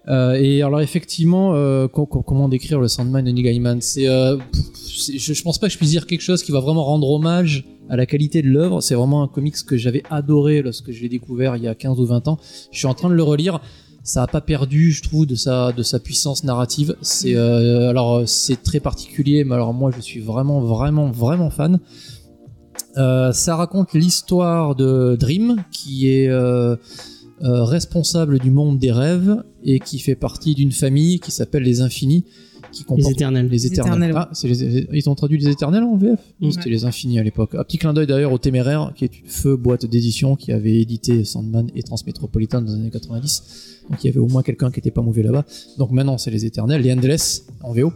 Euh, 0.07 0.33
et 0.33 0.63
alors 0.63 0.81
effectivement, 0.81 1.53
euh, 1.53 1.87
co- 1.87 2.07
co- 2.07 2.23
comment 2.23 2.49
décrire 2.49 2.79
le 2.79 2.87
Sandman 2.87 3.23
de 3.23 3.29
Neil 3.31 3.61
euh, 4.07 4.37
c'est- 4.73 5.17
je, 5.19 5.33
je 5.33 5.43
pense 5.43 5.59
pas 5.59 5.67
que 5.67 5.73
je 5.73 5.77
puisse 5.77 5.91
dire 5.91 6.07
quelque 6.07 6.21
chose 6.21 6.41
qui 6.41 6.51
va 6.51 6.59
vraiment 6.59 6.83
rendre 6.83 7.07
hommage 7.09 7.65
à 7.87 7.95
la 7.95 8.05
qualité 8.07 8.41
de 8.41 8.47
l'œuvre. 8.47 8.81
C'est 8.81 8.95
vraiment 8.95 9.21
un 9.21 9.27
comics 9.27 9.55
que 9.65 9.77
j'avais 9.77 10.01
adoré 10.09 10.63
lorsque 10.63 10.91
je 10.91 11.01
l'ai 11.03 11.09
découvert 11.09 11.55
il 11.55 11.63
y 11.63 11.67
a 11.67 11.75
15 11.75 11.99
ou 11.99 12.05
20 12.07 12.27
ans. 12.27 12.39
Je 12.71 12.77
suis 12.79 12.87
en 12.87 12.93
train 12.95 13.09
de 13.09 13.13
le 13.13 13.21
relire. 13.23 13.59
Ça 14.03 14.23
a 14.23 14.27
pas 14.27 14.41
perdu, 14.41 14.91
je 14.91 15.03
trouve, 15.03 15.27
de 15.27 15.35
sa 15.35 15.71
de 15.71 15.83
sa 15.83 15.99
puissance 15.99 16.43
narrative. 16.43 16.95
C'est 17.03 17.35
alors 17.35 18.23
c'est 18.27 18.63
très 18.63 18.79
particulier, 18.79 19.43
mais 19.43 19.53
alors 19.53 19.73
moi 19.75 19.91
je 19.95 20.01
suis 20.01 20.19
vraiment 20.19 20.61
vraiment 20.61 21.11
vraiment 21.11 21.51
fan. 21.51 21.79
Ça 22.95 23.55
raconte 23.55 23.93
l'histoire 23.93 24.75
de 24.75 25.15
Dream, 25.19 25.63
qui 25.71 26.09
est 26.09 26.27
euh, 27.43 27.63
responsable 27.63 28.39
du 28.39 28.51
monde 28.51 28.77
des 28.79 28.91
rêves 28.91 29.43
et 29.63 29.79
qui 29.79 29.99
fait 29.99 30.15
partie 30.15 30.53
d'une 30.55 30.71
famille 30.71 31.19
qui 31.19 31.31
s'appelle 31.31 31.63
les 31.63 31.81
Infinis, 31.81 32.23
qui 32.71 32.85
Les 32.95 33.09
éternels. 33.09 33.47
les 33.49 33.65
éternels. 33.65 34.13
Ah, 34.15 34.29
c'est 34.31 34.47
les- 34.47 34.87
ils 34.93 35.09
ont 35.09 35.15
traduit 35.15 35.37
les 35.37 35.49
éternels 35.49 35.83
en 35.83 35.97
VF 35.97 36.19
Mm. 36.39 36.51
C'était 36.51 36.69
les 36.69 36.85
infinis 36.85 37.19
à 37.19 37.23
l'époque. 37.23 37.53
Un 37.55 37.63
petit 37.65 37.77
clin 37.77 37.93
d'œil 37.93 38.07
d'ailleurs 38.07 38.31
au 38.31 38.37
Téméraire, 38.37 38.93
qui 38.95 39.03
est 39.03 39.19
une 39.19 39.27
feu 39.27 39.57
boîte 39.57 39.85
d'édition 39.85 40.35
qui 40.37 40.51
avait 40.53 40.79
édité 40.79 41.25
Sandman 41.25 41.69
et 41.75 41.83
Transmétropolitan 41.83 42.61
dans 42.61 42.67
les 42.71 42.79
années 42.79 42.89
90. 42.89 43.43
Donc 43.89 44.01
il 44.03 44.07
y 44.07 44.09
avait 44.09 44.19
au 44.21 44.27
moins 44.27 44.41
quelqu'un 44.41 44.71
qui 44.71 44.79
était 44.79 44.91
pas 44.91 45.01
mauvais 45.01 45.21
là-bas. 45.23 45.43
Donc 45.77 45.91
maintenant 45.91 46.17
c'est 46.17 46.31
les 46.31 46.45
éternels, 46.45 46.81
les 46.81 46.93
Endless 46.93 47.45
en 47.61 47.73
VO. 47.73 47.91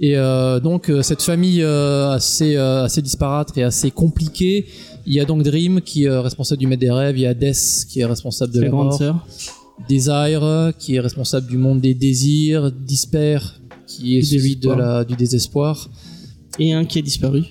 Et 0.00 0.16
euh, 0.16 0.60
donc 0.60 0.90
euh, 0.90 1.02
cette 1.02 1.22
famille 1.22 1.62
euh, 1.62 2.10
assez 2.10 2.56
euh, 2.56 2.84
assez 2.84 3.02
disparate 3.02 3.56
et 3.56 3.62
assez 3.64 3.90
compliquée. 3.90 4.66
Il 5.06 5.12
y 5.12 5.20
a 5.20 5.24
donc 5.24 5.42
Dream 5.42 5.80
qui 5.80 6.04
est 6.04 6.18
responsable 6.18 6.60
du 6.60 6.66
maître 6.66 6.80
des 6.80 6.90
rêves. 6.90 7.16
Il 7.18 7.22
y 7.22 7.26
a 7.26 7.34
Death 7.34 7.86
qui 7.88 8.00
est 8.00 8.04
responsable 8.06 8.52
de 8.52 8.60
la 8.60 8.68
grande 8.68 8.86
mort. 8.88 8.98
sœur. 8.98 9.26
Desire, 9.88 10.72
qui 10.78 10.94
est 10.94 11.00
responsable 11.00 11.46
du 11.48 11.56
monde 11.58 11.80
des 11.80 11.94
désirs, 11.94 12.70
Despair, 12.72 13.60
qui 13.86 14.16
est 14.16 14.20
Du 14.20 14.26
celui 14.26 14.56
de 14.56 14.70
la, 14.70 15.04
du 15.04 15.14
désespoir. 15.16 15.90
Et 16.58 16.72
un 16.72 16.84
qui 16.84 16.98
a 17.00 17.02
disparu. 17.02 17.42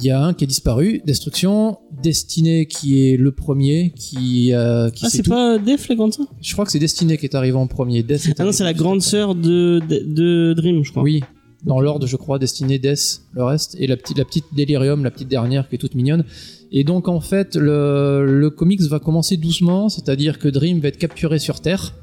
Il 0.00 0.06
y 0.06 0.10
a 0.10 0.22
un 0.24 0.32
qui 0.32 0.44
est 0.44 0.46
disparu, 0.46 1.02
Destruction, 1.04 1.78
Destiné 2.02 2.66
qui 2.66 3.08
est 3.08 3.16
le 3.18 3.30
premier, 3.32 3.92
qui, 3.94 4.52
euh, 4.54 4.88
qui 4.90 5.04
Ah, 5.06 5.10
c'est 5.10 5.26
pas 5.26 5.58
Def 5.58 5.88
la 5.88 5.94
grande 5.96 6.14
sœur? 6.14 6.26
Je 6.40 6.52
crois 6.54 6.64
que 6.64 6.72
c'est 6.72 6.78
Destiné 6.78 7.18
qui 7.18 7.26
est 7.26 7.34
arrivé 7.34 7.56
en 7.56 7.66
premier. 7.66 8.02
Death 8.02 8.26
est 8.26 8.40
Ah 8.40 8.44
non, 8.44 8.52
c'est 8.52 8.64
la 8.64 8.72
grande 8.72 9.02
sœur 9.02 9.34
de, 9.34 9.80
de, 9.86 10.02
de 10.06 10.54
Dream, 10.54 10.82
je 10.82 10.90
crois. 10.92 11.02
Oui, 11.02 11.22
dans 11.64 11.80
l'ordre, 11.80 12.06
je 12.06 12.16
crois, 12.16 12.38
Destiné, 12.38 12.78
Death, 12.78 13.22
le 13.32 13.44
reste, 13.44 13.76
et 13.78 13.86
la 13.86 13.96
petite, 13.96 14.18
la 14.18 14.24
Delirium, 14.56 15.04
la 15.04 15.10
petite 15.10 15.28
dernière 15.28 15.68
qui 15.68 15.76
est 15.76 15.78
toute 15.78 15.94
mignonne. 15.94 16.24
Et 16.72 16.84
donc, 16.84 17.08
en 17.08 17.20
fait, 17.20 17.54
le, 17.54 18.24
le 18.26 18.50
comics 18.50 18.82
va 18.82 18.98
commencer 18.98 19.36
doucement, 19.36 19.88
c'est-à-dire 19.88 20.38
que 20.38 20.48
Dream 20.48 20.80
va 20.80 20.88
être 20.88 20.98
capturé 20.98 21.38
sur 21.38 21.60
Terre 21.60 21.94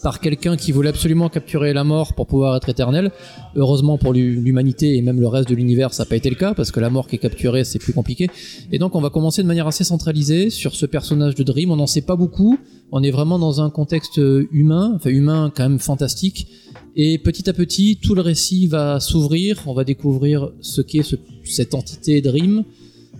par 0.00 0.20
quelqu'un 0.20 0.56
qui 0.56 0.70
voulait 0.70 0.90
absolument 0.90 1.28
capturer 1.28 1.72
la 1.72 1.82
mort 1.82 2.14
pour 2.14 2.26
pouvoir 2.28 2.56
être 2.56 2.68
éternel. 2.68 3.10
Heureusement 3.56 3.98
pour 3.98 4.12
l'hu- 4.12 4.40
l'humanité 4.40 4.96
et 4.96 5.02
même 5.02 5.20
le 5.20 5.26
reste 5.26 5.48
de 5.48 5.56
l'univers, 5.56 5.92
ça 5.92 6.04
n'a 6.04 6.08
pas 6.08 6.14
été 6.16 6.30
le 6.30 6.36
cas 6.36 6.54
parce 6.54 6.70
que 6.70 6.78
la 6.78 6.88
mort 6.88 7.08
qui 7.08 7.16
est 7.16 7.18
capturée, 7.18 7.64
c'est 7.64 7.80
plus 7.80 7.92
compliqué. 7.92 8.28
Et 8.70 8.78
donc 8.78 8.94
on 8.94 9.00
va 9.00 9.10
commencer 9.10 9.42
de 9.42 9.48
manière 9.48 9.66
assez 9.66 9.82
centralisée 9.82 10.50
sur 10.50 10.76
ce 10.76 10.86
personnage 10.86 11.34
de 11.34 11.42
Dream. 11.42 11.72
On 11.72 11.76
n'en 11.76 11.88
sait 11.88 12.02
pas 12.02 12.14
beaucoup. 12.14 12.58
On 12.92 13.02
est 13.02 13.10
vraiment 13.10 13.40
dans 13.40 13.60
un 13.60 13.70
contexte 13.70 14.20
humain, 14.52 14.92
enfin 14.94 15.10
humain 15.10 15.52
quand 15.54 15.68
même 15.68 15.80
fantastique. 15.80 16.46
Et 16.94 17.18
petit 17.18 17.48
à 17.48 17.52
petit, 17.52 17.96
tout 18.02 18.14
le 18.14 18.20
récit 18.20 18.66
va 18.66 19.00
s'ouvrir. 19.00 19.62
On 19.66 19.72
va 19.74 19.84
découvrir 19.84 20.50
ce 20.60 20.80
qu'est 20.82 21.02
ce- 21.02 21.16
cette 21.44 21.74
entité 21.74 22.20
Dream, 22.20 22.64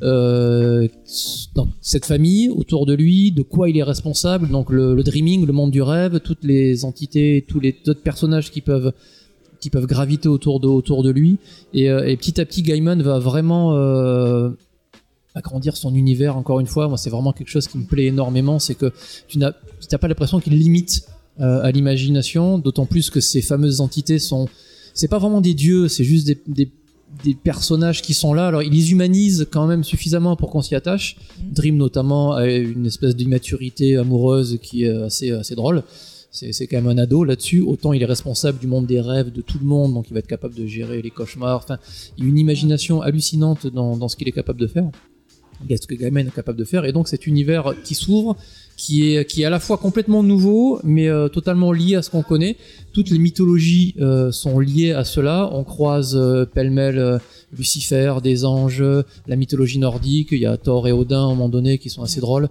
euh, 0.03 0.89
cette 1.81 2.05
famille 2.05 2.49
autour 2.51 2.85
de 2.87 2.93
lui, 2.93 3.33
de 3.33 3.43
quoi 3.43 3.71
il 3.71 3.79
est 3.79 3.83
responsable. 3.83 4.49
Donc 4.51 4.71
le, 4.71 5.03
dreaming, 5.03 5.47
le 5.47 5.53
monde 5.53 5.71
du 5.71 5.81
rêve, 5.81 6.21
toutes 6.21 6.45
les 6.45 6.85
entités, 6.85 7.45
tous 7.49 7.61
les 7.61 7.75
autres 7.89 8.03
personnages 8.03 8.51
qui 8.51 8.61
peuvent 8.61 8.93
qui 9.61 9.71
peuvent 9.71 9.87
graviter 9.87 10.29
autour 10.29 10.59
de 10.59 10.67
autour 10.67 11.05
de 11.05 11.11
lui. 11.11 11.39
Et, 11.73 11.89
euh, 11.89 12.05
et 12.09 12.17
petit 12.17 12.41
à 12.41 12.45
petit, 12.45 12.63
Gaiman 12.63 13.01
va 13.01 13.21
vraiment 13.21 13.77
euh, 13.77 14.51
agrandir 15.37 15.77
son 15.77 15.95
univers. 15.95 16.37
Encore 16.37 16.59
une 16.59 16.67
fois, 16.67 16.89
moi, 16.89 16.99
c'est 16.99 17.11
vraiment 17.11 17.33
quelque 17.33 17.49
chose 17.49 17.69
qui 17.69 17.79
me 17.79 17.85
plaît 17.85 18.07
énormément, 18.07 18.59
c'est 18.59 18.75
que 18.75 18.91
tu 19.29 19.39
n'as 19.39 19.53
pas 20.01 20.09
l'impression 20.09 20.41
qu'il 20.41 20.59
limite 20.59 21.07
à 21.39 21.71
l'imagination, 21.71 22.59
d'autant 22.59 22.87
plus 22.87 23.11
que 23.11 23.21
ces 23.21 23.43
fameuses 23.43 23.81
entités 23.81 24.19
sont, 24.19 24.49
c'est 24.95 25.09
pas 25.09 25.19
vraiment 25.19 25.41
des 25.41 25.55
dieux, 25.55 25.89
c'est 25.89 26.05
juste 26.05 26.27
des, 26.27 26.39
des 26.47 26.71
des 27.25 27.35
personnages 27.35 28.03
qui 28.03 28.15
sont 28.15 28.33
là. 28.33 28.47
Alors, 28.47 28.63
il 28.63 28.73
les 28.73 28.93
humanise 28.93 29.47
quand 29.51 29.67
même 29.67 29.85
suffisamment 29.85 30.37
pour 30.37 30.51
qu'on 30.51 30.63
s'y 30.63 30.75
attache. 30.75 31.17
Dream, 31.39 31.77
notamment, 31.77 32.33
a 32.33 32.47
une 32.47 32.87
espèce 32.87 33.15
d'immaturité 33.15 33.97
amoureuse 33.97 34.59
qui 34.63 34.85
est 34.85 35.03
assez, 35.03 35.31
assez 35.31 35.55
drôle. 35.55 35.83
C'est 36.31 36.67
quand 36.67 36.79
même 36.79 36.89
un 36.89 36.97
ado 36.97 37.25
là-dessus. 37.25 37.61
Autant 37.61 37.93
il 37.93 38.03
est 38.03 38.07
responsable 38.07 38.59
du 38.59 38.67
monde 38.67 38.87
des 38.87 39.03
rêves 39.03 39.31
de 39.31 39.43
tout 39.43 39.59
le 39.59 39.67
monde, 39.67 39.93
donc 39.93 40.07
il 40.09 40.15
va 40.15 40.21
être 40.21 40.27
capable 40.27 40.55
de 40.55 40.65
gérer 40.65 41.03
les 41.03 41.11
cauchemars. 41.11 41.61
Enfin, 41.63 41.79
il 42.17 42.25
y 42.25 42.27
a 42.27 42.31
une 42.31 42.39
imagination 42.39 43.03
hallucinante 43.03 43.67
dans, 43.67 43.99
dans 43.99 44.09
ce 44.09 44.17
qu'il 44.17 44.27
est 44.29 44.33
capable 44.33 44.59
de 44.59 44.67
faire. 44.67 44.91
Il 45.65 45.71
y 45.71 45.75
a 45.75 45.77
ce 45.77 45.87
que 45.87 45.95
Gaiman 45.95 46.27
est 46.27 46.35
capable 46.35 46.59
de 46.59 46.65
faire. 46.65 46.87
Et 46.87 46.93
donc, 46.93 47.09
cet 47.09 47.27
univers 47.27 47.75
qui 47.85 47.95
s'ouvre, 47.95 48.37
qui 48.83 49.15
est, 49.15 49.25
qui 49.31 49.43
est 49.43 49.45
à 49.45 49.51
la 49.51 49.61
fois 49.61 49.77
complètement 49.79 50.23
nouveau, 50.25 50.81
mais 50.83 51.09
euh, 51.09 51.29
totalement 51.29 51.71
lié 51.73 51.95
à 51.95 52.03
ce 52.03 52.11
qu'on 52.11 52.23
connaît. 52.23 52.57
Toutes 52.93 53.11
les 53.11 53.19
mythologies 53.19 53.95
euh, 54.01 54.33
sont 54.33 54.59
liées 54.59 54.91
à 54.93 55.05
cela. 55.05 55.49
On 55.53 55.63
croise 55.63 56.17
euh, 56.17 56.45
pêle-mêle 56.45 56.99
euh, 56.99 57.19
Lucifer, 57.57 58.15
des 58.23 58.45
anges, 58.45 58.83
la 59.29 59.37
mythologie 59.37 59.79
nordique. 59.79 60.29
Il 60.33 60.41
y 60.41 60.47
a 60.47 60.57
Thor 60.57 60.89
et 60.89 60.93
Odin 60.93 61.21
à 61.21 61.25
un 61.27 61.29
moment 61.29 61.49
donné 61.49 61.79
qui 61.79 61.91
sont 61.91 62.03
assez 62.03 62.21
drôles. 62.21 62.49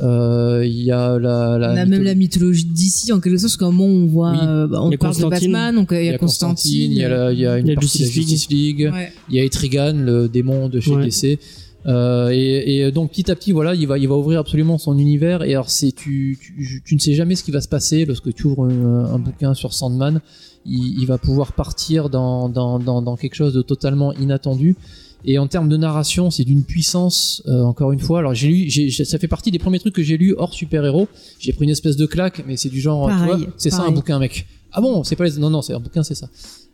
Euh, 0.00 0.62
il 0.64 0.80
y 0.82 0.90
a 0.92 1.18
la, 1.18 1.58
la 1.58 1.72
on 1.72 1.76
a 1.76 1.84
même 1.84 2.02
la 2.04 2.14
mythologie 2.14 2.64
d'ici 2.64 3.12
en 3.12 3.18
quelque 3.20 3.36
sorte, 3.38 3.52
parce 3.52 3.56
qu'à 3.56 3.66
un 3.66 3.72
moment 3.72 3.92
on 4.02 4.06
voit, 4.06 4.30
Oui. 4.32 4.38
euh, 4.42 4.66
bah, 4.68 4.78
on 4.80 4.82
parle 4.82 4.90
de 4.92 4.96
Constantine. 4.96 5.52
Batman, 5.52 5.74
donc 5.74 5.88
il 5.92 5.98
il 5.98 6.04
y 6.06 6.08
a 6.10 6.18
Constantine, 6.18 6.92
il 6.92 6.98
y 6.98 7.04
a, 7.04 7.08
la- 7.08 7.32
il 7.32 7.38
y 7.40 7.46
a 7.46 7.58
une 7.58 7.66
Il 7.66 7.70
y 7.70 7.72
a 7.72 7.74
partie 7.74 7.98
de 7.98 8.04
la 8.04 8.10
Justice 8.10 8.28
Justice 8.30 8.48
League, 8.50 8.90
Ouais. 8.92 9.12
il 9.28 9.34
y 9.36 9.40
a 9.40 9.44
Etrigan, 9.44 9.94
le 9.94 10.28
démon 10.28 10.68
de 10.68 10.78
chez 10.80 10.92
Ouais. 10.94 11.04
DC. 11.04 11.38
Euh, 11.86 12.30
et, 12.32 12.78
et 12.80 12.90
donc 12.92 13.10
petit 13.12 13.30
à 13.30 13.36
petit, 13.36 13.52
voilà, 13.52 13.74
il 13.74 13.86
va, 13.86 13.98
il 13.98 14.08
va 14.08 14.16
ouvrir 14.16 14.40
absolument 14.40 14.78
son 14.78 14.98
univers. 14.98 15.42
Et 15.42 15.52
alors, 15.54 15.70
c'est 15.70 15.92
tu, 15.92 16.38
tu, 16.40 16.82
tu 16.84 16.94
ne 16.94 17.00
sais 17.00 17.14
jamais 17.14 17.34
ce 17.34 17.44
qui 17.44 17.50
va 17.50 17.60
se 17.60 17.68
passer 17.68 18.04
lorsque 18.04 18.32
tu 18.34 18.46
ouvres 18.46 18.64
un, 18.64 19.04
un 19.14 19.18
bouquin 19.18 19.54
sur 19.54 19.72
Sandman. 19.72 20.20
Il, 20.66 20.98
il 21.00 21.06
va 21.06 21.18
pouvoir 21.18 21.52
partir 21.52 22.10
dans, 22.10 22.48
dans, 22.48 22.78
dans, 22.78 23.00
dans 23.00 23.16
quelque 23.16 23.34
chose 23.34 23.54
de 23.54 23.62
totalement 23.62 24.12
inattendu. 24.14 24.76
Et 25.24 25.38
en 25.38 25.48
termes 25.48 25.68
de 25.68 25.76
narration, 25.76 26.30
c'est 26.30 26.44
d'une 26.44 26.62
puissance, 26.62 27.42
euh, 27.48 27.62
encore 27.62 27.90
une 27.92 27.98
fois. 27.98 28.20
Alors, 28.20 28.34
j'ai 28.34 28.48
lu, 28.48 28.70
j'ai, 28.70 28.88
j'ai- 28.88 29.04
ça 29.04 29.18
fait 29.18 29.26
partie 29.26 29.50
des 29.50 29.58
premiers 29.58 29.80
trucs 29.80 29.94
que 29.94 30.02
j'ai 30.02 30.16
lu 30.16 30.34
hors 30.38 30.54
super-héros. 30.54 31.08
J'ai 31.40 31.52
pris 31.52 31.64
une 31.64 31.70
espèce 31.70 31.96
de 31.96 32.06
claque, 32.06 32.44
mais 32.46 32.56
c'est 32.56 32.68
du 32.68 32.80
genre, 32.80 33.08
tu 33.08 33.14
Pareil, 33.16 33.44
vois, 33.44 33.54
c'est 33.56 33.70
ça 33.70 33.82
un 33.82 33.90
bouquin, 33.90 34.18
mec. 34.20 34.46
Ah 34.70 34.80
bon, 34.80 35.02
c'est 35.02 35.16
pas 35.16 35.24
les... 35.24 35.32
Non, 35.38 35.50
non, 35.50 35.60
c'est 35.62 35.72
un 35.72 35.80
bouquin, 35.80 36.02
c'est 36.04 36.14
ça. 36.14 36.28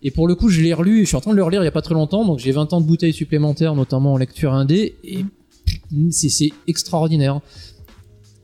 Et 0.04 0.10
pour 0.10 0.28
le 0.28 0.34
coup, 0.34 0.48
je 0.50 0.60
l'ai 0.60 0.74
relu, 0.74 1.00
je 1.00 1.06
suis 1.06 1.16
en 1.16 1.20
train 1.20 1.30
de 1.32 1.36
le 1.36 1.42
relire 1.42 1.62
il 1.62 1.64
y 1.64 1.68
a 1.68 1.72
pas 1.72 1.82
très 1.82 1.94
longtemps, 1.94 2.24
donc 2.26 2.38
j'ai 2.38 2.52
20 2.52 2.72
ans 2.74 2.80
de 2.80 2.86
bouteilles 2.86 3.12
supplémentaires, 3.14 3.74
notamment 3.74 4.12
en 4.12 4.16
lecture 4.18 4.52
indé, 4.52 4.94
et 5.02 5.24
c'est, 6.10 6.50
extraordinaire. 6.66 7.40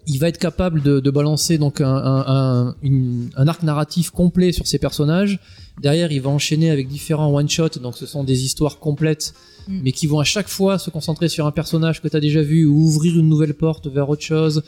Il 0.07 0.19
va 0.19 0.29
être 0.29 0.39
capable 0.39 0.83
de, 0.83 0.99
de 0.99 1.11
balancer 1.11 1.59
donc 1.59 1.81
un, 1.81 1.87
un, 1.95 2.25
un, 2.27 2.75
une- 2.83 3.29
un 3.37 3.47
arc 3.47 3.63
narratif 3.63 4.11
complet 4.11 4.51
sur 4.53 4.67
ses 4.67 4.79
personnages. 4.79 5.39
Derrière, 5.81 6.11
il 6.11 6.21
va 6.23 6.31
enchaîner 6.31 6.71
avec 6.71 6.89
différents 6.89 7.33
one-shots, 7.35 7.79
donc 7.83 7.97
ce 7.97 8.07
sont 8.07 8.25
des 8.25 8.45
histoires 8.45 8.79
complètes, 8.79 9.35
Mm. 9.69 9.81
mais 9.85 9.93
qui 9.93 10.07
vont 10.07 10.19
à 10.21 10.25
chaque 10.25 10.49
fois 10.49 10.79
se 10.79 10.89
concentrer 10.89 11.29
sur 11.29 11.47
un 11.47 11.51
personnage 11.51 12.01
que 12.01 12.09
tu 12.09 12.17
as 12.17 12.21
déjà 12.21 12.41
vu 12.41 12.65
ou 12.65 12.77
ouvrir 12.87 13.19
une 13.19 13.29
nouvelle 13.29 13.53
porte 13.53 13.89
vers 13.89 14.09
autre 14.09 14.23
chose, 14.23 14.63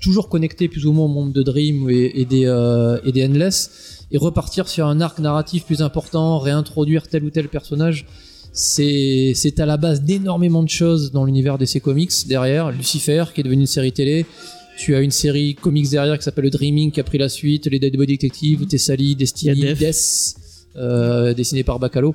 toujours 0.00 0.28
connecté 0.28 0.68
plus 0.68 0.86
ou 0.86 0.92
moins 0.92 1.06
au 1.06 1.08
monde 1.08 1.32
de 1.32 1.42
Dream 1.42 1.88
et, 1.90 2.20
et 2.20 2.24
des, 2.24 2.46
euh, 2.46 2.98
et 3.04 3.12
des 3.12 3.24
Endless, 3.24 4.06
et 4.10 4.18
repartir 4.18 4.68
sur 4.68 4.86
un 4.86 5.00
arc 5.00 5.18
narratif 5.18 5.64
plus 5.64 5.82
important, 5.82 6.38
réintroduire 6.38 7.08
tel 7.08 7.24
ou 7.24 7.30
tel 7.30 7.48
personnage. 7.48 8.06
C'est 8.52 9.54
à 9.58 9.66
la 9.66 9.76
base 9.76 10.02
d'énormément 10.02 10.62
de 10.62 10.68
choses 10.68 11.12
dans 11.12 11.24
l'univers 11.24 11.58
DC 11.58 11.80
Comics 11.80 12.26
derrière. 12.26 12.72
Lucifer, 12.72 13.24
qui 13.32 13.40
est 13.40 13.44
devenu 13.44 13.60
une 13.62 13.66
série 13.66 13.92
télé. 13.92 14.26
Tu 14.76 14.94
as 14.94 15.00
une 15.00 15.10
série 15.10 15.54
comics 15.54 15.90
derrière 15.90 16.16
qui 16.16 16.24
s'appelle 16.24 16.44
le 16.44 16.50
Dreaming, 16.50 16.90
qui 16.90 17.00
a 17.00 17.04
pris 17.04 17.18
la 17.18 17.28
suite. 17.28 17.66
Les 17.66 17.78
Dead 17.78 17.96
Body 17.96 18.14
Detective, 18.14 18.66
Thessaly, 18.66 19.16
Destiny. 19.16 19.74
Death, 19.74 20.36
euh, 20.76 21.34
dessiné 21.34 21.64
par 21.64 21.78
Bacalo. 21.78 22.14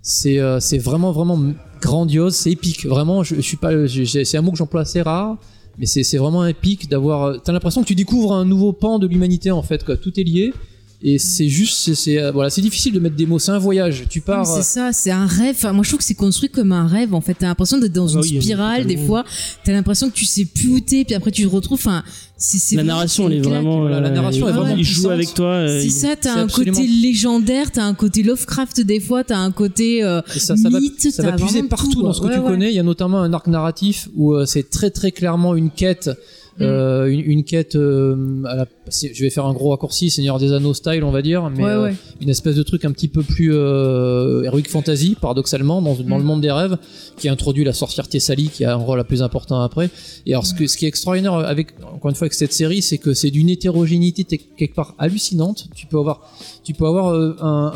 C'est 0.00 0.38
euh, 0.38 0.58
vraiment 0.74 1.12
vraiment 1.12 1.38
grandiose, 1.80 2.34
c'est 2.34 2.52
épique. 2.52 2.86
Vraiment, 2.86 3.22
je, 3.22 3.34
je 3.34 3.40
suis 3.40 3.56
pas, 3.56 3.72
c'est 3.88 4.36
un 4.36 4.42
mot 4.42 4.52
que 4.52 4.56
j'emploie 4.56 4.82
assez 4.82 5.02
rare, 5.02 5.36
mais 5.78 5.86
c'est 5.86 6.16
vraiment 6.16 6.44
épique 6.46 6.88
d'avoir. 6.88 7.40
T'as 7.42 7.52
l'impression 7.52 7.82
que 7.82 7.86
tu 7.86 7.94
découvres 7.94 8.34
un 8.34 8.44
nouveau 8.44 8.72
pan 8.72 8.98
de 8.98 9.06
l'humanité 9.06 9.50
en 9.50 9.62
fait. 9.62 9.84
Quoi. 9.84 9.96
Tout 9.96 10.18
est 10.18 10.24
lié. 10.24 10.52
Et 11.00 11.18
c'est 11.18 11.46
juste, 11.48 11.78
c'est, 11.78 11.94
c'est, 11.94 12.20
euh, 12.20 12.32
voilà, 12.32 12.50
c'est 12.50 12.60
difficile 12.60 12.92
de 12.92 12.98
mettre 12.98 13.14
des 13.14 13.24
mots. 13.24 13.38
C'est 13.38 13.52
un 13.52 13.58
voyage. 13.58 14.02
Tu 14.10 14.20
pars. 14.20 14.44
C'est 14.44 14.62
ça, 14.64 14.92
c'est 14.92 15.12
un 15.12 15.26
rêve. 15.26 15.54
Enfin, 15.56 15.72
moi, 15.72 15.84
je 15.84 15.90
trouve 15.90 15.98
que 16.00 16.04
c'est 16.04 16.14
construit 16.14 16.48
comme 16.50 16.72
un 16.72 16.88
rêve. 16.88 17.14
En 17.14 17.20
fait, 17.20 17.34
t'as 17.34 17.46
l'impression 17.46 17.78
d'être 17.78 17.92
dans 17.92 18.08
Ah 18.08 18.12
une 18.14 18.18
oui, 18.20 18.40
spirale. 18.42 18.84
Des 18.84 18.96
fois, 18.96 19.24
t'as 19.64 19.70
l'impression 19.70 20.10
que 20.10 20.14
tu 20.14 20.24
sais 20.24 20.44
plus 20.44 20.68
où 20.68 20.80
t'es, 20.80 21.04
puis 21.04 21.14
après 21.14 21.30
tu 21.30 21.42
te 21.44 21.48
retrouves. 21.48 21.78
Enfin, 21.78 22.02
c'est, 22.36 22.58
c'est 22.58 22.74
La 22.74 22.82
narration, 22.82 23.28
elle 23.28 23.34
est 23.34 23.36
une 23.36 23.42
vraiment. 23.44 23.84
La 23.86 23.98
euh, 23.98 24.10
narration 24.10 24.48
est 24.48 24.50
il- 24.50 24.56
vraiment 24.56 24.76
Il 24.76 24.82
joue 24.82 24.92
puissante. 24.94 25.12
avec 25.12 25.34
toi. 25.34 25.46
euh, 25.50 25.80
C'est 25.80 25.86
il- 25.86 25.90
ça, 25.92 26.16
t'as 26.16 26.32
c'est 26.32 26.38
un 26.40 26.42
absolument- 26.42 26.76
côté 26.76 26.88
légendaire, 26.88 27.70
t'as 27.70 27.84
un 27.84 27.94
côté 27.94 28.24
Lovecraft 28.24 28.80
des 28.80 28.98
fois, 28.98 29.22
t'as 29.22 29.38
un 29.38 29.52
côté 29.52 30.02
euh, 30.02 30.20
Et 30.34 30.40
ça, 30.40 30.56
ça 30.56 30.68
va, 30.68 30.80
mythe, 30.80 31.00
ça 31.12 31.22
va 31.22 31.30
t'as 31.30 31.36
puiser 31.36 31.52
vraiment 31.58 31.68
partout 31.68 31.92
tout, 31.92 32.02
dans 32.02 32.12
ce 32.12 32.20
que 32.20 32.26
quoi. 32.26 32.34
tu 32.34 32.40
Ouais, 32.40 32.44
ouais. 32.46 32.50
connais. 32.52 32.70
Il 32.72 32.74
y 32.74 32.80
a 32.80 32.82
notamment 32.82 33.20
un 33.20 33.32
arc 33.32 33.46
narratif 33.46 34.08
où 34.16 34.34
euh, 34.34 34.46
c'est 34.46 34.68
très 34.68 34.90
très 34.90 35.12
clairement 35.12 35.54
une 35.54 35.70
quête, 35.70 36.10
Mm. 36.58 36.62
euh, 36.64 37.06
une, 37.12 37.20
une 37.20 37.44
quête. 37.44 37.76
euh, 37.76 38.42
à 38.46 38.56
la, 38.56 38.66
c'est- 38.90 39.12
je 39.14 39.22
vais 39.22 39.30
faire 39.30 39.46
un 39.46 39.52
gros 39.52 39.70
raccourci, 39.70 40.10
Seigneur 40.10 40.38
des 40.38 40.52
Anneaux 40.52 40.74
style, 40.74 41.04
on 41.04 41.10
va 41.10 41.22
dire, 41.22 41.48
mais 41.50 41.62
Ouais, 41.64 41.70
euh, 41.70 41.82
ouais. 41.84 41.94
une 42.20 42.28
espèce 42.30 42.56
de 42.56 42.62
truc 42.62 42.84
un 42.84 42.92
petit 42.92 43.08
peu 43.08 43.22
plus 43.22 43.52
euh, 43.54 44.42
heroic 44.44 44.64
fantasy, 44.68 45.16
paradoxalement, 45.20 45.80
dans, 45.82 45.94
dans 45.94 46.16
Mm. 46.16 46.18
le 46.18 46.24
monde 46.24 46.40
des 46.40 46.50
rêves, 46.50 46.76
qui 47.16 47.28
introduit 47.28 47.64
la 47.64 47.72
sorcière 47.72 48.08
Thessalie, 48.08 48.48
qui 48.48 48.64
a 48.64 48.72
un 48.72 48.76
rôle 48.76 48.98
le 48.98 49.04
plus 49.04 49.22
important 49.22 49.60
après. 49.60 49.90
Et 50.26 50.32
alors, 50.32 50.46
ce, 50.46 50.54
que, 50.54 50.66
ce 50.66 50.76
qui 50.76 50.84
est 50.84 50.88
extraordinaire 50.88 51.34
avec, 51.34 51.68
encore 51.94 52.10
une 52.10 52.14
fois, 52.14 52.26
avec 52.26 52.34
cette 52.34 52.52
série, 52.52 52.82
c'est 52.82 52.98
que 52.98 53.14
c'est 53.14 53.30
d'une 53.30 53.48
hétérogénéité 53.48 54.24
quelque 54.24 54.74
part 54.74 54.94
hallucinante. 54.98 55.68
Tu 55.74 55.86
peux 55.86 55.98
avoir, 55.98 56.30
tu 56.64 56.74
peux 56.74 56.86
avoir 56.86 57.08
euh, 57.14 57.34
un, 57.40 57.72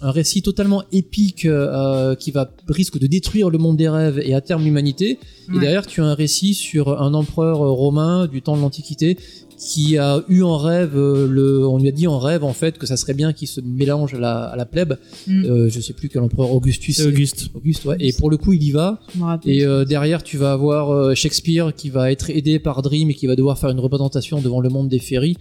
un, 0.00 0.06
un 0.06 0.10
récit 0.10 0.42
totalement 0.42 0.82
épique 0.92 1.44
euh, 1.46 2.14
qui 2.14 2.30
va 2.30 2.50
risque 2.68 2.98
de 2.98 3.06
détruire 3.06 3.50
le 3.50 3.58
monde 3.58 3.76
des 3.76 3.88
rêves 3.88 4.20
et 4.24 4.34
à 4.34 4.40
terme 4.40 4.64
l'humanité. 4.64 5.18
Et 5.54 5.58
derrière, 5.60 5.86
tu 5.86 6.00
as 6.00 6.04
un 6.04 6.14
récit 6.14 6.54
sur 6.54 7.00
un 7.00 7.14
empereur 7.14 7.58
romain 7.58 8.26
du 8.26 8.42
temps 8.42 8.56
de 8.56 8.60
l'Antiquité 8.62 9.16
qui 9.56 9.96
a 9.96 10.22
eu 10.28 10.42
en 10.42 10.56
rêve, 10.58 10.96
euh, 10.96 11.26
le, 11.26 11.66
on 11.66 11.78
lui 11.78 11.88
a 11.88 11.92
dit 11.92 12.06
en 12.06 12.18
rêve 12.18 12.44
en 12.44 12.52
fait 12.52 12.78
que 12.78 12.86
ça 12.86 12.96
serait 12.96 13.14
bien 13.14 13.32
qu'il 13.32 13.48
se 13.48 13.60
mélange 13.60 14.14
à 14.14 14.18
la, 14.18 14.44
à 14.44 14.56
la 14.56 14.66
plèbe. 14.66 14.98
Mm. 15.26 15.44
Euh, 15.44 15.68
je 15.70 15.80
sais 15.80 15.92
plus 15.92 16.08
quel 16.08 16.22
empereur 16.22 16.52
Augustus. 16.52 16.96
C'est 16.96 17.06
Auguste. 17.06 17.48
Auguste, 17.54 17.84
ouais. 17.86 17.96
Et 18.00 18.12
pour 18.12 18.30
le 18.30 18.36
coup, 18.36 18.52
il 18.52 18.62
y 18.62 18.70
va. 18.70 19.00
Et 19.44 19.64
euh, 19.64 19.84
derrière, 19.84 20.22
tu 20.22 20.36
vas 20.36 20.52
avoir 20.52 20.90
euh, 20.90 21.14
Shakespeare 21.14 21.74
qui 21.74 21.90
va 21.90 22.12
être 22.12 22.30
aidé 22.30 22.58
par 22.58 22.82
Dream 22.82 23.10
et 23.10 23.14
qui 23.14 23.26
va 23.26 23.36
devoir 23.36 23.58
faire 23.58 23.70
une 23.70 23.80
représentation 23.80 24.40
devant 24.40 24.60
le 24.60 24.68
monde 24.68 24.88
des 24.88 24.98
féeries. 24.98 25.36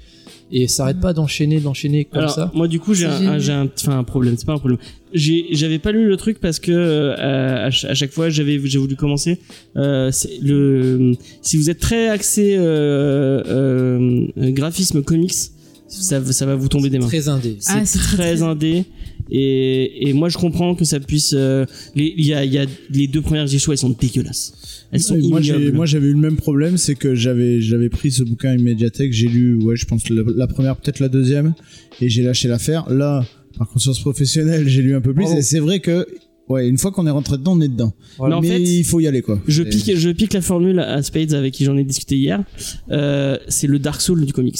Et 0.51 0.67
ça 0.67 0.83
arrête 0.83 0.99
pas 0.99 1.11
d'enchaîner, 1.13 1.59
d'enchaîner 1.59 2.05
comme 2.05 2.19
Alors, 2.19 2.31
ça. 2.35 2.51
moi, 2.53 2.67
du 2.67 2.79
coup, 2.79 2.93
j'ai 2.93 3.05
un, 3.07 3.27
un- 3.33 3.39
j'ai 3.39 3.51
un, 3.51 3.67
enfin, 3.79 3.97
un 3.97 4.03
problème. 4.03 4.35
C'est 4.37 4.45
pas 4.45 4.53
un 4.53 4.59
problème. 4.59 4.79
J'ai, 5.11 5.47
j'avais 5.51 5.79
pas 5.79 5.91
lu 5.91 6.07
le 6.07 6.17
truc 6.17 6.39
parce 6.39 6.59
que 6.59 6.71
euh, 6.71 7.15
à, 7.67 7.71
ch- 7.71 7.85
à 7.85 7.95
chaque 7.95 8.11
fois, 8.11 8.29
j'avais, 8.29 8.59
j'ai 8.63 8.77
voulu 8.77 8.95
commencer. 8.95 9.39
Euh, 9.75 10.11
c'est 10.11 10.37
le, 10.43 11.13
si 11.41 11.57
vous 11.57 11.69
êtes 11.71 11.79
très 11.79 12.09
axé 12.09 12.55
euh, 12.57 13.41
euh, 13.47 14.51
graphisme 14.51 15.01
comics, 15.01 15.33
ça, 15.87 16.23
ça 16.23 16.45
va 16.45 16.55
vous 16.55 16.67
tomber 16.67 16.89
des 16.89 16.99
mains. 16.99 17.07
Très 17.07 17.27
indé. 17.27 17.57
C'est 17.59 17.71
Ah, 17.73 17.85
c'est 17.85 17.99
très, 17.99 18.17
très, 18.17 18.41
indé. 18.43 18.85
Et, 19.31 20.09
et 20.09 20.13
moi, 20.13 20.29
je 20.29 20.37
comprends 20.37 20.75
que 20.75 20.85
ça 20.85 20.99
puisse. 20.99 21.33
euh, 21.35 21.65
les- 21.95 22.13
Il 22.17 22.25
y, 22.25 22.33
a, 22.33 22.45
il 22.45 22.53
y 22.53 22.59
a 22.59 22.65
les 22.91 23.07
deux 23.07 23.21
premières 23.21 23.51
issues, 23.51 23.71
elles 23.71 23.77
sont 23.79 23.89
dégueulasses. 23.99 24.53
Elles 24.91 25.01
sont 25.01 25.15
Ouais, 25.15 25.21
moi, 25.21 25.41
moi, 25.73 25.86
j'avais 25.86 26.07
eu 26.07 26.13
le 26.13 26.19
même 26.19 26.38
problème, 26.38 26.77
c'est 26.77 26.95
que 26.95 27.15
j'avais, 27.15 27.61
j'avais 27.61 27.89
pris 27.89 28.11
ce 28.11 28.23
bouquin 28.23 28.55
immédiatek, 28.55 29.11
j'ai 29.11 29.27
lu, 29.27 29.55
ouais, 29.55 29.75
je 29.75 29.86
pense 29.86 30.09
la, 30.09 30.23
la 30.36 30.47
première, 30.47 30.75
peut-être 30.77 30.99
la 30.99 31.09
deuxième, 31.09 31.53
et 32.01 32.09
j'ai 32.09 32.23
lâché 32.23 32.47
l'affaire. 32.47 32.89
Là, 32.89 33.25
par 33.57 33.67
conscience 33.69 33.99
professionnelle, 33.99 34.67
j'ai 34.67 34.81
lu 34.81 34.95
un 34.95 35.01
peu 35.01 35.13
plus, 35.13 35.31
et 35.31 35.41
c'est 35.41 35.59
vrai 35.59 35.79
que, 35.79 36.05
ouais, 36.49 36.67
une 36.67 36.77
fois 36.77 36.91
qu'on 36.91 37.07
est 37.07 37.11
rentré 37.11 37.38
dedans, 37.38 37.53
on 37.57 37.61
est 37.61 37.67
dedans. 37.67 37.93
Mais 38.19 38.33
en 38.33 38.41
Mais 38.41 38.47
fait, 38.49 38.61
il 38.61 38.83
faut 38.83 38.99
y 38.99 39.07
aller, 39.07 39.21
quoi. 39.21 39.41
Je 39.47 39.63
pique, 39.63 39.95
je 39.95 40.09
pique 40.09 40.33
la 40.33 40.41
formule 40.41 40.79
à 40.79 41.01
Spades 41.01 41.33
avec 41.33 41.53
qui 41.53 41.65
j'en 41.65 41.77
ai 41.77 41.83
discuté 41.83 42.17
hier. 42.17 42.43
Euh, 42.91 43.38
c'est 43.47 43.67
le 43.67 43.79
Dark 43.79 44.01
Soul 44.01 44.25
du 44.25 44.33
comics. 44.33 44.59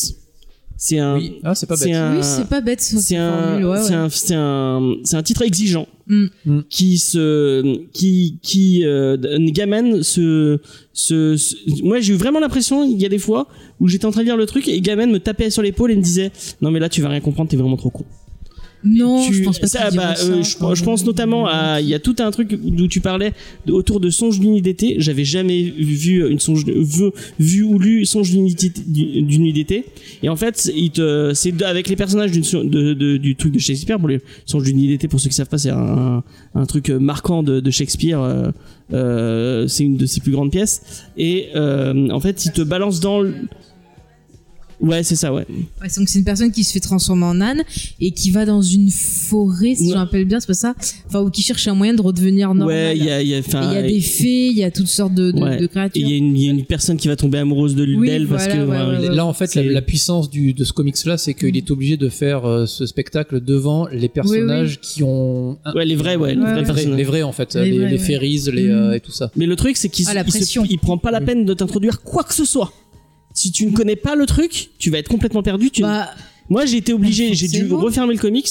C'est 0.78 1.00
un, 1.00 1.16
Oui. 1.16 1.40
Ah, 1.44 1.56
c'est 1.56 1.68
pas 1.68 1.78
c'est 1.78 1.86
bête. 1.86 1.96
un, 1.96 2.16
Oui, 2.18 2.20
c'est 2.24 2.48
pas 2.50 2.62
bête. 2.62 2.82
c'est 2.82 3.16
un, 3.16 3.32
formule, 3.48 3.66
ouais, 3.66 3.82
c'est 3.82 3.90
ouais. 3.92 3.96
un, 3.96 4.10
c'est 4.10 4.34
un, 4.36 4.96
c'est 5.04 5.16
un 5.18 5.24
titre 5.24 5.42
exigeant 5.44 5.88
Mm. 6.08 6.26
Mm. 6.46 6.60
qui 6.70 7.00
se, 7.00 7.88
qui, 7.94 8.38
qui, 8.44 8.86
euh, 8.86 9.18
Gamen 9.50 10.04
se, 10.04 10.60
se, 10.94 11.36
se- 11.36 11.56
moi 11.84 12.00
j'ai 12.00 12.14
eu 12.14 12.16
vraiment 12.16 12.40
l'impression, 12.40 12.84
il 12.84 13.02
y 13.02 13.08
a 13.08 13.10
des 13.10 13.18
fois 13.18 13.48
où 13.80 13.88
j'étais 13.88 14.06
en 14.06 14.12
train 14.12 14.22
de 14.22 14.26
lire 14.28 14.38
le 14.38 14.46
truc 14.46 14.68
et 14.68 14.80
Gamen 14.82 15.10
me 15.12 15.20
tapait 15.20 15.50
sur 15.50 15.64
l'épaule 15.64 15.90
et 15.92 15.96
me 15.96 16.04
disait, 16.04 16.32
non 16.62 16.70
mais 16.70 16.80
là 16.80 16.90
tu 16.90 17.02
vas 17.02 17.10
rien 17.10 17.22
comprendre, 17.22 17.50
t'es 17.50 17.58
vraiment 17.58 17.76
trop 17.78 17.90
con. 17.90 18.06
Non, 18.86 19.26
Tu- 19.28 19.34
je 19.34 19.44
pense 19.44 19.58
pas 19.60 19.68
ça, 19.68 19.90
bah, 19.92 20.14
euh, 20.24 20.44
je, 20.44 20.84
pense 20.84 21.06
notamment 21.06 21.48
à 21.48 21.82
il 21.82 21.88
y 21.88 21.94
a 21.96 22.00
tout 22.00 22.16
un 22.20 22.30
truc 22.30 22.54
d'où 22.62 22.88
tu 22.88 23.02
parlais 23.02 23.34
autour 23.68 24.00
de 24.00 24.10
songe 24.12 24.40
d'une 24.40 24.52
nuit 24.54 24.62
d'été 24.62 24.96
j'avais 25.00 25.26
jamais 25.26 25.64
vu 25.64 26.30
une 26.30 26.40
songe 26.40 26.64
vu, 26.66 27.10
vu 27.40 27.64
ou 27.64 27.80
lu 27.80 28.06
songe 28.06 28.30
d'une 28.32 28.44
nuit 28.46 28.54
d'été- 29.54 29.86
et 30.22 30.30
en 30.30 30.36
fait 30.36 30.58
c'est 30.58 31.64
avec 31.64 31.90
les 31.90 31.96
personnages 31.96 32.32
de, 32.32 32.94
de- 32.94 33.18
du 33.18 33.36
truc 33.36 33.54
de 33.54 33.60
Shakespeare 33.60 33.98
pour 34.00 34.08
les 34.08 34.20
songes 34.46 34.64
d'une 34.64 34.78
nuit 34.78 34.88
d'été 34.90 35.08
pour 35.08 35.20
ceux 35.20 35.30
qui 35.30 35.36
savent 35.36 35.50
pas 35.50 35.58
c'est 35.58 35.72
un, 35.72 36.24
un 36.54 36.66
truc 36.66 36.90
marquant 36.90 37.42
de, 37.44 37.60
de 37.60 37.72
Shakespeare 37.72 38.22
euh, 38.22 38.52
euh, 38.94 39.68
c'est 39.68 39.84
une 39.84 39.98
de 39.98 40.06
ses 40.06 40.22
plus 40.22 40.32
grandes 40.32 40.52
pièces. 40.52 41.06
Et 41.18 41.48
euh, 41.56 42.10
en 42.10 42.20
fait 42.20 42.46
il 42.46 42.52
te 42.52 42.62
balance 42.62 43.00
dans 43.00 43.20
le... 43.22 43.34
ouais 44.86 45.04
c'est 45.04 45.16
ça 45.16 45.34
ouais 45.34 45.46
Ouais, 45.82 45.88
donc 45.98 46.08
c'est 46.10 46.20
une 46.20 46.26
personne 46.26 46.52
qui 46.52 46.64
se 46.64 46.72
fait 46.72 46.80
transformer 46.80 47.26
en 47.26 47.42
âne 47.42 47.64
et 48.00 48.12
qui 48.12 48.32
va 48.32 48.46
dans 48.46 48.62
une 48.62 48.90
forêt, 48.92 49.76
si 49.76 49.86
je 49.86 49.90
Ouais. 49.90 49.96
me 49.96 50.00
rappelle 50.00 50.26
bien, 50.26 50.40
c'est 50.40 50.48
pas 50.48 50.54
ça? 50.54 50.74
Enfin, 51.08 51.22
ou 51.22 51.30
qui 51.30 51.42
cherche 51.42 51.68
un 51.68 51.74
moyen 51.76 51.94
de 51.94 52.02
redevenir 52.02 52.54
normal. 52.54 52.68
ouais 52.68 52.98
il 52.98 53.04
y 53.04 53.10
a 53.10 53.22
il 53.22 53.28
y 53.28 53.34
a 53.34 53.38
Et 53.38 53.44
enfin, 53.46 53.72
il 53.72 53.76
y 53.76 53.78
a 53.78 53.82
des 53.84 54.00
fées, 54.02 54.48
il 54.48 54.58
y 54.58 54.64
a 54.64 54.72
toutes 54.72 54.88
sortes 54.88 55.14
de, 55.14 55.32
de, 55.32 55.40
Ouais. 55.42 55.58
de 55.58 55.68
créatures. 55.68 56.02
il 56.02 56.10
y, 56.10 56.14
a 56.14 56.18
une- 56.18 56.36
il 56.38 56.44
y 56.44 56.48
a 56.48 56.52
une 56.52 56.66
personne 56.66 56.98
qui 56.98 57.08
va 57.08 57.16
tomber 57.16 57.38
amoureuse 57.40 57.76
de 57.76 57.86
Oui, 57.86 58.08
d'elle 58.08 58.28
parce 58.28 58.48
que 58.48 58.54
ouais, 58.54 58.60
ouais, 58.64 58.98
ouais, 59.00 59.10
ouais. 59.10 59.16
Là, 59.16 59.26
en 59.26 59.34
fait, 59.34 59.54
la, 59.56 59.82
puissance 59.82 60.30
du, 60.30 60.54
de 60.54 60.64
ce 60.64 60.74
comics-là, 60.74 61.18
c'est 61.18 61.34
qu'il 61.34 61.56
est 61.58 61.70
obligé 61.72 61.98
de 61.98 62.10
faire 62.10 62.46
euh, 62.46 62.66
ce 62.66 62.86
spectacle 62.86 63.42
devant 63.44 63.88
les 63.88 64.10
personnages 64.10 64.80
qui 64.82 65.04
ont. 65.04 65.58
un- 65.66 65.74
Ouais, 65.74 65.86
les 65.86 65.96
vrais, 65.96 66.16
ouais, 66.16 66.36
les 66.36 66.42
Ouais, 66.42 66.44
vrais 66.44 66.52
ouais. 66.54 66.56
les, 66.58 66.64
vrais, 66.64 66.74
personnages. 66.74 66.98
les 66.98 67.04
vrais, 67.04 67.22
en 67.24 67.32
fait, 67.32 67.54
Les 67.56 67.72
les, 67.72 67.78
vrais, 67.78 67.88
les 67.90 67.94
ouais. 67.94 67.98
fairies, 68.00 68.42
les, 68.54 68.68
Mm. 68.68 68.72
euh, 68.72 68.94
et 68.94 69.00
tout 69.00 69.12
ça. 69.12 69.32
Mais 69.36 69.46
le 69.46 69.56
truc, 69.56 69.78
c'est 69.78 69.90
qu'il 69.90 70.06
Ah, 70.08 70.14
la 70.14 70.22
il 70.22 70.32
se- 70.32 70.38
pression. 70.38 70.66
il 70.70 70.80
prend 70.80 70.98
pas 70.98 71.12
la 71.12 71.22
peine 71.22 71.46
de 71.46 71.54
t'introduire 71.54 72.02
quoi 72.02 72.24
que 72.24 72.34
ce 72.34 72.46
soit. 72.46 72.72
Si 73.36 73.52
tu 73.52 73.68
ne 73.68 73.72
connais 73.72 73.96
pas 73.96 74.16
le 74.16 74.26
truc, 74.26 74.70
tu 74.80 74.90
vas 74.90 74.98
être 74.98 75.10
complètement 75.10 75.44
perdu. 75.44 75.70
Tu... 75.70 75.82
Bah, 75.84 76.10
Moi, 76.50 76.66
j'ai 76.66 76.78
été 76.78 76.94
obligé, 76.94 77.34
j'ai 77.36 77.48
dû 77.48 77.72
refermer 77.74 78.14
le 78.16 78.20
comics, 78.20 78.48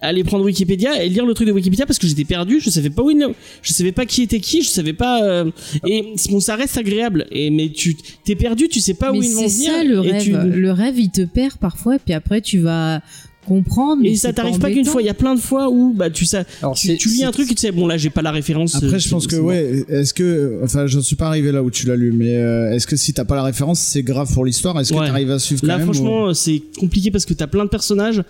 aller 0.00 0.24
prendre 0.24 0.44
Wikipédia 0.44 1.04
et 1.04 1.08
lire 1.08 1.24
le 1.26 1.32
truc 1.34 1.46
de 1.46 1.52
Wikipédia 1.52 1.86
parce 1.86 1.98
que 1.98 2.06
j'étais 2.08 2.24
perdu. 2.24 2.58
Je 2.58 2.70
savais 2.70 2.90
pas 2.90 3.02
où 3.02 3.10
il, 3.10 3.24
je 3.62 3.72
savais 3.72 3.92
pas 3.92 4.04
qui 4.06 4.22
était 4.22 4.40
qui, 4.40 4.62
je 4.62 4.68
savais 4.68 4.94
pas. 4.94 5.22
euh, 5.22 5.50
Et 5.86 6.14
bon, 6.30 6.40
ça 6.40 6.56
reste 6.56 6.76
agréable. 6.78 7.26
Et 7.30 7.50
mais 7.50 7.68
tu 7.70 7.94
t'es 8.24 8.34
perdu, 8.34 8.68
tu 8.68 8.80
sais 8.80 8.94
pas 8.94 9.12
où 9.12 9.22
ils 9.22 9.32
vont 9.34 9.46
c'est 9.48 9.54
venir. 9.58 9.72
ça 9.72 9.84
le 9.84 10.00
rêve. 10.00 10.22
tu- 10.22 10.32
Le 10.32 10.72
rêve, 10.72 10.98
il 10.98 11.10
te 11.10 11.22
perd 11.22 11.58
parfois, 11.58 11.96
et 11.96 11.98
puis 11.98 12.14
après, 12.14 12.40
tu 12.40 12.58
vas 12.58 13.00
comprendre. 13.46 14.02
Et 14.04 14.10
mais 14.10 14.16
ça 14.16 14.28
c'est 14.28 14.34
t'arrive 14.34 14.58
pas 14.58 14.70
qu'une 14.70 14.84
fois, 14.84 15.02
il 15.02 15.06
y 15.06 15.10
a 15.10 15.14
plein 15.14 15.34
de 15.34 15.40
fois 15.40 15.68
où 15.70 15.92
bah 15.92 16.10
tu 16.10 16.24
sais, 16.24 16.44
Alors, 16.60 16.74
tu, 16.74 16.96
tu 16.96 17.08
lis 17.08 17.24
un 17.24 17.30
truc 17.30 17.50
et 17.50 17.54
tu 17.54 17.60
sais 17.60 17.72
bon 17.72 17.86
là 17.86 17.96
j'ai 17.96 18.10
pas 18.10 18.22
la 18.22 18.30
référence. 18.30 18.74
Après, 18.76 18.94
euh, 18.94 18.98
je 18.98 19.08
pense 19.08 19.26
que, 19.26 19.36
bon. 19.36 19.46
ouais, 19.48 19.84
est-ce 19.88 20.14
que, 20.14 20.60
enfin, 20.64 20.86
j'en 20.86 21.00
suis 21.02 21.16
pas 21.16 21.26
arrivé 21.26 21.52
là 21.52 21.62
où 21.62 21.70
tu 21.70 21.86
l'as 21.86 21.96
lu, 21.96 22.12
mais 22.12 22.36
euh, 22.36 22.72
est-ce 22.72 22.86
que 22.86 22.96
si 22.96 23.12
t'as 23.12 23.24
pas 23.24 23.34
la 23.36 23.42
référence, 23.42 23.80
c'est 23.80 24.02
grave 24.02 24.32
pour 24.32 24.44
l'histoire? 24.44 24.78
Est-ce 24.80 24.92
que 24.92 24.98
Ouais. 24.98 25.06
t'arrives 25.06 25.30
à 25.30 25.38
suivre 25.38 25.60
quand 25.60 25.66
Là, 25.66 25.78
même 25.78 25.84
franchement, 25.86 26.32
c'est 26.34 26.62
compliqué 26.78 27.10
parce 27.10 27.24
que 27.26 27.34
t'as 27.34 27.46
plein 27.46 27.64
de 27.64 27.70
personnages. 27.70 28.22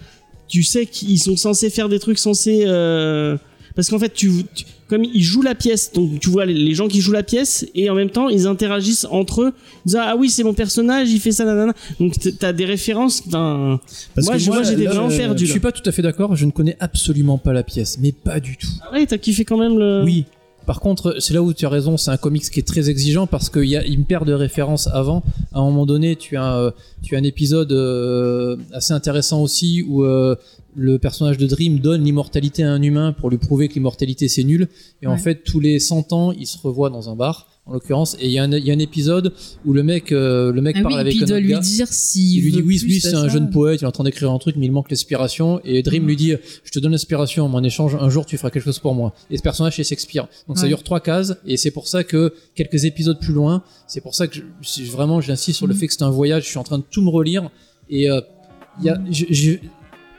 Tu 0.49 0.63
sais 0.63 0.87
qu'ils 0.87 1.19
sont 1.19 1.37
censés 1.37 1.71
faire 1.71 1.89
des 1.89 1.99
trucs 1.99 2.19
censés. 2.19 2.65
euh, 2.67 3.37
Parce 3.75 3.89
qu'en 3.89 3.99
fait, 3.99 4.13
tu, 4.13 4.31
tu- 4.55 4.65
comme 4.89 5.05
ils 5.05 5.23
jouent 5.23 5.43
la 5.43 5.55
pièce, 5.55 5.93
donc 5.93 6.21
tu 6.21 6.29
vois 6.29 6.45
les, 6.45 6.53
les 6.55 6.75
gens 6.75 6.87
qui 6.89 7.01
jouent 7.01 7.13
la 7.13 7.23
pièce 7.23 7.67
et 7.75 7.89
en 7.89 7.95
même 7.95 8.11
temps 8.11 8.29
ils 8.29 8.47
interagissent 8.47 9.07
entre 9.11 9.43
eux. 9.43 9.53
Ils 9.87 9.89
disent, 9.89 9.99
ah 10.01 10.15
oui, 10.19 10.29
c'est 10.29 10.45
mon 10.45 10.53
personnage, 10.55 11.11
il 11.11 11.19
fait 11.21 11.33
ça, 11.33 11.45
nanana. 11.45 11.73
Donc 11.99 12.15
t'as 12.39 12.53
des 12.53 12.67
références. 12.67 13.23
Parce 13.23 14.27
moi, 14.27 14.35
que 14.35 14.39
je- 14.39 14.51
moi, 14.51 14.63
j'étais 14.63 14.85
là, 14.85 14.91
vraiment 14.91 15.11
euh, 15.11 15.17
perdu. 15.17 15.47
Je 15.47 15.51
suis 15.51 15.61
pas 15.61 15.73
tout 15.73 15.83
à 15.89 15.93
fait 15.93 16.03
d'accord, 16.03 16.37
je 16.37 16.45
ne 16.45 16.51
connais 16.51 16.77
absolument 16.81 17.39
pas 17.39 17.53
la 17.53 17.63
pièce, 17.63 17.99
mais 18.01 18.13
pas 18.13 18.41
du 18.41 18.57
tout. 18.57 18.69
Ouais, 18.93 19.07
t'as 19.07 19.19
kiffé 19.19 19.45
quand 19.45 19.57
même 19.59 19.79
le. 19.79 20.03
Oui. 20.05 20.27
Par 20.65 20.79
contre, 20.79 21.17
c'est 21.19 21.35
là 21.35 21.43
où 21.43 21.53
tu 21.53 21.67
as 21.67 21.69
raison, 21.69 21.97
c'est 21.97 22.13
un 22.13 22.17
comics 22.17 22.49
qui 22.49 22.61
est 22.61 22.67
très 22.67 22.89
exigeant 22.89 23.27
parce 23.27 23.51
qu'il 23.51 23.65
y 23.65 23.77
a 23.77 23.85
une 23.85 24.05
paire 24.05 24.25
de 24.25 24.33
références 24.33 24.87
avant. 24.87 25.25
À 25.53 25.59
un 25.59 25.65
moment 25.65 25.87
donné, 25.87 26.15
tu 26.15 26.37
as, 26.37 26.55
euh, 26.57 26.71
tu 27.03 27.17
as 27.17 27.19
un 27.19 27.25
épisode 27.25 27.73
euh, 27.73 28.57
assez 28.73 28.93
intéressant 28.93 29.43
aussi 29.43 29.83
où 29.89 30.05
euh, 30.05 30.37
le 30.75 30.99
personnage 30.99 31.37
de 31.39 31.47
Dream 31.47 31.79
donne 31.81 32.03
l'immortalité 32.05 32.63
à 32.63 32.73
un 32.73 32.81
humain 32.83 33.13
pour 33.13 33.29
lui 33.31 33.39
prouver 33.39 33.69
que 33.69 33.75
l'immortalité 33.75 34.29
c'est 34.29 34.45
nul. 34.45 34.69
Et 35.03 35.07
en 35.07 35.17
fait, 35.19 35.43
tous 35.45 35.61
les 35.61 35.79
100 35.79 36.13
ans, 36.13 36.33
il 36.33 36.47
se 36.47 36.57
revoit 36.59 36.89
dans 36.91 37.11
un 37.11 37.15
bar, 37.17 37.49
en 37.67 37.75
l'occurrence. 37.75 38.17
Et 38.21 38.27
il 38.27 38.33
y, 38.33 38.39
a 38.39 38.45
un- 38.45 38.51
il 38.53 38.65
y 38.67 38.71
a 38.71 38.75
un 38.75 38.79
épisode 38.79 39.35
où 39.67 39.73
le 39.75 39.83
mec, 39.83 40.13
euh, 40.13 40.51
le 40.51 40.63
mec 40.63 40.77
Ah 40.79 40.83
parle 40.83 40.95
oui, 40.95 41.01
avec 41.01 41.15
il 41.15 41.23
un 41.25 41.27
doit 41.27 41.37
autre 41.37 41.45
lui 41.45 41.53
gars. 41.53 41.61
dire 41.61 41.87
s'il 41.89 42.39
Il 42.39 42.43
lui 42.45 42.53
dit 42.53 42.63
oui, 42.63 42.79
lui 42.83 43.01
c'est 43.01 43.15
un 43.15 43.23
ça. 43.23 43.29
jeune 43.29 43.51
poète, 43.51 43.81
il 43.83 43.85
est 43.85 43.87
en 43.87 43.93
train 43.93 44.05
d'écrire 44.05 44.31
un 44.33 44.39
truc, 44.39 44.57
mais 44.57 44.65
il 44.67 44.73
manque 44.73 44.91
l'inspiration. 44.91 45.61
Et 45.65 45.83
Dream 45.83 46.07
lui 46.07 46.17
dit, 46.17 46.33
je 46.65 46.71
te 46.73 46.79
donne 46.79 46.93
l'inspiration, 46.93 47.49
mais 47.51 47.57
en 47.57 47.63
échange, 47.65 47.95
un 47.95 48.09
jour 48.09 48.25
tu 48.25 48.37
feras 48.39 48.51
quelque 48.51 48.65
chose 48.65 48.79
pour 48.79 48.95
moi. 48.95 49.15
Et 49.31 49.37
ce 49.37 49.43
personnage 49.43 49.77
c'est 49.77 49.85
Shakespeare. 49.85 50.27
Donc 50.49 50.59
ça 50.59 50.67
dure 50.67 50.83
trois 50.83 51.01
cases, 51.01 51.35
et 51.47 51.57
c'est 51.59 51.71
pour 51.71 51.87
ça 51.87 52.03
que 52.03 52.33
quelques 52.55 52.85
épisodes 52.87 53.21
plus 53.21 53.35
loin, 53.35 53.63
c'est 53.87 54.01
pour 54.01 54.15
ça 54.15 54.27
que 54.27 54.37
je, 54.37 54.43
si 54.63 54.85
vraiment 54.85 55.21
j'insiste 55.21 55.59
sur 55.59 55.67
le 55.67 55.75
Mm. 55.75 55.77
fait 55.77 55.87
que 55.89 55.93
c'est 55.93 56.03
un 56.03 56.11
voyage. 56.11 56.45
Je 56.45 56.49
suis 56.49 56.59
en 56.59 56.65
train 56.65 56.79
de 56.79 56.85
tout 56.91 57.03
me 57.03 57.11
relire, 57.11 57.51
et 57.91 58.11
euh, 58.11 58.21
il 58.81 58.87
y 58.87 58.89
a, 58.89 59.01
je- 59.11 59.27
je- 59.31 59.57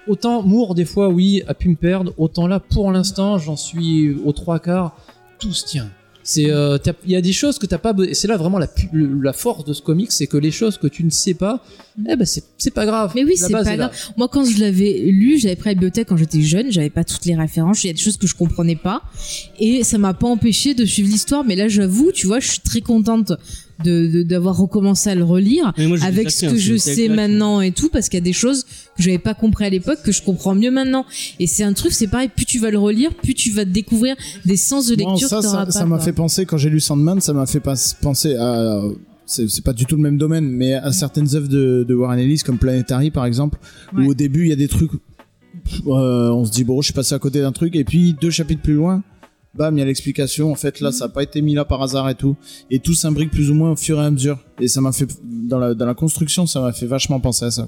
autant 0.08 0.44
Moore 0.44 0.76
des 0.76 0.86
fois 0.86 1.10
oui 1.10 1.44
a 1.48 1.54
pu 1.54 1.70
me 1.70 1.76
perdre, 1.76 2.14
autant 2.18 2.48
là 2.48 2.60
pour 2.60 2.92
l'instant 2.92 3.38
j'en 3.38 3.56
suis 3.56 4.16
aux 4.26 4.34
trois 4.34 4.60
quarts, 4.60 4.96
tout 5.40 5.54
se 5.54 5.66
tient. 5.66 5.90
C'est, 6.24 6.50
euh, 6.50 6.78
il 7.06 7.12
y 7.12 7.18
a 7.18 7.22
des 7.22 7.34
choses 7.34 7.60
que 7.60 7.66
t'as 7.66 7.78
pas. 7.78 7.94
et 8.08 8.14
C'est 8.14 8.30
là 8.30 8.38
vraiment 8.38 8.58
la, 8.58 8.68
la 8.94 9.34
force 9.34 9.66
de 9.66 9.74
ce 9.74 9.82
comic, 9.82 10.12
c'est 10.12 10.26
que 10.26 10.38
les 10.38 10.52
choses 10.52 10.78
que 10.78 10.88
tu 10.88 11.04
ne 11.04 11.10
sais 11.10 11.34
pas, 11.34 11.62
eh 12.10 12.16
ben 12.16 12.26
c'est, 12.26 12.74
pas 12.74 12.86
grave. 12.86 13.12
Mais 13.14 13.26
oui, 13.26 13.36
c'est 13.36 13.52
pas 13.52 13.64
grave. 13.64 13.92
Moi, 14.16 14.30
quand 14.30 14.46
je 14.46 14.60
l'avais 14.60 15.00
lu, 15.00 15.38
j'avais 15.38 15.58
pris 15.58 15.72
la 15.72 15.74
bibliothèque 15.74 16.08
quand 16.08 16.18
j'étais 16.18 16.42
jeune, 16.42 16.72
j'avais 16.72 16.90
pas 16.90 17.04
toutes 17.04 17.26
les 17.26 17.36
références, 17.36 17.84
il 17.84 17.88
y 17.88 17.90
a 17.90 17.94
des 17.94 18.00
choses 18.00 18.16
que 18.16 18.26
je 18.26 18.36
comprenais 18.36 18.78
pas, 18.78 19.04
et 19.60 19.84
ça 19.84 19.98
m'a 19.98 20.14
pas 20.14 20.28
empêché 20.28 20.74
de 20.74 20.86
suivre 20.86 21.10
l'histoire. 21.10 21.44
Mais 21.44 21.58
là, 21.58 21.68
j'avoue, 21.68 22.14
tu 22.14 22.26
vois, 22.26 22.40
je 22.40 22.52
suis 22.52 22.62
très 22.62 22.82
contente 22.82 23.34
de 23.84 24.08
de- 24.08 24.24
d'avoir 24.24 24.58
recommencé 24.58 25.10
à 25.10 25.16
le 25.16 25.24
relire 25.24 25.74
moi, 25.78 25.98
avec 26.04 26.32
ce 26.32 26.46
que 26.48 26.56
je 26.58 26.76
sais 26.78 27.10
maintenant 27.10 27.62
et 27.62 27.72
tout, 27.72 27.90
parce 27.90 28.10
qu'il 28.10 28.18
y 28.20 28.22
a 28.22 28.26
des 28.26 28.34
choses 28.34 28.64
que 28.64 29.04
j'avais 29.04 29.18
pas 29.20 29.34
compris 29.34 29.66
à 29.66 29.70
l'époque 29.70 30.00
que 30.04 30.12
je 30.12 30.22
comprends 30.22 30.56
mieux 30.56 30.72
maintenant. 30.72 31.06
Et 31.40 31.48
c'est 31.48 31.64
un 31.64 31.74
truc, 31.74 31.92
c'est 31.94 32.08
pareil, 32.08 32.30
plus 32.36 32.46
tu 32.46 32.60
vas 32.60 32.72
le 32.72 32.80
relire, 32.80 33.14
plus 33.16 33.34
tu 33.34 33.52
vas 33.52 33.66
découvrir 33.66 34.16
des 34.46 34.58
sens 34.58 34.88
de 34.88 34.96
lecture 34.96 35.28
ça, 35.30 35.42
ça, 35.70 35.86
m'a 35.86 36.00
fait 36.00 36.14
penser 36.14 36.46
quand 36.46 36.58
j'ai 36.58 36.70
lu 36.70 36.80
Sandman, 36.80 37.20
ça 37.22 37.34
m'a 37.34 37.46
fait 37.46 37.62
penser 38.02 38.36
à 38.36 38.82
c'est 39.26 39.50
c'est 39.50 39.64
pas 39.64 39.74
du 39.74 39.86
tout 39.86 39.96
le 39.96 40.02
même 40.02 40.18
domaine, 40.18 40.46
mais 40.50 40.74
à 40.74 40.92
certaines 40.92 41.34
œuvres 41.36 41.48
de, 41.48 41.86
de 41.88 41.94
Warren 41.96 42.20
Ellis 42.20 42.40
comme 42.46 42.58
Planetary 42.58 43.10
par 43.10 43.26
exemple, 43.26 43.58
Ouais. 43.96 44.06
où 44.06 44.10
au 44.12 44.14
début 44.14 44.44
il 44.44 44.50
y 44.50 44.54
a 44.54 44.58
des 44.58 44.68
trucs, 44.68 44.92
euh, 45.88 46.30
on 46.32 46.46
se 46.46 46.52
dit 46.52 46.64
bon, 46.64 46.82
je 46.82 46.86
suis 46.88 46.94
passé 46.94 47.16
à 47.16 47.20
côté 47.20 47.40
d'un 47.42 47.52
truc, 47.52 47.76
et 47.76 47.84
puis 47.84 48.16
deux 48.20 48.30
chapitres 48.32 48.62
plus 48.62 48.74
loin, 48.76 49.02
bam, 49.56 49.76
il 49.78 49.80
y 49.80 49.84
a 49.84 49.86
l'explication. 49.86 50.52
En 50.52 50.56
fait, 50.56 50.80
là, 50.80 50.92
ça 50.92 51.06
a 51.06 51.10
pas 51.10 51.24
été 51.24 51.42
mis 51.42 51.54
là 51.54 51.66
par 51.66 51.82
hasard 51.82 52.10
et 52.10 52.16
tout, 52.16 52.36
et 52.72 52.80
tout 52.80 52.94
s'imbrique 52.94 53.32
plus 53.32 53.50
ou 53.52 53.54
moins 53.54 53.72
au 53.72 53.76
fur 53.76 54.02
et 54.02 54.06
à 54.06 54.12
mesure. 54.12 54.40
Et 54.60 54.68
ça 54.68 54.82
m'a 54.82 54.92
fait 54.92 55.08
dans 55.24 55.60
la 55.60 55.74
dans 55.74 55.86
la 55.86 55.94
construction, 55.94 56.46
ça 56.46 56.62
m'a 56.62 56.74
fait 56.74 56.86
vachement 56.88 57.20
penser 57.20 57.46
à 57.46 57.52
ça. 57.52 57.68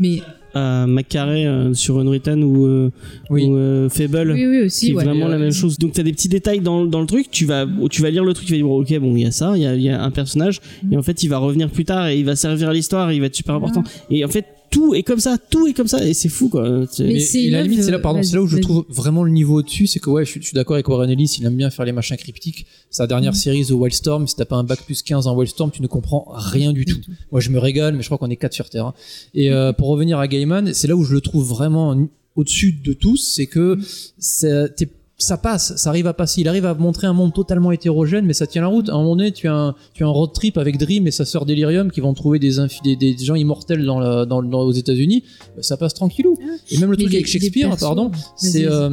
Mais 0.00 0.22
à 0.54 0.86
McCarrey 0.86 1.46
euh, 1.46 1.74
sur 1.74 1.98
Unwritten 1.98 2.42
ou, 2.44 2.64
euh, 2.66 2.90
Oui. 3.28 3.44
ou 3.44 3.56
euh, 3.56 3.88
Fable. 3.90 4.32
oui, 4.32 4.46
oui 4.46 4.60
aussi. 4.62 4.86
qui 4.86 4.92
est 4.92 4.94
ouais. 4.94 5.04
vraiment 5.04 5.26
Et, 5.26 5.30
la 5.30 5.34
euh, 5.34 5.38
même 5.40 5.52
chose. 5.52 5.78
Donc 5.78 5.92
t'as 5.92 6.02
des 6.04 6.12
petits 6.12 6.28
détails 6.28 6.60
dans, 6.60 6.86
dans 6.86 7.00
le 7.00 7.06
truc, 7.06 7.30
tu 7.30 7.44
vas 7.44 7.66
tu 7.90 8.00
vas 8.00 8.10
lire 8.10 8.24
le 8.24 8.32
truc, 8.32 8.46
tu 8.46 8.52
vas 8.52 8.58
dire 8.58 8.70
ok 8.70 8.98
bon 9.00 9.16
il 9.16 9.22
y 9.24 9.26
a 9.26 9.32
ça, 9.32 9.52
il 9.56 9.62
y 9.62 9.66
a, 9.66 9.74
il 9.74 9.82
y 9.82 9.90
a 9.90 10.00
un 10.02 10.10
personnage 10.10 10.60
et 10.90 10.96
en 10.96 11.02
fait 11.02 11.22
il 11.22 11.28
va 11.28 11.38
revenir 11.38 11.68
plus 11.70 11.84
tard 11.84 12.06
et 12.06 12.18
il 12.18 12.24
va 12.24 12.36
servir 12.36 12.68
à 12.68 12.72
l'histoire, 12.72 13.10
et 13.10 13.16
il 13.16 13.20
va 13.20 13.26
être 13.26 13.34
super 13.34 13.54
important. 13.56 13.82
Et 14.10 14.24
en 14.24 14.28
fait 14.28 14.46
tout 14.74 14.94
est 14.94 15.02
comme 15.02 15.20
ça, 15.20 15.38
tout 15.38 15.66
est 15.66 15.72
comme 15.72 15.86
ça 15.88 16.04
et 16.06 16.12
c'est 16.14 16.28
fou 16.28 16.48
quoi. 16.48 16.84
C'est- 16.90 17.04
Mais 17.04 17.50
la 17.50 17.62
limite, 17.62 17.82
c'est 17.82 17.90
là, 17.90 17.98
pardon, 17.98 18.22
c'est 18.22 18.34
là 18.36 18.42
où 18.42 18.46
je 18.46 18.58
trouve 18.58 18.84
vraiment 18.88 19.22
le 19.24 19.30
niveau 19.30 19.58
au-dessus, 19.60 19.86
c'est 19.86 20.00
que 20.00 20.10
ouais, 20.10 20.24
je 20.24 20.30
suis, 20.32 20.40
je 20.42 20.46
suis 20.46 20.54
d'accord 20.54 20.74
avec 20.74 20.88
Warren 20.88 21.08
Ellis, 21.08 21.36
il 21.38 21.46
aime 21.46 21.56
bien 21.56 21.70
faire 21.70 21.84
les 21.84 21.92
machins 21.92 22.16
cryptiques. 22.16 22.66
Sa 22.90 23.06
dernière 23.06 23.32
Mm. 23.32 23.36
série, 23.36 23.64
The 23.64 23.70
Wildstorm, 23.70 24.26
si 24.28 24.36
t'as 24.36 24.44
pas 24.44 24.56
un 24.56 24.64
bac 24.64 24.80
plus 24.84 25.02
15 25.02 25.26
en 25.26 25.36
Wildstorm, 25.36 25.70
tu 25.70 25.80
ne 25.82 25.86
comprends 25.86 26.26
rien 26.34 26.72
du 26.72 26.84
tout. 26.84 26.98
Moi, 27.32 27.40
je 27.40 27.50
me 27.50 27.58
régale, 27.58 27.94
mais 27.94 28.02
je 28.02 28.08
crois 28.08 28.18
qu'on 28.18 28.30
est 28.30 28.36
quatre 28.36 28.54
sur 28.54 28.68
Terre. 28.68 28.86
hein. 28.86 28.94
Et 29.34 29.50
euh, 29.52 29.72
pour 29.72 29.88
revenir 29.88 30.18
à 30.18 30.28
Gaiman, 30.28 30.74
c'est 30.74 30.88
là 30.88 30.96
où 30.96 31.04
je 31.04 31.14
le 31.14 31.20
trouve 31.20 31.46
vraiment 31.48 31.96
au-dessus 32.36 32.72
de 32.72 32.92
tous, 32.92 33.16
c'est 33.34 33.46
que 33.46 33.78
ça, 34.18 34.68
t'es- 34.68 34.88
ça 35.16 35.36
passe, 35.38 35.76
ça 35.76 35.90
arrive 35.90 36.06
à 36.08 36.12
passer. 36.12 36.40
Il 36.40 36.48
arrive 36.48 36.66
à 36.66 36.74
montrer 36.74 37.06
un 37.06 37.12
monde 37.12 37.32
totalement 37.32 37.70
hétérogène, 37.72 38.26
mais 38.26 38.32
ça 38.32 38.46
tient 38.46 38.62
la 38.62 38.68
route. 38.68 38.88
À 38.88 38.94
un 38.94 38.98
moment 38.98 39.14
donné, 39.16 39.30
tu 39.32 39.46
as 39.48 39.54
un, 39.54 39.74
tu 39.94 40.02
as 40.02 40.06
un 40.06 40.10
road 40.10 40.32
trip 40.34 40.58
avec 40.58 40.76
Dream 40.76 41.06
et 41.06 41.10
sa 41.12 41.24
sœur 41.24 41.46
Delirium 41.46 41.90
qui 41.92 42.00
vont 42.00 42.14
trouver 42.14 42.38
des, 42.38 42.58
infi- 42.58 42.82
des, 42.82 42.96
des 42.96 43.16
gens 43.24 43.36
immortels 43.36 43.84
dans 43.84 44.00
la, 44.00 44.26
dans, 44.26 44.42
dans- 44.42 44.62
aux 44.62 44.72
États-Unis. 44.72 45.22
Bah, 45.56 45.62
ça 45.62 45.76
passe 45.76 45.94
tranquillou. 45.94 46.36
Et 46.70 46.78
même 46.78 46.90
le 46.90 46.96
Mais 46.96 47.02
truc 47.04 47.12
les- 47.12 47.18
avec 47.18 47.26
Shakespeare, 47.28 47.68
persos, 47.68 47.80
pardon, 47.80 48.10
c'est. 48.36 48.66
euh, 48.66 48.90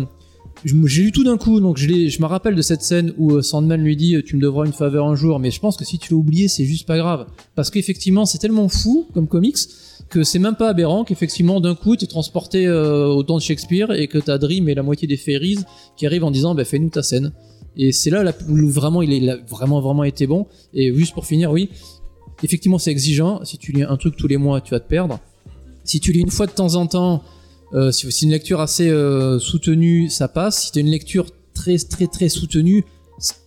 j'ai 0.63 1.01
lu 1.01 1.11
tout 1.11 1.23
d'un 1.23 1.37
coup, 1.37 1.59
donc 1.59 1.77
je, 1.77 2.07
je 2.07 2.21
me 2.21 2.27
rappelle 2.27 2.53
de 2.53 2.61
cette 2.61 2.83
scène 2.83 3.13
où 3.17 3.31
euh, 3.31 3.41
Sandman 3.41 3.81
lui 3.81 3.95
dit 3.95 4.15
Tu 4.23 4.35
me 4.35 4.41
devras 4.41 4.65
une 4.67 4.73
faveur 4.73 5.07
un 5.07 5.15
jour, 5.15 5.39
mais 5.39 5.49
je 5.49 5.59
pense 5.59 5.75
que 5.75 5.85
si 5.85 5.97
tu 5.97 6.13
l'as 6.13 6.17
oublié, 6.19 6.47
c'est 6.47 6.65
juste 6.65 6.85
pas 6.85 6.97
grave. 6.97 7.25
Parce 7.55 7.71
qu'effectivement, 7.71 8.25
c'est 8.27 8.37
tellement 8.37 8.69
fou 8.69 9.07
comme 9.15 9.27
comics 9.27 9.57
que 10.11 10.23
c'est 10.23 10.37
même 10.37 10.55
pas 10.55 10.69
aberrant 10.69 11.03
qu'effectivement, 11.03 11.59
d'un 11.59 11.73
coup, 11.73 11.95
tu 11.95 12.03
es 12.03 12.07
transporté 12.07 12.67
euh, 12.67 13.07
au 13.07 13.23
temps 13.23 13.37
de 13.37 13.41
Shakespeare 13.41 13.91
et 13.91 14.07
que 14.07 14.19
t'as 14.19 14.37
Dream 14.37 14.69
et 14.69 14.75
la 14.75 14.83
moitié 14.83 15.07
des 15.07 15.17
Fairies 15.17 15.59
qui 15.97 16.05
arrivent 16.05 16.25
en 16.25 16.31
disant 16.31 16.53
bah, 16.53 16.65
Fais-nous 16.65 16.89
ta 16.89 17.01
scène. 17.01 17.31
Et 17.77 17.91
c'est 17.91 18.09
là 18.09 18.23
où 18.49 18.67
vraiment 18.69 19.01
il, 19.01 19.13
est, 19.13 19.17
il 19.17 19.29
a 19.29 19.37
vraiment, 19.37 19.79
vraiment 19.79 20.03
été 20.03 20.27
bon. 20.27 20.45
Et 20.73 20.93
juste 20.93 21.13
pour 21.13 21.25
finir, 21.25 21.51
oui, 21.51 21.69
effectivement, 22.43 22.77
c'est 22.77 22.91
exigeant. 22.91 23.43
Si 23.45 23.57
tu 23.57 23.71
lis 23.71 23.83
un 23.83 23.97
truc 23.97 24.15
tous 24.17 24.27
les 24.27 24.37
mois, 24.37 24.61
tu 24.61 24.71
vas 24.71 24.81
te 24.81 24.87
perdre. 24.87 25.19
Si 25.85 25.99
tu 25.99 26.11
lis 26.11 26.19
une 26.19 26.29
fois 26.29 26.45
de 26.45 26.51
temps 26.51 26.75
en 26.75 26.85
temps, 26.85 27.23
euh, 27.73 27.91
si 27.91 28.11
c'est 28.11 28.25
une 28.25 28.31
lecture 28.31 28.59
assez 28.59 28.89
euh, 28.89 29.39
soutenue, 29.39 30.09
ça 30.09 30.27
passe. 30.27 30.65
Si 30.65 30.71
tu 30.71 30.79
une 30.81 30.89
lecture 30.89 31.27
très, 31.53 31.77
très, 31.77 32.07
très 32.07 32.27
soutenue, 32.27 32.83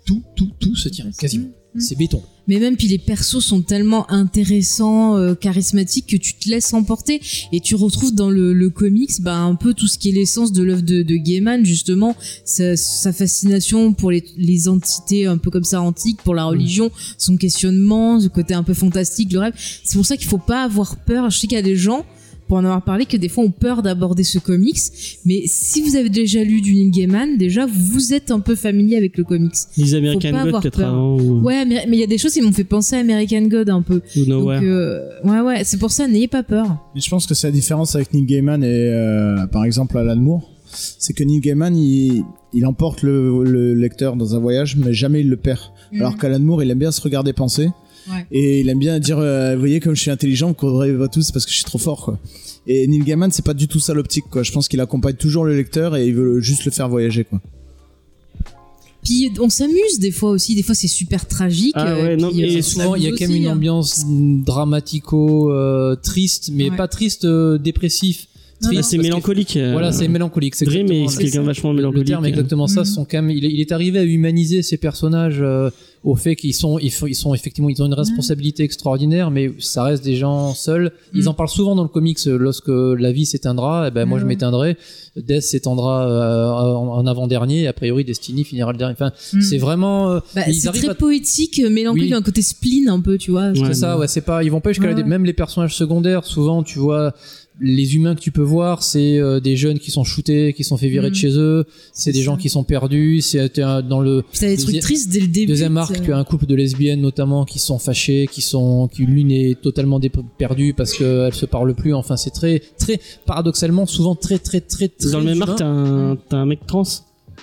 tout, 0.07 0.23
tout, 0.35 0.51
tout 0.59 0.75
se 0.75 0.89
tient, 0.89 1.11
quasiment. 1.19 1.51
Mm. 1.75 1.81
C'est 1.81 1.99
béton. 1.99 2.23
Mais 2.47 2.59
même 2.59 2.77
puis 2.77 2.89
les 2.89 2.99
persos 2.99 3.41
sont 3.41 3.63
tellement 3.63 4.11
intéressants, 4.11 5.17
euh, 5.17 5.35
charismatiques 5.35 6.07
que 6.07 6.17
tu 6.17 6.35
te 6.35 6.49
laisses 6.49 6.75
emporter 6.75 7.21
et 7.53 7.61
tu 7.61 7.75
retrouves 7.75 8.15
dans 8.15 8.31
le, 8.31 8.53
le 8.53 8.71
comics 8.71 9.21
bah, 9.21 9.39
un 9.39 9.55
peu 9.55 9.73
tout 9.73 9.89
ce 9.89 9.99
qui 9.99 10.11
est 10.11 10.13
l'essence 10.13 10.53
de 10.53 10.63
l'œuvre 10.63 10.83
de, 10.83 11.03
de 11.03 11.17
Gaiman 11.17 11.65
justement, 11.65 12.15
sa, 12.45 12.77
sa 12.77 13.13
fascination 13.13 13.95
pour 13.95 14.11
les, 14.11 14.23
les 14.37 14.69
entités 14.69 15.27
un 15.27 15.39
peu 15.39 15.51
comme 15.51 15.65
ça 15.65 15.81
antiques, 15.81 16.23
pour 16.23 16.35
la 16.35 16.45
religion, 16.45 16.91
son 17.17 17.37
questionnement, 17.37 18.21
ce 18.21 18.29
côté 18.29 18.53
un 18.53 18.63
peu 18.63 18.75
fantastique, 18.75 19.33
le 19.33 19.39
rêve. 19.39 19.55
C'est 19.85 19.97
pour 19.97 20.07
ça 20.07 20.17
qu'il 20.17 20.29
faut 20.29 20.39
pas 20.39 20.65
avoir 20.65 20.97
peur. 20.97 21.31
Je 21.31 21.39
sais 21.39 21.47
qu'il 21.47 21.57
y 21.57 21.61
a 21.61 21.63
des 21.63 21.77
gens 21.77 22.05
pour 22.49 22.59
en 22.59 22.65
avoir 22.65 22.83
parlé 22.83 23.07
que 23.07 23.17
des 23.17 23.29
fois 23.29 23.45
ont 23.45 23.51
peur 23.51 23.83
d'aborder 23.83 24.25
ce 24.25 24.39
comics, 24.39 24.79
mais 25.25 25.43
si 25.47 25.83
vous 25.83 25.97
avez 25.97 26.11
déjà 26.11 26.43
lu 26.45 26.61
du 26.61 26.75
Neil 26.75 26.91
Gaiman, 26.91 27.37
déjà 27.39 27.67
vous 27.67 28.13
êtes 28.13 28.31
un 28.31 28.41
peu 28.41 28.55
familier 28.55 28.97
avec 28.97 29.17
le 29.17 29.25
comics. 29.25 29.53
Les 29.77 29.95
American 29.95 30.31
God 30.31 30.39
avoir 30.49 30.63
peut-être 30.63 30.79
peur. 30.79 30.89
avant 30.89 31.17
ou, 31.21 31.41
Ouais, 31.43 31.65
mais 31.65 31.85
il 31.89 32.01
y 32.01 32.03
a 32.03 32.07
des 32.07 32.19
choses 32.19 32.33
qui 32.35 32.43
m'ont 32.43 32.53
fait 32.53 32.65
penser 32.65 32.97
à 32.97 33.01
American 33.01 33.43
God 33.43 33.71
un 33.71 33.83
peu. 33.83 34.01
ou 34.17 34.25
Donc, 34.27 34.49
euh, 34.51 35.01
ouais, 35.25 35.41
ouais, 35.41 35.65
c'est 35.65 35.79
pour 35.79 35.91
ça, 35.91 36.07
n'ayez 36.07 36.29
pas 36.29 36.43
peur. 36.43 36.67
Mais 36.95 37.01
je 37.01 37.09
pense 37.11 37.27
que 37.27 37.35
c'est 37.35 37.47
la 37.47 37.53
différence 37.53 37.95
avec 37.97 38.13
Neil 38.13 38.25
Gaiman 38.27 38.63
et 38.63 38.67
euh, 38.67 39.47
par 39.47 39.65
exemple 39.65 39.97
Alan 39.99 40.17
Moore, 40.17 40.51
c'est 40.99 41.13
que 41.13 41.25
Neil 41.25 41.41
Gaiman 41.41 41.77
il, 41.77 42.25
il 42.53 42.67
emporte 42.67 43.03
le, 43.03 43.45
le 43.45 43.75
lecteur 43.75 44.17
dans 44.17 44.35
un 44.35 44.39
voyage, 44.39 44.77
mais 44.77 44.93
jamais 44.93 45.21
il 45.21 45.29
le 45.29 45.37
perd. 45.37 45.61
Alors 45.95 46.17
qu'Alan 46.17 46.41
Moore 46.41 46.63
il 46.63 46.71
aime 46.71 46.79
bien 46.79 46.91
se 46.91 47.01
regarder 47.01 47.33
penser 47.33 47.69
Ouais. 48.09 48.27
et 48.31 48.61
il 48.61 48.69
aime 48.69 48.79
bien 48.79 48.99
dire 49.01 49.19
euh, 49.19 49.55
vous 49.55 49.61
voyez 49.61 49.81
comme 49.81 49.95
je 49.95 50.01
suis 50.01 50.11
intelligent, 50.11 50.49
vous 50.49 50.55
courez 50.55 50.93
pas 50.93 51.09
tous 51.09 51.31
parce 51.31 51.45
que 51.47 51.51
je 51.51 51.57
suis 51.57 51.65
trop 51.65 51.79
fort 51.79 52.05
quoi. 52.05 52.19
Et 52.67 52.87
Neil 52.87 53.01
Gaiman 53.01 53.31
c'est 53.31 53.45
pas 53.45 53.55
du 53.55 53.69
tout 53.69 53.81
ça 53.81 53.95
l'optique 53.95 54.25
quoi. 54.31 54.43
Je 54.43 54.53
pense 54.53 54.69
qu'il 54.69 54.81
accompagne 54.81 55.17
toujours 55.17 55.45
le 55.45 55.57
lecteur 55.57 55.97
et 55.97 56.07
il 56.07 56.15
veut 56.15 56.41
juste 56.41 56.65
le 56.65 56.71
faire 56.71 56.89
voyager 56.89 57.25
quoi. 57.25 57.41
Puis 59.03 59.31
on 59.39 59.51
s'amuse 59.51 59.99
des 59.99 60.11
fois 60.11 60.31
aussi, 60.31 60.55
des 60.55 60.63
fois 60.63 60.75
c'est 60.75 60.89
super 60.89 61.29
tragique. 61.29 61.73
Ah 61.77 61.89
euh, 61.89 62.03
ouais, 62.03 62.17
non, 62.17 62.29
puis, 62.31 62.39
mais 62.39 62.45
euh, 62.49 62.53
Et 62.53 62.59
on 62.59 62.63
souvent, 62.63 62.95
il 62.95 63.03
y 63.03 63.07
a 63.07 63.11
quand 63.11 63.21
même 63.29 63.37
une 63.37 63.47
hein. 63.49 63.53
ambiance 63.53 64.05
dramatico 64.07 65.53
euh, 65.53 65.95
triste, 65.97 66.51
mais 66.55 66.71
Ouais. 66.71 66.77
pas 66.77 66.89
triste 66.89 67.27
euh, 67.27 67.59
dépressif. 67.59 68.29
Triste, 68.67 68.91
c'est 68.91 68.97
que- 68.97 69.03
mélancolique. 69.03 69.57
euh, 69.57 69.73
Voilà, 69.73 69.93
c'est 69.93 70.09
mélancolique. 70.09 70.55
c'est 70.55 70.65
Dream 70.65 70.87
exactement 70.91 71.11
est 71.11 71.15
le- 71.17 71.23
quelqu'un 71.31 71.43
vachement 71.43 71.71
le 71.71 71.77
mélancolique. 71.77 72.07
terme 72.07 72.27
exactement 72.27 72.67
ça. 72.67 72.85
Sont 72.85 73.05
quand 73.05 73.23
même, 73.23 73.31
il, 73.31 73.45
est, 73.45 73.51
il 73.51 73.61
est 73.61 73.73
arrivé 73.73 73.99
à 73.99 74.05
humaniser 74.05 74.63
ces 74.63 74.77
personnages 74.77 75.39
euh, 75.41 75.71
au 76.03 76.17
fait 76.17 76.37
qu'ils 76.37 76.53
sont, 76.55 76.79
ils, 76.79 76.91
sont 76.91 77.33
effectivement, 77.35 77.71
ils 77.71 77.83
ont 77.83 77.87
une 77.87 77.95
responsabilité 77.95 78.63
extraordinaire, 78.63 79.31
mais 79.31 79.53
ça 79.59 79.85
reste 79.85 80.05
des 80.05 80.17
gens 80.17 80.53
seuls. 80.55 80.93
Ils 81.15 81.23
Mhm. 81.23 81.29
en 81.29 81.35
parlent 81.35 81.49
souvent 81.49 81.75
dans 81.75 81.83
le 81.83 81.89
comics. 81.89 82.19
euh, 82.27 82.37
Lorsque 82.37 82.69
la 82.69 83.11
vie 83.13 83.25
s'éteindra, 83.25 83.87
eh 83.89 83.91
ben 83.91 84.05
moi 84.05 84.19
je 84.19 84.25
Mhm. 84.25 84.29
m'éteindrai. 84.29 84.77
Death 85.17 85.43
s'éteindra 85.43 86.09
euh, 86.09 86.49
en, 86.51 87.07
avant-dernier. 87.07 87.67
A 87.69 87.73
priori, 87.73 88.05
Destiny 88.05 88.45
finira 88.45 88.73
le 88.73 88.79
dernier. 88.79 88.93
Enfin, 88.95 89.13
Mm. 89.33 89.41
c'est 89.41 89.59
vraiment. 89.59 90.11
euh, 90.11 90.21
Bah, 90.35 90.43
ils 90.49 90.55
c'est 90.55 90.69
très 90.73 90.89
à- 90.89 90.95
poétique, 90.95 91.63
mélancolique, 91.71 92.11
Oui. 92.11 92.15
un 92.15 92.23
côté 92.23 92.43
spleen 92.43 92.89
un 92.89 93.01
peu, 93.01 93.17
tu 93.17 93.31
vois. 93.31 93.51
Ouais, 93.51 93.55
c'est 93.69 93.75
ça, 93.75 93.97
ouais, 93.99 94.09
c'est 94.09 94.21
pas, 94.23 94.43
ils 94.45 94.51
vont 94.51 94.61
pas 94.61 94.73
jusqu'à 94.73 94.93
même 94.95 95.25
les 95.25 95.33
personnages 95.33 95.75
secondaires, 95.77 96.25
souvent, 96.25 96.63
tu 96.63 96.79
vois, 96.81 97.15
les 97.61 97.95
humains 97.95 98.15
que 98.17 98.21
tu 98.21 98.33
peux 98.33 98.43
voir, 98.43 98.83
c'est 98.83 99.19
euh, 99.19 99.39
des 99.39 99.57
jeunes 99.57 99.79
qui 99.79 99.91
sont 99.93 100.03
shootés, 100.03 100.53
qui 100.53 100.65
sont 100.65 100.77
fait 100.77 100.89
virer 100.89 101.07
de 101.11 101.15
Mhm. 101.15 101.21
chez 101.21 101.39
eux, 101.39 101.65
c'est 101.93 102.11
des 102.13 102.23
gens 102.23 102.37
qui 102.37 102.49
sont 102.49 102.65
perdus, 102.65 103.21
c'est 103.21 103.59
un- 103.61 103.81
dans 103.81 104.01
le 104.01 104.25
des 104.41 104.57
trucs 104.57 104.81
tristes 104.81 105.09
dès 105.13 105.21
le 105.21 105.29
début. 105.29 105.47
deuxième 105.47 105.77
arc, 105.77 106.03
tu 106.03 106.13
as 106.13 106.17
un 106.19 106.25
couple 106.25 106.47
de 106.47 106.55
lesbiennes 106.57 107.01
notamment 107.01 107.45
qui 107.45 107.59
sont 107.61 107.79
fâchées, 107.79 108.29
qui 108.31 108.43
sont, 108.43 108.89
qui 108.89 109.07
l'une 109.07 109.31
est 109.31 109.61
totalement 109.61 110.01
perdue 110.37 110.75
parce 110.75 110.95
qu'elle 110.95 111.33
se 111.35 111.47
parle 111.47 111.75
plus. 111.75 111.95
Enfin, 111.95 112.17
c'est 112.17 112.31
très, 112.31 112.61
très 112.79 112.99
paradoxalement, 113.25 113.87
souvent 113.87 114.15
très, 114.17 114.39
très, 114.39 114.61
très, 114.61 114.89
très. 114.89 115.11
Dans 115.13 115.21
le 115.21 115.25
même 115.27 115.37
humain. 115.37 115.47
arc, 115.49 115.59
t'as 115.59 115.67
un, 115.67 116.17
t'as 116.17 116.37
un 116.39 116.47
mec 116.47 116.67
trans. 116.67 116.83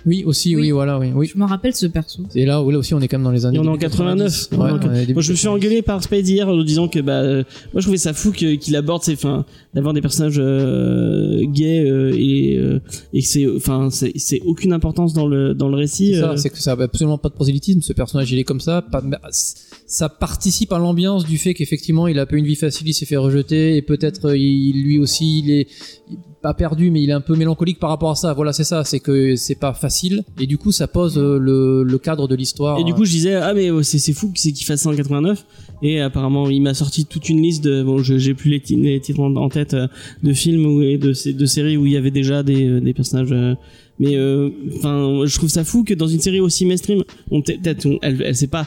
Oui, 0.05 0.23
aussi, 0.25 0.55
oui, 0.55 0.63
Oui. 0.63 0.71
voilà, 0.71 0.97
oui, 0.99 1.11
oui. 1.13 1.29
Je 1.33 1.37
me 1.37 1.45
rappelle 1.45 1.73
ce 1.75 1.85
perso. 1.85 2.23
Et 2.35 2.45
là, 2.45 2.53
là 2.67 2.77
aussi, 2.77 2.93
on 2.93 2.99
est 3.01 3.07
quand 3.07 3.17
même 3.17 3.23
dans 3.25 3.31
les 3.31 3.45
années. 3.45 3.57
Et 3.57 3.59
on 3.59 3.63
est 3.65 3.67
en 3.67 3.73
début 3.73 3.85
89. 3.91 4.49
90. 4.49 4.49
On 4.51 4.55
est 4.55 4.71
en 4.71 4.73
Ouais, 4.89 4.99
début 5.01 5.13
Moi, 5.13 5.21
je 5.21 5.31
me 5.31 5.35
suis 5.37 5.45
90. 5.47 5.47
engueulé 5.47 5.81
par 5.81 6.03
Spade 6.03 6.27
hier 6.27 6.47
en 6.47 6.63
disant 6.63 6.87
que 6.87 6.99
bah 6.99 7.21
euh, 7.21 7.43
moi 7.73 7.81
je 7.81 7.81
trouvais 7.81 7.97
ça 7.97 8.13
fou 8.13 8.31
qu'il 8.31 8.75
aborde 8.75 9.03
ces 9.03 9.15
fins 9.15 9.45
d'avoir 9.73 9.93
des 9.93 10.01
personnages 10.01 10.39
euh, 10.39 11.41
gays 11.45 11.83
euh, 11.89 12.13
et 12.17 12.57
euh, 12.57 12.79
et 13.13 13.21
que 13.21 13.27
c'est 13.27 13.47
enfin 13.55 13.89
c'est 13.89 14.11
c'est 14.15 14.41
aucune 14.45 14.73
importance 14.73 15.13
dans 15.13 15.27
le 15.27 15.53
dans 15.53 15.69
le 15.69 15.75
récit. 15.77 16.13
C'est 16.13 16.19
ça, 16.21 16.31
euh. 16.31 16.37
c'est 16.37 16.49
que 16.49 16.57
ça 16.59 16.71
a 16.73 16.81
absolument 16.81 17.17
pas 17.17 17.29
de 17.29 17.33
prosélytisme. 17.33 17.81
Ce 17.81 17.93
personnage, 17.93 18.31
il 18.31 18.39
est 18.39 18.43
comme 18.43 18.59
ça. 18.59 18.81
Pas, 18.81 19.01
mais, 19.01 19.17
ça 19.91 20.07
participe 20.07 20.71
à 20.71 20.79
l'ambiance 20.79 21.25
du 21.25 21.37
fait 21.37 21.53
qu'effectivement, 21.53 22.07
il 22.07 22.17
a 22.17 22.25
pas 22.25 22.37
une 22.37 22.45
vie 22.45 22.55
facile, 22.55 22.87
il 22.87 22.93
s'est 22.93 23.05
fait 23.05 23.17
rejeter 23.17 23.75
et 23.75 23.81
peut-être 23.81 24.29
euh, 24.29 24.37
il, 24.37 24.81
lui 24.83 24.97
aussi, 24.99 25.39
il 25.39 25.51
est 25.51 25.67
pas 26.41 26.53
perdu, 26.53 26.89
mais 26.91 27.03
il 27.03 27.09
est 27.09 27.13
un 27.13 27.19
peu 27.21 27.35
mélancolique 27.35 27.77
par 27.77 27.89
rapport 27.89 28.11
à 28.11 28.15
ça. 28.15 28.33
Voilà, 28.33 28.53
c'est 28.53 28.63
ça. 28.63 28.83
C'est 28.85 28.99
que 29.01 29.35
c'est 29.35 29.59
pas 29.59 29.73
facile 29.73 30.23
et 30.39 30.47
du 30.47 30.57
coup, 30.57 30.71
ça 30.71 30.87
pose 30.87 31.17
euh, 31.17 31.37
le, 31.37 31.83
le 31.83 31.97
cadre 31.97 32.27
de 32.29 32.35
l'histoire. 32.35 32.79
Et 32.79 32.83
du 32.85 32.93
coup, 32.93 33.03
je 33.03 33.11
disais 33.11 33.35
ah 33.35 33.53
mais 33.53 33.69
euh, 33.69 33.83
c'est 33.83 33.99
c'est 33.99 34.13
fou 34.13 34.31
que 34.31 34.39
c'est 34.39 34.53
qu'il 34.53 34.65
fasse 34.65 34.81
ça 34.81 34.89
en 34.89 34.95
89 34.95 35.45
Et 35.83 35.99
apparemment, 35.99 36.49
il 36.49 36.61
m'a 36.61 36.73
sorti 36.73 37.05
toute 37.05 37.27
une 37.29 37.41
liste 37.41 37.61
de, 37.63 37.83
bon, 37.83 37.99
je- 38.01 38.17
j'ai 38.17 38.33
plus 38.33 38.49
les, 38.49 38.61
ti- 38.61 38.77
les 38.77 38.99
titres 39.01 39.19
en, 39.19 39.49
tête, 39.49 39.73
euh, 39.73 39.87
de 40.23 40.31
films 40.33 40.65
ou, 40.65 40.81
et 40.81 40.97
de, 40.97 41.11
sé- 41.13 41.33
de 41.33 41.45
séries 41.45 41.75
où 41.77 41.85
il 41.85 41.91
y 41.91 41.97
avait 41.97 42.11
déjà 42.11 42.43
des, 42.43 42.65
euh, 42.65 42.79
des 42.79 42.93
personnages. 42.93 43.31
euh, 43.33 43.55
mais 43.99 44.15
euh, 44.15 44.49
enfin, 44.77 45.23
je 45.25 45.35
trouve 45.37 45.49
ça 45.49 45.63
fou 45.65 45.83
que 45.83 45.93
dans 45.93 46.07
une 46.07 46.21
série 46.21 46.39
aussi 46.39 46.65
mainstream, 46.65 47.03
on 47.29 47.41
peut- 47.41 47.53
peut-être, 47.61 47.87
elle, 48.01 48.21
elle 48.25 48.35
s'est 48.35 48.47
pas 48.47 48.61
euh, 48.61 48.65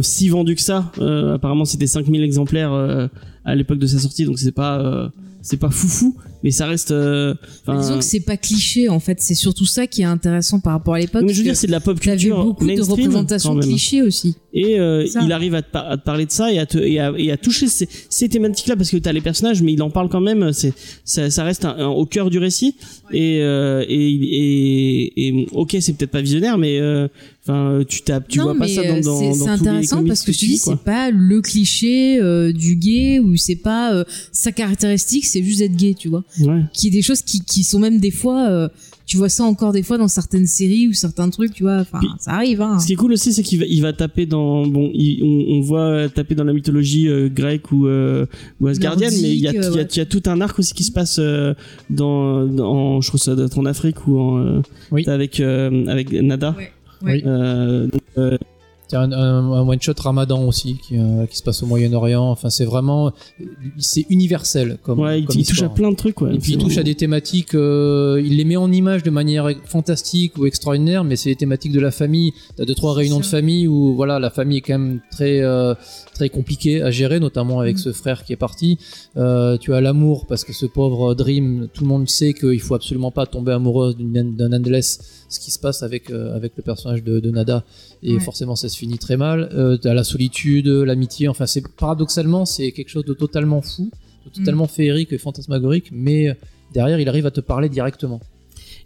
si 0.00 0.28
vendue 0.28 0.54
que 0.54 0.60
ça. 0.60 0.90
Euh, 0.98 1.34
apparemment, 1.34 1.64
c'était 1.64 1.86
5000 1.86 2.22
exemplaires 2.22 2.72
euh, 2.72 3.08
à 3.44 3.54
l'époque 3.54 3.78
de 3.78 3.86
sa 3.86 3.98
sortie, 3.98 4.24
donc 4.24 4.38
c'est 4.38 4.52
pas, 4.52 4.80
euh, 4.80 5.08
c'est 5.42 5.56
pas 5.56 5.70
foufou, 5.70 6.16
mais 6.42 6.50
ça 6.50 6.66
reste. 6.66 6.90
euh, 6.90 7.34
Disons 7.68 7.98
que 7.98 8.04
c'est 8.04 8.20
pas 8.20 8.36
cliché 8.36 8.88
en 8.88 9.00
fait, 9.00 9.20
c'est 9.20 9.34
surtout 9.34 9.66
ça 9.66 9.86
qui 9.86 10.02
est 10.02 10.04
intéressant 10.06 10.60
par 10.60 10.72
rapport 10.74 10.94
à 10.94 10.98
l'époque. 11.00 11.22
mais 11.26 11.32
je 11.32 11.38
veux 11.38 11.44
dire, 11.44 11.56
c'est 11.56 11.66
de 11.66 11.72
la 11.72 11.80
pop 11.80 11.98
culture 12.00 12.44
beaucoup 12.44 12.66
de 12.66 12.80
représentations 12.82 13.50
clichés 13.68 14.02
aussi. 14.02 14.36
Et 14.52 14.80
euh, 14.80 15.06
il 15.24 15.30
arrive 15.32 15.54
à 15.54 15.62
te, 15.62 15.70
par- 15.70 15.88
à 15.88 15.96
te 15.96 16.04
parler 16.04 16.26
de 16.26 16.32
ça 16.32 16.52
et 16.52 16.58
à, 16.58 16.66
te, 16.66 16.76
et 16.78 16.98
à, 16.98 17.12
et 17.16 17.30
à 17.30 17.36
toucher 17.36 17.68
ces, 17.68 17.88
ces 18.08 18.28
thématiques-là 18.28 18.74
parce 18.76 18.90
que 18.90 18.96
t'as 18.96 19.12
les 19.12 19.20
personnages, 19.20 19.62
mais 19.62 19.72
il 19.74 19.82
en 19.82 19.90
parle 19.90 20.08
quand 20.08 20.20
même. 20.20 20.52
C'est 20.52 20.72
ça, 21.04 21.30
ça 21.30 21.44
reste 21.44 21.64
un- 21.64 21.76
un- 21.78 21.86
au 21.86 22.04
cœur 22.04 22.30
du 22.30 22.38
récit. 22.38 22.74
Et, 23.12 23.38
euh, 23.42 23.84
et, 23.88 24.10
et, 24.44 25.28
et 25.28 25.48
ok, 25.52 25.76
c'est 25.80 25.92
peut-être 25.94 26.10
pas 26.10 26.20
visionnaire, 26.20 26.58
mais 26.58 26.80
euh, 26.80 27.06
enfin, 27.46 27.80
tu 27.88 28.02
t'as, 28.02 28.20
tu 28.20 28.38
non, 28.38 28.44
vois 28.44 28.54
pas 28.58 28.68
ça 28.68 28.82
dans, 28.82 28.96
euh, 28.96 29.00
dans, 29.02 29.34
c'est 29.34 29.48
intéressant 29.50 30.04
parce 30.04 30.22
que 30.22 30.32
je 30.32 30.38
tu 30.38 30.46
te 30.46 30.50
dis, 30.52 30.58
c'est 30.58 30.76
pas 30.78 31.10
le 31.10 31.40
cliché 31.40 32.20
euh, 32.20 32.52
du 32.52 32.76
gay 32.76 33.18
ou 33.18 33.36
c'est 33.36 33.56
pas 33.56 33.92
euh, 33.94 34.04
sa 34.32 34.52
caractéristique, 34.52 35.26
c'est 35.26 35.42
juste 35.42 35.60
d'être 35.60 35.76
gay, 35.76 35.94
tu 35.98 36.08
vois. 36.08 36.24
Ouais. 36.40 36.62
Qui 36.72 36.88
est 36.88 36.90
des 36.90 37.02
choses 37.02 37.22
qui, 37.22 37.40
qui 37.40 37.64
sont 37.64 37.78
même 37.80 37.98
des 37.98 38.10
fois, 38.12 38.48
euh, 38.48 38.68
tu 39.06 39.16
vois 39.16 39.28
ça 39.28 39.42
encore 39.44 39.72
des 39.72 39.82
fois 39.82 39.98
dans 39.98 40.06
certaines 40.06 40.46
séries 40.46 40.86
ou 40.86 40.92
certains 40.92 41.28
trucs, 41.30 41.52
tu 41.52 41.64
vois. 41.64 41.78
Enfin, 41.80 41.98
ça 42.20 42.32
arrive, 42.32 42.60
hein. 42.62 42.78
Ce 42.78 42.86
qui 42.86 42.92
est 42.92 42.96
cool 42.96 43.12
aussi, 43.12 43.32
c'est 43.32 43.42
qu'il 43.42 43.58
va, 43.58 43.64
il 43.66 43.80
va 43.82 43.92
taper 43.92 44.26
dans, 44.26 44.66
bon, 44.66 44.90
il- 44.94 45.22
on, 45.24 45.56
on 45.56 45.60
voit 45.60 46.08
taper 46.08 46.34
dans 46.36 46.44
la 46.44 46.52
mythologie 46.52 47.08
euh, 47.08 47.28
grecque 47.28 47.72
ou, 47.72 47.88
euh, 47.88 48.26
ou 48.60 48.68
asgardienne, 48.68 49.12
mais 49.20 49.30
il 49.30 49.40
y 49.40 49.48
a, 49.48 49.50
il 49.52 49.54
y, 49.56 49.58
a, 49.66 49.70
ouais. 49.72 49.86
il 49.90 49.96
y 49.98 50.00
a 50.00 50.06
tout 50.06 50.22
un 50.26 50.40
arc 50.40 50.58
aussi 50.58 50.72
qui 50.72 50.84
se 50.84 50.92
passe 50.92 51.16
euh, 51.18 51.54
dans, 51.90 52.46
dans, 52.46 53.00
je 53.00 53.08
trouve 53.08 53.20
ça 53.20 53.34
doit 53.34 53.46
être 53.46 53.58
en 53.58 53.66
Afrique 53.66 54.06
ou 54.06 54.18
en, 54.20 54.38
euh, 54.38 54.60
Oui. 54.92 55.04
avec, 55.08 55.40
euh, 55.40 55.86
avec 55.88 56.12
Nada. 56.12 56.54
Ouais. 57.02 57.22
Euh, 57.26 57.86
donc, 57.86 58.02
euh, 58.18 58.36
un, 58.96 59.12
un- 59.12 59.52
un 59.52 59.68
one 59.68 59.80
shot 59.80 59.94
Ramadan 59.98 60.44
aussi 60.46 60.76
qui, 60.76 60.98
euh, 60.98 61.26
qui 61.26 61.36
se 61.36 61.42
passe 61.42 61.62
au 61.62 61.66
Moyen-Orient. 61.66 62.24
Enfin, 62.30 62.50
c'est 62.50 62.64
vraiment, 62.64 63.12
c'est 63.78 64.06
universel 64.10 64.78
comme. 64.82 65.00
ouais, 65.00 65.20
il, 65.20 65.24
comme 65.26 65.38
il 65.38 65.46
touche 65.46 65.62
à 65.62 65.68
plein 65.68 65.90
de 65.90 65.96
trucs, 65.96 66.20
ouais. 66.20 66.34
Et 66.34 66.38
puis 66.38 66.52
il 66.52 66.58
touche 66.58 66.76
à 66.78 66.82
des 66.82 66.94
thématiques, 66.94 67.54
euh, 67.54 68.22
il 68.24 68.36
les 68.36 68.44
met 68.44 68.56
en 68.56 68.70
image 68.72 69.02
de 69.02 69.10
manière 69.10 69.48
fantastique 69.64 70.36
ou 70.38 70.46
extraordinaire, 70.46 71.04
mais 71.04 71.16
c'est 71.16 71.28
les 71.30 71.36
thématiques 71.36 71.72
de 71.72 71.80
la 71.80 71.90
famille. 71.90 72.32
T'as 72.56 72.64
deux 72.64 72.74
trois 72.74 72.94
réunions 72.94 73.20
de 73.20 73.24
famille 73.24 73.66
où 73.66 73.94
voilà 73.94 74.18
la 74.18 74.30
famille 74.30 74.58
est 74.58 74.62
quand 74.62 74.78
même 74.78 75.00
très 75.10 75.40
euh, 75.40 75.74
très 76.20 76.28
compliquée 76.28 76.76
à 76.82 76.90
gérer, 76.90 77.18
notamment 77.28 77.58
avec 77.64 77.76
Mm. 77.76 77.84
ce 77.86 77.92
frère 78.02 78.18
qui 78.24 78.32
est 78.36 78.42
parti. 78.48 78.70
Euh, 79.16 79.56
tu 79.62 79.72
as 79.76 79.80
l'amour 79.80 80.26
parce 80.30 80.44
que 80.44 80.52
ce 80.52 80.66
pauvre 80.66 81.14
Dream, 81.14 81.68
tout 81.74 81.82
le 81.84 81.88
monde 81.88 82.06
sait 82.08 82.32
qu'il 82.34 82.60
faut 82.60 82.74
absolument 82.80 83.10
pas 83.10 83.24
tomber 83.34 83.52
amoureux 83.52 83.94
d'un 83.98 84.52
Endless, 84.52 84.88
ce 85.28 85.38
qui 85.42 85.50
se 85.50 85.58
passe 85.58 85.82
avec 85.82 86.10
euh, 86.10 86.36
avec 86.38 86.50
le 86.58 86.62
personnage 86.62 87.02
de, 87.02 87.14
de 87.20 87.30
Nada, 87.30 87.58
et 88.02 88.14
Ouais. 88.14 88.20
forcément 88.20 88.56
ça 88.62 88.68
se 88.68 88.76
finit 88.82 88.98
très 89.06 89.16
mal. 89.16 89.38
Euh, 89.54 89.76
t'as 89.82 89.94
la 89.94 90.04
solitude, 90.04 90.68
l'amitié, 90.90 91.24
enfin 91.28 91.46
c'est 91.46 91.64
paradoxalement 91.84 92.44
c'est 92.54 92.70
quelque 92.72 92.90
chose 92.96 93.06
de 93.12 93.14
totalement 93.14 93.62
fou, 93.62 93.90
de 94.26 94.30
totalement 94.38 94.66
féerique 94.66 95.10
et 95.14 95.18
fantasmagorique, 95.26 95.88
mais 96.06 96.36
derrière 96.74 97.00
il 97.00 97.08
arrive 97.08 97.26
à 97.26 97.30
te 97.38 97.40
parler 97.52 97.68
directement. 97.78 98.20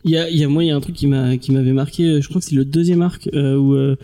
Il 0.04 0.10
y 0.10 0.18
a, 0.18 0.28
il 0.28 0.36
y 0.36 0.44
a, 0.44 0.48
moi, 0.48 0.62
il 0.62 0.66
y 0.66 0.70
a 0.70 0.76
un 0.76 0.80
truc 0.80 0.94
qui 0.94 1.06
m'a, 1.06 1.36
qui 1.38 1.50
m'avait 1.52 1.72
marqué. 1.72 2.04
euh, 2.06 2.20
Je 2.20 2.28
crois 2.28 2.40
que 2.40 2.46
c'est 2.46 2.54
le 2.54 2.64
deuxième 2.66 3.00
arc 3.02 3.28
euh, 3.32 3.56
où 3.56 3.74
euh, 3.74 3.96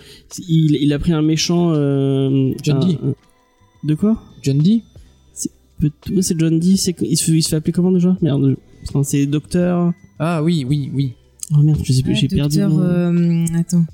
il, 0.49 0.77
il 0.81 0.93
a 0.95 0.99
pris 0.99 1.13
un 1.13 1.21
méchant. 1.23 1.73
Euh, 1.75 2.53
John 2.63 2.77
un- 2.79 2.81
Dee. 2.87 2.99
un- 3.05 3.15
De 3.87 3.95
quoi? 3.95 4.23
John 4.43 4.59
Dee? 4.59 4.83
Peut- 5.79 5.91
ouais, 6.15 6.23
C'est 6.23 6.39
John 6.39 6.59
Dee. 6.59 6.77
C'est 6.77 6.95
il 7.03 7.17
se, 7.17 7.25
fait- 7.25 7.33
il 7.33 7.43
se 7.43 7.49
fait 7.51 7.57
appeler 7.57 7.73
comment 7.73 7.93
déjà? 7.93 8.17
Merde. 8.23 8.57
c'est 9.03 9.27
Docteur. 9.27 9.93
Ah 10.19 10.43
oui, 10.43 10.65
oui, 10.69 10.91
oui. 10.95 11.13
Oh 11.55 11.59
merde, 11.63 11.81
je 11.83 11.93
sais 11.93 12.03
plus. 12.03 12.15
J'ai 12.15 12.29
perdu. 12.29 12.59
le 12.61 12.65
docteur, 12.69 13.11
nom. 13.13 13.45
euh, 13.53 13.59
attends. 13.59 13.85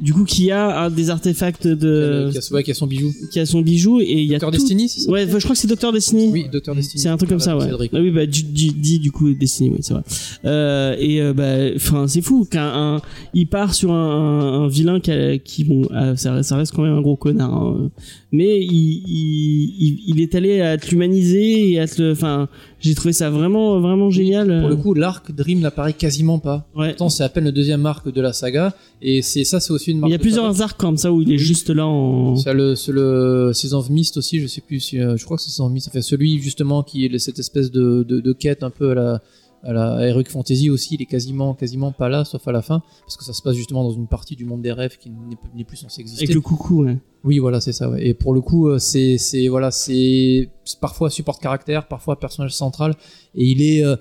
Du 0.00 0.12
coup, 0.12 0.24
qui 0.24 0.50
a 0.50 0.82
un 0.84 0.90
des 0.90 1.10
artefacts 1.10 1.66
de, 1.68 2.30
qui, 2.32 2.38
a, 2.38 2.54
ouais, 2.54 2.62
qui 2.64 2.70
a 2.70 2.74
son 2.74 2.86
bijou. 2.86 3.12
qui 3.30 3.38
a 3.40 3.46
son 3.46 3.60
bijou 3.60 4.00
et 4.00 4.04
il 4.10 4.24
y 4.26 4.30
a 4.34 4.38
Docteur 4.38 4.50
tout- 4.50 4.56
Destiny, 4.58 4.88
c'est 4.88 5.00
ça 5.00 5.10
Ouais, 5.10 5.26
je 5.28 5.36
crois 5.38 5.50
que 5.50 5.54
c'est 5.58 5.68
Docteur 5.68 5.92
Destiny. 5.92 6.28
Oui, 6.32 6.46
Docteur 6.50 6.74
Destiny. 6.74 7.00
C'est 7.02 7.08
un 7.08 7.16
truc 7.16 7.28
comme 7.30 7.38
ça, 7.40 7.54
Voilà, 7.54 7.76
ouais. 7.76 7.88
Ah 7.92 7.98
oui, 8.00 8.10
bah, 8.10 8.26
du, 8.26 8.42
du- 8.42 8.72
dit 8.72 8.98
du 8.98 9.12
coup 9.12 9.32
Destiny, 9.32 9.70
oui, 9.70 9.78
c'est 9.80 9.92
vrai. 9.94 10.02
Euh, 10.44 10.96
et 10.98 11.20
euh, 11.20 11.32
bah, 11.32 11.74
enfin, 11.76 12.08
c'est 12.08 12.22
fou 12.22 12.44
qu'un, 12.50 12.96
un- 12.96 13.00
il 13.34 13.46
part 13.46 13.74
sur 13.74 13.92
un, 13.92 14.64
un 14.64 14.68
vilain 14.68 14.98
qui, 15.00 15.10
a- 15.12 15.38
qui 15.38 15.64
bon, 15.64 15.82
ah, 15.92 16.16
ça, 16.16 16.42
ça 16.42 16.56
reste 16.56 16.72
quand 16.74 16.82
même 16.82 16.94
un 16.96 17.00
gros 17.02 17.16
connard, 17.16 17.52
hein. 17.54 17.90
mais 18.32 18.60
il, 18.60 20.02
il, 20.08 20.20
est 20.20 20.34
allé 20.34 20.60
à 20.60 20.76
te 20.78 20.88
l'humaniser 20.90 21.70
et 21.72 21.80
à 21.80 21.86
te, 21.86 22.00
le- 22.02 22.12
enfin, 22.12 22.48
j'ai 22.80 22.94
trouvé 22.94 23.12
ça 23.12 23.30
vraiment, 23.30 23.80
vraiment 23.80 24.10
génial. 24.10 24.60
Pour 24.60 24.68
le 24.68 24.76
coup, 24.76 24.94
l'arc 24.94 25.30
Dream 25.32 25.60
n'apparaît 25.60 25.92
quasiment 25.92 26.38
pas. 26.38 26.68
ouais. 26.76 26.88
Pourtant, 26.88 27.08
c'est 27.08 27.22
à 27.24 27.28
peine 27.28 27.44
le 27.44 27.52
deuxième 27.52 27.84
arc 27.86 28.10
de 28.12 28.20
la 28.20 28.32
saga, 28.32 28.74
et 29.00 29.22
c'est 29.22 29.44
ça, 29.52 29.60
c'est 29.60 29.72
aussi 29.72 29.90
une 29.92 29.98
marque. 30.00 30.10
il 30.10 30.12
y 30.12 30.16
a 30.16 30.18
plusieurs 30.18 30.60
arcs 30.62 30.78
comme 30.78 30.96
ça 30.96 31.12
où 31.12 31.22
il 31.22 31.30
est 31.32 31.38
juste 31.38 31.70
là 31.70 31.86
en. 31.86 32.34
C'est 32.36 32.52
le, 32.54 32.74
c'est 32.74 32.92
le 32.92 33.52
Season 33.54 33.78
of 33.78 33.90
Mist 33.90 34.16
aussi, 34.16 34.40
je 34.40 34.46
sais 34.46 34.60
plus 34.60 34.80
si, 34.80 34.98
euh, 34.98 35.16
je 35.16 35.24
crois 35.24 35.36
que 35.36 35.42
c'est 35.42 35.50
Season 35.50 35.66
of 35.66 35.72
Mist. 35.72 35.86
Ça 35.86 35.92
fait 35.92 36.02
celui 36.02 36.38
justement 36.40 36.82
qui 36.82 37.04
est 37.04 37.18
cette 37.18 37.38
espèce 37.38 37.70
de, 37.70 38.02
de, 38.02 38.20
de 38.20 38.32
quête 38.32 38.62
un 38.62 38.70
peu 38.70 38.90
à 38.90 38.94
la, 38.94 39.22
à 39.62 39.72
la 39.72 40.06
Heroic 40.08 40.24
Fantasy 40.28 40.70
aussi. 40.70 40.94
Il 40.96 41.02
est 41.02 41.06
quasiment, 41.06 41.54
quasiment 41.54 41.92
pas 41.92 42.08
là, 42.08 42.24
sauf 42.24 42.46
à 42.48 42.52
la 42.52 42.62
fin, 42.62 42.82
parce 43.02 43.16
que 43.16 43.24
ça 43.24 43.32
se 43.32 43.42
passe 43.42 43.54
justement 43.56 43.84
dans 43.84 43.92
une 43.92 44.08
partie 44.08 44.34
du 44.36 44.44
monde 44.44 44.62
des 44.62 44.72
rêves 44.72 44.96
qui 44.98 45.10
n'est 45.10 45.36
n'est 45.54 45.64
plus 45.64 45.76
censé 45.76 46.00
exister. 46.00 46.24
Avec 46.24 46.34
le 46.34 46.40
coucou, 46.40 46.84
ouais. 46.84 46.98
Oui, 47.24 47.38
voilà, 47.38 47.60
c'est 47.60 47.72
ça. 47.72 47.88
ouais. 47.88 48.04
Et 48.06 48.14
pour 48.14 48.34
le 48.34 48.40
coup, 48.40 48.68
euh, 48.68 48.78
c'est, 48.78 49.16
c'est 49.18 49.46
voilà, 49.48 49.70
c'est 49.70 50.48
c'est 50.64 50.80
parfois 50.80 51.08
support 51.10 51.38
caractère, 51.38 51.86
parfois 51.86 52.18
personnage 52.18 52.54
central, 52.54 52.94
et 53.36 53.44
il 53.44 53.62
est, 53.62 53.84
euh, 53.84 53.94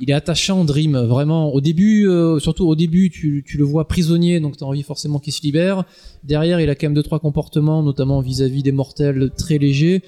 il 0.00 0.10
est 0.10 0.14
attachant, 0.14 0.64
Dream. 0.64 0.96
Vraiment, 0.98 1.52
au 1.54 1.60
début, 1.60 2.08
euh, 2.08 2.38
surtout 2.38 2.66
au 2.66 2.74
début, 2.76 3.10
tu, 3.10 3.44
tu 3.46 3.56
le 3.56 3.64
vois 3.64 3.88
prisonnier, 3.88 4.40
donc 4.40 4.56
t'as 4.56 4.66
envie 4.66 4.82
forcément 4.82 5.18
qu'il 5.18 5.32
se 5.32 5.42
libère. 5.42 5.84
Derrière, 6.24 6.60
il 6.60 6.68
a 6.70 6.74
quand 6.74 6.86
même 6.86 6.94
deux 6.94 7.02
trois 7.02 7.18
comportements, 7.20 7.82
notamment 7.82 8.20
vis-à-vis 8.20 8.62
des 8.62 8.72
mortels, 8.72 9.30
très 9.36 9.58
légers. 9.58 9.96
Et 9.96 10.02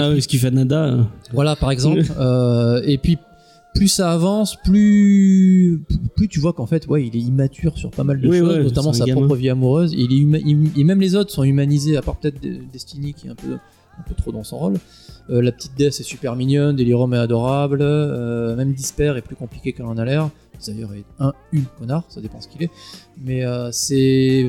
Ah 0.00 0.10
oui, 0.10 0.22
ce 0.22 0.28
qu'il 0.28 0.38
fait 0.40 0.50
Nada. 0.50 1.08
voilà, 1.32 1.56
par 1.56 1.70
exemple. 1.70 2.02
euh, 2.18 2.82
et 2.86 2.98
puis 2.98 3.18
plus 3.74 3.88
ça 3.88 4.12
avance, 4.12 4.56
plus 4.64 5.82
plus 6.14 6.28
tu 6.28 6.38
vois 6.38 6.52
qu'en 6.52 6.66
fait, 6.66 6.86
ouais, 6.86 7.06
il 7.06 7.16
est 7.16 7.20
immature 7.20 7.76
sur 7.76 7.90
pas 7.90 8.04
mal 8.04 8.20
de 8.20 8.28
Oui, 8.28 8.38
choses, 8.38 8.56
ouais, 8.56 8.62
notamment 8.62 8.92
sa 8.92 9.04
gamin. 9.04 9.22
propre 9.22 9.34
vie 9.36 9.48
amoureuse. 9.50 9.92
Et, 9.94 9.98
il 10.08 10.34
est 10.36 10.80
et 10.80 10.84
même 10.84 11.00
les 11.00 11.16
autres 11.16 11.30
sont 11.32 11.42
humanisés, 11.42 11.96
à 11.96 12.02
part 12.02 12.16
peut-être 12.16 12.40
De- 12.42 12.58
Destiny 12.72 13.14
qui 13.14 13.26
est 13.26 13.30
un 13.30 13.34
peu 13.34 13.56
un 13.98 14.02
peu 14.08 14.14
trop 14.14 14.32
dans 14.32 14.44
son 14.44 14.58
rôle. 14.58 14.74
Euh, 15.30 15.40
la 15.40 15.52
petite 15.52 15.72
Death 15.76 16.00
est 16.00 16.02
super 16.02 16.36
mignonne, 16.36 16.76
Delirium 16.76 17.14
est 17.14 17.18
adorable, 17.18 17.78
euh, 17.80 18.54
même 18.56 18.74
Disper 18.74 19.14
est 19.16 19.22
plus 19.22 19.36
compliqué 19.36 19.72
qu'elle 19.72 19.86
en 19.86 19.96
a 19.96 20.04
l'air. 20.04 20.30
D'ailleurs, 20.66 20.94
est 20.94 21.04
un 21.18 21.34
une 21.52 21.64
connard, 21.78 22.04
ça 22.08 22.22
dépend 22.22 22.40
ce 22.40 22.48
qu'il 22.48 22.62
est. 22.62 22.70
Mais 23.22 23.44
euh, 23.44 23.68
c'est 23.70 24.46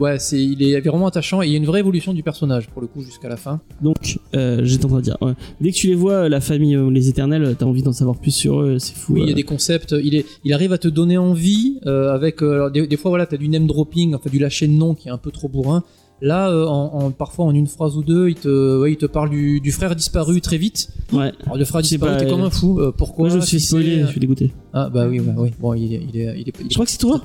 ouais, 0.00 0.18
c'est 0.18 0.42
il 0.42 0.60
est 0.62 0.80
vraiment 0.80 1.06
attachant 1.06 1.40
et 1.40 1.46
il 1.46 1.52
y 1.52 1.54
a 1.54 1.56
une 1.56 1.66
vraie 1.66 1.80
évolution 1.80 2.14
du 2.14 2.24
personnage 2.24 2.68
pour 2.68 2.82
le 2.82 2.88
coup 2.88 3.02
jusqu'à 3.02 3.28
la 3.28 3.36
fin. 3.36 3.60
Donc, 3.80 4.18
j'étais 4.32 4.84
en 4.84 4.88
train 4.88 4.96
de 4.96 5.02
dire, 5.02 5.18
ouais. 5.20 5.34
dès 5.60 5.70
que 5.70 5.76
tu 5.76 5.86
les 5.86 5.94
vois, 5.94 6.28
la 6.28 6.40
famille, 6.40 6.76
les 6.90 7.08
éternels, 7.08 7.54
t'as 7.56 7.66
envie 7.66 7.82
d'en 7.82 7.92
savoir 7.92 8.16
plus 8.16 8.32
sur 8.32 8.60
eux, 8.60 8.78
c'est 8.80 8.96
fou. 8.96 9.12
Oui, 9.12 9.22
il 9.22 9.28
y 9.28 9.32
a 9.32 9.34
des 9.34 9.44
concepts. 9.44 9.94
Il, 10.02 10.16
est, 10.16 10.26
il 10.42 10.52
arrive 10.52 10.72
à 10.72 10.78
te 10.78 10.88
donner 10.88 11.18
envie 11.18 11.78
avec. 11.84 12.42
alors, 12.42 12.70
des, 12.70 12.86
des 12.86 12.96
fois, 12.96 13.10
voilà, 13.10 13.26
t'as 13.26 13.36
du 13.36 13.48
name 13.48 13.66
dropping, 13.66 14.14
enfin 14.14 14.30
du 14.30 14.40
lâcher 14.40 14.66
de 14.66 14.72
nom 14.72 14.94
qui 14.94 15.08
est 15.08 15.12
un 15.12 15.18
peu 15.18 15.30
trop 15.30 15.48
bourrin. 15.48 15.84
Là, 16.24 16.50
euh, 16.50 16.66
en, 16.66 16.94
en- 17.06 17.10
parfois 17.10 17.46
en 17.46 17.52
une 17.54 17.66
phrase 17.66 17.96
ou 17.96 18.04
deux, 18.04 18.28
il 18.28 18.36
te, 18.36 18.80
ouais, 18.80 18.92
il 18.92 18.96
te 18.96 19.06
parle 19.06 19.28
du, 19.30 19.60
du 19.60 19.72
frère 19.72 19.96
disparu 19.96 20.40
très 20.40 20.56
vite. 20.56 20.88
Ouais. 21.12 21.32
Alors, 21.44 21.56
le 21.58 21.64
frère 21.64 21.82
Je 21.82 21.88
disparu, 21.88 22.16
t'es 22.16 22.28
comme 22.30 22.42
un 22.42 22.50
fou. 22.50 22.78
Euh, 22.78 22.92
pourquoi 22.96 23.24
Moi, 23.26 23.30
je 23.34 23.40
me 23.40 23.44
suis 23.44 23.58
spoilé, 23.60 24.02
je 24.02 24.06
suis 24.06 24.20
dégoûté. 24.20 24.52
Ah 24.72 24.88
bah 24.88 25.08
oui, 25.08 25.18
ouais, 25.18 25.34
oui. 25.36 25.50
Bon, 25.60 25.74
il 25.74 25.92
est, 25.94 26.02
il 26.12 26.16
est, 26.20 26.34
il 26.40 26.48
est, 26.48 26.54
il 26.60 26.66
est- 26.66 26.70
Je 26.70 26.74
crois 26.74 26.84
que 26.86 26.92
c'est 26.92 26.98
toi, 26.98 27.22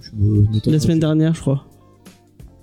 je 0.00 0.70
la 0.70 0.78
semaine 0.78 1.00
dernière, 1.00 1.34
je 1.34 1.40
crois. 1.40 1.66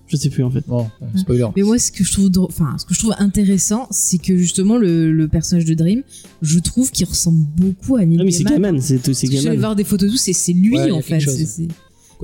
Je 0.08 0.18
sais 0.18 0.30
plus 0.30 0.43
en 0.43 0.52
fait. 0.52 0.64
Bon, 0.68 0.88
spoiler. 1.16 1.47
Mais 1.56 1.64
moi, 1.64 1.80
ce 1.80 1.89
que 1.91 2.04
je 2.04 2.12
trouve, 2.12 2.30
enfin, 2.39 2.76
ce 2.78 2.86
que 2.86 2.93
je 2.93 2.99
trouve 2.99 3.14
intéressant, 3.18 3.88
c'est 3.91 4.18
que 4.18 4.36
justement 4.36 4.78
le, 4.78 5.10
le 5.12 5.28
personnage 5.30 5.64
de 5.66 5.74
Dream, 5.74 6.04
je 6.41 6.60
trouve 6.60 6.91
qu'il 6.91 7.08
ressemble 7.08 7.45
beaucoup 7.56 7.95
à 7.95 8.06
Neil 8.06 8.18
Ah, 8.20 8.24
mais 8.26 8.32
c'est 8.32 8.43
Gaiman. 8.43 8.62
Gaman, 8.76 8.82
c'est 8.82 8.97
c'est 8.97 9.12
Parce 9.12 9.22
que 9.22 9.28
J'allais 9.28 9.43
Gaman. 9.45 9.60
voir 9.60 9.76
des 9.78 9.86
photos, 9.86 10.12
tout, 10.12 10.18
c'est 10.18 10.34
c'est 10.34 10.52
lui 10.52 10.76
Ouais, 10.78 10.84
il 10.86 10.88
y 10.89 10.91
a 10.91 10.95
en 10.95 11.02
fait. 11.02 11.20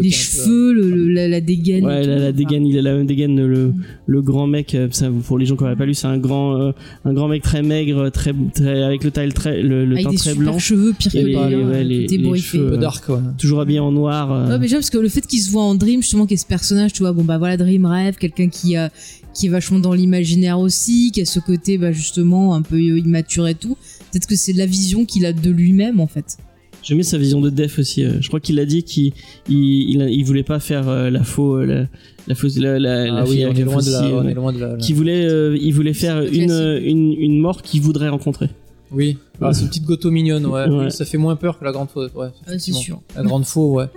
Les 0.03 0.09
peu- 0.09 0.15
cheveux, 0.15 0.73
le, 0.73 0.89
le- 0.89 1.09
la, 1.09 1.27
la 1.27 1.41
dégaine. 1.41 1.85
Ouais, 1.85 2.05
la, 2.05 2.31
dégaine, 2.31 2.65
il 2.67 2.77
a 2.77 2.81
la 2.81 2.93
même 2.95 3.05
dégaine, 3.07 3.35
le, 3.45 3.73
le 4.05 4.21
grand 4.21 4.47
mec, 4.47 4.75
euh, 4.75 4.87
ça, 4.91 5.09
pour 5.25 5.37
les 5.37 5.45
gens 5.45 5.55
qui 5.55 5.63
n'auraient 5.63 5.75
pas 5.75 5.85
lu, 5.85 5.93
c'est 5.93 6.07
un 6.07 6.17
grand, 6.17 6.61
euh, 6.61 6.71
un 7.05 7.13
grand 7.13 7.27
mec 7.27 7.41
très 7.43 7.63
maigre, 7.63 8.09
très, 8.09 8.33
très, 8.53 8.83
avec 8.83 9.03
le 9.03 9.11
teint 9.11 9.27
très, 9.29 9.61
le, 9.61 9.85
le 9.85 9.93
Avec 9.95 10.05
teint 10.05 10.11
des 10.11 10.17
très 10.17 10.33
blanc, 10.35 10.59
cheveux, 10.59 10.93
pire 10.97 11.11
que 11.11 11.17
Et 11.17 11.23
les, 11.23 11.29
les- 11.31 11.35
euh, 11.37 11.69
ouais, 11.69 11.83
les- 11.83 12.05
tout 12.05 12.13
est 12.13 12.17
les 12.17 12.23
ébouriffé. 12.23 12.57
cheveux, 12.57 12.67
Un 12.67 12.71
peu 12.71 12.77
dark, 12.77 13.09
ouais. 13.09 13.15
toujours 13.37 13.59
habillé 13.61 13.79
en 13.79 13.91
noir. 13.91 14.31
euh. 14.31 14.49
Ouais, 14.49 14.59
mais 14.59 14.67
j'aime 14.67 14.79
parce 14.79 14.89
que 14.89 14.97
le 14.99 15.09
fait 15.09 15.25
qu'il 15.25 15.39
se 15.39 15.49
voit 15.51 15.63
en 15.63 15.75
Dream, 15.75 16.01
justement, 16.01 16.25
qu'il 16.25 16.31
y 16.31 16.39
ait 16.39 16.43
ce 16.43 16.45
personnage, 16.47 16.93
tu 16.93 16.99
vois, 17.03 17.11
bon 17.13 17.23
bah 17.23 17.37
voilà, 17.37 17.57
Dream 17.57 17.85
rêve, 17.85 18.15
quelqu'un 18.17 18.49
qui, 18.49 18.77
euh, 18.77 18.87
qui 19.33 19.47
est 19.47 19.49
vachement 19.49 19.79
dans 19.79 19.93
l'imaginaire 19.93 20.59
aussi, 20.59 21.11
qui 21.11 21.21
a 21.21 21.25
ce 21.25 21.39
côté, 21.39 21.77
bah 21.77 21.91
justement, 21.91 22.55
un 22.55 22.61
peu 22.61 22.75
euh, 22.75 22.99
immature 22.99 23.47
et 23.47 23.55
tout. 23.55 23.77
Peut-être 24.11 24.27
que 24.27 24.35
c'est 24.35 24.53
de 24.53 24.57
la 24.57 24.65
vision 24.65 25.05
qu'il 25.05 25.25
a 25.25 25.33
de 25.33 25.49
lui-même, 25.51 25.99
en 25.99 26.07
fait. 26.07 26.37
J'aimais 26.87 27.03
sa 27.03 27.17
vision 27.17 27.41
de 27.41 27.49
Def 27.49 27.79
aussi. 27.79 28.03
euh, 28.05 28.13
Je 28.21 28.27
crois 28.29 28.39
qu'il 28.39 28.59
a 28.59 28.65
dit 28.65 28.83
qu'il 28.83 29.11
il, 29.49 30.01
il, 30.09 30.23
voulait 30.23 30.43
pas 30.43 30.59
faire 30.59 30.87
euh, 30.87 31.09
la 31.09 31.23
faux, 31.23 31.57
euh, 31.57 31.65
la, 31.65 31.85
la 32.27 32.35
fausse, 32.35 32.57
la, 32.57 32.79
la, 32.79 33.05
la 33.07 33.15
Ah 33.17 33.23
oui, 33.25 33.31
fille 33.37 33.45
on 33.45 33.51
est 33.51 33.59
la 33.59 33.65
loin 33.65 33.81
de 33.81 33.91
la, 33.91 34.03
on 34.07 34.23
ouais. 34.25 34.31
est 34.31 34.33
loin 34.35 34.53
de 34.53 34.59
la. 34.59 34.67
la- 34.69 34.77
Qui 34.77 34.93
voulait, 34.93 35.25
euh, 35.25 35.57
il 35.61 35.73
voulait 35.73 35.93
faire 35.93 36.21
une, 36.21 36.51
euh, 36.51 36.79
une, 36.81 37.13
une 37.13 37.39
mort 37.39 37.61
qu'il 37.61 37.81
voudrait 37.81 38.07
rencontrer. 38.09 38.49
Oui, 38.91 39.17
ah, 39.41 39.51
c'est 39.53 39.63
une 39.63 39.67
petite 39.67 39.83
goto 39.83 40.09
mignonne, 40.11 40.45
ouais. 40.45 40.89
Ça 40.89 41.03
fait 41.03 41.17
moins 41.17 41.35
peur 41.35 41.59
que 41.59 41.65
la 41.65 41.73
grande 41.73 41.89
faux. 41.89 42.03
Ouais, 42.03 42.09
Ah, 42.15 42.29
c'est 42.45 42.51
effectivement. 42.53 42.79
sûr. 42.79 43.01
La 43.17 43.23
grande 43.23 43.43
faux, 43.45 43.73
ouais. 43.73 43.87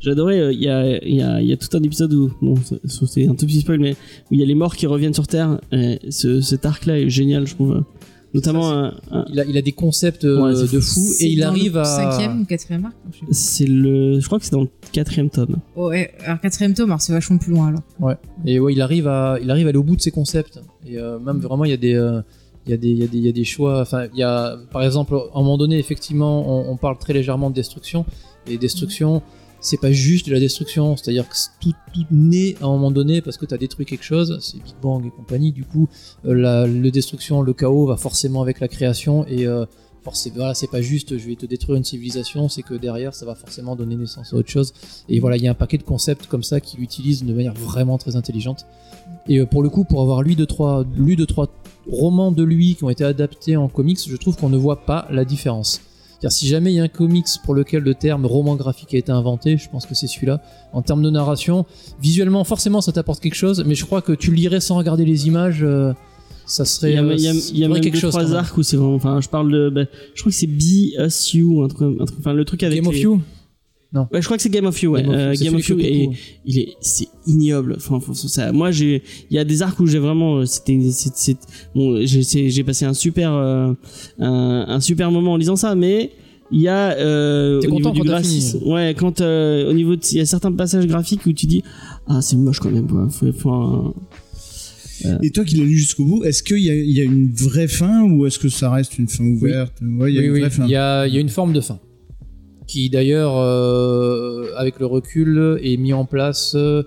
J'adorais, 0.00 0.38
euh, 0.40 0.52
il 0.52 0.60
y, 0.62 0.68
a, 0.68 0.98
il 1.04 1.14
y, 1.16 1.22
a, 1.22 1.40
il 1.42 1.46
y 1.48 1.52
a 1.52 1.56
tout 1.58 1.74
un 1.76 1.82
épisode 1.82 2.12
où, 2.14 2.30
bon, 2.42 2.54
c'est 2.86 3.26
un 3.26 3.34
tout 3.34 3.46
petit 3.46 3.60
spoil, 3.60 3.80
mais 3.80 3.92
où 4.30 4.34
il 4.34 4.40
y 4.40 4.42
a 4.42 4.46
les 4.46 4.54
morts 4.54 4.76
qui 4.76 4.86
reviennent 4.86 5.14
sur 5.14 5.26
Terre. 5.26 5.60
Et 5.72 5.98
ce, 6.10 6.40
cet 6.40 6.64
arc-là 6.66 6.98
est 7.00 7.08
génial, 7.10 7.46
je 7.46 7.54
trouve. 7.54 7.82
Notamment, 8.34 8.62
Ça, 8.70 8.74
un- 8.76 9.18
un- 9.20 9.24
Il 9.30 9.40
a, 9.40 9.44
il 9.44 9.56
a 9.56 9.62
des 9.62 9.72
concepts 9.72 10.24
euh, 10.24 10.42
Ouais, 10.42 10.52
de 10.68 10.80
fou. 10.80 11.00
et 11.20 11.26
il 11.28 11.40
dans 11.40 11.48
arrive 11.48 11.74
le 11.74 11.80
à. 11.80 11.84
Cinquième 11.84 12.40
ou 12.40 12.44
quatrième 12.44 12.84
arc 12.86 12.94
je 13.12 13.18
sais 13.18 13.24
plus. 13.26 13.34
c'est 13.34 13.66
le, 13.66 14.18
je 14.20 14.26
crois 14.26 14.38
que 14.40 14.44
c'est 14.44 14.50
dans 14.52 14.62
le 14.62 14.68
quatrième 14.92 15.30
tome. 15.30 15.56
Oh, 15.76 15.88
ouais, 15.88 16.12
alors 16.24 16.40
quatrième 16.40 16.74
tome, 16.74 16.90
alors 16.90 17.00
c'est 17.00 17.12
vachement 17.12 17.38
plus 17.38 17.52
loin 17.52 17.68
alors. 17.68 18.16
Et 18.44 18.58
ouais, 18.58 18.72
il 18.72 18.82
arrive 18.82 19.06
à, 19.08 19.38
il 19.40 19.50
arrive 19.50 19.66
à 19.66 19.68
aller 19.70 19.78
au 19.78 19.82
bout 19.84 19.96
de 19.96 20.00
ses 20.02 20.10
concepts. 20.10 20.60
Et 20.86 20.98
euh, 20.98 21.18
même 21.18 21.38
vraiment, 21.38 21.64
il 21.64 21.70
y 21.70 21.74
a 21.74 21.78
des, 21.78 21.94
euh, 21.94 22.20
il 22.66 22.70
y 22.70 22.74
a 22.74 22.76
des, 22.76 22.88
il 22.90 22.98
y 22.98 23.04
a 23.04 23.06
des, 23.06 23.18
il 23.18 23.24
y 23.24 23.28
a 23.28 23.32
des 23.32 23.44
choix. 23.44 23.80
Enfin, 23.80 24.06
il 24.12 24.18
y 24.18 24.22
a, 24.22 24.56
par 24.72 24.82
exemple, 24.82 25.14
à 25.14 25.38
un 25.38 25.40
moment 25.42 25.56
donné, 25.58 25.78
effectivement, 25.78 26.44
on, 26.68 26.72
on 26.72 26.76
parle 26.76 26.98
très 26.98 27.12
légèrement 27.12 27.50
de 27.50 27.54
destruction. 27.54 28.04
Et 28.46 28.58
destruction, 28.58 29.22
c'est 29.64 29.78
pas 29.78 29.92
juste 29.92 30.28
de 30.28 30.32
la 30.32 30.40
destruction. 30.40 30.94
C'est-à-dire 30.96 31.26
que 31.26 31.34
tout, 31.58 31.72
tout 31.92 32.04
naît 32.10 32.54
à 32.60 32.66
un 32.66 32.68
moment 32.68 32.90
donné 32.90 33.22
parce 33.22 33.38
que 33.38 33.46
tu 33.46 33.54
as 33.54 33.56
détruit 33.56 33.86
quelque 33.86 34.04
chose. 34.04 34.38
C'est 34.42 34.62
Big 34.62 34.74
Bang 34.82 35.06
et 35.06 35.10
compagnie. 35.10 35.52
Du 35.52 35.64
coup, 35.64 35.88
euh, 36.26 36.34
la, 36.34 36.90
destruction, 36.90 37.40
le 37.40 37.54
chaos 37.54 37.86
va 37.86 37.96
forcément 37.96 38.42
avec 38.42 38.60
la 38.60 38.68
création. 38.68 39.26
Et 39.26 39.46
euh, 39.46 39.64
forcément, 40.02 40.36
voilà, 40.36 40.54
c'est 40.54 40.70
pas 40.70 40.82
juste, 40.82 41.16
je 41.16 41.26
vais 41.26 41.34
te 41.34 41.46
détruire 41.46 41.78
une 41.78 41.84
civilisation. 41.84 42.50
C'est 42.50 42.60
que 42.60 42.74
derrière, 42.74 43.14
ça 43.14 43.24
va 43.24 43.34
forcément 43.34 43.74
donner 43.74 43.96
naissance 43.96 44.34
à 44.34 44.36
autre 44.36 44.50
chose. 44.50 44.74
Et 45.08 45.18
voilà, 45.18 45.38
il 45.38 45.42
y 45.42 45.48
a 45.48 45.52
un 45.52 45.54
paquet 45.54 45.78
de 45.78 45.82
concepts 45.82 46.26
comme 46.26 46.42
ça 46.42 46.60
qu'il 46.60 46.82
utilise 46.82 47.24
de 47.24 47.32
manière 47.32 47.54
vraiment 47.54 47.96
très 47.96 48.16
intelligente. 48.16 48.66
Et 49.28 49.38
euh, 49.38 49.46
pour 49.46 49.62
le 49.62 49.70
coup, 49.70 49.84
pour 49.84 50.02
avoir 50.02 50.22
lu 50.22 50.34
deux 50.34 50.46
trois, 50.46 50.84
lu 50.94 51.16
deux 51.16 51.26
trois 51.26 51.48
romans 51.90 52.32
de 52.32 52.42
lui 52.42 52.74
qui 52.74 52.84
ont 52.84 52.90
été 52.90 53.04
adaptés 53.04 53.56
en 53.56 53.68
comics, 53.68 54.00
je 54.06 54.16
trouve 54.16 54.36
qu'on 54.36 54.50
ne 54.50 54.58
voit 54.58 54.84
pas 54.84 55.08
la 55.10 55.24
différence. 55.24 55.80
Car 56.24 56.32
si 56.32 56.46
jamais 56.46 56.72
il 56.72 56.76
y 56.76 56.80
a 56.80 56.84
un 56.84 56.88
comics 56.88 57.26
pour 57.44 57.54
lequel 57.54 57.82
le 57.82 57.94
terme 57.94 58.24
roman 58.24 58.56
graphique 58.56 58.94
a 58.94 58.96
été 58.96 59.12
inventé, 59.12 59.58
je 59.58 59.68
pense 59.68 59.84
que 59.84 59.94
c'est 59.94 60.06
celui-là. 60.06 60.40
En 60.72 60.80
termes 60.80 61.02
de 61.02 61.10
narration, 61.10 61.66
visuellement, 62.00 62.44
forcément, 62.44 62.80
ça 62.80 62.92
t'apporte 62.92 63.20
quelque 63.20 63.34
chose, 63.34 63.62
mais 63.66 63.74
je 63.74 63.84
crois 63.84 64.00
que 64.00 64.12
tu 64.12 64.30
le 64.30 64.36
lirais 64.36 64.60
sans 64.60 64.78
regarder 64.78 65.04
les 65.04 65.26
images, 65.26 65.62
euh, 65.62 65.92
ça 66.46 66.64
serait. 66.64 66.92
Il 66.92 66.94
y 66.94 66.98
a, 66.98 67.02
euh, 67.02 67.14
y 67.14 67.28
a, 67.28 67.32
y 67.32 67.64
a 67.66 67.68
même 67.68 67.82
quelque 67.82 67.92
deux, 67.92 68.00
chose. 68.00 68.12
trois 68.12 68.32
arcs 68.32 68.56
où 68.56 68.62
c'est 68.62 68.78
vraiment, 68.78 68.94
enfin, 68.94 69.20
je 69.20 69.28
parle 69.28 69.52
de, 69.52 69.68
bah, 69.68 69.82
je 70.14 70.20
crois 70.22 70.32
que 70.32 70.38
c'est 70.38 70.46
Be 70.46 70.98
Us 70.98 71.34
You, 71.34 71.62
un 71.62 71.68
truc, 71.68 71.94
un 72.00 72.04
truc, 72.06 72.18
enfin, 72.20 72.32
le 72.32 72.44
truc 72.46 72.62
avec 72.62 72.82
Game 72.82 72.86
of 72.86 72.96
Ouais, 73.94 74.20
je 74.20 74.24
crois 74.24 74.36
que 74.36 74.42
c'est 74.42 74.50
Game 74.50 74.66
of 74.66 74.80
You, 74.82 74.90
ouais. 74.92 75.02
Game 75.02 75.10
of 75.12 75.16
You, 75.16 75.20
Euh, 75.20 75.34
Game 75.44 75.54
of 75.54 75.68
You, 75.68 75.78
et 75.80 76.10
il 76.44 76.58
est, 76.58 76.68
c'est 76.80 77.06
ignoble. 77.26 77.76
Enfin, 77.76 78.00
ça, 78.14 78.50
moi, 78.52 78.70
j'ai, 78.72 79.02
il 79.30 79.36
y 79.36 79.38
a 79.38 79.44
des 79.44 79.62
arcs 79.62 79.78
où 79.80 79.86
j'ai 79.86 80.00
vraiment, 80.00 80.38
euh, 80.38 80.46
c'était, 80.46 80.78
c'est, 80.90 81.12
c'est- 81.14 81.38
bon, 81.74 81.98
j'ai, 82.04 82.64
passé 82.64 82.84
un 82.86 82.94
super, 82.94 83.32
euh, 83.32 83.72
un, 84.18 84.64
un 84.68 84.80
super 84.80 85.10
moment 85.12 85.34
en 85.34 85.36
lisant 85.36 85.56
ça, 85.56 85.74
mais 85.76 86.10
il 86.50 86.60
y 86.60 86.68
a, 86.68 86.90
euh, 86.98 87.60
T'es 87.60 87.68
au 87.68 87.70
niveau 87.70 87.88
content 87.90 88.00
du 88.02 88.08
graphisme, 88.08 88.58
ouais, 88.66 88.94
quand, 88.98 89.20
euh, 89.20 89.70
au 89.70 89.72
niveau 89.72 89.94
de, 89.96 90.00
il 90.12 90.18
y 90.18 90.20
a 90.20 90.26
certains 90.26 90.52
passages 90.52 90.86
graphiques 90.86 91.24
où 91.26 91.32
tu 91.32 91.46
dis, 91.46 91.62
ah, 92.08 92.20
c'est 92.20 92.36
moche 92.36 92.58
quand 92.60 92.70
même, 92.70 92.88
quoi. 92.88 93.08
Faut, 93.10 93.32
faut 93.32 93.50
un- 93.50 93.94
Et 95.22 95.30
toi 95.30 95.44
qui 95.44 95.56
l'as 95.56 95.64
lu 95.64 95.76
jusqu'au 95.76 96.04
bout, 96.04 96.24
est-ce 96.24 96.42
qu'il 96.42 96.58
y, 96.58 96.70
a- 96.70 96.74
il 96.74 96.90
y 96.90 97.00
a 97.00 97.04
une 97.04 97.30
vraie 97.32 97.68
fin 97.68 98.02
ou 98.02 98.26
est-ce 98.26 98.38
que 98.38 98.48
ça 98.48 98.70
reste 98.70 98.98
une 98.98 99.08
fin 99.08 99.24
ouverte? 99.24 99.74
Ouais, 99.82 100.12
il 100.12 100.14
y 100.16 100.18
a 100.18 100.20
oui, 100.22 100.26
une 100.28 100.32
oui, 100.32 100.40
vraie 100.40 100.50
fin. 100.50 100.64
il 100.64 100.70
y 100.70 100.76
a, 100.76 101.06
il 101.06 101.14
y 101.14 101.16
a 101.16 101.20
une 101.20 101.28
forme 101.28 101.52
de 101.52 101.60
fin 101.60 101.78
qui 102.66 102.90
d'ailleurs, 102.90 103.36
euh, 103.36 104.52
avec 104.56 104.78
le 104.78 104.86
recul, 104.86 105.58
est 105.62 105.76
mis 105.76 105.92
en 105.92 106.04
place 106.04 106.54
euh, 106.54 106.82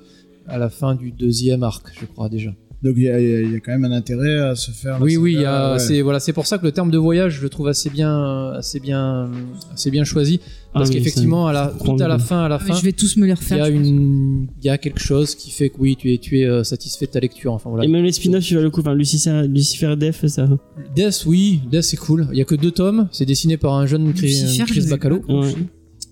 à 0.48 0.58
la 0.58 0.70
fin 0.70 0.96
du 0.96 1.12
deuxième 1.12 1.64
arc, 1.64 1.88
je 2.00 2.06
crois 2.06 2.30
déjà. 2.30 2.52
Donc 2.84 2.94
il 2.96 3.04
y, 3.04 3.10
a, 3.10 3.20
il 3.20 3.52
y 3.54 3.56
a 3.56 3.60
quand 3.60 3.72
même 3.72 3.86
un 3.86 3.92
intérêt 3.92 4.38
à 4.38 4.56
se 4.56 4.70
faire. 4.70 5.00
Oui, 5.02 5.18
oui, 5.18 5.38
ouais. 5.38 5.80
c'est 5.80 6.02
voilà, 6.02 6.20
c'est 6.20 6.32
pour 6.34 6.46
ça 6.46 6.60
que 6.60 6.64
le 6.66 6.72
terme 6.72 6.92
de 6.92 6.98
voyage, 7.00 7.38
je 7.38 7.42
le 7.42 7.50
trouve 7.50 7.68
assez 7.68 7.90
bien, 7.90 8.52
assez 8.52 8.80
bien, 8.80 9.32
assez 9.74 9.90
bien 9.90 10.04
choisi, 10.04 10.40
parce 10.74 10.90
Ah, 10.90 10.94
qu'effectivement, 10.94 11.48
à 11.48 11.54
la, 11.54 11.74
tout 11.84 11.98
à 12.00 12.08
la 12.08 12.20
fin, 12.20 12.44
à 12.46 12.48
la 12.48 12.56
Ah, 12.56 12.60
fin, 12.60 12.76
Je 12.76 12.84
vais 12.84 12.92
tous 12.92 13.18
me 13.18 13.26
les 13.26 13.30
il 13.30 13.32
y 13.32 13.34
refaire. 13.34 13.64
a 13.64 13.70
une, 13.70 14.48
il 14.62 14.66
y 14.66 14.70
a 14.70 14.78
quelque 14.78 15.00
chose 15.00 15.34
qui 15.34 15.50
fait 15.50 15.70
que 15.70 15.78
oui, 15.80 15.96
tu 15.96 16.14
es, 16.14 16.20
tu 16.20 16.40
es 16.40 16.46
euh, 16.46 16.64
satisfait 16.64 17.08
de 17.08 17.12
ta 17.12 17.20
lecture. 17.20 17.52
Enfin 17.52 17.72
voilà. 17.72 17.84
Et 17.84 17.88
même 17.88 18.04
les 18.04 18.12
spin-offs, 18.12 18.50
il 18.52 18.56
va 18.58 18.62
le 18.62 18.70
coup. 18.70 18.82
Enfin, 18.82 18.94
Lucifer, 18.94 19.48
Lucifer 19.48 19.96
Def, 19.98 20.24
ça. 20.28 20.48
Death, 20.96 21.24
oui, 21.26 21.62
Death 21.72 21.82
c'est 21.84 21.98
cool. 21.98 22.28
Il 22.32 22.38
y 22.38 22.42
a 22.42 22.46
que 22.46 22.54
deux 22.56 22.70
tomes, 22.72 23.08
c'est 23.12 23.26
dessiné 23.26 23.58
par 23.58 23.74
un 23.74 23.88
jeune 23.88 24.14
Chris, 24.14 24.28
Lucifer, 24.28 24.66
Chris 24.68 24.86
Bacalo. 24.88 25.24
Ouais. 25.28 25.52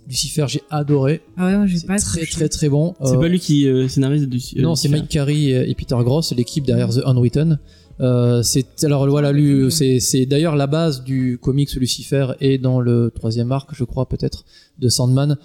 Lucifer, 0.08 0.46
j'ai 0.48 0.62
adoré. 0.70 1.22
Ah 1.38 1.46
ouais, 1.62 1.68
j'ai 1.68 1.78
C'est 1.78 1.88
pas 1.88 1.98
très, 1.98 2.26
très 2.26 2.48
très 2.50 2.70
bon. 2.70 2.94
C'est 3.04 3.16
Euh, 3.16 3.20
pas 3.20 3.28
lui 3.28 3.40
qui 3.40 3.68
euh, 3.68 3.88
scénarise 3.88 4.28
dessus. 4.28 4.62
Non, 4.62 4.76
c'est 4.76 4.90
Mike 4.90 5.10
Carey 5.10 5.46
et 5.46 5.74
Peter 5.76 5.96
Gross, 6.02 6.32
l'équipe 6.36 6.66
derrière 6.66 6.90
The 6.90 7.02
Unwritten. 7.06 7.60
Euh, 8.02 8.44
c'est 8.44 8.84
alors 8.84 9.08
voilà, 9.08 9.32
lui, 9.32 9.72
c'est 9.72 10.00
c'est 10.02 10.26
d'ailleurs 10.26 10.56
la 10.58 10.68
base 10.68 11.04
du 11.04 11.38
comics 11.42 11.74
Lucifer 11.76 12.28
et 12.42 12.58
dans 12.58 12.82
le 12.82 13.10
troisième 13.16 13.52
arc, 13.52 13.70
je 13.74 13.84
crois 13.86 14.08
peut-être, 14.08 14.44
de 14.80 14.90
Sandman. 14.90 15.38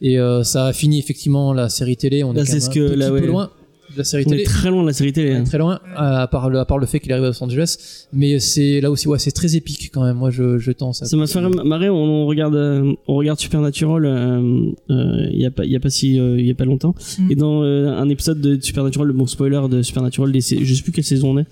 Et 0.00 0.18
euh, 0.18 0.42
ça 0.44 0.66
a 0.66 0.72
fini 0.72 0.98
effectivement 0.98 1.52
la 1.52 1.68
série 1.68 1.96
télé. 1.96 2.24
On 2.24 2.32
Là, 2.32 2.42
est 2.42 2.48
même 2.52 2.60
ce 2.60 2.66
un 2.68 2.72
que- 2.72 2.88
petit 2.90 2.96
là, 2.96 3.08
peu 3.08 3.14
ouais. 3.20 3.26
loin 3.26 3.50
de 3.92 3.98
la 3.98 4.04
série 4.04 4.24
On 4.26 4.30
télé. 4.30 4.42
est 4.42 4.46
très 4.46 4.70
loin 4.70 4.82
de 4.82 4.86
la 4.88 4.92
série 4.92 5.12
télé. 5.12 5.32
hein. 5.34 5.44
Très 5.44 5.58
loin, 5.58 5.80
à 5.96 6.26
part 6.28 6.50
le, 6.50 6.58
à 6.58 6.64
part 6.64 6.78
le 6.78 6.86
fait 6.86 7.00
qu'il 7.00 7.12
arrive 7.12 7.24
à 7.24 7.28
Los 7.28 7.42
Angeles, 7.42 8.06
mais 8.12 8.38
c'est 8.38 8.80
là 8.80 8.90
aussi, 8.90 9.08
ouais, 9.08 9.18
c'est 9.18 9.30
très 9.30 9.56
épique 9.56 9.90
quand 9.92 10.04
même. 10.04 10.16
Moi, 10.16 10.30
je, 10.30 10.58
je 10.58 10.70
tends 10.72 10.92
ça. 10.92 11.06
Ça 11.06 11.16
m'a 11.16 11.26
fait 11.26 11.40
marrer. 11.64 11.88
On, 11.90 11.96
on 11.96 12.26
regarde, 12.26 12.54
euh, 12.54 12.92
on 13.06 13.14
regarde 13.16 13.38
Supernatural. 13.38 14.04
euh, 14.04 14.70
euh, 14.90 15.26
Il 15.32 15.40
y 15.40 15.46
a 15.46 15.50
pas, 15.50 15.64
il 15.64 15.70
y 15.72 15.76
a 15.76 15.80
pas 15.80 15.90
si, 15.90 16.18
euh, 16.20 16.38
il 16.38 16.46
y 16.46 16.50
a 16.50 16.54
pas 16.54 16.64
longtemps. 16.64 16.94
Mm. 17.18 17.30
Et 17.30 17.34
dans 17.34 17.62
euh, 17.62 17.88
un 17.88 18.08
épisode 18.08 18.40
de 18.40 18.58
Supernatural, 18.60 19.06
le 19.08 19.14
bon 19.14 19.26
spoiler 19.26 19.60
de 19.70 19.82
Supernatural, 19.82 20.32
je 20.34 20.40
sais 20.40 20.82
plus 20.82 20.92
quelle 20.92 21.04
saison 21.04 21.30
on 21.30 21.38
est. 21.38 21.46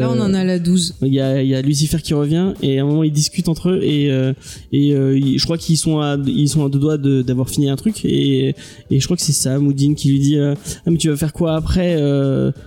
Là, 0.00 0.10
on 0.10 0.20
en 0.20 0.34
a 0.34 0.44
la 0.44 0.58
12. 0.58 0.94
Il 1.02 1.12
y 1.12 1.20
a, 1.20 1.42
il 1.42 1.48
y 1.48 1.54
a 1.54 1.62
Lucifer 1.62 1.98
qui 2.02 2.14
revient 2.14 2.52
et 2.62 2.78
à 2.78 2.82
un 2.82 2.86
moment 2.86 3.02
ils 3.04 3.12
discutent 3.12 3.48
entre 3.48 3.70
eux 3.70 3.80
et 3.82 4.10
euh, 4.10 4.32
et 4.72 4.92
euh, 4.94 5.18
je 5.36 5.44
crois 5.44 5.58
qu'ils 5.58 5.76
sont 5.78 5.98
à 6.00 6.16
ils 6.26 6.48
sont 6.48 6.64
à 6.64 6.68
deux 6.68 6.78
doigts 6.78 6.98
de- 6.98 7.22
d'avoir 7.22 7.48
fini 7.50 7.68
un 7.68 7.76
truc 7.76 8.04
et 8.04 8.54
et 8.90 9.00
je 9.00 9.04
crois 9.04 9.16
que 9.16 9.22
c'est 9.22 9.32
Sam 9.32 9.66
ou 9.66 9.72
Dean 9.72 9.94
qui 9.94 10.10
lui 10.10 10.18
dit 10.20 10.36
euh, 10.36 10.54
ah 10.86 10.90
mais 10.90 10.96
tu 10.98 11.08
vas 11.08 11.16
faire 11.16 11.32
quoi 11.32 11.56
après 11.56 11.96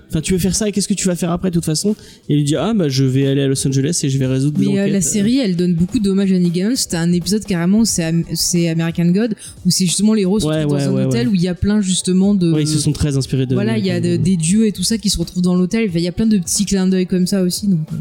enfin 0.09 0.21
tu 0.21 0.33
veux 0.33 0.39
faire 0.39 0.55
ça 0.55 0.67
et 0.67 0.71
qu'est-ce 0.71 0.87
que 0.87 0.93
tu 0.93 1.07
vas 1.07 1.15
faire 1.15 1.31
après 1.31 1.49
de 1.49 1.55
toute 1.55 1.65
façon? 1.65 1.91
Et 2.29 2.33
il 2.33 2.37
lui 2.37 2.43
dit 2.43 2.55
ah 2.55 2.73
bah 2.75 2.89
je 2.89 3.03
vais 3.03 3.27
aller 3.27 3.41
à 3.41 3.47
Los 3.47 3.65
Angeles 3.67 3.99
et 4.03 4.09
je 4.09 4.17
vais 4.17 4.27
résoudre 4.27 4.57
des 4.59 4.65
Mais 4.67 4.71
enquêtes. 4.81 4.93
la 4.93 5.01
série, 5.01 5.37
elle 5.37 5.55
donne 5.55 5.73
beaucoup 5.73 5.99
d'hommages 5.99 6.31
à 6.31 6.39
Neil 6.39 6.49
Gaiman. 6.51 6.75
C'était 6.75 6.97
un 6.97 7.11
épisode 7.11 7.43
carrément, 7.45 7.85
c'est 7.85 8.03
Am- 8.03 8.23
c'est 8.33 8.69
American 8.69 9.05
God, 9.07 9.35
où 9.65 9.69
c'est 9.69 9.85
justement 9.85 10.13
les 10.13 10.21
héros 10.23 10.39
Ouais, 10.45 10.63
retrouvent 10.63 10.75
ouais, 10.77 10.85
dans 10.85 10.97
un 10.97 11.05
hôtel 11.07 11.27
où 11.27 11.35
il 11.35 11.41
y 11.41 11.47
a 11.47 11.55
plein 11.55 11.81
justement 11.81 12.33
de. 12.35 12.51
ouais 12.51 12.61
ils 12.63 12.67
se 12.67 12.79
sont 12.79 12.91
très 12.91 13.17
inspirés 13.17 13.45
de 13.45 13.53
Voilà, 13.53 13.77
il 13.77 13.85
y 13.85 13.91
a 13.91 13.99
de- 13.99 14.15
des 14.17 14.37
dieux 14.37 14.67
et 14.67 14.71
tout 14.71 14.83
ça 14.83 14.97
qui 14.97 15.09
se 15.09 15.17
retrouvent 15.17 15.43
dans 15.43 15.55
l'hôtel. 15.55 15.89
Il 15.93 16.01
y 16.01 16.07
a 16.07 16.11
plein 16.11 16.25
de 16.27 16.37
petits 16.37 16.65
clins 16.65 16.87
d'œil 16.87 17.05
comme 17.07 17.18
ça 17.27 17.41
aussi. 17.41 17.67
Donc, 17.67 17.87
euh, 17.93 17.95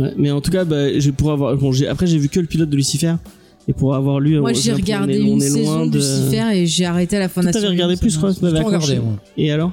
Ouais, 0.00 0.12
mais 0.18 0.30
en 0.30 0.40
tout 0.42 0.50
cas 0.50 0.64
bah, 0.64 0.98
j'ai 0.98 1.12
pour 1.12 1.32
avoir 1.32 1.56
bon 1.56 1.72
j'ai 1.72 1.86
après 1.88 2.06
j'ai 2.06 2.18
vu 2.18 2.28
que 2.28 2.38
le 2.40 2.46
pilote 2.46 2.68
de 2.68 2.76
Lucifer 2.76 3.14
et 3.66 3.72
pour 3.72 3.94
avoir 3.94 4.20
lu 4.20 4.38
moi, 4.40 4.50
on- 4.50 4.54
j'ai 4.54 4.72
on 4.72 4.76
est- 4.76 4.80
regardé 4.82 5.14
on 5.22 5.36
une 5.36 5.42
est 5.42 5.48
loin 5.48 5.58
saison 5.58 5.86
de 5.86 5.90
de 5.92 5.96
Lucifer 5.98 6.44
et 6.54 6.66
j'ai 6.66 6.84
arrêté 6.84 7.16
à 7.16 7.20
la 7.20 7.28
fin 7.30 7.40
de 7.40 7.46
la 7.46 7.52
t'avais 7.52 7.64
série, 7.66 7.76
regardé 7.76 7.96
plus 7.96 8.10
je 8.14 8.20
pas 8.20 8.28
accroché. 8.28 8.62
regardé, 8.64 8.98
moi. 8.98 9.18
et 9.38 9.50
alors? 9.52 9.72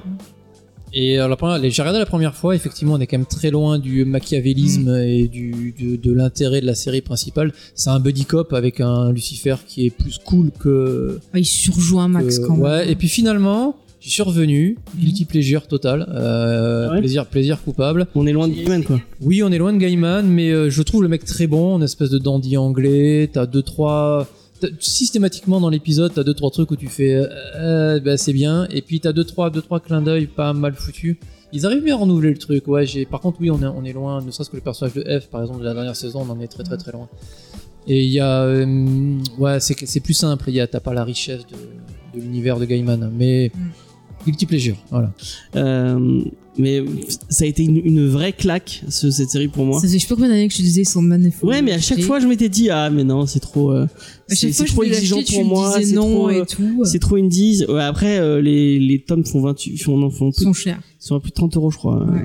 Et 0.96 1.16
alors, 1.18 1.28
la 1.28 1.34
première, 1.36 1.60
j'ai 1.70 1.82
regardé 1.82 1.98
la 1.98 2.06
première 2.06 2.36
fois, 2.36 2.54
effectivement, 2.54 2.94
on 2.94 3.00
est 3.00 3.08
quand 3.08 3.18
même 3.18 3.26
très 3.26 3.50
loin 3.50 3.80
du 3.80 4.04
machiavélisme 4.04 4.92
Mm. 4.92 5.02
et 5.02 5.26
du, 5.28 5.74
de, 5.78 5.96
de 5.96 6.12
l'intérêt 6.12 6.60
de 6.60 6.66
la 6.66 6.76
série 6.76 7.00
principale. 7.00 7.52
C'est 7.74 7.90
un 7.90 7.98
buddy 7.98 8.24
cop 8.24 8.52
avec 8.52 8.80
un 8.80 9.10
Lucifer 9.10 9.56
qui 9.66 9.86
est 9.86 9.90
plus 9.90 10.18
cool 10.24 10.52
que. 10.60 11.18
Ah, 11.32 11.40
il 11.40 11.44
surjoue 11.44 11.98
un 11.98 12.06
max 12.06 12.38
que- 12.38 12.46
quand 12.46 12.54
même. 12.54 12.62
ouais, 12.62 12.90
et 12.92 12.94
puis 12.94 13.08
finalement, 13.08 13.76
je 14.04 14.10
suis 14.10 14.22
revenu, 14.22 14.76
guilty 14.96 15.24
pleasure 15.24 15.66
total, 15.66 16.06
euh, 16.14 16.90
Ouais. 16.92 16.98
plaisir, 16.98 17.26
plaisir 17.26 17.62
coupable. 17.62 18.06
on 18.14 18.26
est 18.26 18.32
loin 18.32 18.48
de 18.48 18.52
Gaiman 18.54 18.84
quoi 18.84 19.00
Oui, 19.22 19.42
on 19.42 19.50
est 19.50 19.58
loin 19.58 19.72
de 19.72 19.78
Gaiman, 19.78 20.26
mais 20.26 20.50
euh, 20.50 20.68
je 20.70 20.82
trouve 20.82 21.02
le 21.02 21.08
mec 21.08 21.24
très 21.24 21.46
bon, 21.46 21.76
une 21.78 21.82
espèce 21.82 22.10
de 22.10 22.18
dandy 22.18 22.56
anglais. 22.56 23.30
T'as 23.32 23.46
deux 23.46 23.62
trois, 23.62 24.26
t'as- 24.60 24.68
systématiquement 24.78 25.60
dans 25.60 25.70
l'épisode, 25.70 26.12
t'as 26.14 26.22
deux 26.22 26.34
trois 26.34 26.50
trucs 26.50 26.70
où 26.70 26.76
tu 26.76 26.88
fais, 26.88 27.14
euh, 27.56 27.98
bah, 28.00 28.16
c'est 28.18 28.32
bien, 28.34 28.66
et 28.70 28.82
puis 28.82 29.00
t'as 29.00 29.12
deux 29.12 29.24
trois 29.24 29.48
deux 29.50 29.62
trois 29.62 29.80
clins 29.80 30.02
d'œil 30.02 30.26
pas 30.26 30.52
mal 30.52 30.74
foutus. 30.74 31.16
Ils 31.52 31.64
arrivent 31.66 31.84
bien 31.84 31.94
à 31.94 31.98
renouveler 32.00 32.30
le 32.30 32.38
truc, 32.38 32.66
ouais. 32.68 32.84
J'ai, 32.84 33.06
par 33.06 33.20
contre, 33.20 33.38
oui, 33.40 33.48
on 33.50 33.62
est 33.62 33.66
on 33.66 33.84
est 33.84 33.92
loin. 33.92 34.20
Ne 34.22 34.30
serait-ce 34.32 34.50
que 34.50 34.56
le 34.56 34.62
personnage 34.62 34.94
de 34.94 35.02
F, 35.20 35.28
par 35.28 35.40
exemple, 35.40 35.60
de 35.60 35.64
la 35.64 35.72
dernière 35.72 35.94
saison, 35.96 36.26
on 36.28 36.32
en 36.32 36.40
est 36.40 36.48
très 36.48 36.64
très 36.64 36.76
très 36.76 36.90
loin. 36.92 37.08
Et 37.86 38.02
il 38.02 38.10
y 38.10 38.18
a, 38.18 38.42
euh, 38.42 39.18
ouais, 39.38 39.60
c'est 39.60 39.76
c'est 39.86 40.00
plus 40.00 40.14
simple. 40.14 40.44
Il 40.48 40.54
y 40.56 40.60
a, 40.60 40.66
t'as 40.66 40.80
pas 40.80 40.94
la 40.94 41.04
richesse 41.04 41.42
de, 41.46 42.18
de 42.18 42.24
l'univers 42.24 42.58
de 42.58 42.64
Gaiman, 42.64 43.08
mais 43.16 43.52
guilty 44.24 44.46
pleasure, 44.46 44.76
voilà. 44.90 45.12
Euh, 45.56 46.22
mais 46.56 46.84
ça 47.28 47.44
a 47.44 47.48
été 47.48 47.64
une, 47.64 47.78
une 47.84 48.06
vraie 48.08 48.32
claque 48.32 48.82
ce- 48.88 49.10
cette 49.10 49.30
série 49.30 49.48
pour 49.48 49.64
moi. 49.64 49.80
Ça 49.80 49.88
fait 49.88 49.98
je 49.98 50.02
sais 50.02 50.08
pas 50.08 50.14
combien 50.14 50.28
d'années 50.30 50.46
que 50.48 50.54
je 50.54 50.62
disais 50.62 50.84
est 51.24 51.30
fou. 51.32 51.46
Ouais, 51.48 51.62
mais 51.62 51.72
à 51.72 51.80
chaque 51.80 52.00
fois 52.00 52.20
je 52.20 52.26
m'étais 52.28 52.48
dit 52.48 52.70
ah 52.70 52.90
mais 52.90 53.02
non 53.04 53.26
c'est 53.26 53.40
trop 53.40 53.72
euh, 53.72 53.84
à 53.84 53.88
c'est 54.28 54.36
chaque 54.36 54.50
c'est 54.50 54.56
fois 54.58 54.66
je 54.66 54.72
trop 54.72 54.82
exigeant 54.84 55.16
pour 55.34 55.44
me 55.44 55.48
moi, 55.48 55.76
c'est 55.82 55.94
non 55.94 56.02
trop 56.10 56.30
et 56.30 56.40
euh, 56.40 56.44
tout. 56.44 56.84
c'est 56.84 57.00
trop 57.00 57.16
indies. 57.16 57.64
Ouais, 57.68 57.82
après 57.82 58.18
euh, 58.18 58.40
les 58.40 58.78
les 58.78 59.00
tomes 59.02 59.24
font 59.24 59.40
28 59.40 59.78
font 59.78 59.96
non, 59.98 60.10
font 60.10 60.30
Ils 60.30 60.34
plus, 60.34 60.44
sont 60.44 60.52
chers. 60.52 60.80
sont 61.00 61.16
à 61.16 61.20
plus 61.20 61.30
de 61.30 61.34
30 61.34 61.56
euros 61.56 61.70
je 61.72 61.76
crois. 61.78 62.04
Ouais. 62.04 62.22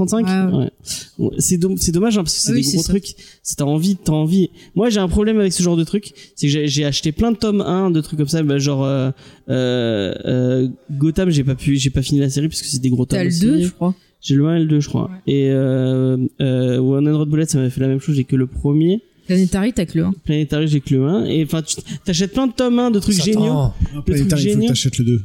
Euh, 0.00 0.06
35 0.06 0.26
Ouais, 0.26 0.58
ouais. 0.58 0.70
Ouais. 1.18 1.30
C'est 1.38 1.60
c'est 1.78 1.92
dommage 1.92 2.16
hein, 2.18 2.22
parce 2.22 2.34
que 2.34 2.40
c'est 2.40 2.52
Ah 2.52 2.54
oui, 2.54 2.62
des 2.62 2.72
gros 2.72 2.82
ça. 2.82 2.88
trucs. 2.90 3.14
C'est 3.42 3.56
t'as 3.56 3.64
envie, 3.64 3.96
t'as 3.96 4.12
envie. 4.12 4.50
Moi 4.74 4.90
j'ai 4.90 5.00
un 5.00 5.08
problème 5.08 5.38
avec 5.40 5.52
ce 5.52 5.62
genre 5.62 5.76
de 5.76 5.84
trucs, 5.84 6.12
c'est 6.34 6.46
que 6.48 6.66
j'ai- 6.66 6.84
acheté 6.84 7.12
plein 7.12 7.32
de 7.32 7.36
tomes 7.36 7.60
1 7.60 7.90
de 7.90 8.00
trucs 8.00 8.18
comme 8.18 8.28
ça, 8.28 8.42
bah, 8.42 8.58
genre 8.58 8.84
euh, 8.84 9.10
euh, 9.48 10.14
euh, 10.24 10.68
Gotham, 10.92 11.30
j'ai 11.30 11.44
pas 11.44 11.54
pu, 11.54 11.76
j'ai 11.76 11.90
pas 11.90 12.02
fini 12.02 12.20
la 12.20 12.30
série 12.30 12.48
parce 12.48 12.62
que 12.62 12.68
c'est 12.68 12.78
des 12.80 12.90
gros 12.90 13.04
tomes. 13.06 13.18
T'as 13.18 13.24
le 13.24 13.28
aussi. 13.30 13.40
2, 13.40 13.62
je 13.62 13.70
crois. 13.70 13.94
J'ai 14.20 14.34
le 14.34 14.46
1 14.46 14.56
et 14.56 14.60
le 14.60 14.66
2 14.66 14.80
je 14.80 14.88
crois. 14.88 15.10
Et 15.26 15.48
euh, 15.50 16.16
euh, 16.40 16.78
One 16.78 17.06
Hundred 17.08 17.28
Bullets 17.28 17.46
ça 17.46 17.58
m'avait 17.58 17.70
fait 17.70 17.80
la 17.80 17.88
même 17.88 18.00
chose, 18.00 18.14
j'ai 18.16 18.24
que 18.24 18.36
le 18.36 18.46
premier. 18.46 19.02
Planetary, 19.26 19.72
t'as 19.72 19.86
que 19.86 19.98
le 19.98 20.04
1. 20.04 20.12
Planetary 20.24 20.68
j'ai 20.68 20.80
que 20.80 20.94
le 20.94 21.04
1 21.04 21.24
et 21.26 21.42
enfin 21.44 21.62
t'achètes 22.04 22.32
plein 22.32 22.46
de 22.46 22.52
tomes 22.52 22.78
1 22.78 22.90
de 22.92 22.98
trucs 23.00 23.14
Satan. 23.16 23.24
géniaux. 23.32 23.52
Après, 23.98 24.14
truc 24.14 24.16
il 24.18 24.18
faut 24.52 24.60
que 24.60 24.66
t'achètes 24.68 24.98
le 24.98 25.04
2. 25.04 25.20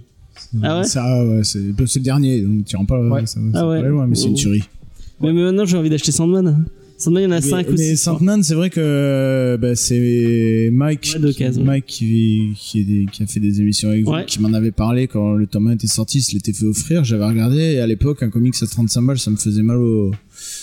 Ah 0.62 0.80
ouais 0.80 0.84
Ça, 0.86 1.26
ouais, 1.26 1.44
c'est 1.44 1.60
le 1.60 2.00
dernier, 2.04 2.42
donc 2.42 2.66
tu 2.66 2.76
rentres 2.76 2.88
pas, 2.90 3.00
Ouais. 3.00 3.26
ça, 3.26 3.40
Ah 3.54 3.68
ouais. 3.68 3.82
pas 3.82 3.88
loin, 3.88 4.08
mais 4.08 4.16
c'est 4.16 4.28
une 4.28 4.34
tuerie. 4.36 4.64
Mais 5.22 5.32
maintenant 5.34 5.66
j'ai 5.66 5.78
envie 5.78 5.90
d'acheter 5.90 6.12
Sandman. 6.12 6.66
Sandman 6.98 7.24
il 7.24 7.26
y 7.26 7.28
en 7.28 7.32
a 7.32 7.42
5 7.42 7.66
mais, 7.68 7.74
ou 7.74 7.78
mais 7.78 7.96
6. 7.96 7.98
Sandman, 7.98 8.44
c'est 8.44 8.54
vrai 8.54 8.70
que 8.70 9.58
bah, 9.60 9.76
c'est 9.76 10.70
Mike, 10.72 11.14
Ouais, 11.16 11.20
d'occasion. 11.22 11.64
Mike 11.64 11.86
qui, 11.88 12.50
qui, 12.56 12.82
est 12.82 12.84
des- 12.84 13.06
qui 13.12 13.24
a 13.24 13.28
fait 13.28 13.40
des 13.40 13.60
émissions 13.62 13.90
avec 13.90 14.04
vous, 14.06 14.12
Ouais. 14.12 14.26
qui 14.26 14.40
m'en 14.42 14.54
avait 14.54 14.72
parlé 14.72 15.08
quand 15.08 15.34
le 15.34 15.48
tome 15.48 15.68
1 15.68 15.72
était 15.74 15.88
sorti, 15.88 16.20
il 16.20 16.22
se 16.22 16.34
l'était 16.34 16.54
fait 16.54 16.66
offrir, 16.66 17.04
j'avais 17.04 17.26
regardé, 17.26 17.58
et 17.58 17.80
à 17.80 17.88
l'époque, 17.88 18.22
un 18.22 18.30
comics 18.30 18.54
à 18.62 18.68
35 18.68 19.02
balles, 19.02 19.18
ça 19.20 19.32
me 19.32 19.36
faisait 19.38 19.64
mal 19.64 19.78
au, 19.78 20.12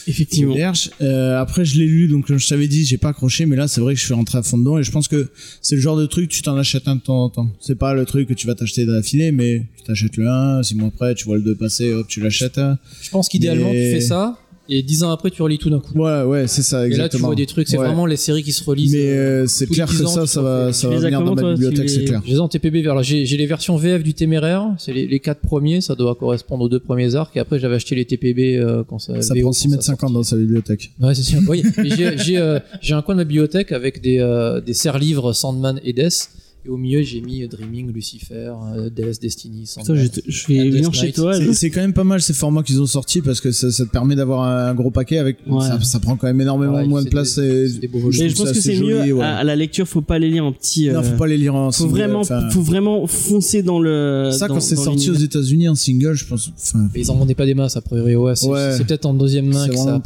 Effectivement. 0.08 0.54
Euh, 1.00 1.38
après, 1.38 1.64
je 1.64 1.78
l'ai 1.78 1.86
lu, 1.86 2.08
donc 2.08 2.26
comme 2.26 2.38
je 2.38 2.48
t'avais 2.48 2.66
dit, 2.68 2.84
j'ai 2.84 2.98
pas 2.98 3.10
accroché, 3.10 3.46
mais 3.46 3.56
là, 3.56 3.68
c'est 3.68 3.80
vrai 3.80 3.94
que 3.94 4.00
je 4.00 4.04
suis 4.04 4.14
rentré 4.14 4.38
à 4.38 4.42
fond 4.42 4.58
dedans, 4.58 4.78
et 4.78 4.82
je 4.82 4.90
pense 4.90 5.06
que 5.08 5.28
c'est 5.62 5.74
le 5.74 5.80
genre 5.80 5.96
de 5.96 6.06
truc, 6.06 6.28
tu 6.28 6.42
t'en 6.42 6.56
achètes 6.56 6.88
un 6.88 6.96
de 6.96 7.00
temps 7.00 7.24
en 7.24 7.28
temps. 7.30 7.50
C'est 7.60 7.78
pas 7.78 7.94
le 7.94 8.04
truc 8.06 8.28
que 8.28 8.34
tu 8.34 8.46
vas 8.46 8.54
t'acheter 8.54 8.86
d'affilée, 8.86 9.30
mais 9.32 9.64
tu 9.76 9.84
t'achètes 9.84 10.16
le 10.16 10.28
1, 10.28 10.62
6 10.62 10.74
mois 10.76 10.88
après, 10.88 11.14
tu 11.14 11.24
vois 11.26 11.36
le 11.36 11.42
2 11.42 11.54
passer, 11.54 11.92
hop, 11.92 12.06
tu 12.08 12.20
l'achètes. 12.20 12.60
Je 13.02 13.10
pense 13.10 13.28
qu'idéalement, 13.28 13.72
Mais- 13.72 13.92
tu 13.92 14.00
fais 14.00 14.00
ça, 14.00 14.38
et 14.68 14.82
dix 14.82 15.02
ans 15.02 15.10
après, 15.10 15.30
tu 15.30 15.42
relis 15.42 15.58
tout 15.58 15.70
d'un 15.70 15.80
coup. 15.80 15.98
Ouais, 15.98 16.22
ouais, 16.22 16.46
c'est 16.46 16.62
ça, 16.62 16.84
Et 16.84 16.86
exactement. 16.88 17.04
là, 17.04 17.08
tu 17.20 17.26
vois 17.26 17.34
des 17.34 17.46
trucs, 17.46 17.68
c'est 17.68 17.78
Ouais. 17.78 17.86
vraiment 17.86 18.06
les 18.06 18.16
séries 18.16 18.42
qui 18.42 18.52
se 18.52 18.62
relisent. 18.64 18.92
Mais 18.92 19.10
euh, 19.10 19.46
c'est 19.46 19.66
tous 19.66 19.72
les 19.72 19.76
clair 19.76 19.86
que 19.88 19.92
10 19.96 20.04
ans, 20.04 20.08
ça, 20.08 20.26
ça 20.26 20.42
va, 20.42 20.72
ça 20.72 20.88
va 20.88 20.96
venir 20.96 21.22
dans 21.22 21.34
ma 21.34 21.52
bibliothèque, 21.54 21.88
c'est 21.90 22.04
clair. 22.04 22.20
J'ai 22.24 22.32
les 22.32 22.40
en 22.40 22.48
TPB 22.48 22.82
vers 22.82 22.94
là. 22.94 23.02
J'ai 23.02 23.24
j'ai 23.26 23.36
les 23.36 23.46
versions 23.46 23.76
VF 23.76 24.02
du 24.02 24.14
Téméraire, 24.14 24.64
c'est 24.78 24.92
les, 24.92 25.06
les 25.06 25.20
quatre 25.20 25.40
premiers, 25.40 25.80
ça 25.80 25.94
doit 25.94 26.14
correspondre 26.14 26.64
aux 26.64 26.68
deux 26.68 26.80
premiers 26.80 27.14
arcs. 27.14 27.36
Et 27.36 27.40
après, 27.40 27.58
j'avais 27.58 27.76
acheté 27.76 27.94
les 27.94 28.04
TPB 28.04 28.56
euh, 28.56 28.82
quand 28.88 28.98
ça. 28.98 29.20
Ça 29.22 29.34
VO, 29.34 29.40
prend 29.40 29.48
quand 29.50 29.52
6 29.54 29.68
mètres 29.68 29.82
ça 29.82 29.92
50 29.92 30.12
dans 30.12 30.22
sa 30.22 30.36
bibliothèque. 30.36 30.90
Ouais, 31.00 31.14
c'est 31.14 31.22
sûr. 31.22 31.40
Oui, 31.48 31.62
Mais 31.78 31.90
j'ai 31.90 32.18
j'ai 32.18 32.38
euh, 32.38 32.58
j'ai 32.80 32.94
un 32.94 33.02
coin 33.02 33.14
de 33.14 33.20
ma 33.20 33.24
bibliothèque 33.24 33.72
avec 33.72 34.02
des 34.02 34.18
euh, 34.18 34.60
des 34.60 34.74
serre-livres 34.74 35.32
Sandman 35.32 35.80
et 35.84 35.92
Death. 35.92 36.28
Et 36.68 36.70
au 36.70 36.76
milieu, 36.76 37.00
j'ai 37.00 37.22
mis 37.22 37.48
Dreaming, 37.48 37.90
Lucifer, 37.94 38.52
euh, 38.76 38.90
Death, 38.90 39.22
Destiny, 39.22 39.64
Ça, 39.64 39.80
je, 39.86 39.94
je 40.26 40.46
vais 40.48 40.64
Death 40.64 40.72
venir 40.74 40.92
chez 40.92 41.12
toi. 41.12 41.32
C'est- 41.54 41.70
quand 41.70 41.80
même 41.80 41.94
pas 41.94 42.04
mal 42.04 42.20
ces 42.20 42.34
formats 42.34 42.62
qu'ils 42.62 42.82
ont 42.82 42.86
sortis 42.86 43.22
parce 43.22 43.40
que 43.40 43.52
ça, 43.52 43.70
ça 43.70 43.86
te 43.86 43.90
permet 43.90 44.14
d'avoir 44.16 44.42
un 44.42 44.74
gros 44.74 44.90
paquet 44.90 45.16
avec. 45.16 45.38
Ouais. 45.46 45.64
Ça, 45.66 45.80
ça 45.80 45.98
prend 45.98 46.16
quand 46.16 46.26
même 46.26 46.40
énormément 46.42 46.74
Ouais, 46.74 46.86
moins 46.86 47.02
de 47.02 47.08
place. 47.08 47.38
des- 47.38 47.76
et- 47.84 47.88
beaux 47.88 48.10
je 48.10 48.34
pense 48.34 48.52
que 48.52 48.60
c'est 48.60 48.72
assez 48.72 48.80
mieux 48.82 48.98
joli, 48.98 49.12
ouais. 49.12 49.24
à, 49.24 49.36
à 49.38 49.44
la 49.44 49.56
lecture, 49.56 49.88
faut 49.88 50.02
pas 50.02 50.18
les 50.18 50.28
lire 50.30 50.44
en 50.44 50.52
petit. 50.52 50.90
Non, 50.90 50.98
euh, 50.98 51.02
faut 51.02 51.16
pas 51.16 51.26
les 51.26 51.38
lire 51.38 51.54
en 51.54 51.70
faut 51.72 51.84
single, 51.84 51.90
vraiment, 51.98 52.20
enfin, 52.20 52.50
faut 52.50 52.60
vraiment 52.62 53.06
foncer 53.06 53.62
dans 53.62 53.80
le. 53.80 54.28
Ça, 54.32 54.46
dans- 54.46 54.54
quand 54.54 54.60
c'est 54.60 54.76
sorti 54.76 55.10
aux. 55.10 55.14
États-Unis 55.14 55.68
en 55.70 55.74
single, 55.74 56.12
je 56.14 56.26
pense. 56.26 56.50
Mais 56.94 57.00
ils 57.00 57.10
en 57.10 57.16
vendaient 57.16 57.34
pas 57.34 57.46
des 57.46 57.54
masses 57.54 57.76
a 57.78 57.80
priori. 57.80 58.14
Ouais, 58.14 58.36
c'est 58.36 58.46
Ouais. 58.46 58.74
c'est 58.76 58.84
peut-être 58.86 59.06
en 59.06 59.14
deuxième 59.14 59.46
main 59.46 59.64
c'est 59.64 59.70
que 59.70 59.76
ça 59.76 60.00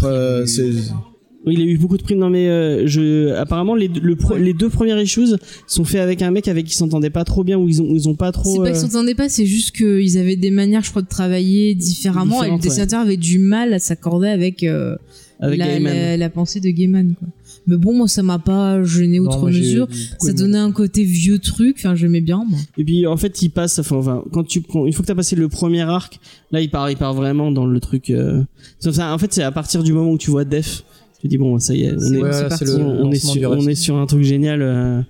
c'est- 1.43 1.49
Oui, 1.49 1.55
il 1.59 1.61
a 1.63 1.65
eu 1.65 1.77
beaucoup 1.79 1.97
de 1.97 2.03
primes. 2.03 2.19
Non, 2.19 2.31
mais 2.31 2.49
euh, 2.49 2.87
je, 2.87 3.33
apparemment, 3.35 3.75
les, 3.75 3.89
deux- 3.89 4.01
le 4.01 4.17
pro- 4.17 4.37
les 4.37 4.55
deux 4.55 4.69
premières 4.69 5.01
issues 5.01 5.35
sont 5.67 5.85
faits 5.85 6.01
avec 6.01 6.23
un 6.23 6.31
mec 6.31 6.49
avec 6.49 6.67
qui 6.67 6.75
s'entendait 6.75 7.11
pas 7.11 7.25
trop 7.25 7.45
bien 7.45 7.59
ou 7.59 7.69
ils 7.69 7.83
ont, 7.83 7.89
ils 7.95 8.09
ont 8.09 8.15
pas 8.15 8.29
C'est 8.29 8.33
trop. 8.33 8.57
pas 8.63 8.69
euh, 8.69 8.71
qu'ils 8.73 8.81
s'entendaient 8.81 9.15
pas, 9.15 9.29
c'est 9.29 9.47
juste 9.47 9.75
qu'ils 9.77 10.19
avaient 10.19 10.37
des 10.37 10.51
manières, 10.51 10.83
je 10.85 10.91
crois, 10.91 11.03
de 11.03 11.09
travailler 11.09 11.75
différemment 11.75 12.43
et 12.43 12.49
le 12.49 12.53
ouais. 12.55 12.59
dessinateur 12.61 13.01
avait 13.01 13.17
du 13.17 13.39
mal 13.39 13.73
à 13.73 13.79
s'accorder 13.79 14.29
avec, 14.29 14.63
euh, 14.63 14.97
avec 15.41 15.59
la, 15.59 15.67
Gaiman. 15.67 15.93
la, 15.93 16.17
la 16.17 16.31
pensée 16.31 16.61
de 16.61 16.71
Gaiman. 16.71 17.15
Quoi. 17.19 17.29
Mais 17.67 17.77
bon, 17.77 17.95
moi, 17.95 18.09
ça 18.09 18.23
m'a 18.25 18.39
pas 18.41 18.83
gêné 18.83 19.19
Non, 19.21 19.27
outre 19.27 19.47
mesure. 19.49 19.87
Ça 20.19 20.33
donnait 20.33 20.59
un 20.59 20.73
côté 20.73 21.05
vieux 21.05 21.39
truc, 21.39 21.77
enfin, 21.79 21.95
j'aimais 21.95 22.21
bien, 22.21 22.43
moi. 22.49 22.59
Et 22.77 22.85
puis 22.85 23.07
en 23.07 23.17
fait, 23.17 23.41
il 23.43 23.51
passe. 23.51 23.79
Enfin, 23.79 24.25
quand 24.33 24.43
tu 24.45 24.63
prends, 24.63 24.85
une 24.87 24.93
fois 24.93 25.03
que 25.03 25.07
t'as 25.09 25.15
passé 25.15 25.37
le 25.37 25.49
premier 25.49 25.83
arc, 25.83 26.19
là, 26.51 26.61
il 26.61 26.71
part, 26.71 26.91
il 26.91 26.97
part 26.97 27.15
vraiment 27.15 27.53
dans 27.53 27.67
le 27.67 27.79
truc. 27.81 28.11
Euh... 28.11 28.43
ça, 28.81 29.13
en 29.15 29.19
fait, 29.19 29.33
c'est 29.33 29.43
à 29.45 29.53
partir 29.53 29.83
du 29.85 29.93
moment 29.93 30.11
où 30.11 30.19
tu 30.19 30.31
vois 30.31 30.45
Def, 30.45 30.83
tu 31.23 31.29
dis 31.29 31.39
bon, 31.39 31.57
ça 31.61 31.73
y 31.73 31.85
est, 31.85 31.93
on 31.97 32.13
est, 32.15 32.21
Ouais, 32.21 32.33
c'est 32.33 32.43
là, 32.43 32.49
parti. 32.49 32.67
c'est 32.67 32.79
le 32.79 32.85
on, 32.85 33.13
est 33.13 33.15
sur, 33.17 33.51
on 33.53 33.67
est 33.69 33.75
sur 33.77 33.97
un 33.97 34.07
truc 34.07 34.23
génial. 34.25 35.07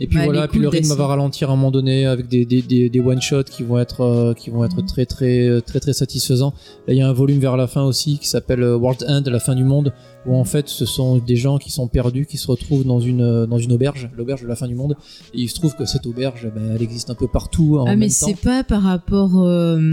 Et 0.00 0.06
puis 0.06 0.18
Bah, 0.18 0.24
voilà, 0.24 0.48
puis 0.48 0.58
le 0.60 0.68
rythme 0.68 0.94
va 0.94 1.06
ralentir 1.06 1.50
à 1.50 1.52
un 1.52 1.56
moment 1.56 1.70
donné 1.70 2.06
avec 2.06 2.28
des, 2.28 2.44
des, 2.44 2.62
des, 2.62 2.88
des 2.88 3.00
one 3.00 3.20
shots 3.20 3.44
qui 3.44 3.62
vont 3.62 3.78
être 3.78 4.00
euh, 4.02 4.34
qui 4.34 4.50
vont 4.50 4.64
être 4.64 4.84
très 4.86 5.06
très 5.06 5.60
très 5.62 5.80
très 5.80 5.92
satisfaisants. 5.92 6.54
Là, 6.86 6.94
il 6.94 6.98
y 6.98 7.02
a 7.02 7.08
un 7.08 7.12
volume 7.12 7.38
vers 7.40 7.56
la 7.56 7.66
fin 7.66 7.82
aussi 7.82 8.18
qui 8.18 8.28
s'appelle 8.28 8.62
euh, 8.62 8.76
World 8.76 9.04
End, 9.08 9.22
la 9.26 9.40
fin 9.40 9.54
du 9.54 9.64
monde, 9.64 9.92
où 10.26 10.34
en 10.36 10.44
fait 10.44 10.68
ce 10.68 10.84
sont 10.86 11.18
des 11.18 11.36
gens 11.36 11.58
qui 11.58 11.70
sont 11.70 11.88
perdus, 11.88 12.26
qui 12.26 12.36
se 12.38 12.46
retrouvent 12.46 12.84
dans 12.84 13.00
une 13.00 13.22
euh, 13.22 13.46
dans 13.46 13.58
une 13.58 13.72
auberge, 13.72 14.08
l'auberge 14.16 14.42
de 14.42 14.48
la 14.48 14.56
fin 14.56 14.66
du 14.68 14.74
monde. 14.74 14.96
Et 15.34 15.40
il 15.42 15.48
se 15.48 15.54
trouve 15.54 15.74
que 15.76 15.84
cette 15.84 16.06
auberge, 16.06 16.48
bah, 16.54 16.60
elle 16.74 16.82
existe 16.82 17.10
un 17.10 17.14
peu 17.14 17.28
partout 17.28 17.78
en 17.78 17.84
ah, 17.84 17.90
même 17.90 18.00
mais 18.00 18.08
c'est 18.08 18.34
pas 18.36 18.64
par 18.64 18.82
rapport 18.82 19.42
euh, 19.42 19.92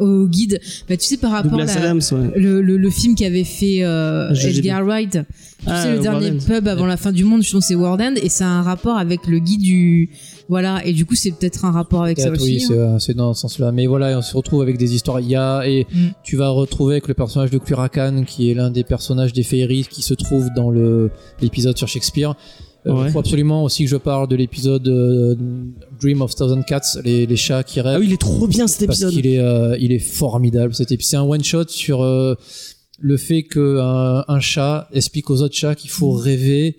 au 0.00 0.26
guide. 0.26 0.60
Bah, 0.88 0.96
tu 0.96 1.04
sais, 1.06 1.16
par 1.16 1.32
rapport 1.32 1.60
à 1.60 1.64
la- 1.64 1.72
Adams, 1.76 2.00
ouais. 2.12 2.30
le, 2.36 2.60
le, 2.62 2.76
le 2.76 2.90
film 2.90 3.14
qu'avait 3.14 3.44
fait 3.44 3.82
euh, 3.82 4.32
Edgar 4.34 4.84
Wright. 4.84 5.10
Tu 5.60 5.64
Ah, 5.66 5.82
sais, 5.82 5.92
le 5.96 6.00
World 6.00 6.20
dernier 6.22 6.40
End. 6.40 6.44
pub 6.46 6.68
avant 6.68 6.86
la 6.86 6.96
fin 6.96 7.10
du 7.10 7.24
monde, 7.24 7.42
justement, 7.42 7.60
c'est 7.60 7.74
World 7.74 8.00
End, 8.00 8.14
et 8.22 8.28
ça 8.28 8.46
a 8.46 8.48
un 8.48 8.62
rapport 8.62 8.96
avec 8.98 9.26
le 9.26 9.38
guide 9.38 9.60
du. 9.62 10.10
Voilà, 10.48 10.84
et 10.86 10.92
du 10.92 11.06
coup, 11.06 11.14
c'est 11.14 11.30
peut-être 11.32 11.64
un 11.64 11.70
rapport 11.70 12.02
avec 12.02 12.18
ça 12.20 12.30
aussi. 12.30 12.42
oui, 12.54 12.60
c'est, 12.60 12.74
hein. 12.78 12.94
euh, 12.94 12.98
c'est 12.98 13.14
dans 13.14 13.32
ce 13.34 13.40
sens-là. 13.42 13.72
Mais 13.72 13.86
voilà, 13.86 14.16
on 14.18 14.22
se 14.22 14.36
retrouve 14.36 14.62
avec 14.62 14.76
des 14.78 14.94
histoires. 14.94 15.20
Il 15.20 15.28
y 15.28 15.36
a, 15.36 15.62
et 15.66 15.86
Mm. 15.92 16.08
tu 16.22 16.36
vas 16.36 16.48
retrouver 16.50 16.94
avec 16.94 17.08
le 17.08 17.14
personnage 17.14 17.50
de 17.50 17.58
Cluracan, 17.58 18.24
qui 18.26 18.50
est 18.50 18.54
l'un 18.54 18.70
des 18.70 18.84
personnages 18.84 19.32
des 19.32 19.42
féeries 19.42 19.86
qui 19.90 20.02
se 20.02 20.14
trouve 20.14 20.48
dans 20.56 20.70
le, 20.70 21.10
l'épisode 21.40 21.76
sur 21.78 21.88
Shakespeare. 21.88 22.34
Il 22.86 22.92
Ouais. 22.92 23.10
faut 23.10 23.18
absolument 23.18 23.64
aussi 23.64 23.84
que 23.84 23.90
je 23.90 23.96
parle 23.96 24.28
de 24.28 24.36
l'épisode 24.36 24.86
euh, 24.88 25.34
Dream 26.00 26.22
of 26.22 26.34
Thousand 26.34 26.62
Cats, 26.62 26.98
les, 27.04 27.26
les 27.26 27.36
chats 27.36 27.62
qui 27.62 27.80
rêvent. 27.80 27.96
Ah 27.96 28.00
oui, 28.00 28.06
il 28.06 28.12
est 28.14 28.20
trop 28.20 28.46
bien 28.46 28.66
cet 28.66 28.86
parce 28.86 29.00
épisode. 29.02 29.12
qu'il 29.14 29.26
est, 29.26 29.40
euh, 29.40 29.76
il 29.78 29.92
est 29.92 29.98
formidable. 29.98 30.74
Cet 30.74 30.92
épisode. 30.92 31.10
C'est 31.10 31.16
un 31.16 31.22
one 31.28 31.42
shot 31.44 31.64
sur 31.68 32.02
euh, 32.02 32.34
le 32.98 33.16
fait 33.18 33.42
que 33.42 33.78
un, 33.80 34.24
un 34.26 34.40
chat 34.40 34.88
explique 34.94 35.28
aux 35.28 35.42
autres 35.42 35.56
chats 35.56 35.74
qu'il 35.74 35.90
faut 35.90 36.14
Mm. 36.16 36.20
rêver 36.20 36.76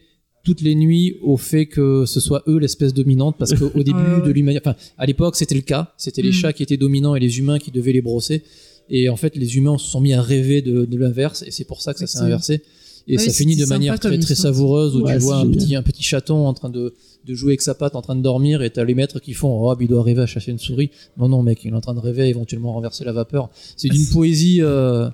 toutes 0.50 0.62
les 0.62 0.76
nuits 0.76 1.18
au 1.22 1.38
fait 1.38 1.66
que 1.68 2.06
ce 2.06 2.20
soit 2.20 2.42
eux 2.48 2.58
l'espèce 2.60 2.94
dominante 2.94 3.36
parce 3.38 3.54
qu'au 3.54 3.70
début 3.90 4.00
Ouais, 4.00 4.16
ouais. 4.22 4.28
de 4.28 4.32
l'humanité, 4.32 4.62
enfin 4.66 4.76
à 4.98 5.06
l'époque 5.06 5.36
c'était 5.36 5.56
le 5.56 5.62
cas, 5.62 5.94
c'était 5.98 6.22
les 6.24 6.30
Mm. 6.30 6.34
chats 6.42 6.54
qui 6.54 6.64
étaient 6.64 6.78
dominants 6.78 7.16
et 7.16 7.20
les 7.20 7.38
humains 7.40 7.60
qui 7.60 7.72
devaient 7.72 7.94
les 7.94 8.02
brosser. 8.02 8.42
Et 8.90 9.08
en 9.10 9.16
fait, 9.16 9.36
les 9.36 9.56
humains 9.58 9.78
se 9.78 9.88
sont 9.88 10.02
mis 10.02 10.14
à 10.14 10.22
rêver 10.22 10.64
de, 10.64 10.86
de 10.86 10.98
l'inverse, 10.98 11.44
et 11.46 11.52
c'est 11.52 11.64
pour 11.66 11.80
ça 11.84 11.94
que 11.94 12.00
ça 12.00 12.08
s'est 12.08 12.20
inversé. 12.20 12.62
Et 13.08 13.18
Ouais, 13.18 13.24
ça 13.24 13.32
finit 13.32 13.56
de 13.56 13.66
manière 13.68 14.00
très 14.00 14.18
très 14.18 14.34
savoureuse 14.36 14.96
où 14.96 15.06
tu 15.06 15.16
vois 15.20 15.38
un 15.38 15.48
petit, 15.50 15.76
un 15.76 15.84
petit 15.84 16.02
chaton 16.04 16.48
en 16.48 16.54
train 16.56 16.70
de, 16.72 16.94
de 17.28 17.34
jouer 17.36 17.52
avec 17.52 17.62
sa 17.62 17.76
patte, 17.76 17.96
en 17.96 18.02
train 18.02 18.16
de 18.16 18.24
dormir, 18.24 18.64
et 18.64 18.70
t'as 18.72 18.84
les 18.84 18.96
maîtres 18.96 19.20
qui 19.20 19.34
font 19.34 19.52
Oh, 19.64 19.76
il 19.80 19.88
doit 19.88 20.00
arriver 20.02 20.22
à 20.24 20.26
chasser 20.26 20.50
une 20.52 20.58
souris. 20.58 20.90
Non, 21.20 21.28
non, 21.30 21.44
mec, 21.44 21.60
il 21.66 21.72
est 21.72 21.76
en 21.76 21.82
train 21.82 21.94
de 21.94 22.00
rêver, 22.00 22.28
éventuellement 22.30 22.74
renverser 22.74 23.04
la 23.06 23.12
vapeur. 23.14 23.50
C'est 23.78 23.90
d'une 23.90 24.08
poésie 24.18 24.60
euh, 24.62 25.08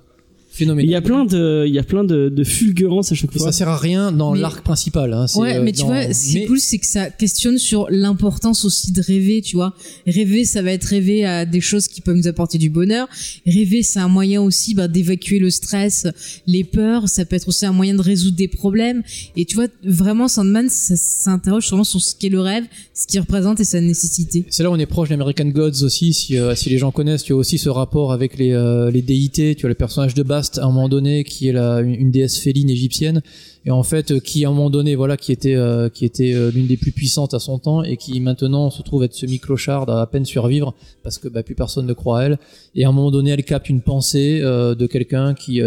phénoménale. 0.55 0.89
Il 0.89 0.91
y 0.91 0.95
a 0.95 1.01
plein 1.01 1.25
de, 1.25 1.65
il 1.67 1.73
y 1.73 1.79
a 1.79 1.83
plein 1.83 2.03
de, 2.03 2.29
de 2.29 2.43
fulgurances 2.43 3.11
à 3.11 3.15
chaque 3.15 3.35
Et 3.35 3.39
fois. 3.39 3.51
ça 3.51 3.57
sert 3.57 3.69
à 3.69 3.77
rien 3.77 4.11
dans 4.11 4.33
Mais- 4.33 4.39
l'arc 4.39 4.63
principal. 4.63 5.13
Hein. 5.13 5.25
Ouais, 5.35 5.57
euh, 5.57 5.63
mais 5.63 5.71
tu 5.71 5.81
dans- 5.81 5.87
vois, 5.87 6.13
ce 6.13 6.25
qui 6.31 6.37
est 6.37 6.39
mais- 6.41 6.45
cool, 6.47 6.59
c'est 6.59 6.77
que 6.77 6.85
ça 6.85 7.09
questionne 7.09 7.57
sur 7.57 7.87
l'importance 7.89 8.65
aussi 8.65 8.91
de 8.91 9.01
rêver, 9.01 9.41
tu 9.41 9.55
vois. 9.55 9.73
Rêver, 10.07 10.45
ça 10.45 10.61
va 10.61 10.71
être 10.71 10.85
rêver 10.85 11.25
à 11.25 11.45
des 11.45 11.61
choses 11.61 11.87
qui 11.87 12.01
peuvent 12.01 12.15
nous 12.15 12.27
apporter 12.27 12.57
du 12.57 12.69
bonheur. 12.69 13.07
Rêver, 13.45 13.83
c'est 13.83 13.99
un 13.99 14.07
moyen 14.07 14.41
aussi 14.41 14.73
bah, 14.75 14.87
d'évacuer 14.87 15.39
le 15.39 15.49
stress, 15.49 16.07
les 16.47 16.63
peurs. 16.63 17.09
Ça 17.09 17.25
peut 17.25 17.35
être 17.35 17.47
aussi 17.47 17.65
un 17.65 17.71
moyen 17.73 17.95
de 17.95 18.01
résoudre 18.01 18.37
des 18.37 18.47
problèmes. 18.47 19.03
Et 19.35 19.45
tu 19.45 19.55
vois, 19.55 19.67
vraiment, 19.83 20.27
Sandman, 20.27 20.69
ça 20.69 20.95
s'interroge 20.95 21.67
vraiment 21.67 21.83
sur 21.83 22.01
ce 22.01 22.15
qu'est 22.15 22.29
le 22.29 22.39
rêve, 22.41 22.63
ce 22.93 23.07
qu'il 23.07 23.19
représente 23.19 23.59
et 23.59 23.63
sa 23.63 23.81
nécessité. 23.81 24.45
C'est 24.49 24.63
là 24.63 24.69
où 24.69 24.73
on 24.73 24.79
est 24.79 24.85
proche 24.85 25.09
d'American 25.09 25.45
Gods 25.45 25.83
aussi. 25.83 26.13
Si, 26.13 26.37
euh, 26.37 26.55
si 26.55 26.69
les 26.69 26.77
gens 26.77 26.91
connaissent, 26.91 27.23
tu 27.23 27.33
as 27.33 27.35
aussi 27.35 27.57
ce 27.57 27.69
rapport 27.69 28.11
avec 28.13 28.37
les, 28.37 28.51
euh, 28.51 28.91
les 28.91 29.01
déités. 29.01 29.55
Tu 29.55 29.65
as 29.65 29.69
le 29.69 29.75
personnage 29.75 30.13
de 30.13 30.23
À 30.57 30.63
un 30.63 30.67
moment 30.67 30.89
donné 30.89 31.23
qui 31.23 31.49
est 31.49 31.55
une, 31.55 32.11
déesse 32.11 32.39
féline 32.39 32.69
égyptienne 32.69 33.21
et 33.65 33.71
en 33.71 33.83
fait 33.83 34.11
euh, 34.11 34.19
qui 34.19 34.45
à 34.45 34.49
un 34.49 34.51
moment 34.51 34.69
donné 34.69 34.95
voilà 34.95 35.17
qui 35.17 35.31
était 35.31 35.55
euh, 35.55 35.89
qui 35.89 36.05
était 36.05 36.33
euh, 36.33 36.51
l'une 36.51 36.67
des 36.67 36.77
plus 36.77 36.91
puissantes 36.91 37.33
à 37.33 37.39
son 37.39 37.59
temps 37.59 37.83
et 37.83 37.97
qui 37.97 38.19
maintenant 38.19 38.69
se 38.69 38.81
trouve 38.81 39.03
être 39.03 39.13
semi 39.13 39.39
clocharde 39.39 39.89
à 39.89 40.05
peine 40.05 40.25
survivre 40.25 40.73
parce 41.03 41.17
que 41.17 41.27
bah, 41.27 41.43
plus 41.43 41.55
personne 41.55 41.85
ne 41.85 41.93
croit 41.93 42.19
à 42.19 42.23
elle. 42.23 42.39
Et 42.75 42.85
à 42.85 42.89
un 42.89 42.91
moment 42.91 43.11
donné, 43.11 43.31
elle 43.31 43.43
capte 43.43 43.69
une 43.69 43.81
pensée 43.81 44.39
de 44.41 44.87
quelqu'un 44.87 45.33
qui, 45.33 45.61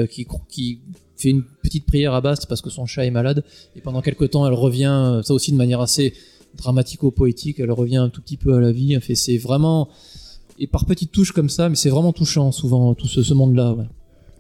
qui 0.49 0.79
fait 1.17 1.31
une 1.31 1.43
petite 1.63 1.87
prière 1.87 2.15
à 2.15 2.21
Bast 2.21 2.47
parce 2.49 2.61
que 2.61 2.71
son 2.71 2.87
chat 2.87 3.05
est 3.05 3.11
malade 3.11 3.45
et 3.77 3.81
pendant 3.81 4.03
quelques 4.03 4.31
temps 4.31 4.47
elle 4.47 4.55
revient 4.55 5.21
ça 5.25 5.35
aussi 5.35 5.53
de 5.53 5.57
manière 5.57 5.81
assez 5.81 6.15
dramatico-poétique, 6.57 7.61
elle 7.61 7.73
revient 7.73 7.99
un 7.99 8.09
tout 8.09 8.23
petit 8.23 8.37
peu 8.37 8.55
à 8.55 8.61
la 8.61 8.73
vie. 8.73 8.99
Fait, 9.01 9.15
c'est 9.15 9.37
vraiment 9.37 9.89
et 10.59 10.67
par 10.67 10.85
petites 10.87 11.13
touches 11.13 11.33
comme 11.33 11.49
ça, 11.49 11.69
mais 11.69 11.77
c'est 11.77 11.91
vraiment 11.91 12.13
touchant 12.13 12.53
souvent 12.53 12.95
tout 12.95 13.07
ce, 13.07 13.23
ce 13.23 13.35
monde-là. 13.35 13.73
Ouais. 13.73 13.85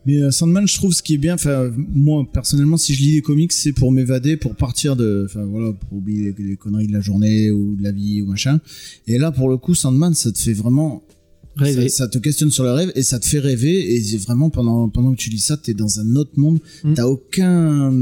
Mais 0.09 0.22
euh, 0.22 0.30
Sandman, 0.30 0.66
je 0.66 0.74
trouve 0.74 0.94
ce 0.94 1.02
qui 1.02 1.12
est 1.12 1.18
bien, 1.18 1.35
enfin, 1.35 1.70
moi 1.76 2.26
personnellement, 2.32 2.78
si 2.78 2.94
je 2.94 3.02
lis 3.02 3.14
des 3.16 3.20
comics, 3.20 3.52
c'est 3.52 3.74
pour 3.74 3.93
m'évader, 3.93 4.39
pour 4.39 4.56
partir 4.56 4.97
de, 4.97 5.26
enfin 5.26 5.44
voilà, 5.44 5.74
pour 5.74 5.98
oublier 5.98 6.35
les, 6.39 6.44
les 6.44 6.56
conneries 6.56 6.86
de 6.86 6.94
la 6.94 7.02
journée 7.02 7.51
ou 7.51 7.76
de 7.76 7.82
la 7.82 7.93
vie 7.93 8.22
ou 8.22 8.26
machin. 8.26 8.59
Et 9.06 9.18
là, 9.18 9.32
pour 9.32 9.51
le 9.51 9.59
coup, 9.59 9.74
Sandman, 9.74 10.14
ça 10.14 10.32
te 10.32 10.39
fait 10.39 10.55
vraiment 10.55 11.02
Rêver. 11.56 11.89
Ça, 11.89 12.05
ça 12.05 12.09
te 12.09 12.18
questionne 12.18 12.51
sur 12.51 12.64
le 12.64 12.70
rêve 12.70 12.93
et 12.94 13.02
ça 13.02 13.18
te 13.18 13.26
fait 13.26 13.40
rêver 13.40 13.97
et 13.97 14.16
vraiment 14.18 14.48
pendant 14.48 14.89
pendant 14.89 15.12
que 15.12 15.18
tu 15.18 15.28
lis 15.28 15.40
ça, 15.40 15.56
t'es 15.56 15.74
dans 15.74 15.98
un 15.98 16.14
autre 16.14 16.30
monde. 16.36 16.60
Mm. 16.85 16.94
T'as 16.94 17.06
aucun 17.06 17.93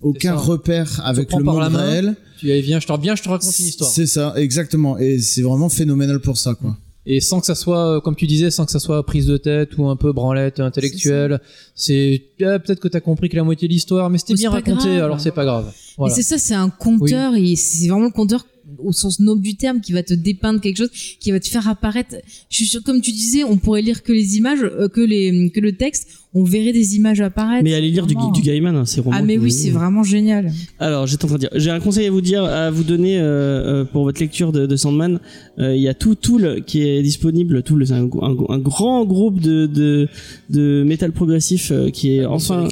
aucun 0.00 0.36
repère 0.36 1.02
avec 1.04 1.32
le 1.32 1.42
monde 1.42 1.74
réel. 1.74 2.14
Tu 2.38 2.46
viens, 2.46 2.78
je 2.78 2.86
te, 2.86 3.00
viens, 3.00 3.16
je 3.16 3.22
te 3.22 3.28
raconte 3.28 3.58
une 3.58 3.66
histoire. 3.66 3.90
C'est 3.90 4.06
ça, 4.06 4.34
exactement. 4.36 4.96
Et 4.98 5.18
c'est 5.18 5.42
vraiment 5.42 5.68
phénoménal 5.68 6.20
pour 6.20 6.38
ça, 6.38 6.54
quoi. 6.54 6.76
Et 7.06 7.20
sans 7.20 7.40
que 7.40 7.46
ça 7.46 7.54
soit, 7.54 8.00
comme 8.00 8.16
tu 8.16 8.26
disais, 8.26 8.50
sans 8.50 8.64
que 8.64 8.72
ça 8.72 8.78
soit 8.80 9.04
prise 9.04 9.26
de 9.26 9.36
tête 9.36 9.76
ou 9.76 9.86
un 9.88 9.96
peu 9.96 10.12
branlette 10.12 10.60
intellectuelle. 10.60 11.40
C'est 11.74 12.22
ah, 12.42 12.58
peut-être 12.58 12.80
que 12.80 12.88
t'as 12.88 13.00
compris 13.00 13.28
que 13.28 13.36
la 13.36 13.44
moitié 13.44 13.68
de 13.68 13.72
l'histoire, 13.74 14.08
mais 14.08 14.18
c'était 14.18 14.32
Mais 14.34 14.38
bien 14.38 14.50
raconté, 14.50 14.88
grave. 14.88 15.02
alors 15.04 15.20
c'est 15.20 15.32
pas 15.32 15.44
grave. 15.44 15.72
Voilà. 15.98 16.12
Et 16.12 16.16
c'est 16.16 16.22
ça, 16.22 16.38
c'est 16.38 16.54
un 16.54 16.70
conteur, 16.70 17.34
et 17.34 17.56
c'est 17.56 17.88
vraiment 17.88 18.06
le 18.06 18.10
conteur 18.10 18.46
au 18.84 18.92
sens 18.92 19.20
noble 19.20 19.42
du 19.42 19.56
terme 19.56 19.80
qui 19.80 19.92
va 19.92 20.02
te 20.02 20.14
dépeindre 20.14 20.60
quelque 20.60 20.76
chose, 20.78 20.90
qui 21.20 21.30
va 21.32 21.40
te 21.40 21.48
faire 21.48 21.66
apparaître. 21.68 22.14
Je 22.50 22.56
suis 22.56 22.66
sûr, 22.66 22.82
comme 22.82 23.00
tu 23.00 23.10
disais, 23.12 23.44
on 23.44 23.56
pourrait 23.56 23.82
lire 23.82 24.02
que 24.02 24.12
les 24.12 24.36
images, 24.36 24.62
euh, 24.62 24.88
que 24.88 25.00
les, 25.00 25.50
que 25.54 25.60
le 25.60 25.72
texte, 25.72 26.08
on 26.36 26.42
verrait 26.42 26.72
des 26.72 26.96
images 26.96 27.20
apparaître. 27.20 27.62
Mais 27.62 27.74
allez 27.74 27.90
lire 27.90 28.06
du, 28.08 28.14
Vraiment. 28.14 28.32
du 28.32 28.42
Gaiman, 28.42 28.74
hein, 28.76 28.84
c'est 28.84 29.02
Ah 29.12 29.22
mais 29.22 29.38
oui, 29.38 29.52
c'est 29.52 29.70
vraiment 29.70 30.02
génial. 30.02 30.52
Alors, 30.80 31.06
j'étais 31.06 31.24
en 31.24 31.28
train 31.28 31.36
de 31.36 31.40
dire, 31.40 31.50
j'ai 31.54 31.70
un 31.70 31.78
conseil 31.78 32.06
à 32.06 32.10
vous 32.10 32.20
dire, 32.20 32.42
à 32.44 32.70
vous 32.72 32.82
donner 32.82 33.18
euh, 33.20 33.22
euh, 33.22 33.84
pour 33.84 34.02
votre 34.02 34.20
lecture 34.20 34.50
de, 34.50 34.66
de 34.66 34.76
Sandman. 34.76 35.20
Euh, 35.60 35.76
Il 35.76 35.80
y 35.82 35.86
a 35.88 35.94
tout 35.94 36.16
Tool 36.16 36.62
qui 36.66 36.82
est 36.82 37.02
disponible. 37.02 37.62
Tool, 37.62 37.86
c'est 37.86 37.92
un, 37.94 38.08
un, 38.20 38.36
un 38.48 38.58
grand 38.58 39.04
groupe 39.04 39.38
de 39.40 39.66
de, 39.66 40.08
de 40.50 40.82
métal 40.84 41.12
progressif 41.12 41.70
euh, 41.70 41.90
qui 41.90 42.16
est 42.16 42.24
enfin, 42.24 42.68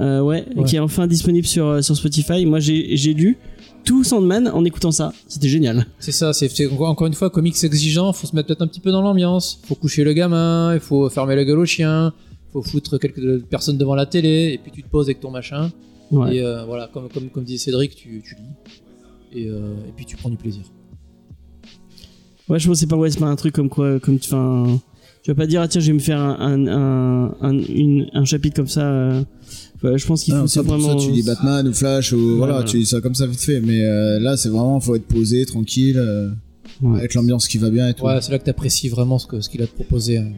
euh, 0.00 0.20
ouais, 0.20 0.44
Ouais. 0.56 0.64
qui 0.64 0.76
est 0.76 0.78
enfin 0.78 1.06
disponible 1.08 1.46
sur 1.48 1.82
sur 1.82 1.96
Spotify. 1.96 2.46
Moi, 2.46 2.60
j'ai 2.60 2.96
j'ai 2.96 3.12
lu 3.12 3.36
tout 3.90 4.04
Sandman 4.04 4.46
en 4.48 4.64
écoutant 4.64 4.92
ça. 4.92 5.12
C'était 5.26 5.48
génial. 5.48 5.84
C'est 5.98 6.12
ça, 6.12 6.32
c'est 6.32 6.48
encore 6.70 7.08
une 7.08 7.12
fois 7.14 7.28
comics 7.28 7.56
exigeant, 7.64 8.12
faut 8.12 8.28
se 8.28 8.36
mettre 8.36 8.46
peut-être 8.46 8.62
un 8.62 8.68
petit 8.68 8.78
peu 8.78 8.92
dans 8.92 9.02
l'ambiance, 9.02 9.60
faut 9.66 9.74
coucher 9.74 10.04
le 10.04 10.12
gamin, 10.12 10.72
il 10.74 10.78
faut 10.80 11.08
fermer 11.10 11.34
la 11.34 11.44
gueule 11.44 11.58
au 11.58 11.64
chien, 11.64 12.12
faut 12.52 12.62
foutre 12.62 12.98
quelques 13.00 13.42
personnes 13.46 13.78
devant 13.78 13.96
la 13.96 14.06
télé, 14.06 14.52
et 14.54 14.58
puis 14.58 14.70
tu 14.70 14.84
te 14.84 14.88
poses 14.88 15.06
avec 15.06 15.18
ton 15.18 15.32
machin, 15.32 15.72
Ouais. 16.12 16.36
et 16.36 16.40
euh, 16.40 16.64
voilà, 16.66 16.88
comme, 16.92 17.08
comme, 17.08 17.30
comme 17.30 17.42
disait 17.42 17.58
Cédric, 17.64 17.96
tu, 17.96 18.22
tu 18.24 18.36
lis, 18.36 19.40
et, 19.42 19.48
euh, 19.48 19.74
et 19.88 19.92
puis 19.96 20.04
tu 20.06 20.16
prends 20.16 20.30
du 20.30 20.36
plaisir. 20.36 20.62
Ouais, 22.48 22.60
je 22.60 22.68
pensais 22.68 22.86
pas, 22.86 22.96
ouais, 22.96 23.10
c'est 23.10 23.18
pas 23.18 23.26
un 23.26 23.36
truc 23.36 23.54
comme 23.54 23.68
quoi, 23.68 23.98
comme, 23.98 24.18
tu 24.20 24.30
vas 24.30 25.34
pas 25.36 25.46
dire, 25.48 25.62
ah 25.62 25.68
tiens, 25.68 25.80
je 25.80 25.88
vais 25.88 25.92
me 25.94 25.98
faire 25.98 26.20
un, 26.20 26.36
un, 26.40 26.66
un, 26.68 27.34
un, 27.42 27.58
une- 27.58 28.08
un 28.12 28.24
chapitre 28.24 28.54
comme 28.54 28.68
ça. 28.68 28.82
euh. 28.82 29.22
Je 29.82 30.06
pense 30.06 30.24
qu'il 30.24 30.34
faut 30.34 30.46
ça, 30.46 30.62
vraiment. 30.62 30.98
ça, 30.98 31.06
tu 31.06 31.10
lis 31.12 31.22
Batman 31.22 31.66
ou 31.68 31.72
Flash 31.72 32.12
ou 32.12 32.36
voilà, 32.36 32.54
voilà. 32.54 32.68
tu 32.68 32.76
lis 32.78 32.86
ça 32.86 33.00
comme 33.00 33.14
ça 33.14 33.26
vite 33.26 33.40
fait. 33.40 33.60
Mais 33.60 33.82
euh, 33.84 34.18
là, 34.20 34.36
c'est 34.36 34.48
vraiment, 34.48 34.78
faut 34.80 34.94
être 34.96 35.06
posé, 35.06 35.44
tranquille, 35.46 35.96
euh, 35.98 36.30
Ouais. 36.82 36.98
avec 37.00 37.12
l'ambiance 37.14 37.46
qui 37.46 37.58
va 37.58 37.68
bien 37.68 37.88
et 37.90 37.94
tout. 37.94 38.04
Ouais, 38.06 38.18
c'est 38.22 38.32
là 38.32 38.38
que 38.38 38.44
t'apprécies 38.44 38.88
vraiment 38.88 39.18
ce 39.18 39.26
que 39.26 39.40
ce 39.42 39.50
qu'il 39.50 39.60
a 39.62 39.66
proposé. 39.66 40.16
hein. 40.18 40.28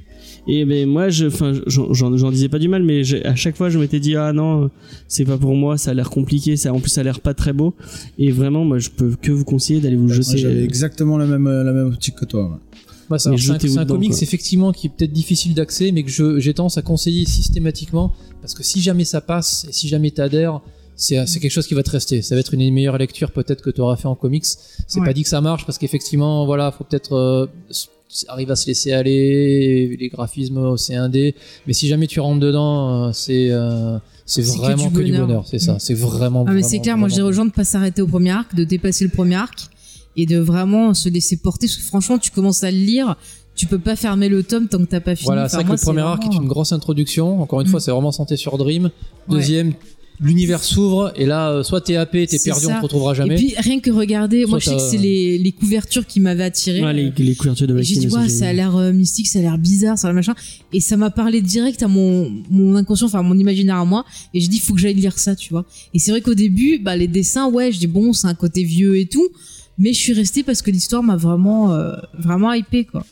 Et 0.48 0.64
ben 0.64 0.88
moi, 0.88 1.08
je, 1.08 1.26
enfin, 1.26 1.52
j'en- 1.68 2.30
disais 2.32 2.48
pas 2.48 2.58
du 2.58 2.66
mal, 2.66 2.82
mais 2.82 3.02
à 3.24 3.36
chaque 3.36 3.56
fois, 3.56 3.70
je 3.70 3.78
m'étais 3.78 4.00
dit 4.00 4.16
ah 4.16 4.32
non, 4.32 4.68
c'est 5.06 5.24
pas 5.24 5.38
pour 5.38 5.54
moi, 5.54 5.78
ça 5.78 5.92
a 5.92 5.94
l'air 5.94 6.10
compliqué, 6.10 6.56
ça, 6.56 6.72
en 6.72 6.80
plus, 6.80 6.90
ça 6.90 7.02
a 7.02 7.04
l'air 7.04 7.20
pas 7.20 7.32
très 7.34 7.52
beau. 7.52 7.74
Et 8.18 8.32
vraiment, 8.32 8.64
moi, 8.64 8.78
je 8.80 8.88
peux 8.90 9.14
que 9.20 9.30
vous 9.30 9.44
conseiller 9.44 9.78
d'aller 9.80 9.94
vous 9.94 10.06
Moi, 10.06 10.14
jeter. 10.14 10.38
J'avais 10.38 10.64
exactement 10.64 11.16
la 11.16 11.26
même, 11.26 11.44
la 11.48 11.72
même 11.72 11.86
optique 11.88 12.16
que 12.16 12.24
toi. 12.24 12.58
Moi, 13.10 13.18
c'est 13.18 13.28
un, 13.28 13.36
c'est 13.36 13.58
c'est 13.68 13.86
comics 13.86 14.10
quoi. 14.10 14.18
effectivement 14.22 14.72
qui 14.72 14.86
est 14.86 14.90
peut-être 14.90 15.12
difficile 15.12 15.54
d'accès, 15.54 15.92
mais 15.92 16.02
que 16.02 16.10
je- 16.10 16.38
j'ai 16.38 16.54
tendance 16.54 16.78
à 16.78 16.82
conseiller 16.82 17.24
systématiquement 17.26 18.12
parce 18.40 18.54
que 18.54 18.62
si 18.62 18.80
jamais 18.80 19.04
ça 19.04 19.20
passe 19.20 19.66
et 19.68 19.72
si 19.72 19.88
jamais 19.88 20.10
t'adhères, 20.10 20.60
c'est 20.96 21.26
c'est 21.26 21.40
quelque 21.40 21.50
chose 21.50 21.66
qui 21.66 21.74
va 21.74 21.82
te 21.82 21.90
rester. 21.90 22.22
Ça 22.22 22.34
va 22.34 22.40
être 22.40 22.54
une 22.54 22.60
des 22.60 22.70
meilleures 22.70 22.98
lectures 22.98 23.32
peut-être 23.32 23.62
que 23.62 23.70
tu 23.70 23.80
auras 23.80 23.96
fait 23.96 24.08
en 24.08 24.14
comics. 24.14 24.44
C'est 24.46 25.00
Ouais. 25.00 25.06
pas 25.06 25.12
dit 25.12 25.22
que 25.24 25.28
ça 25.28 25.40
marche 25.40 25.66
parce 25.66 25.78
qu'effectivement, 25.78 26.44
voilà, 26.46 26.70
faut 26.70 26.84
peut-être 26.84 27.14
euh, 27.14 27.46
arriver 28.28 28.52
à 28.52 28.56
se 28.56 28.66
laisser 28.66 28.92
aller, 28.92 29.96
les 29.98 30.08
graphismes 30.08 30.58
au 30.58 30.76
C1D. 30.76 31.34
Mais 31.66 31.72
si 31.72 31.88
jamais 31.88 32.06
tu 32.06 32.20
rentres 32.20 32.40
dedans, 32.40 33.06
euh, 33.08 33.10
c'est 33.12 33.48
euh, 33.50 33.98
c'est 34.26 34.42
C'est 34.42 34.52
que 34.54 34.58
vraiment 34.62 34.88
du 34.88 34.94
que, 34.96 35.02
du 35.02 35.10
bonheur. 35.12 35.26
bonheur. 35.26 35.46
C'est 35.48 35.58
ça, 35.58 35.78
c'est 35.78 35.94
vraiment. 35.94 36.44
Ah 36.46 36.52
mais 36.52 36.62
c'est 36.62 36.78
clair, 36.80 36.96
moi 36.96 37.08
je 37.08 37.14
dirais 37.14 37.22
vraiment 37.24 37.30
aux 37.42 37.44
gens 37.44 37.46
de 37.46 37.52
pas 37.52 37.64
s'arrêter 37.64 38.02
au 38.02 38.06
premier 38.06 38.30
arc, 38.30 38.54
de 38.54 38.64
dépasser 38.64 39.04
le 39.04 39.10
premier 39.10 39.34
arc 39.36 39.68
et 40.16 40.26
de 40.26 40.38
vraiment 40.38 40.94
se 40.94 41.08
laisser 41.08 41.36
porter. 41.36 41.66
Parce 41.66 41.76
que 41.76 41.82
franchement, 41.84 42.18
tu 42.18 42.30
commences 42.30 42.62
à 42.64 42.70
le 42.70 42.78
lire, 42.78 43.16
tu 43.54 43.66
peux 43.66 43.78
pas 43.78 43.96
fermer 43.96 44.28
le 44.28 44.42
tome 44.42 44.68
tant 44.68 44.78
que 44.78 44.84
t'as 44.84 45.00
pas 45.00 45.14
fini. 45.14 45.26
Voilà, 45.26 45.42
Enfin, 45.42 45.48
c'est 45.50 45.56
vrai 45.64 45.64
que 45.74 45.80
le 45.80 45.84
premier 45.84 46.00
arc 46.02 46.22
vraiment- 46.22 46.32
est 46.40 46.42
une 46.42 46.48
grosse 46.48 46.72
introduction. 46.72 47.40
Encore 47.42 47.60
une 47.60 47.66
Mm. 47.68 47.70
fois, 47.70 47.80
c'est 47.80 47.90
vraiment 47.90 48.12
santé 48.12 48.36
sur 48.36 48.56
Dream. 48.58 48.84
Ouais. 48.84 48.90
Deuxième, 49.28 49.74
l'univers 50.20 50.62
s'ouvre 50.62 51.12
et 51.16 51.26
là, 51.26 51.50
euh, 51.50 51.62
soit 51.64 51.80
t'es 51.80 51.96
happé, 51.96 52.26
t'es 52.26 52.38
perdu, 52.38 52.66
ça. 52.66 52.74
on 52.74 52.76
te 52.78 52.82
retrouvera 52.82 53.12
jamais. 53.14 53.34
Et 53.34 53.38
puis 53.38 53.54
rien 53.58 53.80
que 53.80 53.90
regarder, 53.90 54.46
moi 54.46 54.58
je 54.60 54.66
sais 54.66 54.76
que 54.76 54.80
c'est 54.82 54.96
les, 54.98 55.36
les 55.36 55.52
couvertures 55.52 56.06
qui 56.06 56.20
m'avaient 56.20 56.44
attiré. 56.44 56.80
Ouais, 56.82 56.92
les, 56.92 57.10
les 57.16 57.34
couvertures 57.34 57.66
de 57.66 57.76
j'ai 57.82 57.96
dit, 57.96 58.06
ouais, 58.08 58.28
ça 58.28 58.48
a 58.48 58.52
l'air 58.52 58.76
euh, 58.76 58.92
mystique, 58.92 59.26
ça 59.26 59.40
a 59.40 59.42
l'air 59.42 59.58
bizarre, 59.58 59.98
ça 59.98 60.06
a 60.06 60.10
l'air 60.10 60.14
machin. 60.16 60.34
Et 60.72 60.80
ça 60.80 60.96
m'a 60.96 61.10
parlé 61.10 61.40
direct 61.42 61.82
à 61.82 61.88
mon, 61.88 62.30
mon 62.50 62.76
inconscient, 62.76 63.06
enfin 63.06 63.22
mon 63.22 63.36
imaginaire 63.38 63.76
à 63.76 63.84
moi. 63.84 64.04
Et 64.32 64.40
j'ai 64.40 64.48
dit, 64.48 64.60
faut 64.60 64.74
que 64.74 64.80
j'aille 64.80 64.94
lire 64.94 65.18
ça, 65.18 65.34
tu 65.34 65.50
vois. 65.50 65.64
Et 65.92 65.98
c'est 65.98 66.10
vrai 66.12 66.20
qu'au 66.20 66.34
début, 66.34 66.78
bah, 66.78 66.94
les 66.96 67.08
dessins, 67.08 67.48
ouais, 67.50 67.72
je 67.72 67.78
dis, 67.80 67.86
bon, 67.88 68.12
c'est 68.12 68.28
un 68.28 68.34
côté 68.34 68.62
vieux 68.62 68.96
et 68.98 69.06
tout. 69.06 69.28
Mais 69.82 69.92
je 69.92 69.98
suis 69.98 70.12
restée 70.14 70.42
parce 70.42 70.62
que 70.62 70.70
l'histoire 70.70 71.02
m'a 71.02 71.16
vraiment, 71.16 71.72
euh, 71.74 71.92
vraiment 72.18 72.52
hypé, 72.54 72.84
quoi. 72.84 73.04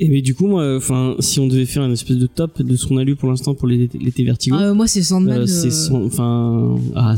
Et 0.00 0.08
mais 0.08 0.22
du 0.22 0.34
coup, 0.34 0.46
moi, 0.46 0.76
enfin, 0.76 1.16
si 1.20 1.38
on 1.38 1.46
devait 1.46 1.66
faire 1.66 1.84
une 1.84 1.92
espèce 1.92 2.16
de 2.16 2.26
top 2.26 2.62
de 2.62 2.76
ce 2.76 2.86
qu'on 2.86 2.96
a 2.96 3.04
lu 3.04 3.14
pour 3.14 3.28
l'instant 3.28 3.54
pour 3.54 3.68
les- 3.68 3.90
l'été 4.00 4.24
Vertigo. 4.24 4.56
Euh, 4.56 4.72
moi, 4.72 4.86
c'est 4.86 5.02
Sandman. 5.02 5.40
Euh, 5.42 5.46
c'est 5.46 5.92
enfin 5.92 6.76
ah, 6.96 7.14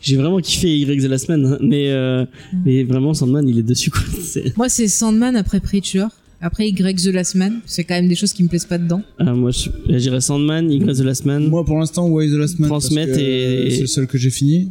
j'ai 0.00 0.16
vraiment 0.16 0.38
kiffé 0.40 0.74
Y 0.78 1.02
de 1.02 1.08
la 1.08 1.18
semaine 1.18 1.44
hein, 1.46 1.58
mais 1.60 1.90
euh, 1.90 2.24
Mm. 2.24 2.56
mais 2.64 2.84
vraiment 2.84 3.12
Sandman 3.12 3.46
il 3.46 3.58
est 3.58 3.62
dessus 3.62 3.90
quoi 3.90 4.00
Moi, 4.56 4.68
c'est 4.70 4.88
Sandman 4.88 5.36
après 5.36 5.60
Preacher. 5.60 6.06
Après 6.40 6.68
Y 6.68 7.02
The 7.02 7.12
Last 7.12 7.34
Man. 7.36 7.60
C'est 7.66 7.84
quand 7.84 7.94
même 7.94 8.08
des 8.08 8.16
choses 8.16 8.32
qui 8.32 8.42
me 8.42 8.48
plaisent 8.48 8.64
pas 8.66 8.78
dedans. 8.78 9.02
ah, 9.18 9.32
moi 9.34 9.50
dirais 9.98 10.20
Sandman 10.20 10.70
Y 10.72 10.96
de 10.98 11.02
la 11.04 11.14
semaine 11.14 11.48
Moi, 11.48 11.64
pour 11.64 11.78
l'instant, 11.78 12.08
Why 12.08 12.28
the 12.30 12.34
Last 12.36 12.58
Man. 12.58 12.68
Transmet 12.70 13.08
et- 13.20 13.70
C'est 13.70 13.80
le 13.82 13.86
seul 13.86 14.06
que 14.06 14.18
j'ai 14.18 14.30
fini. 14.30 14.70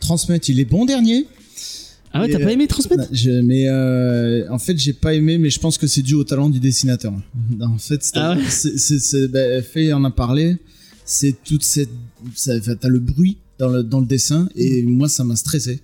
Transmet, 0.00 0.38
il 0.48 0.60
est 0.60 0.64
bon 0.64 0.84
dernier. 0.86 1.26
Ah 2.12 2.22
ouais 2.22 2.28
Et, 2.28 2.32
t'as 2.32 2.38
pas 2.40 2.52
aimé 2.52 2.66
transmettre 2.66 3.04
je- 3.12 3.40
mais 3.42 3.68
euh, 3.68 4.50
en 4.50 4.58
fait, 4.58 4.78
j'ai 4.78 4.92
pas 4.92 5.14
aimé, 5.14 5.38
mais 5.38 5.50
je 5.50 5.58
pense 5.60 5.76
que 5.78 5.86
c'est 5.86 6.02
dû 6.02 6.14
au 6.14 6.24
talent 6.24 6.48
du 6.48 6.60
dessinateur. 6.60 7.12
En 7.60 7.78
fait, 7.78 8.02
c'est, 8.02 8.12
Ah 8.16 8.34
ouais 8.36 8.42
c'est, 8.48 8.78
c'est, 8.78 8.98
c'est- 8.98 9.28
bah, 9.28 9.62
Faye 9.62 9.92
en 9.92 10.04
a 10.04 10.10
parlé. 10.10 10.56
C'est 11.04 11.34
toute 11.44 11.64
cette, 11.64 11.90
ça, 12.34 12.52
enfin, 12.58 12.74
t'as 12.78 12.88
le 12.88 12.98
bruit 12.98 13.38
dans 13.58 13.68
le 13.70 13.82
dans 13.82 14.00
le 14.00 14.06
dessin, 14.06 14.48
et 14.56 14.82
moi, 14.82 15.08
ça 15.08 15.24
m'a 15.24 15.36
stressé. 15.36 15.80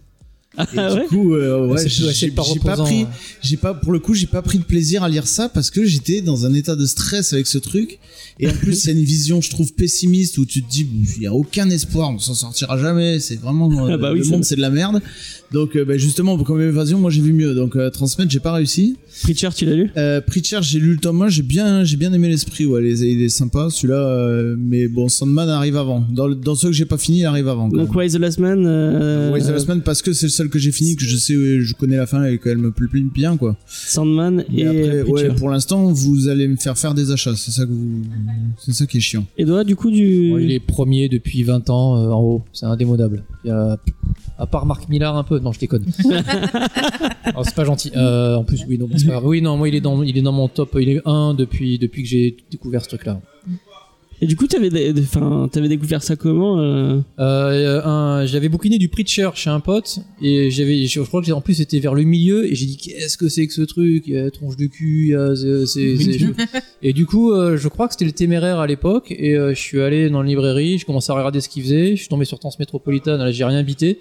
Et 0.56 0.62
ah 0.78 0.94
du 0.94 1.00
ouais 1.00 1.06
coup, 1.06 1.34
euh, 1.34 1.66
ouais, 1.66 1.88
j'ai, 1.88 2.30
pas 2.30 2.44
j'ai 2.44 2.60
pas 2.60 2.76
pris, 2.76 3.06
j'ai 3.42 3.56
pas, 3.56 3.74
pour 3.74 3.90
le 3.90 3.98
coup, 3.98 4.14
j'ai 4.14 4.28
pas 4.28 4.40
pris 4.40 4.58
de 4.58 4.62
plaisir 4.64 5.02
à 5.02 5.08
lire 5.08 5.26
ça 5.26 5.48
parce 5.48 5.68
que 5.68 5.84
j'étais 5.84 6.20
dans 6.20 6.46
un 6.46 6.54
état 6.54 6.76
de 6.76 6.86
stress 6.86 7.32
avec 7.32 7.48
ce 7.48 7.58
truc. 7.58 7.98
Et 8.38 8.48
en 8.48 8.52
plus, 8.52 8.74
c'est 8.80 8.92
une 8.92 9.02
vision, 9.02 9.40
je 9.40 9.50
trouve, 9.50 9.72
pessimiste 9.72 10.38
où 10.38 10.46
tu 10.46 10.62
te 10.62 10.70
dis, 10.70 10.86
il 11.16 11.22
y 11.24 11.26
a 11.26 11.34
aucun 11.34 11.68
espoir, 11.70 12.10
on 12.10 12.20
s'en 12.20 12.34
sortira 12.34 12.78
jamais. 12.78 13.18
C'est 13.18 13.34
vraiment, 13.34 13.88
euh, 13.88 13.94
Ah 13.94 13.96
bah 13.96 14.12
oui, 14.12 14.18
le 14.18 14.24
c'est 14.24 14.30
monde, 14.30 14.44
c'est 14.44 14.54
de 14.54 14.60
la 14.60 14.70
merde. 14.70 15.02
Donc, 15.54 15.76
euh, 15.76 15.84
bah, 15.84 15.96
justement, 15.96 16.36
comme 16.42 16.60
évasion, 16.60 16.98
moi, 16.98 17.10
j'ai 17.10 17.22
vu 17.22 17.32
mieux. 17.32 17.54
Donc, 17.54 17.76
euh, 17.76 17.88
transmettre, 17.88 18.30
j'ai 18.30 18.40
pas 18.40 18.52
réussi. 18.52 18.96
Preacher 19.22 19.50
tu 19.54 19.64
l'as 19.64 19.76
lu? 19.76 19.90
Euh, 19.96 20.20
Preacher, 20.20 20.58
j'ai 20.62 20.80
lu 20.80 20.90
le 20.94 20.96
tome 20.98 21.22
1, 21.22 21.28
j'ai 21.28 21.42
bien, 21.42 21.84
j'ai 21.84 21.96
bien 21.96 22.12
aimé 22.12 22.28
l'esprit, 22.28 22.66
ouais, 22.66 22.82
il 22.82 22.86
est, 22.88 23.12
il 23.12 23.22
est 23.22 23.28
sympa, 23.28 23.68
celui-là, 23.70 23.96
euh, 23.96 24.56
mais 24.58 24.88
bon, 24.88 25.08
Sandman 25.08 25.48
arrive 25.48 25.76
avant. 25.76 26.04
Dans, 26.10 26.26
le- 26.26 26.34
dans 26.34 26.56
ceux 26.56 26.68
que 26.68 26.74
j'ai 26.74 26.84
pas 26.84 26.98
fini, 26.98 27.20
il 27.20 27.24
arrive 27.24 27.46
avant. 27.46 27.68
donc. 27.68 27.94
Why 27.94 28.10
the 28.10 28.18
Last 28.18 28.40
Man 28.40 28.64
euh, 28.66 29.30
Ouais, 29.32 29.40
The 29.40 29.50
Last 29.50 29.68
Man 29.68 29.82
parce 29.82 30.02
que 30.02 30.12
c'est 30.12 30.26
le 30.26 30.30
seul 30.30 30.48
que 30.48 30.58
j'ai 30.58 30.72
fini, 30.72 30.96
que 30.96 31.04
je 31.04 31.16
sais, 31.16 31.34
euh, 31.34 31.60
je 31.62 31.74
connais 31.74 31.96
la 31.96 32.06
fin 32.06 32.24
et 32.24 32.38
qu'elle 32.38 32.58
me 32.58 32.72
plaît 32.72 32.88
bien, 33.14 33.36
quoi. 33.36 33.56
Sandman 33.68 34.44
Mais 34.52 34.60
et 34.62 34.66
après, 34.66 35.04
Preacher 35.04 35.28
ouais, 35.28 35.34
pour 35.36 35.48
l'instant, 35.50 35.92
vous 35.92 36.28
allez 36.28 36.48
me 36.48 36.56
faire 36.56 36.76
faire 36.76 36.94
des 36.94 37.12
achats, 37.12 37.36
c'est 37.36 37.52
ça 37.52 37.64
que 37.64 37.70
vous, 37.70 38.02
c'est 38.58 38.72
ça 38.74 38.86
qui 38.86 38.96
est 38.96 39.00
chiant. 39.00 39.24
et 39.38 39.44
toi 39.46 39.62
du 39.62 39.76
coup 39.76 39.90
du 39.92 40.30
Bon, 40.30 40.38
il 40.38 40.50
est 40.50 40.58
premier 40.60 41.08
depuis 41.08 41.44
20 41.44 41.70
ans 41.70 41.96
euh, 41.98 42.10
en 42.10 42.20
haut, 42.20 42.44
c'est 42.52 42.66
indémodable. 42.66 43.22
Il 43.44 43.48
y 43.48 43.50
a, 43.52 43.78
à 44.38 44.46
part 44.46 44.66
Marc 44.66 44.88
Millard 44.88 45.16
un 45.16 45.22
peu, 45.24 45.38
non 45.38 45.52
je 45.52 45.60
déconne. 45.60 45.84
Oh, 47.36 47.40
c'est 47.44 47.54
pas 47.54 47.64
gentil. 47.64 47.90
Euh, 47.96 48.36
en 48.36 48.44
plus 48.44 48.64
oui 48.68 48.78
non, 48.78 48.86
bon, 48.86 48.94
c'est 48.98 49.06
pas 49.06 49.12
grave. 49.14 49.26
Oui 49.26 49.40
non 49.42 49.56
moi 49.56 49.68
il 49.68 49.74
est 49.74 49.80
dans 49.80 50.02
il 50.02 50.16
est 50.16 50.22
dans 50.22 50.32
mon 50.32 50.46
top, 50.48 50.76
il 50.80 50.88
est 50.88 51.00
1 51.04 51.34
depuis 51.34 51.78
depuis 51.78 52.02
que 52.02 52.08
j'ai 52.08 52.36
découvert 52.50 52.82
ce 52.84 52.88
truc 52.88 53.06
là. 53.06 53.20
et 54.20 54.26
du 54.26 54.36
coup 54.36 54.46
t'avais 54.46 54.70
enfin 55.00 55.48
t'avais 55.50 55.68
découvert 55.68 56.02
ça 56.02 56.14
comment 56.16 56.60
euh? 56.60 57.00
Euh, 57.18 57.82
un- 57.84 58.26
j'avais 58.26 58.48
bouquiné 58.48 58.78
du 58.78 58.88
Preacher 58.88 59.30
chez 59.34 59.50
un 59.50 59.58
pote 59.60 59.98
et 60.22 60.50
j'avais 60.50 60.86
je 60.86 61.00
crois 61.00 61.22
que 61.22 61.32
en 61.32 61.40
plus 61.40 61.54
c'était 61.54 61.80
vers 61.80 61.94
le 61.94 62.02
milieu 62.04 62.46
et 62.46 62.54
j'ai 62.54 62.66
dit 62.66 62.76
qu'est-ce 62.76 63.16
que 63.16 63.28
c'est 63.28 63.46
que 63.46 63.52
ce 63.54 63.62
truc? 63.62 64.04
Il 64.06 64.14
y 64.14 64.18
a 64.18 64.30
tronche 64.30 64.56
de 64.56 64.66
cul 64.66 65.16
c'est- 65.66 65.96
et 66.82 66.92
du 66.92 67.06
coup 67.06 67.32
euh, 67.32 67.56
je 67.56 67.68
crois 67.68 67.86
que 67.88 67.94
c'était 67.94 68.04
le 68.04 68.12
téméraire 68.12 68.60
à 68.60 68.66
l'époque 68.66 69.10
et 69.10 69.34
euh, 69.36 69.54
je 69.54 69.60
suis 69.60 69.80
allé 69.80 70.08
dans 70.10 70.22
la 70.22 70.28
librairie 70.28 70.78
je 70.78 70.84
commençais 70.86 71.10
à 71.10 71.14
regarder 71.16 71.40
ce 71.40 71.48
qu'il 71.48 71.62
faisait 71.62 71.96
je 71.96 72.00
suis 72.00 72.08
tombé 72.08 72.26
sur 72.26 72.38
Transmétropolitane 72.38 73.18
là 73.18 73.32
j'ai 73.32 73.44
rien 73.44 73.62
bité 73.62 73.98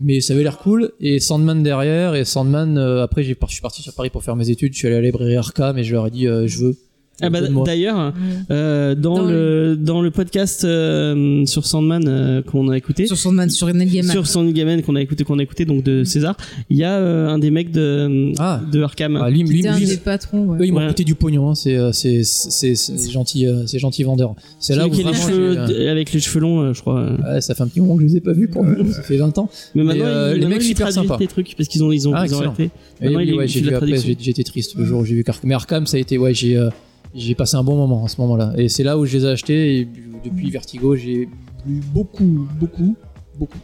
mais 0.00 0.20
ça 0.20 0.34
avait 0.34 0.42
l'air 0.42 0.58
cool. 0.58 0.92
Et 1.00 1.20
Sandman 1.20 1.62
derrière 1.62 2.14
et 2.14 2.24
Sandman 2.24 2.78
euh, 2.78 3.02
après 3.02 3.22
j'ai 3.22 3.36
je 3.40 3.52
suis 3.52 3.62
parti 3.62 3.82
sur 3.82 3.94
Paris 3.94 4.10
pour 4.10 4.22
faire 4.22 4.36
mes 4.36 4.50
études. 4.50 4.72
Je 4.72 4.78
suis 4.78 4.86
allé 4.86 4.96
à 4.96 5.00
la 5.00 5.06
librairie 5.06 5.36
Arca 5.36 5.72
mais 5.72 5.84
je 5.84 5.92
leur 5.92 6.06
ai 6.06 6.10
dit 6.10 6.26
euh, 6.26 6.46
je 6.46 6.58
veux 6.58 6.76
Ah 7.20 7.30
bah, 7.30 7.40
d'ailleurs, 7.64 8.12
euh, 8.50 8.94
dans, 8.94 9.16
Dans 9.18 9.24
le 9.26 9.76
dans 9.76 10.00
le 10.02 10.10
podcast 10.10 10.64
euh, 10.64 11.44
sur 11.46 11.66
Sandman 11.66 12.04
euh, 12.06 12.42
qu'on 12.42 12.68
a 12.68 12.76
écouté, 12.76 13.06
Sur 13.06 13.16
Sandman, 13.18 13.50
sur 13.50 13.66
Neil 13.74 13.88
Gaiman. 13.88 14.12
sur 14.12 14.26
Sandman 14.26 14.52
Gaiman 14.52 14.82
qu'on 14.82 14.94
a 14.94 15.02
écouté 15.02 15.24
qu'on 15.24 15.38
a 15.38 15.42
écouté 15.42 15.64
donc 15.64 15.82
de 15.82 16.04
César, 16.04 16.36
il 16.70 16.76
y 16.76 16.84
a 16.84 16.92
euh, 16.98 17.28
un 17.28 17.38
des 17.38 17.50
mecs 17.50 17.72
de 17.72 18.32
Ah. 18.38 18.60
de 18.70 18.82
Arkham. 18.82 19.16
Ah, 19.16 19.30
lui, 19.30 19.42
lui, 19.42 19.66
un 19.66 19.76
lui, 19.78 19.86
des 19.86 19.96
patrons, 19.96 20.44
ouais. 20.46 20.58
eux, 20.60 20.66
ils 20.66 20.72
m'ont 20.72 20.78
Ouais. 20.78 20.86
coûté 20.88 21.02
du 21.04 21.14
pognon. 21.16 21.50
Hein. 21.50 21.54
C'est, 21.54 21.76
euh, 21.76 21.90
c'est, 21.92 22.22
c'est, 22.22 22.74
c'est 22.76 23.10
gentil, 23.10 23.46
euh, 23.46 23.66
c'est 23.66 23.78
gentil 23.80 24.04
vendeur. 24.04 24.34
C'est 24.60 24.76
là 24.76 24.86
où 24.86 24.92
a 24.92 24.96
les 24.96 25.02
vraiment 25.02 25.18
cheveux 25.18 25.58
euh, 25.58 25.90
avec 25.90 26.12
les 26.12 26.20
cheveux 26.20 26.40
longs, 26.40 26.60
euh, 26.60 26.72
je 26.72 26.80
crois. 26.80 27.00
euh. 27.00 27.34
ouais, 27.34 27.40
ça 27.40 27.54
fait 27.56 27.62
un 27.62 27.68
petit 27.68 27.80
moment 27.80 27.96
que 27.96 28.02
je 28.02 28.06
les 28.06 28.16
ai 28.18 28.20
pas 28.20 28.32
vus 28.32 28.48
pour 28.48 28.64
nous. 28.64 28.92
Ça 28.92 29.02
fait 29.02 29.16
20 29.16 29.36
ans. 29.38 29.50
Mais 29.74 29.82
maintenant, 29.82 30.04
euh, 30.04 30.34
il- 30.36 30.40
les 30.42 30.46
mecs 30.46 30.62
super 30.62 30.92
sympas. 30.92 31.16
des 31.16 31.26
trucs 31.26 31.54
parce 31.56 31.68
qu'ils 31.68 31.82
ont 31.82 31.90
ils 31.90 32.06
ont, 32.08 32.12
Ah, 32.14 32.26
ils 32.26 32.34
ont 32.34 32.40
arrêté. 32.42 32.70
Maintenant, 33.02 33.20
j'ai 33.46 34.30
été 34.30 34.44
triste 34.44 34.74
le 34.76 34.84
jour 34.84 35.00
où 35.00 35.04
j'ai 35.04 35.14
vu 35.14 35.24
Arkham. 35.26 35.48
Mais 35.48 35.54
Arkham, 35.54 35.86
ça 35.86 35.96
a 35.96 36.00
été, 36.00 36.16
ouais, 36.18 36.32
j'ai, 36.34 36.56
euh, 36.56 36.68
j'ai 37.14 37.34
passé 37.34 37.56
un 37.56 37.64
bon 37.64 37.76
moment 37.76 38.04
à 38.04 38.08
ce 38.08 38.20
moment-là. 38.20 38.52
Et 38.56 38.68
c'est 38.68 38.82
là 38.84 38.98
où 38.98 39.06
je 39.06 39.16
les 39.16 39.24
ai 39.24 39.28
achetés. 39.28 39.78
Et 39.80 39.88
depuis 40.24 40.50
Vertigo, 40.50 40.96
j'ai 40.96 41.28
lu 41.66 41.80
beaucoup, 41.92 42.46
beaucoup, 42.58 42.96
beaucoup. 43.38 43.58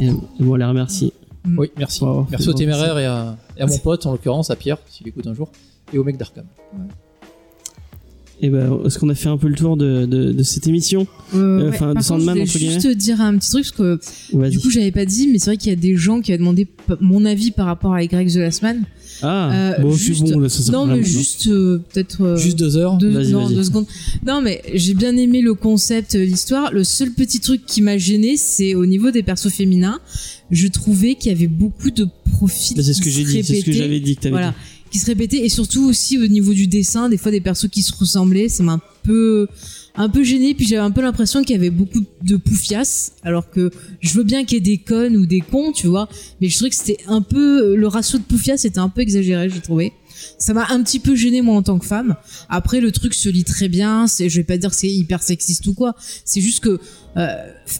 Et 0.00 0.08
les 0.08 0.64
remercie. 0.64 1.12
Oui, 1.58 1.70
merci. 1.76 2.04
Merci 2.30 2.48
au 2.48 2.52
bon, 2.52 2.58
téméraire 2.58 2.98
et 2.98 3.06
à, 3.06 3.36
et 3.56 3.62
à 3.62 3.66
mon 3.66 3.78
pote, 3.78 4.06
en 4.06 4.12
l'occurrence, 4.12 4.50
à 4.50 4.56
Pierre, 4.56 4.78
s'il 4.88 5.08
écoute 5.08 5.26
un 5.26 5.34
jour, 5.34 5.50
et 5.92 5.98
au 5.98 6.04
mec 6.04 6.16
d'Arkham. 6.16 6.44
Et 8.40 8.48
ben, 8.48 8.80
est-ce 8.84 8.98
qu'on 8.98 9.08
a 9.08 9.14
fait 9.14 9.28
un 9.28 9.36
peu 9.36 9.46
le 9.48 9.54
tour 9.54 9.76
de, 9.76 10.04
de, 10.04 10.32
de 10.32 10.42
cette 10.42 10.66
émission 10.66 11.06
Euh, 11.34 11.68
Enfin, 11.68 11.90
de 11.90 11.94
Par 11.94 11.94
contre, 11.94 12.02
Sandman, 12.04 12.44
je 12.46 12.58
guillemets. 12.58 12.80
juste 12.80 12.88
dire 12.96 13.20
un 13.20 13.36
petit 13.38 13.50
truc 13.50 13.62
parce 13.64 14.30
que 14.32 14.48
du 14.50 14.58
coup 14.58 14.70
j'avais 14.70 14.90
pas 14.90 15.04
dit, 15.04 15.28
mais 15.28 15.38
c'est 15.38 15.50
vrai 15.50 15.56
qu'il 15.56 15.70
y 15.70 15.72
a 15.72 15.76
des 15.76 15.94
gens 15.96 16.20
qui 16.20 16.32
avaient 16.32 16.38
demandé 16.38 16.66
mon 17.00 17.24
avis 17.24 17.52
par 17.52 17.66
rapport 17.66 17.92
à 17.92 18.02
Y 18.02 18.32
The 18.32 18.36
Last 18.38 18.62
Man. 18.62 18.82
Ah, 19.22 19.52
euh, 19.52 19.78
bon, 19.80 19.92
juste- 19.94 20.22
bon, 20.22 20.38
là, 20.40 20.48
ça 20.48 20.72
non, 20.72 20.86
mais 20.86 21.02
juste 21.02 21.46
euh, 21.48 21.78
peut-être. 21.92 22.22
euh, 22.22 22.36
Juste 22.36 22.58
deux 22.58 22.76
heures. 22.76 22.96
deux, 22.98 23.10
non, 23.30 23.48
deux 23.48 23.62
secondes. 23.62 23.86
Non, 24.26 24.40
mais 24.42 24.62
j'ai 24.74 24.94
bien 24.94 25.16
aimé 25.16 25.40
le 25.40 25.54
concept, 25.54 26.14
euh, 26.14 26.24
l'histoire. 26.24 26.72
Le 26.72 26.84
seul 26.84 27.12
petit 27.12 27.40
truc 27.40 27.64
qui 27.66 27.82
m'a 27.82 27.98
gêné, 27.98 28.36
c'est 28.36 28.74
au 28.74 28.86
niveau 28.86 29.10
des 29.10 29.22
persos 29.22 29.48
féminins. 29.50 30.00
Je 30.50 30.66
trouvais 30.68 31.14
qu'il 31.14 31.32
y 31.32 31.34
avait 31.34 31.46
beaucoup 31.46 31.90
de 31.90 32.06
profils. 32.32 32.76
Bah, 32.76 32.82
c'est 32.82 32.92
ce 32.94 33.00
que 33.02 33.10
j'ai 33.10 33.24
dit, 33.24 33.42
c'est 33.42 33.60
ce 33.60 33.64
que 33.64 33.72
j'avais 33.72 34.00
dit 34.00 34.16
que 34.16 34.28
Voilà, 34.28 34.48
dit. 34.50 34.54
Qui 34.92 34.98
se 34.98 35.06
répétaient 35.06 35.44
et 35.44 35.48
surtout 35.48 35.88
aussi 35.88 36.18
au 36.18 36.26
niveau 36.26 36.52
du 36.52 36.66
dessin, 36.66 37.08
des 37.08 37.16
fois 37.16 37.32
des 37.32 37.40
persos 37.40 37.68
qui 37.68 37.82
se 37.82 37.92
ressemblaient, 37.94 38.48
ça 38.48 38.62
m'a 38.62 38.74
un 38.74 38.80
peu 39.02 39.48
un 39.94 40.08
peu 40.08 40.22
gêné 40.22 40.54
puis 40.54 40.66
j'avais 40.66 40.82
un 40.82 40.90
peu 40.90 41.02
l'impression 41.02 41.42
qu'il 41.42 41.56
y 41.56 41.58
avait 41.58 41.70
beaucoup 41.70 42.00
de 42.22 42.36
poufias 42.36 43.12
alors 43.22 43.50
que 43.50 43.70
je 44.00 44.14
veux 44.14 44.24
bien 44.24 44.44
qu'il 44.44 44.54
y 44.54 44.58
ait 44.58 44.76
des 44.76 44.78
connes 44.78 45.16
ou 45.16 45.26
des 45.26 45.40
cons, 45.40 45.72
tu 45.72 45.86
vois, 45.86 46.08
mais 46.40 46.48
je 46.48 46.56
trouvais 46.56 46.70
que 46.70 46.76
c'était 46.76 46.98
un 47.08 47.22
peu 47.22 47.74
le 47.74 47.86
ratio 47.88 48.18
de 48.18 48.24
poufias 48.24 48.62
était 48.64 48.78
un 48.78 48.88
peu 48.88 49.00
exagéré, 49.00 49.50
j'ai 49.50 49.60
trouvé. 49.60 49.92
Ça 50.38 50.52
m'a 50.54 50.66
un 50.70 50.82
petit 50.82 50.98
peu 50.98 51.14
gêné 51.14 51.42
moi 51.42 51.56
en 51.56 51.62
tant 51.62 51.78
que 51.78 51.86
femme. 51.86 52.16
Après 52.48 52.80
le 52.80 52.92
truc 52.92 53.14
se 53.14 53.28
lit 53.28 53.44
très 53.44 53.68
bien, 53.68 54.06
c'est 54.06 54.28
je 54.28 54.36
vais 54.38 54.44
pas 54.44 54.58
dire 54.58 54.70
que 54.70 54.76
c'est 54.76 54.88
hyper 54.90 55.22
sexiste 55.22 55.66
ou 55.66 55.74
quoi, 55.74 55.94
c'est 56.24 56.40
juste 56.40 56.60
que 56.60 56.80
euh, 57.18 57.26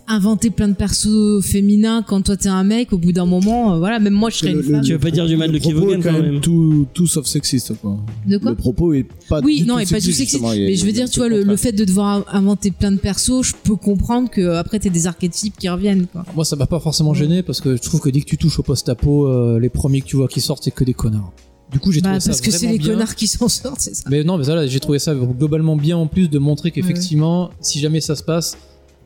inventer 0.09 0.51
plein 0.51 0.69
de 0.69 0.75
persos 0.75 1.41
féminins 1.43 2.03
quand 2.07 2.21
toi 2.21 2.37
t'es 2.37 2.51
un 2.51 2.65
mec 2.65 2.93
au 2.93 2.99
bout 2.99 3.13
d'un 3.13 3.25
moment 3.25 3.73
euh, 3.75 3.79
voilà, 3.79 3.99
même 3.99 4.13
moi 4.13 4.29
je 4.29 4.37
serais 4.37 4.53
Le- 4.53 4.61
une 4.61 4.67
le- 4.67 4.73
femme. 4.75 4.85
Tu 4.85 4.93
vas 4.93 4.99
pas 4.99 5.11
dire 5.11 5.27
du 5.27 5.37
mal 5.37 5.51
de 5.51 5.59
propos 5.59 5.81
Kevogan 5.81 6.01
est 6.01 6.03
quand 6.03 6.13
même. 6.23 6.41
tout, 6.41 6.87
tout 6.93 7.07
sauf 7.07 7.25
sexiste 7.27 7.73
quoi. 7.81 7.99
De 8.27 8.37
quoi 8.37 8.51
Le 8.51 8.57
propos 8.57 8.93
est 8.93 9.07
pas 9.29 9.41
Oui, 9.41 9.63
du 9.63 9.67
non, 9.67 9.75
tout 9.77 9.81
et 9.81 9.87
pas 9.87 10.01
du 10.01 10.13
sexiste, 10.13 10.43
Mais 10.43 10.75
je 10.77 10.85
veux 10.85 10.93
dire, 10.93 11.09
tu 11.09 11.19
vois, 11.21 11.29
le, 11.31 11.43
le 11.45 11.57
fait 11.57 11.73
de 11.73 11.85
devoir 11.85 12.25
inventer 12.35 12.71
plein 12.71 12.93
de 12.93 12.99
persos, 12.99 13.43
je 13.43 13.53
peux 13.63 13.77
comprendre 13.77 14.29
que 14.31 14.41
euh, 14.43 14.59
après 14.59 14.79
t'aies 14.79 14.91
des 14.91 15.07
archétypes 15.07 15.57
qui 15.59 15.69
reviennent, 15.69 16.07
quoi. 16.07 16.25
Moi, 16.35 16.45
ça 16.45 16.57
m'a 16.57 16.67
pas 16.67 16.81
forcément 16.81 17.15
gêné 17.15 17.43
parce 17.43 17.61
que 17.61 17.77
je 17.77 17.81
trouve 17.83 18.01
que 18.01 18.11
dès 18.11 18.21
que 18.21 18.27
tu 18.27 18.37
touches 18.37 18.59
au 18.59 18.63
post-apo, 18.63 19.27
euh, 19.29 19.59
les 19.59 19.69
premiers 19.71 20.01
que 20.03 20.07
tu 20.07 20.17
vois 20.17 20.29
qui 20.29 20.41
sortent, 20.43 20.65
c'est 20.65 20.71
que 20.73 20.85
des 20.85 20.95
connards. 20.95 21.33
Du 21.73 21.79
coup, 21.81 21.91
j'ai 21.93 22.01
Bah, 22.01 22.09
trouvé 22.11 22.21
ça 22.21 22.31
parce 22.31 22.41
que 22.41 22.51
c'est 22.51 22.59
vraiment 22.67 22.73
les 22.73 22.79
bien. 22.79 22.93
connards 22.93 23.15
qui 23.15 23.27
s'en 23.27 23.49
sortent, 23.49 23.81
c'est 23.81 23.95
ça. 23.95 24.05
Mais 24.11 24.25
non, 24.25 24.37
mais 24.39 24.45
ça, 24.45 24.55
là, 24.55 24.67
j'ai 24.67 24.81
trouvé 24.81 24.99
ça 24.99 25.15
globalement 25.15 25.77
bien 25.77 25.97
en 25.97 26.07
plus 26.07 26.29
de 26.29 26.39
montrer 26.39 26.71
qu'effectivement, 26.71 27.51
si 27.61 27.79
jamais 27.81 28.01
ça 28.01 28.15
se 28.15 28.23
passe, 28.23 28.57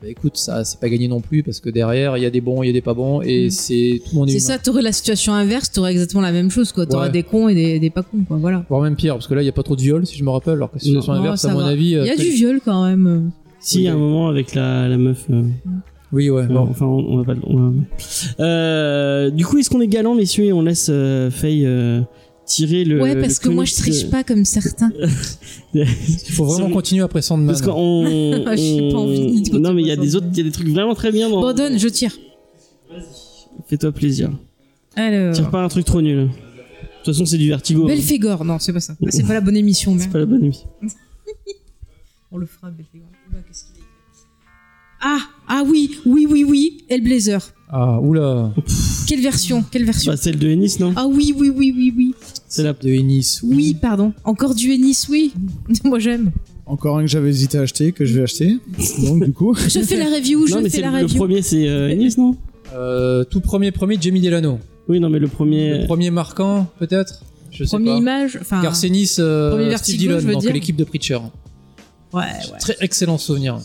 bah 0.01 0.09
écoute, 0.09 0.37
ça, 0.37 0.63
c'est 0.63 0.79
pas 0.79 0.89
gagné 0.89 1.07
non 1.07 1.21
plus 1.21 1.41
parce 1.43 1.59
que 1.59 1.69
derrière, 1.69 2.17
il 2.17 2.23
y 2.23 2.25
a 2.25 2.29
des 2.29 2.41
bons, 2.41 2.61
il 2.61 2.67
y 2.67 2.69
a 2.69 2.73
des 2.73 2.81
pas 2.81 2.93
bons 2.93 3.21
et 3.23 3.47
Mm. 3.47 3.49
c'est 3.49 4.01
tout 4.03 4.09
le 4.11 4.17
monde 4.19 4.29
est 4.29 4.33
C'est 4.33 4.39
ça, 4.39 4.57
t'aurais 4.59 4.81
la 4.83 4.91
situation 4.91 5.33
inverse, 5.33 5.71
t'aurais 5.71 5.91
exactement 5.91 6.21
la 6.21 6.31
même 6.31 6.51
chose, 6.51 6.71
quoi. 6.71 6.85
T'aurais 6.85 7.07
Ouais. 7.07 7.11
des 7.11 7.23
cons 7.23 7.47
et 7.49 7.55
des, 7.55 7.79
des 7.79 7.89
pas 7.89 8.03
cons, 8.03 8.23
quoi, 8.27 8.37
voilà. 8.37 8.63
Voire 8.69 8.81
même 8.81 8.95
pire, 8.95 9.13
parce 9.15 9.27
que 9.27 9.33
là, 9.33 9.41
il 9.41 9.45
y 9.45 9.49
a 9.49 9.53
pas 9.53 9.63
trop 9.63 9.75
de 9.75 9.81
viol, 9.81 10.05
si 10.05 10.15
je 10.17 10.23
me 10.23 10.29
rappelle, 10.29 10.53
alors 10.55 10.69
que 10.69 10.75
la 10.75 10.81
situation 10.81 11.13
Non, 11.13 11.19
inverse, 11.19 11.45
à 11.45 11.51
mon 11.53 11.59
va. 11.61 11.67
avis. 11.67 11.95
euh, 11.95 12.03
Il 12.03 12.07
y 12.07 12.11
a 12.11 12.15
du 12.15 12.29
viol 12.29 12.59
quand 12.63 12.85
même. 12.85 13.31
Si, 13.59 13.77
il 13.79 13.83
y 13.83 13.87
a 13.87 13.93
un 13.93 13.97
moment 13.97 14.27
avec 14.27 14.53
la, 14.53 14.87
la 14.87 14.97
meuf. 14.97 15.25
euh, 15.31 15.41
Oui, 16.13 16.29
ouais, 16.29 16.43
euh, 16.43 16.45
bon. 16.47 16.59
Enfin, 16.69 16.85
on, 16.85 16.99
on 16.99 17.17
va 17.17 17.33
pas. 17.33 17.39
on 17.47 17.57
va- 17.57 17.73
Euh, 18.39 19.29
du 19.31 19.45
coup, 19.45 19.57
est-ce 19.57 19.69
qu'on 19.69 19.81
est 19.81 19.87
galant, 19.87 20.13
messieurs, 20.15 20.45
et 20.45 20.53
on 20.53 20.61
laisse 20.61 20.87
euh, 20.91 21.31
Faye 21.31 21.65
euh, 21.65 22.01
tirer 22.47 22.83
le. 22.85 22.99
ouais, 23.01 23.15
parce 23.19 23.35
le 23.35 23.43
que 23.43 23.49
moi 23.49 23.65
je 23.65 23.75
triche 23.75 24.05
euh, 24.05 24.09
pas 24.09 24.23
comme 24.23 24.43
certains. 24.45 24.91
Il 25.75 25.85
faut 26.33 26.45
vraiment 26.45 26.69
continuer 26.71 27.03
après 27.03 27.21
Sandman. 27.21 27.47
Parce 27.47 27.61
qu'on. 27.61 28.05
J'ai 28.55 28.89
pas 28.91 28.97
envie 28.97 29.19
de 29.19 29.25
on- 29.25 29.35
continuer 29.37 29.59
Non, 29.59 29.73
mais 29.73 29.81
il 29.83 29.87
y 29.87 29.91
a 29.91 29.95
des 29.95 30.15
autres, 30.15 30.27
il 30.31 30.37
y 30.37 30.41
a 30.41 30.43
des 30.43 30.51
trucs 30.51 30.69
vraiment 30.69 30.95
très 30.95 31.11
bien 31.11 31.29
dans. 31.29 31.41
Bon, 31.41 31.53
donne, 31.53 31.77
je 31.77 31.87
tire. 31.87 32.17
Fais-toi 33.67 33.91
plaisir. 33.91 34.31
Alors. 34.95 35.35
Tire 35.35 35.49
pas 35.51 35.61
un 35.63 35.67
truc 35.67 35.85
trop 35.85 36.01
nul. 36.01 36.17
De 36.17 36.27
toute 37.03 37.13
façon, 37.13 37.25
c'est 37.25 37.37
du 37.37 37.47
vertigo. 37.47 37.83
hein. 37.83 37.87
Belphégor, 37.87 38.43
non, 38.43 38.57
c'est 38.59 38.73
pas 38.73 38.79
ça. 38.79 38.95
C'est 39.09 39.25
pas 39.27 39.33
la 39.33 39.41
bonne 39.41 39.55
émission, 39.57 39.93
mais. 39.93 40.01
C'est 40.01 40.09
pas 40.09 40.19
la 40.19 40.25
bonne 40.25 40.43
émission. 40.43 40.67
On 42.31 42.37
le 42.37 42.45
fera, 42.45 42.69
Belphégor. 42.71 43.07
Oula, 43.29 43.39
qu'est-ce 43.47 43.63
qu'il 43.65 43.75
a 43.75 43.77
écrit? 43.77 43.87
Ah, 45.01 45.19
ah 45.47 45.63
oui, 45.65 45.97
oui, 46.05 46.25
oui, 46.29 46.43
oui, 46.43 46.83
Hellblazer. 46.89 47.53
Ah, 47.69 47.99
oula. 47.99 48.53
Quelle 49.07 49.21
version 49.21 49.63
Quelle 49.69 49.83
version 49.85 50.11
Bah, 50.11 50.17
celle 50.17 50.39
de 50.39 50.47
Ennis, 50.49 50.77
non 50.79 50.93
Ah 50.95 51.05
oui, 51.07 51.33
oui, 51.37 51.49
oui, 51.53 51.73
oui, 51.75 51.93
oui. 51.95 52.15
C'est 52.47 52.63
la. 52.63 52.71
De 52.73 52.89
Ennis. 52.89 53.41
Oui, 53.43 53.75
pardon. 53.81 54.13
Encore 54.23 54.55
du 54.55 54.71
Ennis, 54.73 55.07
oui. 55.09 55.33
Moi 55.83 55.99
j'aime. 55.99 56.31
Encore 56.65 56.97
un 56.97 57.01
que 57.01 57.07
j'avais 57.07 57.29
hésité 57.29 57.57
à 57.57 57.61
acheter, 57.61 57.91
que 57.91 58.05
je 58.05 58.13
vais 58.13 58.23
acheter. 58.23 58.57
Donc 59.03 59.23
du 59.25 59.33
coup, 59.33 59.53
Je 59.67 59.79
fais 59.81 59.97
la 59.97 60.05
review, 60.05 60.47
je 60.47 60.53
non, 60.55 60.61
mais 60.61 60.69
fais 60.69 60.77
c'est 60.77 60.81
la 60.81 60.91
le, 60.91 60.97
le 60.99 61.03
review. 61.03 61.17
premier, 61.17 61.41
c'est 61.41 61.67
euh, 61.67 61.89
Ennis, 61.89 62.15
non 62.17 62.35
Euh, 62.73 63.23
tout 63.25 63.41
premier, 63.41 63.71
premier, 63.71 63.97
Jamie 63.99 64.21
Delano. 64.21 64.59
Oui, 64.87 64.99
non, 65.01 65.09
mais 65.09 65.19
le 65.19 65.27
premier. 65.27 65.79
Le 65.79 65.85
premier 65.87 66.09
marquant, 66.11 66.67
peut-être 66.79 67.21
Je 67.51 67.63
sais 67.65 67.69
Première 67.75 67.93
pas. 67.95 67.99
image, 67.99 68.37
enfin. 68.41 68.61
Garcenis, 68.61 69.15
euh, 69.19 69.51
Premier 69.51 69.63
Steve 69.77 69.99
Vertigo, 69.99 70.19
Dillon, 70.19 70.31
donc 70.39 70.53
l'équipe 70.53 70.75
de 70.77 70.83
Preacher. 70.85 71.19
Ouais, 72.13 72.21
ouais. 72.23 72.57
Très 72.59 72.77
excellent 72.79 73.17
souvenir. 73.17 73.59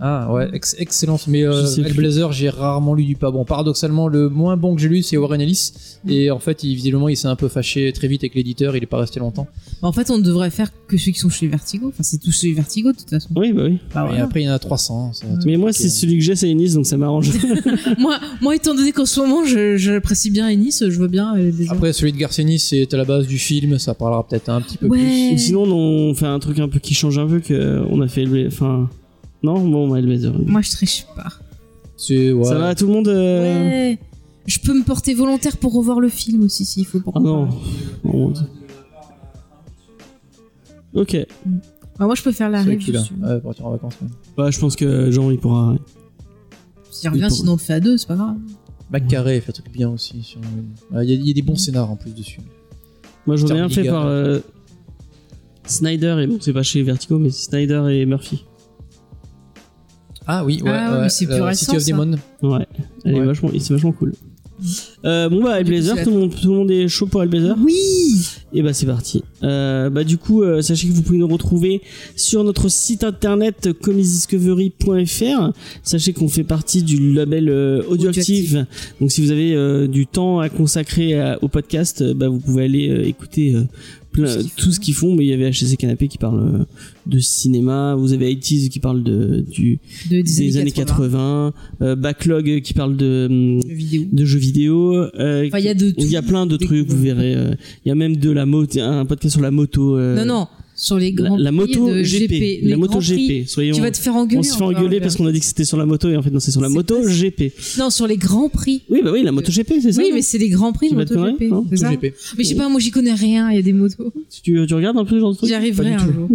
Ah 0.00 0.32
ouais, 0.32 0.48
ex- 0.52 0.74
excellent. 0.78 1.18
Mais 1.28 1.44
euh, 1.44 1.62
plus. 1.74 1.82
Hellblazer, 1.84 2.32
j'ai 2.32 2.48
rarement 2.50 2.94
lu 2.94 3.04
du 3.04 3.16
pas 3.16 3.30
bon. 3.30 3.44
Paradoxalement, 3.44 4.08
le 4.08 4.28
moins 4.28 4.56
bon 4.56 4.74
que 4.74 4.80
j'ai 4.80 4.88
lu, 4.88 5.02
c'est 5.02 5.16
Warren 5.16 5.40
Ellis. 5.40 5.72
Et 6.08 6.30
en 6.30 6.38
fait, 6.38 6.64
il, 6.64 6.74
visiblement, 6.74 7.08
il 7.08 7.16
s'est 7.16 7.28
un 7.28 7.36
peu 7.36 7.48
fâché 7.48 7.92
très 7.92 8.08
vite 8.08 8.22
avec 8.22 8.34
l'éditeur. 8.34 8.76
Il 8.76 8.82
est 8.82 8.86
pas 8.86 8.98
resté 8.98 9.20
longtemps. 9.20 9.46
En 9.82 9.92
fait, 9.92 10.10
on 10.10 10.18
ne 10.18 10.22
devrait 10.22 10.50
faire 10.50 10.70
que 10.88 10.96
ceux 10.96 11.12
qui 11.12 11.18
sont 11.18 11.28
chez 11.30 11.46
Vertigo. 11.46 11.88
Enfin, 11.88 12.02
c'est 12.02 12.18
tous 12.18 12.32
chez 12.40 12.52
Vertigo, 12.52 12.92
de 12.92 12.96
toute 12.98 13.08
façon. 13.10 13.28
Oui, 13.36 13.52
bah 13.52 13.62
oui. 13.66 13.78
Bah, 13.94 14.02
Et 14.04 14.08
voilà. 14.08 14.24
après, 14.24 14.42
il 14.42 14.44
y 14.46 14.48
en 14.50 14.52
a 14.52 14.58
300. 14.58 15.12
c'est 15.14 15.26
un 15.26 15.34
truc 15.34 15.44
Mais 15.46 15.56
moi, 15.56 15.72
c'est 15.72 15.84
est- 15.86 15.88
celui 15.88 16.18
que 16.18 16.24
j'ai, 16.24 16.36
c'est 16.36 16.50
Ennis, 16.50 16.74
donc 16.74 16.86
ça 16.86 16.96
m'arrange. 16.96 17.30
moi, 17.98 18.18
moi, 18.42 18.54
étant 18.56 18.74
donné 18.74 18.92
qu'en 18.92 19.06
ce 19.06 19.20
moment, 19.20 19.44
je- 19.44 19.76
j'apprécie 19.76 20.30
bien 20.30 20.48
Ennis, 20.48 20.82
je 20.86 20.98
veux 20.98 21.08
bien. 21.08 21.36
euh. 21.36 21.50
Après, 21.70 21.92
celui 21.92 22.12
de 22.12 22.18
Garcenis, 22.18 22.58
c'est 22.58 22.92
à 22.92 22.96
la 22.96 23.04
base 23.04 23.26
du 23.26 23.38
film. 23.38 23.78
Ça 23.78 23.94
parlera 23.94 24.26
peut-être 24.26 24.48
un 24.48 24.60
petit 24.60 24.76
peu 24.76 24.86
Ouais. 24.86 25.30
Ou 25.34 25.38
sinon, 25.38 25.62
on 25.62 26.14
fait 26.14 26.26
un 26.26 26.38
truc 26.38 26.58
un 26.58 26.68
peu 26.68 26.78
qui 26.78 26.94
change 26.94 27.18
un 27.18 27.26
peu, 27.26 27.40
que 27.40 27.82
on 27.90 28.00
a 28.00 28.08
fait 28.08 28.24
le. 28.24 28.46
Enfin. 28.48 28.88
Non, 29.44 29.60
bon, 29.68 29.88
bah, 29.88 29.98
Hellblazer. 29.98 30.32
Moi, 30.46 30.60
je 30.62 30.70
triche 30.72 31.06
pas. 31.14 31.22
plus. 31.24 31.30
C'est 31.96 32.32
ouais. 32.32 32.44
Ça 32.44 32.58
va, 32.58 32.74
tout 32.74 32.86
le 32.86 32.92
monde 32.92 33.08
euh, 33.08 33.42
Ouais. 33.68 33.98
Je 34.46 34.58
peux 34.58 34.74
me 34.76 34.82
porter 34.84 35.14
volontaire 35.14 35.56
pour 35.56 35.72
revoir 35.74 36.00
le 36.00 36.08
film 36.08 36.42
aussi, 36.44 36.64
s'il 36.64 36.84
faut. 36.86 37.00
Pour 37.00 37.16
Ah 37.16 37.20
non. 37.20 37.48
Non, 38.04 38.32
Ok. 40.94 41.16
Bah, 41.98 42.06
moi, 42.06 42.14
je 42.14 42.22
peux 42.22 42.32
faire 42.32 42.50
la 42.50 42.64
C'est 42.64 42.76
dessus. 42.76 43.12
Ouais, 43.22 43.40
partir 43.40 43.66
en 43.66 43.70
vacances. 43.72 43.94
ouais. 44.02 44.08
Bah, 44.36 44.50
je 44.50 44.58
pense 44.58 44.76
que 44.76 45.10
Jean, 45.10 45.30
il 45.30 45.38
pourra. 45.38 45.74
S'il 46.90 47.08
revient, 47.10 47.22
Il 47.24 47.28
faut- 47.28 47.34
sinon 47.34 47.52
on 47.52 47.56
le 47.56 47.60
fait 47.60 47.72
à 47.74 47.80
deux, 47.80 47.96
c'est 47.96 48.06
pas 48.08 48.16
grave. 48.16 48.36
McCarrey 48.90 49.40
fait 49.40 49.50
un 49.50 49.52
truc 49.52 49.72
bien 49.72 49.88
aussi. 49.90 50.22
sur- 50.22 50.40
Ouais, 50.92 51.04
Il 51.04 51.10
y, 51.10 51.12
a- 51.12 51.16
il 51.16 51.26
y 51.26 51.30
a 51.30 51.34
des 51.34 51.42
bons 51.42 51.56
scénars 51.56 51.90
en 51.90 51.96
plus 51.96 52.12
dessus. 52.14 52.40
Moi, 53.26 53.36
j'en 53.36 53.48
ai 53.48 53.58
un 53.60 53.68
fait 53.68 53.84
par 53.84 54.06
euh, 54.06 54.40
Snyder, 55.66 56.18
et 56.22 56.26
bon, 56.26 56.38
c'est 56.40 56.52
pas 56.52 56.62
chez 56.62 56.82
Vertigo, 56.82 57.18
mais 57.18 57.30
c'est 57.30 57.44
Snyder 57.50 57.86
et 57.90 58.06
Murphy. 58.06 58.44
Ah 60.26 60.44
oui, 60.44 60.60
ouais. 60.64 60.70
Ah, 60.72 61.00
ouais, 61.02 61.08
c'est 61.08 61.26
plus 61.26 61.34
euh, 61.34 61.44
récent, 61.44 61.72
City 61.72 61.76
of 61.76 61.82
ça. 61.82 61.90
Demon. 61.92 62.16
Ouais. 62.42 62.66
Elle 63.04 63.16
est 63.16 63.20
vachement, 63.24 63.50
c'est 63.58 63.72
vachement 63.74 63.92
cool. 63.92 64.12
Euh, 65.04 65.28
bon 65.28 65.42
bah 65.42 65.60
Hellblazer, 65.60 66.02
tout 66.04 66.10
le, 66.10 66.16
monde, 66.16 66.34
tout 66.34 66.48
le 66.48 66.54
monde 66.54 66.70
est 66.70 66.86
chaud 66.88 67.06
pour 67.06 67.22
Hellblazer 67.22 67.56
Oui 67.60 67.74
Et 68.54 68.62
bah 68.62 68.72
c'est 68.72 68.86
parti. 68.86 69.22
Euh, 69.42 69.90
bah 69.90 70.04
du 70.04 70.16
coup, 70.16 70.42
euh, 70.42 70.62
sachez 70.62 70.88
que 70.88 70.92
vous 70.94 71.02
pouvez 71.02 71.18
nous 71.18 71.26
retrouver 71.28 71.82
sur 72.16 72.42
notre 72.44 72.70
site 72.70 73.02
internet 73.04 73.68
comicsdiscovery.fr. 73.82 75.52
Sachez 75.82 76.12
qu'on 76.12 76.28
fait 76.28 76.44
partie 76.44 76.82
du 76.82 77.12
label 77.12 77.48
euh, 77.48 77.82
Audioactive. 77.88 78.64
Donc 79.00 79.10
si 79.12 79.20
vous 79.22 79.30
avez 79.32 79.54
euh, 79.54 79.86
du 79.86 80.06
temps 80.06 80.38
à 80.40 80.48
consacrer 80.48 81.20
à- 81.20 81.38
au 81.42 81.48
podcast, 81.48 82.00
euh, 82.02 82.14
bah 82.14 82.28
vous 82.28 82.38
pouvez 82.38 82.64
aller 82.64 82.88
euh, 82.90 83.06
écouter 83.06 83.54
euh, 83.56 83.64
plein, 84.14 84.36
Tout 84.56 84.72
ce 84.72 84.80
qu'ils 84.80 84.94
font. 84.94 85.14
Mais 85.14 85.24
il 85.24 85.28
y 85.28 85.32
avait 85.34 85.50
HC 85.50 85.76
Canapé 85.76 86.08
qui 86.08 86.18
parle 86.18 86.40
euh, 86.40 86.64
de 87.06 87.18
cinéma. 87.18 87.94
Vous 87.96 88.12
avez 88.12 88.34
80 88.34 88.68
qui 88.70 88.80
parle 88.80 89.02
de 89.02 89.44
du 89.50 89.78
de, 90.10 90.22
des, 90.22 90.56
années 90.56 90.70
80. 90.70 91.52
euh, 91.82 91.96
Backlog 91.96 92.60
qui 92.62 92.72
parle 92.74 92.96
de 92.96 93.26
hum, 93.30 93.60
de 93.60 93.74
vidéo. 93.74 94.04
de 94.12 94.24
jeux 94.24 94.38
vidéo. 94.38 94.94
euh, 95.18 95.46
Enfin, 95.48 95.58
il 95.58 95.64
y 95.64 95.68
a 95.68 95.74
de 95.74 95.90
tout. 95.90 95.96
il 95.98 96.10
y 96.10 96.16
a 96.16 96.22
plein 96.22 96.46
de 96.46 96.56
trucs, 96.56 96.88
vous 96.88 97.00
verrez. 97.02 97.34
euh, 97.34 97.54
Il 97.84 97.88
y 97.88 97.92
a 97.92 97.94
même 97.94 98.16
de 98.16 98.30
la 98.30 98.46
moto, 98.46 98.80
un 98.80 99.04
podcast 99.04 99.32
sur 99.34 99.42
la 99.42 99.50
moto. 99.50 99.98
euh, 99.98 100.16
Non, 100.16 100.24
non, 100.24 100.46
sur 100.76 100.98
les 100.98 101.12
La, 101.12 101.28
grands 101.28 101.36
la 101.36 101.50
prix 101.50 101.56
moto 101.60 101.88
de 101.90 102.02
GP, 102.02 102.30
les 102.30 102.60
la 102.64 102.76
moto. 102.76 102.98
GP. 103.00 103.46
Soyons, 103.48 103.74
Tu 103.74 103.80
vas 103.80 103.90
te 103.90 103.98
faire 103.98 104.16
engueuler. 104.16 104.38
on 104.38 104.42
se 104.42 104.56
fait 104.56 104.62
engueuler 104.62 105.00
parce 105.00 105.16
qu'on 105.16 105.26
a 105.26 105.32
dit 105.32 105.40
que 105.40 105.46
c'était 105.46 105.64
sur 105.64 105.76
la 105.76 105.86
moto 105.86 106.08
et 106.10 106.16
en 106.16 106.22
fait 106.22 106.30
non 106.30 106.40
c'est 106.40 106.50
sur 106.50 106.60
la 106.60 106.68
moto 106.68 107.00
pas- 107.00 107.08
GP. 107.08 107.52
Non, 107.78 107.90
sur 107.90 108.06
les 108.06 108.16
grands 108.16 108.48
prix. 108.48 108.82
Oui 108.90 109.00
bah 109.04 109.10
oui 109.12 109.22
la 109.22 109.32
moto 109.32 109.52
GP 109.52 109.74
c'est 109.80 109.92
ça. 109.92 110.02
Oui, 110.02 110.10
mais 110.12 110.22
c'est 110.22 110.38
les 110.38 110.48
grands 110.48 110.72
prix 110.72 110.88
Tu 110.88 110.94
de 110.94 111.04
c'est 111.70 111.76
ça 111.76 111.90
GP. 111.90 112.02
Mais 112.36 112.44
je 112.44 112.48
sais 112.48 112.54
pas, 112.56 112.68
moi 112.68 112.80
j'y 112.80 112.90
connais 112.90 113.14
rien, 113.14 113.50
il 113.50 113.56
y 113.56 113.58
a 113.58 113.62
des 113.62 113.72
motos. 113.72 114.12
tu, 114.42 114.64
tu 114.66 114.74
regardes 114.74 114.96
un 114.98 115.04
peu 115.04 115.14
ce 115.16 115.20
genre 115.20 115.32
de 115.32 115.36
truc 115.36 115.48
J'y 115.48 115.54
arriverai 115.54 115.94
un 115.94 115.98
jour. 116.12 116.28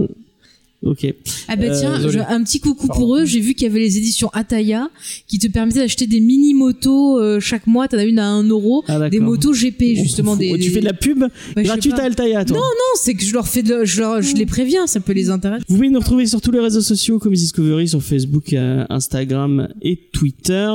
Ok. 0.81 1.13
Ah 1.49 1.57
bah 1.57 1.65
Euh, 1.65 1.77
tiens, 1.77 2.09
je- 2.09 2.19
un 2.19 2.41
petit 2.43 2.61
coucou 2.61 2.87
Pardon. 2.87 3.01
pour 3.01 3.15
eux. 3.17 3.25
J'ai 3.25 3.41
vu 3.41 3.53
qu'il 3.53 3.63
y 3.67 3.69
avait 3.69 3.81
les 3.81 3.97
éditions 3.97 4.29
Ataya 4.31 4.89
qui 5.27 5.37
te 5.37 5.47
permettaient 5.47 5.79
d'acheter 5.79 6.07
des 6.07 6.21
mini 6.21 6.53
motos 6.53 7.19
euh, 7.19 7.41
chaque 7.41 7.67
mois. 7.67 7.89
T'en 7.89 7.97
as 7.97 8.05
une 8.05 8.17
à 8.17 8.27
1 8.29 8.43
euro. 8.47 8.83
Ah. 8.87 9.09
Des 9.09 9.19
motos 9.19 9.51
GP 9.51 9.95
justement 9.97 10.31
On 10.31 10.35
s'en 10.35 10.39
des. 10.39 10.57
Tu 10.59 10.69
fais 10.71 10.79
de 10.79 10.85
la 10.85 10.93
pub 10.93 11.19
Bah, 11.19 11.63
gratuite 11.63 11.95
à 11.99 12.03
Altaïa 12.03 12.45
toi. 12.45 12.55
Non, 12.57 12.63
c'est 12.95 13.13
que 13.13 13.23
je 13.23 13.33
leur 13.33 13.45
fais 13.47 13.61
de, 13.61 13.83
je, 13.83 13.99
leur, 13.99 14.21
je 14.21 14.35
les 14.35 14.45
préviens, 14.45 14.87
ça 14.87 15.01
peut 15.01 15.11
les 15.11 15.29
intéresser. 15.29 15.65
Vous 15.67 15.75
pouvez 15.75 15.89
nous 15.89 15.99
retrouver 15.99 16.25
sur 16.27 16.39
tous 16.39 16.51
les 16.51 16.61
réseaux 16.61 16.79
sociaux 16.81 17.19
comme 17.19 17.33
Discovery 17.33 17.89
sur 17.89 18.01
Facebook, 18.01 18.53
euh, 18.53 18.85
Instagram 18.89 19.67
et 19.81 19.97
Twitter. 20.13 20.69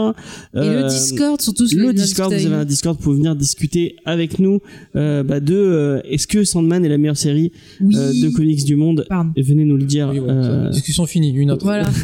Et 0.55 0.59
le 0.59 0.87
Discord, 0.91 1.41
surtout 1.41 1.67
sur 1.67 1.79
Le 1.79 1.95
Discord, 1.95 2.31
vous 2.31 2.45
avez 2.47 2.55
un 2.55 2.65
Discord, 2.67 2.99
pouvez 2.99 3.17
venir 3.17 3.35
discuter 3.37 3.97
avec 4.05 4.39
nous 4.39 4.61
bah, 4.95 5.41
de 5.41 6.03
est-ce 6.05 6.27
que 6.27 6.45
Sandman 6.45 6.85
est 6.85 6.89
la 6.91 6.99
meilleure 6.99 7.17
série 7.17 7.53
Oui. 7.81 7.95
de 7.95 8.29
comics 8.29 8.65
du 8.67 8.77
monde? 8.77 9.07
Pardon. 9.09 9.31
Et 9.37 9.41
venez 9.43 9.65
nous 9.65 9.79
le 9.79 9.85
dire. 9.85 9.94
Oui, 10.03 10.21
bon, 10.21 10.27
euh, 10.29 10.71
Discussion 10.71 11.07
finie, 11.07 11.33
une 11.33 11.51
autre. 11.51 11.65
Voilà. 11.65 11.89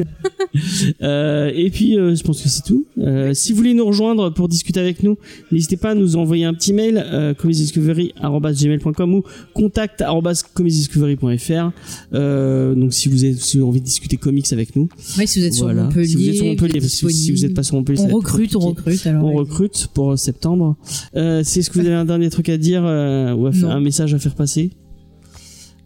euh, 1.02 1.50
et 1.54 1.70
puis, 1.70 1.98
euh, 1.98 2.14
je 2.14 2.22
pense 2.22 2.42
que 2.42 2.48
c'est 2.48 2.62
tout. 2.62 2.84
Euh, 2.98 3.34
si 3.34 3.52
vous 3.52 3.58
voulez 3.58 3.74
nous 3.74 3.84
rejoindre 3.86 4.30
pour 4.30 4.48
discuter 4.48 4.80
avec 4.80 5.02
nous, 5.02 5.16
n'hésitez 5.52 5.76
pas 5.76 5.90
à 5.90 5.94
nous 5.94 6.16
envoyer 6.16 6.44
un 6.44 6.54
petit 6.54 6.72
mail, 6.72 7.02
euh, 7.04 7.34
comicsdiscovery@gmail.com 7.34 9.14
ou 9.14 9.22
contact@comicsdiscovery.fr. 9.54 11.70
Euh, 12.14 12.74
donc, 12.74 12.92
si 12.92 13.08
vous 13.08 13.24
avez, 13.24 13.34
si 13.34 13.56
vous 13.56 13.62
avez 13.62 13.68
envie 13.70 13.80
de 13.80 13.84
discuter 13.86 14.16
comics 14.16 14.52
avec 14.52 14.76
nous, 14.76 14.88
Ouais, 15.18 15.26
si 15.26 15.40
vous 15.40 15.46
êtes 15.46 15.54
voilà. 15.54 15.82
sur 15.82 15.86
Montpellier. 15.86 16.06
si 16.08 16.16
vous 16.16 16.28
êtes 16.28 16.34
sur 16.36 16.44
Montpellier, 16.46 16.76
êtes 16.76 16.82
parce 16.82 17.00
que 17.00 17.08
si 17.10 17.32
vous 17.32 17.38
n'êtes 17.42 17.54
pas 17.54 17.62
sur 17.62 17.76
Montpellier, 17.76 17.98
ça 17.98 18.04
on 18.04 18.06
va 18.06 18.10
être 18.12 18.16
recrute, 18.16 18.56
on 18.56 18.60
recrute. 18.60 19.06
Alors, 19.06 19.24
On 19.24 19.28
ouais. 19.30 19.36
recrute 19.36 19.88
pour 19.94 20.12
euh, 20.12 20.16
septembre. 20.16 20.76
Euh, 21.16 21.42
c'est 21.44 21.62
ce 21.62 21.70
que 21.70 21.78
vous 21.78 21.86
avez 21.86 21.94
un 21.94 22.04
dernier 22.04 22.30
truc 22.30 22.48
à 22.48 22.56
dire 22.56 22.82
euh, 22.84 23.32
ou 23.34 23.46
à 23.46 23.52
faire- 23.52 23.70
un 23.70 23.80
message 23.80 24.14
à 24.14 24.18
faire 24.18 24.34
passer? 24.34 24.70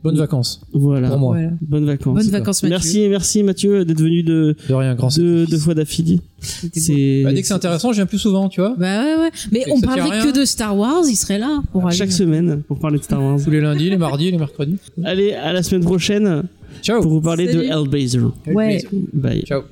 Bonnes 0.05 0.19
vacances. 0.19 0.61
Voilà. 0.75 1.09
Pour 1.09 1.19
moi. 1.19 1.33
Voilà. 1.35 1.53
Bonnes 1.63 1.87
vacances. 1.87 2.15
Bonnes 2.15 2.31
vacances, 2.31 2.63
Mathieu. 2.63 2.77
Merci, 2.77 3.09
merci 3.09 3.43
Mathieu 3.43 3.87
d'être 3.87 4.03
venu 4.03 4.23
de 4.23 4.55
De 4.69 4.75
rien, 4.75 4.95
grand 4.95 5.09
deux, 5.17 5.47
deux 5.47 5.57
fois 5.57 5.73
d'affilée. 5.73 6.21
Bah, 6.21 7.33
dès 7.33 7.41
que 7.41 7.47
c'est 7.47 7.55
intéressant, 7.55 7.91
je 7.91 7.97
viens 7.97 8.07
plus 8.07 8.19
souvent, 8.19 8.51
tu 8.51 8.61
vois. 8.61 8.75
Bah 8.79 9.03
ouais, 9.03 9.17
ouais. 9.17 9.31
Mais 9.51 9.65
on 9.71 9.81
rien. 9.81 10.23
que 10.23 10.39
de 10.39 10.45
Star 10.45 10.77
Wars, 10.77 11.05
il 11.09 11.17
serait 11.17 11.39
là 11.39 11.63
pour 11.73 11.87
aller. 11.87 11.97
chaque 11.97 12.13
semaine 12.13 12.63
pour 12.69 12.79
parler 12.79 12.99
de 12.99 13.05
Star 13.05 13.23
Wars. 13.23 13.39
Tous 13.43 13.51
les 13.51 13.63
lundis, 13.63 13.89
les 13.89 13.97
mardis, 13.97 14.31
les 14.31 14.37
mercredis. 14.37 14.77
Allez, 15.03 15.33
à 15.33 15.55
la 15.55 15.63
semaine 15.63 15.85
prochaine 15.85 16.43
Ciao. 16.83 17.01
pour 17.01 17.11
vous 17.11 17.23
parler 17.23 17.47
Salut. 17.47 17.67
de 17.67 17.73
Hellblazer. 17.73 18.31
Ouais. 18.47 18.85
Bye. 19.15 19.43
Ciao. 19.47 19.63